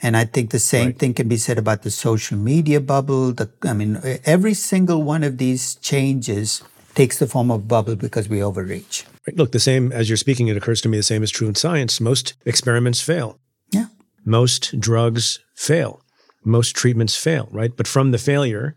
And 0.04 0.18
I 0.18 0.26
think 0.26 0.50
the 0.50 0.58
same 0.58 0.88
right. 0.88 0.98
thing 0.98 1.14
can 1.14 1.28
be 1.28 1.38
said 1.38 1.56
about 1.56 1.80
the 1.82 1.90
social 1.90 2.36
media 2.36 2.78
bubble. 2.78 3.32
The, 3.32 3.48
I 3.62 3.72
mean, 3.72 3.98
every 4.26 4.52
single 4.52 5.02
one 5.02 5.24
of 5.24 5.38
these 5.38 5.76
changes 5.76 6.62
takes 6.94 7.18
the 7.18 7.26
form 7.26 7.50
of 7.50 7.66
bubble 7.66 7.96
because 7.96 8.28
we 8.28 8.42
overreach. 8.42 9.06
Right. 9.26 9.34
Look, 9.34 9.52
the 9.52 9.58
same 9.58 9.92
as 9.92 10.10
you're 10.10 10.18
speaking, 10.18 10.48
it 10.48 10.58
occurs 10.58 10.82
to 10.82 10.90
me 10.90 10.98
the 10.98 11.02
same 11.02 11.22
is 11.22 11.30
true 11.30 11.48
in 11.48 11.54
science. 11.54 12.02
Most 12.02 12.34
experiments 12.44 13.00
fail. 13.00 13.38
Yeah. 13.70 13.86
Most 14.26 14.78
drugs 14.78 15.38
fail. 15.54 16.02
Most 16.44 16.76
treatments 16.76 17.16
fail, 17.16 17.48
right? 17.50 17.74
But 17.74 17.88
from 17.88 18.10
the 18.10 18.18
failure, 18.18 18.76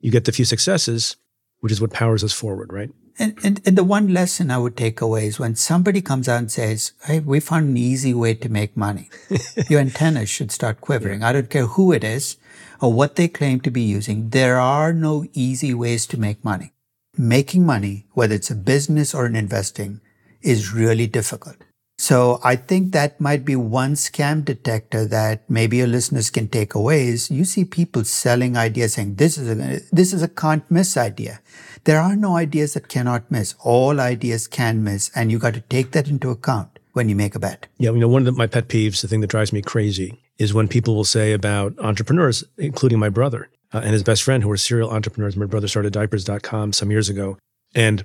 you 0.00 0.10
get 0.10 0.24
the 0.24 0.32
few 0.32 0.44
successes, 0.44 1.14
which 1.60 1.70
is 1.70 1.80
what 1.80 1.92
powers 1.92 2.24
us 2.24 2.32
forward, 2.32 2.72
right? 2.72 2.90
And, 3.16 3.38
and, 3.44 3.60
and, 3.64 3.78
the 3.78 3.84
one 3.84 4.12
lesson 4.12 4.50
I 4.50 4.58
would 4.58 4.76
take 4.76 5.00
away 5.00 5.28
is 5.28 5.38
when 5.38 5.54
somebody 5.54 6.02
comes 6.02 6.28
out 6.28 6.38
and 6.38 6.50
says, 6.50 6.92
Hey, 7.04 7.20
we 7.20 7.38
found 7.38 7.68
an 7.68 7.76
easy 7.76 8.12
way 8.12 8.34
to 8.34 8.48
make 8.48 8.76
money. 8.76 9.08
Your 9.68 9.80
antennas 9.80 10.28
should 10.28 10.50
start 10.50 10.80
quivering. 10.80 11.22
I 11.22 11.32
don't 11.32 11.48
care 11.48 11.66
who 11.66 11.92
it 11.92 12.02
is 12.02 12.36
or 12.80 12.92
what 12.92 13.14
they 13.14 13.28
claim 13.28 13.60
to 13.60 13.70
be 13.70 13.82
using. 13.82 14.30
There 14.30 14.58
are 14.58 14.92
no 14.92 15.26
easy 15.32 15.72
ways 15.72 16.06
to 16.06 16.18
make 16.18 16.44
money. 16.44 16.72
Making 17.16 17.64
money, 17.64 18.06
whether 18.14 18.34
it's 18.34 18.50
a 18.50 18.56
business 18.56 19.14
or 19.14 19.26
an 19.26 19.36
investing, 19.36 20.00
is 20.42 20.72
really 20.72 21.06
difficult. 21.06 21.56
So 21.98 22.40
I 22.42 22.56
think 22.56 22.92
that 22.92 23.20
might 23.20 23.44
be 23.44 23.54
one 23.54 23.94
scam 23.94 24.44
detector 24.44 25.06
that 25.06 25.48
maybe 25.48 25.76
your 25.76 25.86
listeners 25.86 26.28
can 26.28 26.48
take 26.48 26.74
away 26.74 27.06
is 27.06 27.30
you 27.30 27.44
see 27.44 27.64
people 27.64 28.04
selling 28.04 28.56
ideas 28.56 28.94
saying 28.94 29.14
this 29.14 29.38
is 29.38 29.48
a 29.48 29.80
this 29.92 30.12
is 30.12 30.22
a 30.22 30.28
can't 30.28 30.68
miss 30.70 30.96
idea. 30.96 31.40
There 31.84 32.00
are 32.00 32.16
no 32.16 32.36
ideas 32.36 32.74
that 32.74 32.88
cannot 32.88 33.30
miss. 33.30 33.54
All 33.60 34.00
ideas 34.00 34.46
can 34.46 34.82
miss 34.82 35.10
and 35.14 35.30
you 35.30 35.38
got 35.38 35.54
to 35.54 35.60
take 35.60 35.92
that 35.92 36.08
into 36.08 36.30
account 36.30 36.78
when 36.92 37.08
you 37.08 37.16
make 37.16 37.34
a 37.34 37.38
bet. 37.38 37.66
Yeah, 37.78 37.90
you 37.90 37.98
know, 37.98 38.08
one 38.08 38.22
of 38.22 38.26
the, 38.26 38.32
my 38.32 38.46
pet 38.46 38.68
peeves, 38.68 39.02
the 39.02 39.08
thing 39.08 39.20
that 39.20 39.30
drives 39.30 39.52
me 39.52 39.60
crazy, 39.60 40.20
is 40.38 40.54
when 40.54 40.68
people 40.68 40.94
will 40.94 41.04
say 41.04 41.32
about 41.32 41.78
entrepreneurs, 41.78 42.42
including 42.56 42.98
my 42.98 43.08
brother 43.08 43.50
uh, 43.72 43.80
and 43.84 43.92
his 43.92 44.02
best 44.02 44.22
friend, 44.22 44.42
who 44.42 44.48
were 44.48 44.56
serial 44.56 44.90
entrepreneurs. 44.90 45.36
My 45.36 45.46
brother 45.46 45.68
started 45.68 45.92
diapers.com 45.92 46.72
some 46.72 46.90
years 46.90 47.08
ago. 47.08 47.36
And 47.74 48.04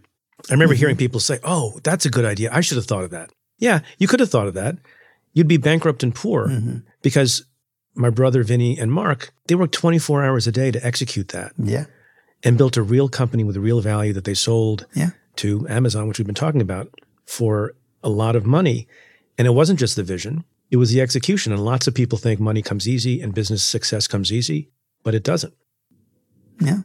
I 0.49 0.53
remember 0.53 0.73
mm-hmm. 0.73 0.79
hearing 0.79 0.97
people 0.97 1.19
say, 1.19 1.39
Oh, 1.43 1.79
that's 1.83 2.05
a 2.05 2.09
good 2.09 2.25
idea. 2.25 2.49
I 2.51 2.61
should 2.61 2.77
have 2.77 2.85
thought 2.85 3.03
of 3.03 3.11
that. 3.11 3.31
Yeah, 3.59 3.79
you 3.97 4.07
could 4.07 4.19
have 4.19 4.31
thought 4.31 4.47
of 4.47 4.53
that. 4.55 4.77
You'd 5.33 5.47
be 5.47 5.57
bankrupt 5.57 6.03
and 6.03 6.13
poor 6.13 6.47
mm-hmm. 6.47 6.77
because 7.01 7.45
my 7.93 8.09
brother 8.09 8.43
Vinny 8.43 8.77
and 8.77 8.91
Marc, 8.91 9.31
they 9.47 9.55
worked 9.55 9.73
24 9.73 10.23
hours 10.23 10.47
a 10.47 10.51
day 10.51 10.71
to 10.71 10.85
execute 10.85 11.29
that. 11.29 11.53
Yeah. 11.57 11.85
And 12.43 12.57
built 12.57 12.77
a 12.77 12.81
real 12.81 13.09
company 13.09 13.43
with 13.43 13.57
a 13.57 13.59
real 13.59 13.81
value 13.81 14.13
that 14.13 14.23
they 14.23 14.33
sold 14.33 14.85
yeah. 14.93 15.09
to 15.37 15.67
Amazon, 15.67 16.07
which 16.07 16.19
we've 16.19 16.25
been 16.25 16.35
talking 16.35 16.61
about, 16.61 16.87
for 17.25 17.73
a 18.01 18.09
lot 18.09 18.35
of 18.35 18.45
money. 18.45 18.87
And 19.37 19.45
it 19.45 19.51
wasn't 19.51 19.79
just 19.79 19.95
the 19.95 20.03
vision, 20.03 20.45
it 20.71 20.77
was 20.77 20.91
the 20.91 21.01
execution. 21.01 21.51
And 21.51 21.63
lots 21.63 21.87
of 21.87 21.93
people 21.93 22.17
think 22.17 22.39
money 22.39 22.61
comes 22.61 22.87
easy 22.87 23.21
and 23.21 23.33
business 23.33 23.63
success 23.63 24.07
comes 24.07 24.31
easy, 24.31 24.69
but 25.03 25.15
it 25.15 25.23
doesn't. 25.23 25.53
Yeah. 26.61 26.81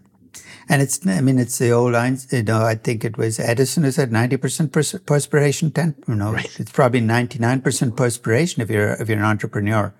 And 0.68 0.80
it's, 0.80 1.07
I 1.07 1.20
mean, 1.20 1.38
it's 1.38 1.59
the 1.59 1.70
old 1.70 1.92
lines, 1.92 2.32
you 2.32 2.42
know, 2.42 2.62
I 2.62 2.74
think 2.74 3.05
it 3.05 3.18
was 3.18 3.38
Edison 3.38 3.84
who 3.84 3.90
said 3.90 4.11
90% 4.11 5.07
perspiration, 5.07 5.70
10, 5.70 5.94
you 6.09 6.14
know, 6.14 6.32
right. 6.32 6.59
it's 6.59 6.72
probably 6.72 7.02
99% 7.02 7.96
perspiration 7.96 8.62
if 8.62 8.70
you're, 8.70 8.94
if 8.94 9.09
you're 9.09 9.18
an 9.18 9.24
entrepreneur. 9.24 9.94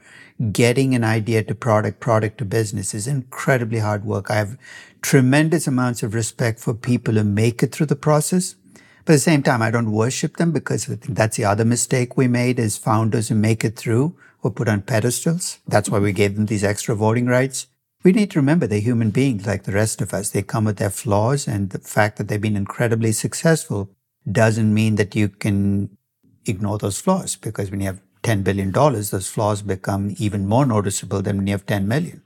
Getting 0.51 0.95
an 0.95 1.05
idea 1.05 1.43
to 1.45 1.55
product, 1.55 2.01
product 2.01 2.39
to 2.39 2.45
business 2.45 2.95
is 2.95 3.07
incredibly 3.07 3.79
hard 3.79 4.05
work. 4.05 4.31
I 4.31 4.37
have 4.37 4.59
tremendous 5.01 5.67
amounts 5.67 6.03
of 6.03 6.15
respect 6.15 6.59
for 6.61 6.75
people 6.75 7.15
who 7.15 7.25
make 7.25 7.63
it 7.63 7.73
through 7.73 7.87
the 7.87 7.97
process. 7.97 8.57
But 9.05 9.13
at 9.13 9.17
the 9.17 9.21
same 9.21 9.43
time, 9.43 9.63
I 9.63 9.71
don't 9.71 9.93
worship 9.93 10.37
them 10.37 10.51
because 10.51 10.91
I 10.91 10.97
think 10.97 11.17
that's 11.17 11.37
the 11.37 11.45
other 11.45 11.65
mistake 11.65 12.17
we 12.17 12.27
made 12.27 12.59
as 12.59 12.77
founders 12.77 13.29
who 13.29 13.35
make 13.35 13.65
it 13.65 13.77
through 13.77 14.17
were 14.43 14.51
put 14.51 14.69
on 14.69 14.83
pedestals. 14.83 15.59
That's 15.69 15.89
why 15.89 15.99
we 15.99 16.13
gave 16.13 16.37
them 16.37 16.47
these 16.47 16.65
extra 16.65 16.95
voting 16.95 17.27
rights 17.27 17.67
we 18.05 18.13
need 18.13 18.31
to 18.33 18.39
remember 18.39 18.67
they're 18.67 18.81
human 18.81 19.11
beings 19.11 19.47
like 19.47 19.65
the 19.65 19.73
rest 19.73 20.03
of 20.03 20.13
us. 20.13 20.29
They 20.29 20.43
come 20.43 20.67
with 20.67 20.77
their 20.77 20.91
flaws, 20.91 21.49
and 21.49 21.71
the 21.71 21.79
fact 21.79 22.19
that 22.19 22.29
they've 22.29 22.41
been 22.41 22.57
incredibly 22.57 23.13
successful 23.13 23.91
doesn't 24.31 24.73
mean 24.73 24.97
that 24.97 25.17
you 25.17 25.31
can 25.31 25.97
ignore 26.45 26.77
those 26.77 27.01
flaws 27.01 27.37
because 27.37 27.71
when 27.71 27.81
you 27.81 27.87
have 27.87 28.03
$10 28.25 28.43
billion, 28.43 28.73
those 28.73 29.29
flaws 29.29 29.63
become 29.63 30.15
even 30.19 30.47
more 30.47 30.67
noticeable 30.67 31.23
than 31.23 31.37
when 31.37 31.47
you 31.47 31.53
have 31.53 31.67
10 31.67 31.87
million. 31.87 32.23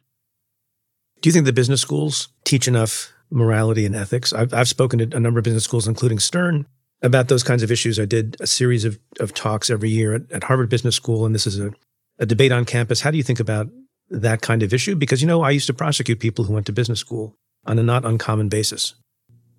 Do 1.21 1.29
you 1.29 1.33
think 1.33 1.45
the 1.45 1.53
business 1.53 1.81
schools 1.81 2.29
teach 2.45 2.69
enough 2.69 3.13
morality 3.31 3.85
and 3.85 3.97
ethics? 3.97 4.33
I've, 4.33 4.55
I've 4.55 4.69
spoken 4.69 4.99
to 5.01 5.17
a 5.17 5.21
number 5.21 5.39
of 5.41 5.45
business 5.45 5.65
schools, 5.65 5.89
including 5.89 6.21
Stern, 6.21 6.67
about 7.03 7.29
those 7.29 7.43
kinds 7.43 7.63
of 7.63 7.71
issues. 7.71 7.99
I 7.99 8.05
did 8.05 8.37
a 8.41 8.47
series 8.47 8.85
of, 8.85 8.99
of 9.19 9.35
talks 9.35 9.71
every 9.71 9.91
year 9.91 10.15
at, 10.15 10.31
at 10.31 10.45
Harvard 10.45 10.69
Business 10.69 10.95
School, 10.95 11.27
and 11.27 11.35
this 11.35 11.47
is 11.47 11.59
a, 11.59 11.73
a 12.19 12.27
debate 12.27 12.53
on 12.53 12.65
campus. 12.65 13.01
How 13.01 13.11
do 13.11 13.17
you 13.17 13.23
think 13.25 13.41
about 13.41 13.69
that 14.11 14.41
kind 14.41 14.63
of 14.63 14.73
issue? 14.73 14.95
Because, 14.95 15.21
you 15.21 15.27
know, 15.27 15.43
I 15.43 15.51
used 15.51 15.67
to 15.67 15.75
prosecute 15.75 16.21
people 16.21 16.45
who 16.45 16.55
went 16.55 16.67
to 16.67 16.73
business 16.73 17.01
school 17.01 17.35
on 17.67 17.79
a 17.79 17.83
not 17.83 18.05
uncommon 18.05 18.49
basis. 18.49 18.95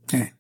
Okay. 0.06 0.32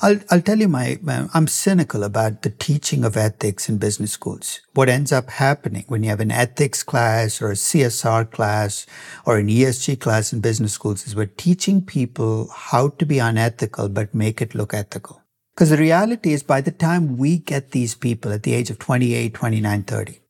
I'll, 0.00 0.18
I'll 0.30 0.40
tell 0.40 0.58
you 0.58 0.68
my, 0.68 0.98
I'm 1.32 1.46
cynical 1.46 2.02
about 2.02 2.42
the 2.42 2.50
teaching 2.50 3.04
of 3.04 3.16
ethics 3.16 3.68
in 3.68 3.78
business 3.78 4.12
schools. 4.12 4.60
What 4.74 4.88
ends 4.88 5.12
up 5.12 5.30
happening 5.30 5.84
when 5.88 6.02
you 6.02 6.10
have 6.10 6.20
an 6.20 6.32
ethics 6.32 6.82
class 6.82 7.40
or 7.40 7.48
a 7.48 7.54
CSR 7.54 8.30
class 8.30 8.86
or 9.26 9.38
an 9.38 9.48
ESG 9.48 10.00
class 10.00 10.32
in 10.32 10.40
business 10.40 10.72
schools 10.72 11.06
is 11.06 11.14
we're 11.14 11.26
teaching 11.26 11.84
people 11.84 12.48
how 12.52 12.88
to 12.88 13.06
be 13.06 13.18
unethical, 13.18 13.88
but 13.88 14.14
make 14.14 14.40
it 14.40 14.54
look 14.54 14.74
ethical. 14.74 15.22
Because 15.54 15.70
the 15.70 15.76
reality 15.76 16.32
is 16.32 16.42
by 16.42 16.60
the 16.60 16.72
time 16.72 17.18
we 17.18 17.38
get 17.38 17.72
these 17.72 17.94
people 17.94 18.32
at 18.32 18.42
the 18.42 18.54
age 18.54 18.70
of 18.70 18.78
28, 18.78 19.34
29, 19.34 19.82
30, 19.82 20.20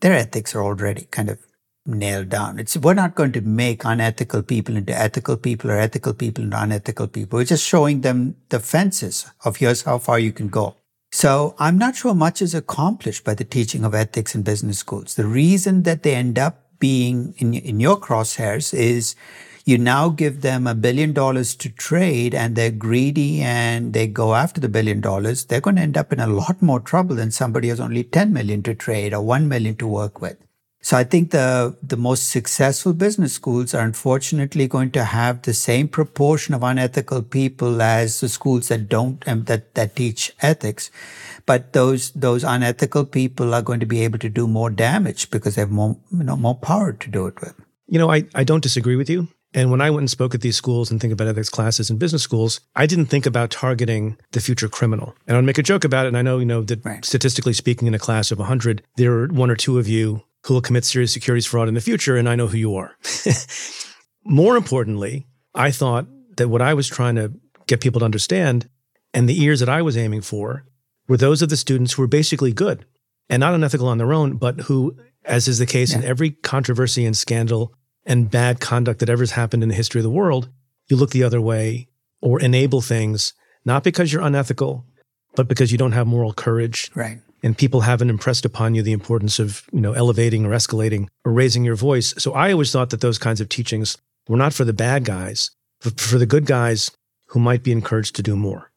their 0.00 0.14
ethics 0.14 0.54
are 0.54 0.62
already 0.62 1.06
kind 1.10 1.28
of 1.28 1.38
nailed 1.88 2.28
down. 2.28 2.58
It's 2.58 2.76
we're 2.76 2.94
not 2.94 3.14
going 3.14 3.32
to 3.32 3.40
make 3.40 3.84
unethical 3.84 4.42
people 4.42 4.76
into 4.76 4.96
ethical 4.96 5.36
people 5.36 5.70
or 5.70 5.78
ethical 5.78 6.14
people 6.14 6.44
into 6.44 6.60
unethical 6.60 7.08
people. 7.08 7.38
We're 7.38 7.44
just 7.44 7.66
showing 7.66 8.02
them 8.02 8.36
the 8.50 8.60
fences 8.60 9.26
of 9.44 9.56
here's 9.56 9.82
how 9.82 9.98
far 9.98 10.18
you 10.18 10.32
can 10.32 10.48
go. 10.48 10.76
So 11.10 11.54
I'm 11.58 11.78
not 11.78 11.96
sure 11.96 12.14
much 12.14 12.42
is 12.42 12.54
accomplished 12.54 13.24
by 13.24 13.34
the 13.34 13.44
teaching 13.44 13.84
of 13.84 13.94
ethics 13.94 14.34
in 14.34 14.42
business 14.42 14.78
schools. 14.78 15.14
The 15.14 15.26
reason 15.26 15.84
that 15.84 16.02
they 16.02 16.14
end 16.14 16.38
up 16.38 16.66
being 16.78 17.34
in, 17.38 17.54
in 17.54 17.80
your 17.80 17.98
crosshairs 17.98 18.74
is 18.74 19.16
you 19.64 19.78
now 19.78 20.08
give 20.08 20.42
them 20.42 20.66
a 20.66 20.74
billion 20.74 21.12
dollars 21.12 21.54
to 21.56 21.68
trade 21.68 22.34
and 22.34 22.56
they're 22.56 22.70
greedy 22.70 23.40
and 23.42 23.92
they 23.92 24.06
go 24.06 24.34
after 24.34 24.60
the 24.60 24.68
billion 24.68 25.00
dollars. 25.00 25.46
They're 25.46 25.60
going 25.60 25.76
to 25.76 25.82
end 25.82 25.96
up 25.96 26.12
in 26.12 26.20
a 26.20 26.26
lot 26.26 26.62
more 26.62 26.80
trouble 26.80 27.16
than 27.16 27.30
somebody 27.30 27.68
who's 27.68 27.80
only 27.80 28.04
10 28.04 28.32
million 28.32 28.62
to 28.62 28.74
trade 28.74 29.12
or 29.12 29.22
1 29.22 29.48
million 29.48 29.76
to 29.76 29.86
work 29.86 30.20
with. 30.20 30.38
So 30.88 30.96
I 30.96 31.04
think 31.04 31.32
the, 31.32 31.76
the 31.82 31.98
most 31.98 32.30
successful 32.30 32.94
business 32.94 33.34
schools 33.34 33.74
are 33.74 33.84
unfortunately 33.84 34.66
going 34.66 34.90
to 34.92 35.04
have 35.04 35.42
the 35.42 35.52
same 35.52 35.86
proportion 35.86 36.54
of 36.54 36.62
unethical 36.62 37.20
people 37.20 37.82
as 37.82 38.20
the 38.20 38.28
schools 38.30 38.68
that 38.68 38.88
don't, 38.88 39.22
um, 39.28 39.44
that, 39.44 39.74
that 39.74 39.96
teach 39.96 40.32
ethics. 40.40 40.90
But 41.44 41.74
those, 41.74 42.10
those 42.12 42.42
unethical 42.42 43.04
people 43.04 43.52
are 43.52 43.60
going 43.60 43.80
to 43.80 43.84
be 43.84 44.00
able 44.00 44.18
to 44.20 44.30
do 44.30 44.48
more 44.48 44.70
damage 44.70 45.30
because 45.30 45.56
they 45.56 45.60
have 45.60 45.70
more, 45.70 45.98
you 46.10 46.24
know, 46.24 46.38
more 46.38 46.54
power 46.54 46.94
to 46.94 47.10
do 47.10 47.26
it 47.26 47.38
with. 47.42 47.52
You 47.86 47.98
know, 47.98 48.10
I, 48.10 48.24
I 48.34 48.44
don't 48.44 48.62
disagree 48.62 48.96
with 48.96 49.10
you. 49.10 49.28
And 49.54 49.70
when 49.70 49.80
I 49.80 49.90
went 49.90 50.02
and 50.02 50.10
spoke 50.10 50.34
at 50.34 50.42
these 50.42 50.56
schools 50.56 50.90
and 50.90 51.00
think 51.00 51.12
about 51.12 51.26
ethics 51.26 51.48
classes 51.48 51.88
in 51.88 51.96
business 51.96 52.22
schools, 52.22 52.60
I 52.76 52.86
didn't 52.86 53.06
think 53.06 53.24
about 53.24 53.50
targeting 53.50 54.18
the 54.32 54.40
future 54.40 54.68
criminal. 54.68 55.14
And 55.26 55.36
I'd 55.36 55.44
make 55.44 55.58
a 55.58 55.62
joke 55.62 55.84
about 55.84 56.04
it. 56.04 56.08
And 56.08 56.18
I 56.18 56.22
know, 56.22 56.38
you 56.38 56.44
know, 56.44 56.62
that 56.62 56.84
right. 56.84 57.04
statistically 57.04 57.54
speaking, 57.54 57.88
in 57.88 57.94
a 57.94 57.98
class 57.98 58.30
of 58.30 58.38
100, 58.38 58.82
there 58.96 59.12
are 59.12 59.28
one 59.28 59.50
or 59.50 59.56
two 59.56 59.78
of 59.78 59.88
you 59.88 60.22
who 60.44 60.54
will 60.54 60.60
commit 60.60 60.84
serious 60.84 61.12
securities 61.12 61.46
fraud 61.46 61.68
in 61.68 61.74
the 61.74 61.80
future, 61.80 62.16
and 62.16 62.28
I 62.28 62.36
know 62.36 62.46
who 62.46 62.58
you 62.58 62.76
are. 62.76 62.96
More 64.24 64.56
importantly, 64.56 65.26
I 65.54 65.70
thought 65.70 66.06
that 66.36 66.48
what 66.48 66.62
I 66.62 66.74
was 66.74 66.86
trying 66.86 67.16
to 67.16 67.32
get 67.66 67.80
people 67.80 68.00
to 68.00 68.04
understand 68.04 68.68
and 69.14 69.28
the 69.28 69.42
ears 69.42 69.60
that 69.60 69.68
I 69.68 69.82
was 69.82 69.96
aiming 69.96 70.22
for 70.22 70.64
were 71.08 71.16
those 71.16 71.42
of 71.42 71.48
the 71.48 71.56
students 71.56 71.94
who 71.94 72.02
were 72.02 72.08
basically 72.08 72.52
good 72.52 72.84
and 73.28 73.40
not 73.40 73.54
unethical 73.54 73.88
on 73.88 73.98
their 73.98 74.12
own, 74.12 74.36
but 74.36 74.60
who, 74.62 74.96
as 75.24 75.48
is 75.48 75.58
the 75.58 75.66
case 75.66 75.92
yeah. 75.92 75.98
in 75.98 76.04
every 76.04 76.30
controversy 76.30 77.04
and 77.04 77.16
scandal 77.16 77.74
and 78.08 78.30
bad 78.30 78.58
conduct 78.58 78.98
that 79.00 79.08
ever 79.08 79.22
has 79.22 79.32
happened 79.32 79.62
in 79.62 79.68
the 79.68 79.74
history 79.74 80.00
of 80.00 80.02
the 80.02 80.10
world, 80.10 80.48
you 80.88 80.96
look 80.96 81.10
the 81.10 81.22
other 81.22 81.40
way 81.40 81.88
or 82.20 82.40
enable 82.40 82.80
things, 82.80 83.34
not 83.64 83.84
because 83.84 84.12
you're 84.12 84.22
unethical, 84.22 84.84
but 85.36 85.46
because 85.46 85.70
you 85.70 85.78
don't 85.78 85.92
have 85.92 86.06
moral 86.06 86.32
courage. 86.32 86.90
Right. 86.94 87.20
And 87.44 87.56
people 87.56 87.82
haven't 87.82 88.10
impressed 88.10 88.44
upon 88.44 88.74
you 88.74 88.82
the 88.82 88.92
importance 88.92 89.38
of 89.38 89.62
you 89.72 89.80
know 89.80 89.92
elevating 89.92 90.44
or 90.44 90.50
escalating 90.50 91.06
or 91.24 91.32
raising 91.32 91.62
your 91.62 91.76
voice. 91.76 92.12
So 92.18 92.32
i 92.32 92.50
always 92.50 92.72
thought 92.72 92.90
that 92.90 93.00
those 93.00 93.18
kinds 93.18 93.40
of 93.40 93.48
teachings 93.48 93.96
were 94.26 94.36
not 94.36 94.52
for 94.52 94.64
the 94.64 94.72
bad 94.72 95.04
guys 95.04 95.52
but 95.82 96.00
for 96.00 96.18
the 96.18 96.26
good 96.26 96.46
guys 96.46 96.90
who 97.26 97.40
might 97.40 97.62
be 97.62 97.72
encouraged 97.72 98.16
to 98.16 98.22
do 98.22 98.36
more 98.36 98.72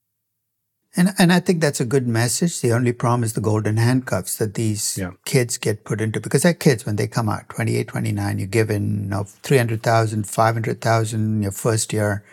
and 0.95 1.13
and 1.17 1.31
I 1.31 1.39
think 1.39 1.61
that's 1.61 1.79
a 1.79 1.85
good 1.85 2.07
message. 2.07 2.61
The 2.61 2.73
only 2.73 2.91
problem 2.91 3.23
is 3.23 3.33
the 3.33 3.41
golden 3.41 3.77
handcuffs 3.77 4.37
that 4.37 4.55
these 4.55 4.97
yeah. 4.97 5.11
kids 5.25 5.57
get 5.57 5.85
put 5.85 6.01
into 6.01 6.19
because 6.19 6.43
they're 6.43 6.53
kids 6.53 6.85
when 6.85 6.97
they 6.97 7.07
come 7.07 7.29
out, 7.29 7.49
28, 7.49 7.87
29, 7.87 8.39
you're 8.39 8.47
given 8.47 9.03
you 9.03 9.09
know, 9.09 9.23
300,000, 9.23 10.27
500,000 10.27 11.41
your 11.43 11.51
first 11.51 11.93
year 11.93 12.23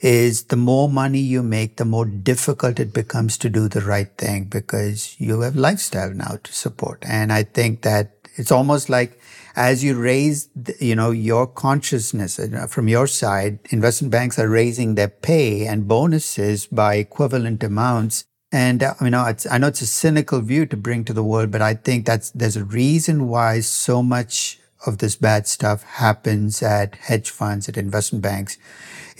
is 0.00 0.44
the 0.44 0.56
more 0.56 0.88
money 0.88 1.18
you 1.18 1.42
make, 1.42 1.76
the 1.76 1.84
more 1.84 2.06
difficult 2.06 2.80
it 2.80 2.92
becomes 2.92 3.36
to 3.36 3.50
do 3.50 3.68
the 3.68 3.82
right 3.82 4.16
thing 4.16 4.44
because 4.44 5.16
you 5.20 5.40
have 5.40 5.56
lifestyle 5.56 6.14
now 6.14 6.38
to 6.42 6.52
support. 6.52 7.04
And 7.06 7.32
I 7.32 7.42
think 7.42 7.82
that 7.82 8.12
it's 8.36 8.50
almost 8.50 8.88
like 8.88 9.19
as 9.56 9.82
you 9.84 9.98
raise, 9.98 10.48
you 10.80 10.94
know, 10.94 11.10
your 11.10 11.46
consciousness 11.46 12.38
uh, 12.38 12.66
from 12.68 12.88
your 12.88 13.06
side, 13.06 13.58
investment 13.70 14.12
banks 14.12 14.38
are 14.38 14.48
raising 14.48 14.94
their 14.94 15.08
pay 15.08 15.66
and 15.66 15.88
bonuses 15.88 16.66
by 16.66 16.96
equivalent 16.96 17.62
amounts. 17.62 18.24
And 18.52 18.82
uh, 18.82 18.94
you 19.00 19.10
know, 19.10 19.26
it's, 19.26 19.46
I 19.50 19.58
know 19.58 19.68
it's 19.68 19.82
a 19.82 19.86
cynical 19.86 20.40
view 20.40 20.66
to 20.66 20.76
bring 20.76 21.04
to 21.04 21.12
the 21.12 21.24
world, 21.24 21.50
but 21.50 21.62
I 21.62 21.74
think 21.74 22.06
that's 22.06 22.30
there's 22.30 22.56
a 22.56 22.64
reason 22.64 23.28
why 23.28 23.60
so 23.60 24.02
much 24.02 24.58
of 24.86 24.98
this 24.98 25.14
bad 25.14 25.46
stuff 25.46 25.82
happens 25.82 26.62
at 26.62 26.94
hedge 26.96 27.30
funds, 27.30 27.68
at 27.68 27.76
investment 27.76 28.22
banks 28.22 28.56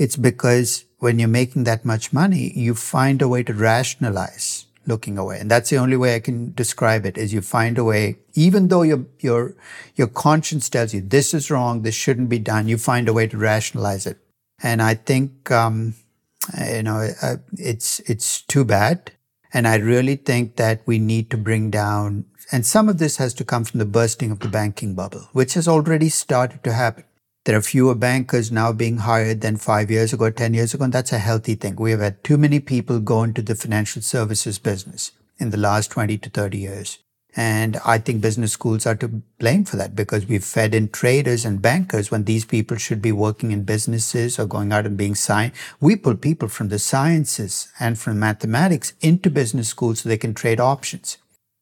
it's 0.01 0.17
because 0.17 0.87
when 0.99 1.19
you're 1.19 1.29
making 1.29 1.65
that 1.65 1.85
much 1.85 2.11
money, 2.11 2.53
you 2.57 2.75
find 2.75 3.21
a 3.21 3.29
way 3.29 3.43
to 3.43 3.53
rationalize 3.53 4.65
looking 4.87 5.19
away. 5.19 5.39
And 5.39 5.51
that's 5.51 5.71
the 5.71 5.79
only 5.79 5.97
way 5.97 6.15
I 6.15 6.21
can 6.21 6.53
describe 6.55 7.07
it 7.07 7.19
is 7.19 7.33
you 7.33 7.43
find 7.43 7.79
a 7.79 7.85
way, 7.85 8.19
even 8.35 8.69
though 8.69 8.83
your, 8.83 9.07
your, 9.21 9.55
your 9.95 10.09
conscience 10.09 10.69
tells 10.69 10.95
you 10.95 11.01
this 11.01 11.35
is 11.35 11.51
wrong, 11.51 11.83
this 11.83 11.95
shouldn't 11.95 12.29
be 12.29 12.39
done, 12.39 12.69
you 12.69 12.79
find 12.79 13.09
a 13.09 13.13
way 13.13 13.27
to 13.27 13.37
rationalize 13.39 14.07
it. 14.07 14.19
And 14.63 14.83
I 14.83 14.95
think, 14.95 15.51
um, 15.51 15.95
you 16.59 16.83
know, 16.83 17.09
uh, 17.23 17.37
it's, 17.53 18.01
it's 18.01 18.43
too 18.43 18.65
bad. 18.65 19.13
And 19.53 19.67
I 19.67 19.77
really 19.77 20.17
think 20.17 20.57
that 20.57 20.83
we 20.87 20.99
need 20.99 21.31
to 21.31 21.37
bring 21.37 21.71
down 21.71 22.27
And 22.53 22.67
some 22.67 22.89
of 22.89 22.99
this 22.99 23.19
has 23.19 23.33
to 23.35 23.45
come 23.45 23.65
from 23.65 23.79
the 23.79 23.85
bursting 23.85 24.31
of 24.31 24.41
the 24.41 24.49
banking 24.49 24.95
bubble, 24.95 25.29
which 25.33 25.55
has 25.55 25.69
already 25.69 26.09
started 26.09 26.65
to 26.65 26.73
happen. 26.73 27.05
There 27.47 27.57
are 27.57 27.63
fewer 27.63 27.95
bankers 27.95 28.53
now 28.53 28.71
being 28.71 28.99
hired 28.99 29.41
than 29.41 29.57
five 29.57 29.91
years 29.91 30.13
ago, 30.13 30.29
10 30.29 30.53
years 30.53 30.75
ago, 30.75 30.85
and 30.85 30.93
that's 30.93 31.13
a 31.13 31.19
healthy 31.19 31.55
thing. 31.55 31.75
We 31.77 31.91
have 31.93 32.01
had 32.01 32.23
too 32.23 32.37
many 32.37 32.61
people 32.61 33.01
go 33.01 33.23
into 33.23 33.41
the 33.41 33.55
financial 33.55 34.03
services 34.03 34.59
business 34.59 35.13
in 35.39 35.49
the 35.49 35.57
last 35.57 35.91
20 35.91 36.19
to 36.19 36.29
30 36.29 36.59
years. 36.59 36.99
And 37.35 37.79
I 37.87 37.97
think 37.97 38.21
business 38.21 38.53
schools 38.53 38.85
are 38.85 38.97
to 38.97 39.23
blame 39.39 39.65
for 39.65 39.77
that 39.77 39.97
because 39.97 40.27
we've 40.27 40.45
fed 40.45 40.75
in 40.75 40.89
traders 40.91 41.47
and 41.47 41.63
bankers 41.63 42.11
when 42.11 42.25
these 42.25 42.45
people 42.45 42.77
should 42.77 43.01
be 43.01 43.13
working 43.13 43.53
in 43.53 43.63
businesses 43.63 44.39
or 44.39 44.45
going 44.45 44.71
out 44.71 44.85
and 44.85 44.99
being 44.99 45.15
science. 45.15 45.57
We 45.81 45.97
pull 45.97 46.17
people 46.17 46.49
from 46.49 46.69
the 46.69 46.79
sciences 46.79 47.69
and 47.81 47.99
from 47.99 48.19
mathematics 48.19 48.93
into 49.01 49.31
business 49.31 49.69
schools 49.69 50.01
so 50.01 50.11
they 50.11 50.19
can 50.19 50.35
trade 50.35 50.61
options. 50.61 51.17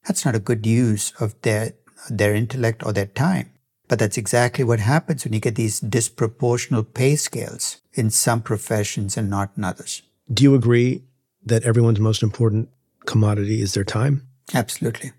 That's 0.05 0.25
not 0.25 0.35
a 0.35 0.39
good 0.39 0.65
use 0.65 1.13
of 1.21 1.39
their, 1.43 1.73
their 2.09 2.35
intellect 2.35 2.85
or 2.85 2.91
their 2.91 3.05
time. 3.05 3.51
But 3.89 3.99
that's 3.99 4.17
exactly 4.17 4.63
what 4.63 4.79
happens 4.79 5.25
when 5.25 5.33
you 5.33 5.41
get 5.41 5.55
these 5.55 5.81
disproportional 5.81 6.85
pay 6.93 7.17
scales 7.17 7.81
in 7.93 8.11
some 8.11 8.41
professions 8.41 9.17
and 9.17 9.29
not 9.29 9.51
in 9.57 9.65
others. 9.65 10.03
Do 10.31 10.43
you 10.43 10.55
agree 10.55 11.03
that 11.45 11.63
everyone's 11.63 11.99
most 11.99 12.23
important 12.23 12.69
commodity 13.05 13.61
is 13.61 13.73
their 13.73 13.83
time? 13.83 14.27
Absolutely. 14.53 15.11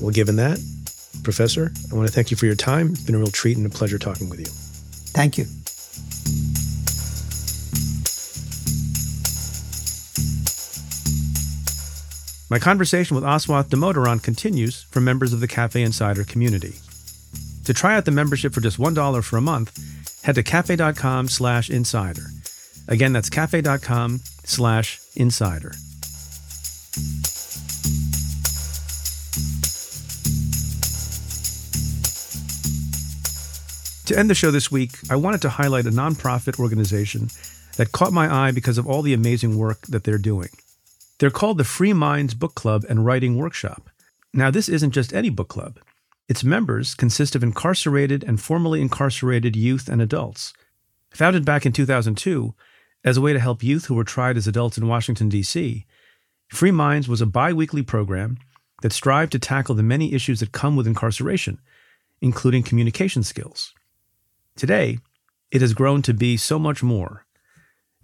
Well, 0.00 0.12
given 0.12 0.36
that, 0.36 0.60
Professor, 1.22 1.72
I 1.90 1.94
want 1.94 2.06
to 2.06 2.12
thank 2.12 2.30
you 2.30 2.36
for 2.36 2.44
your 2.44 2.54
time. 2.54 2.90
It's 2.90 3.00
been 3.00 3.14
a 3.14 3.18
real 3.18 3.28
treat 3.28 3.56
and 3.56 3.64
a 3.64 3.70
pleasure 3.70 3.98
talking 3.98 4.28
with 4.28 4.40
you. 4.40 4.46
Thank 4.46 5.38
you. 5.38 5.46
My 12.54 12.60
conversation 12.60 13.16
with 13.16 13.24
Aswath 13.24 13.64
Damodaran 13.64 14.22
continues 14.22 14.84
for 14.84 15.00
members 15.00 15.32
of 15.32 15.40
the 15.40 15.48
Cafe 15.48 15.82
Insider 15.82 16.22
community. 16.22 16.74
To 17.64 17.74
try 17.74 17.96
out 17.96 18.04
the 18.04 18.12
membership 18.12 18.54
for 18.54 18.60
just 18.60 18.78
$1 18.78 19.24
for 19.24 19.36
a 19.36 19.40
month, 19.40 19.76
head 20.22 20.36
to 20.36 20.44
cafe.com 20.44 21.26
slash 21.26 21.68
insider. 21.68 22.26
Again, 22.86 23.12
that's 23.12 23.28
cafe.com 23.28 24.20
slash 24.44 25.00
insider. 25.16 25.72
To 34.06 34.16
end 34.16 34.30
the 34.30 34.36
show 34.36 34.52
this 34.52 34.70
week, 34.70 34.92
I 35.10 35.16
wanted 35.16 35.42
to 35.42 35.48
highlight 35.48 35.86
a 35.86 35.90
nonprofit 35.90 36.60
organization 36.60 37.30
that 37.78 37.90
caught 37.90 38.12
my 38.12 38.32
eye 38.32 38.52
because 38.52 38.78
of 38.78 38.86
all 38.86 39.02
the 39.02 39.12
amazing 39.12 39.58
work 39.58 39.80
that 39.88 40.04
they're 40.04 40.18
doing. 40.18 40.50
They're 41.24 41.30
called 41.30 41.56
the 41.56 41.64
Free 41.64 41.94
Minds 41.94 42.34
Book 42.34 42.54
Club 42.54 42.84
and 42.86 43.06
Writing 43.06 43.38
Workshop. 43.38 43.88
Now, 44.34 44.50
this 44.50 44.68
isn't 44.68 44.90
just 44.90 45.14
any 45.14 45.30
book 45.30 45.48
club. 45.48 45.80
Its 46.28 46.44
members 46.44 46.94
consist 46.94 47.34
of 47.34 47.42
incarcerated 47.42 48.22
and 48.22 48.38
formerly 48.38 48.82
incarcerated 48.82 49.56
youth 49.56 49.88
and 49.88 50.02
adults. 50.02 50.52
Founded 51.14 51.46
back 51.46 51.64
in 51.64 51.72
2002 51.72 52.54
as 53.04 53.16
a 53.16 53.22
way 53.22 53.32
to 53.32 53.40
help 53.40 53.62
youth 53.62 53.86
who 53.86 53.94
were 53.94 54.04
tried 54.04 54.36
as 54.36 54.46
adults 54.46 54.76
in 54.76 54.86
Washington, 54.86 55.30
D.C., 55.30 55.86
Free 56.48 56.70
Minds 56.70 57.08
was 57.08 57.22
a 57.22 57.26
bi 57.26 57.54
weekly 57.54 57.82
program 57.82 58.36
that 58.82 58.92
strived 58.92 59.32
to 59.32 59.38
tackle 59.38 59.74
the 59.74 59.82
many 59.82 60.12
issues 60.12 60.40
that 60.40 60.52
come 60.52 60.76
with 60.76 60.86
incarceration, 60.86 61.58
including 62.20 62.62
communication 62.62 63.22
skills. 63.22 63.72
Today, 64.56 64.98
it 65.50 65.62
has 65.62 65.72
grown 65.72 66.02
to 66.02 66.12
be 66.12 66.36
so 66.36 66.58
much 66.58 66.82
more. 66.82 67.23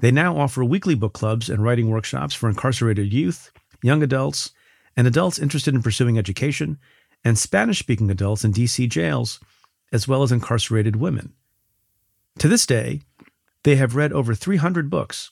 They 0.01 0.11
now 0.11 0.39
offer 0.39 0.65
weekly 0.65 0.95
book 0.95 1.13
clubs 1.13 1.51
and 1.51 1.63
writing 1.63 1.89
workshops 1.89 2.35
for 2.35 2.49
incarcerated 2.49 3.13
youth, 3.13 3.53
young 3.83 4.03
adults, 4.03 4.51
and 4.97 5.07
adults 5.07 5.39
interested 5.39 5.75
in 5.75 5.83
pursuing 5.83 6.19
education, 6.19 6.79
and 7.23 7.39
Spanish 7.39 7.79
speaking 7.79 8.11
adults 8.11 8.45
in 8.45 8.53
DC 8.53 8.89
jails, 8.89 9.41
as 9.93 10.09
well 10.09 10.23
as 10.23 10.33
incarcerated 10.33 10.97
women. 10.97 11.35
To 12.39 12.49
this 12.49 12.65
day, 12.65 13.03
they 13.65 13.77
have 13.77 13.95
read 13.95 14.13
over 14.13 14.35
300 14.35 14.89
books, 14.89 15.31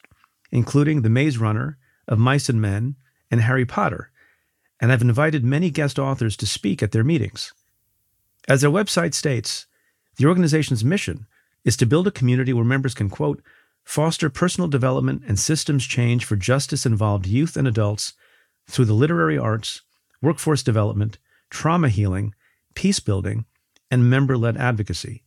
including 0.51 1.01
The 1.01 1.09
Maze 1.09 1.39
Runner, 1.39 1.79
Of 2.07 2.19
Mice 2.19 2.51
and 2.51 2.61
Men, 2.61 2.97
and 3.31 3.41
Harry 3.41 3.65
Potter, 3.65 4.11
and 4.81 4.91
have 4.91 5.01
invited 5.01 5.45
many 5.45 5.71
guest 5.71 5.99
authors 5.99 6.37
to 6.37 6.47
speak 6.47 6.83
at 6.83 6.93
their 6.93 7.05
meetings. 7.05 7.55
As 8.47 8.61
their 8.61 8.71
website 8.71 9.15
states, 9.15 9.67
the 10.17 10.27
organization's 10.27 10.85
mission 10.85 11.27
is 11.65 11.77
to 11.79 11.87
build 11.87 12.07
a 12.07 12.11
community 12.13 12.53
where 12.53 12.65
members 12.65 12.95
can, 12.95 13.09
quote, 13.09 13.43
foster 13.89 14.29
personal 14.29 14.69
development 14.69 15.23
and 15.27 15.39
systems 15.39 15.87
change 15.87 16.23
for 16.23 16.37
justice 16.37 16.85
involved 16.85 17.27
youth 17.27 17.57
and 17.57 17.67
adults 17.67 18.13
through 18.67 18.85
the 18.85 18.93
literary 18.93 19.39
arts, 19.39 19.81
workforce 20.21 20.63
development, 20.63 21.17
trauma 21.49 21.89
healing, 21.89 22.35
peace 22.75 23.01
building, 23.01 23.47
and 23.91 24.11
member 24.11 24.37
led 24.37 24.59
advocacy. 24.59 25.23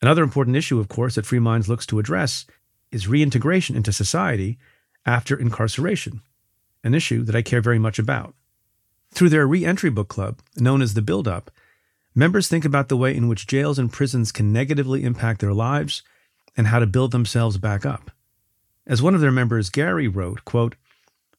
Another 0.00 0.22
important 0.22 0.56
issue, 0.56 0.80
of 0.80 0.88
course, 0.88 1.16
that 1.16 1.26
Free 1.26 1.38
Minds 1.38 1.68
looks 1.68 1.84
to 1.84 1.98
address 1.98 2.46
is 2.90 3.06
reintegration 3.06 3.76
into 3.76 3.92
society 3.92 4.58
after 5.04 5.36
incarceration, 5.36 6.22
an 6.82 6.94
issue 6.94 7.22
that 7.24 7.36
I 7.36 7.42
care 7.42 7.60
very 7.60 7.78
much 7.78 7.98
about. 7.98 8.34
Through 9.10 9.28
their 9.28 9.46
reentry 9.46 9.90
book 9.90 10.08
club, 10.08 10.40
known 10.56 10.80
as 10.80 10.94
the 10.94 11.02
Build 11.02 11.28
Up, 11.28 11.50
Members 12.14 12.48
think 12.48 12.64
about 12.64 12.88
the 12.88 12.96
way 12.96 13.14
in 13.14 13.28
which 13.28 13.46
jails 13.46 13.78
and 13.78 13.92
prisons 13.92 14.32
can 14.32 14.50
negatively 14.50 15.04
impact 15.04 15.42
their 15.42 15.52
lives 15.52 16.02
and 16.56 16.68
how 16.68 16.78
to 16.78 16.86
build 16.86 17.12
themselves 17.12 17.58
back 17.58 17.84
up. 17.84 18.10
As 18.86 19.02
one 19.02 19.14
of 19.14 19.20
their 19.20 19.32
members, 19.32 19.70
Gary, 19.70 20.08
wrote, 20.08 20.44
quote, 20.44 20.76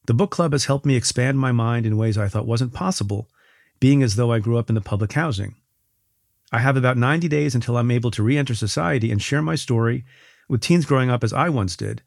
The 0.06 0.14
book 0.14 0.30
club 0.30 0.52
has 0.52 0.66
helped 0.66 0.86
me 0.86 0.96
expand 0.96 1.38
my 1.38 1.52
mind 1.52 1.86
in 1.86 1.96
ways 1.96 2.18
I 2.18 2.28
thought 2.28 2.46
wasn't 2.46 2.74
possible, 2.74 3.28
being 3.80 4.02
as 4.02 4.16
though 4.16 4.32
I 4.32 4.38
grew 4.38 4.58
up 4.58 4.68
in 4.68 4.74
the 4.74 4.80
public 4.80 5.12
housing. 5.12 5.54
I 6.52 6.60
have 6.60 6.76
about 6.76 6.96
90 6.96 7.28
days 7.28 7.54
until 7.54 7.76
I'm 7.76 7.90
able 7.90 8.10
to 8.12 8.22
re 8.22 8.36
enter 8.36 8.54
society 8.54 9.10
and 9.10 9.20
share 9.20 9.42
my 9.42 9.54
story 9.54 10.04
with 10.48 10.62
teens 10.62 10.86
growing 10.86 11.10
up 11.10 11.22
as 11.22 11.32
I 11.32 11.48
once 11.48 11.76
did, 11.76 12.02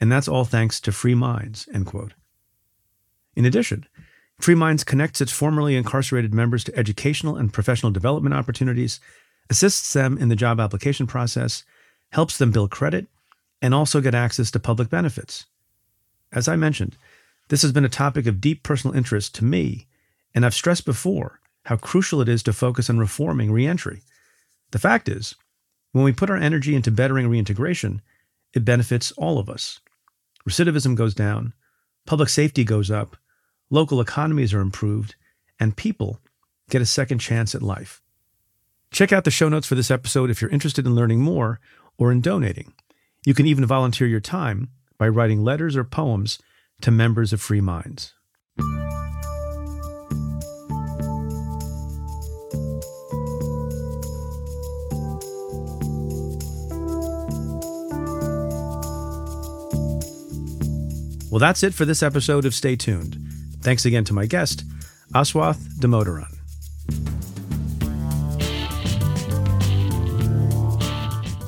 and 0.00 0.10
that's 0.10 0.28
all 0.28 0.44
thanks 0.44 0.80
to 0.80 0.92
Free 0.92 1.14
Minds. 1.14 1.68
End 1.72 1.86
quote. 1.86 2.14
In 3.36 3.44
addition, 3.44 3.86
Free 4.40 4.54
Minds 4.54 4.84
connects 4.84 5.20
its 5.20 5.32
formerly 5.32 5.76
incarcerated 5.76 6.34
members 6.34 6.64
to 6.64 6.76
educational 6.76 7.36
and 7.36 7.52
professional 7.52 7.92
development 7.92 8.34
opportunities, 8.34 9.00
assists 9.50 9.92
them 9.92 10.18
in 10.18 10.28
the 10.28 10.36
job 10.36 10.60
application 10.60 11.06
process, 11.06 11.64
helps 12.14 12.38
them 12.38 12.52
build 12.52 12.70
credit, 12.70 13.08
and 13.60 13.74
also 13.74 14.00
get 14.00 14.14
access 14.14 14.48
to 14.48 14.60
public 14.60 14.88
benefits. 14.88 15.46
As 16.32 16.46
I 16.46 16.54
mentioned, 16.54 16.96
this 17.48 17.62
has 17.62 17.72
been 17.72 17.84
a 17.84 17.88
topic 17.88 18.26
of 18.28 18.40
deep 18.40 18.62
personal 18.62 18.96
interest 18.96 19.34
to 19.34 19.44
me, 19.44 19.88
and 20.32 20.46
I've 20.46 20.54
stressed 20.54 20.84
before 20.84 21.40
how 21.64 21.76
crucial 21.76 22.20
it 22.20 22.28
is 22.28 22.44
to 22.44 22.52
focus 22.52 22.88
on 22.88 23.00
reforming 23.00 23.50
reentry. 23.50 24.02
The 24.70 24.78
fact 24.78 25.08
is, 25.08 25.34
when 25.90 26.04
we 26.04 26.12
put 26.12 26.30
our 26.30 26.36
energy 26.36 26.76
into 26.76 26.92
bettering 26.92 27.26
reintegration, 27.26 28.00
it 28.52 28.64
benefits 28.64 29.10
all 29.12 29.40
of 29.40 29.50
us. 29.50 29.80
Recidivism 30.48 30.94
goes 30.94 31.14
down, 31.14 31.52
public 32.06 32.28
safety 32.28 32.62
goes 32.62 32.92
up, 32.92 33.16
local 33.70 34.00
economies 34.00 34.54
are 34.54 34.60
improved, 34.60 35.16
and 35.58 35.76
people 35.76 36.20
get 36.70 36.80
a 36.80 36.86
second 36.86 37.18
chance 37.18 37.56
at 37.56 37.62
life. 37.62 38.00
Check 38.92 39.12
out 39.12 39.24
the 39.24 39.32
show 39.32 39.48
notes 39.48 39.66
for 39.66 39.74
this 39.74 39.90
episode 39.90 40.30
if 40.30 40.40
you're 40.40 40.52
interested 40.52 40.86
in 40.86 40.94
learning 40.94 41.20
more 41.20 41.58
or 41.98 42.12
in 42.12 42.20
donating. 42.20 42.72
You 43.24 43.34
can 43.34 43.46
even 43.46 43.64
volunteer 43.66 44.06
your 44.06 44.20
time 44.20 44.68
by 44.98 45.08
writing 45.08 45.42
letters 45.42 45.76
or 45.76 45.84
poems 45.84 46.38
to 46.82 46.90
members 46.90 47.32
of 47.32 47.40
Free 47.40 47.60
Minds. 47.60 48.14
Well, 61.30 61.40
that's 61.40 61.64
it 61.64 61.74
for 61.74 61.84
this 61.84 62.02
episode 62.02 62.44
of 62.44 62.54
Stay 62.54 62.76
Tuned. 62.76 63.18
Thanks 63.60 63.84
again 63.84 64.04
to 64.04 64.12
my 64.12 64.26
guest, 64.26 64.64
Aswath 65.12 65.58
Damodaran. 65.80 66.33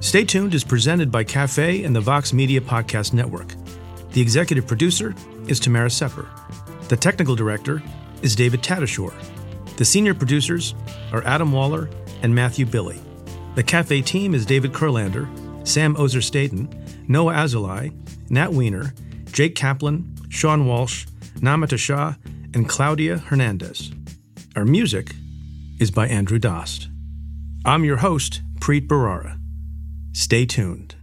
Stay 0.00 0.24
tuned 0.24 0.54
is 0.54 0.64
presented 0.64 1.12
by 1.12 1.22
Cafe 1.22 1.84
and 1.84 1.94
the 1.94 2.00
Vox 2.00 2.32
Media 2.32 2.58
Podcast 2.58 3.12
Network. 3.12 3.54
The 4.12 4.20
executive 4.22 4.66
producer 4.66 5.14
is 5.46 5.60
Tamara 5.60 5.90
Sepper. 5.90 6.26
The 6.88 6.96
technical 6.96 7.36
director 7.36 7.82
is 8.22 8.34
David 8.34 8.62
Tatasciore. 8.62 9.14
The 9.76 9.84
senior 9.84 10.14
producers 10.14 10.74
are 11.12 11.22
Adam 11.24 11.52
Waller 11.52 11.90
and 12.22 12.34
Matthew 12.34 12.64
Billy. 12.64 12.98
The 13.56 13.62
cafe 13.62 14.00
team 14.00 14.34
is 14.34 14.46
David 14.46 14.72
Kurlander, 14.72 15.28
Sam 15.68 15.94
Ozer 15.98 16.22
Staten, 16.22 16.68
Noah 17.06 17.34
Azulai, 17.34 17.92
Nat 18.30 18.54
Weiner, 18.54 18.94
Jake 19.26 19.54
Kaplan, 19.54 20.16
Sean 20.30 20.66
Walsh, 20.66 21.06
Namita 21.40 21.78
Shah, 21.78 22.14
and 22.54 22.66
Claudia 22.66 23.18
Hernandez. 23.18 23.92
Our 24.56 24.64
music 24.64 25.14
is 25.78 25.90
by 25.90 26.08
Andrew 26.08 26.38
Dost. 26.38 26.88
I'm 27.66 27.84
your 27.84 27.98
host, 27.98 28.40
Preet 28.60 28.86
Bharara. 28.86 29.39
Stay 30.12 30.44
tuned. 30.44 30.99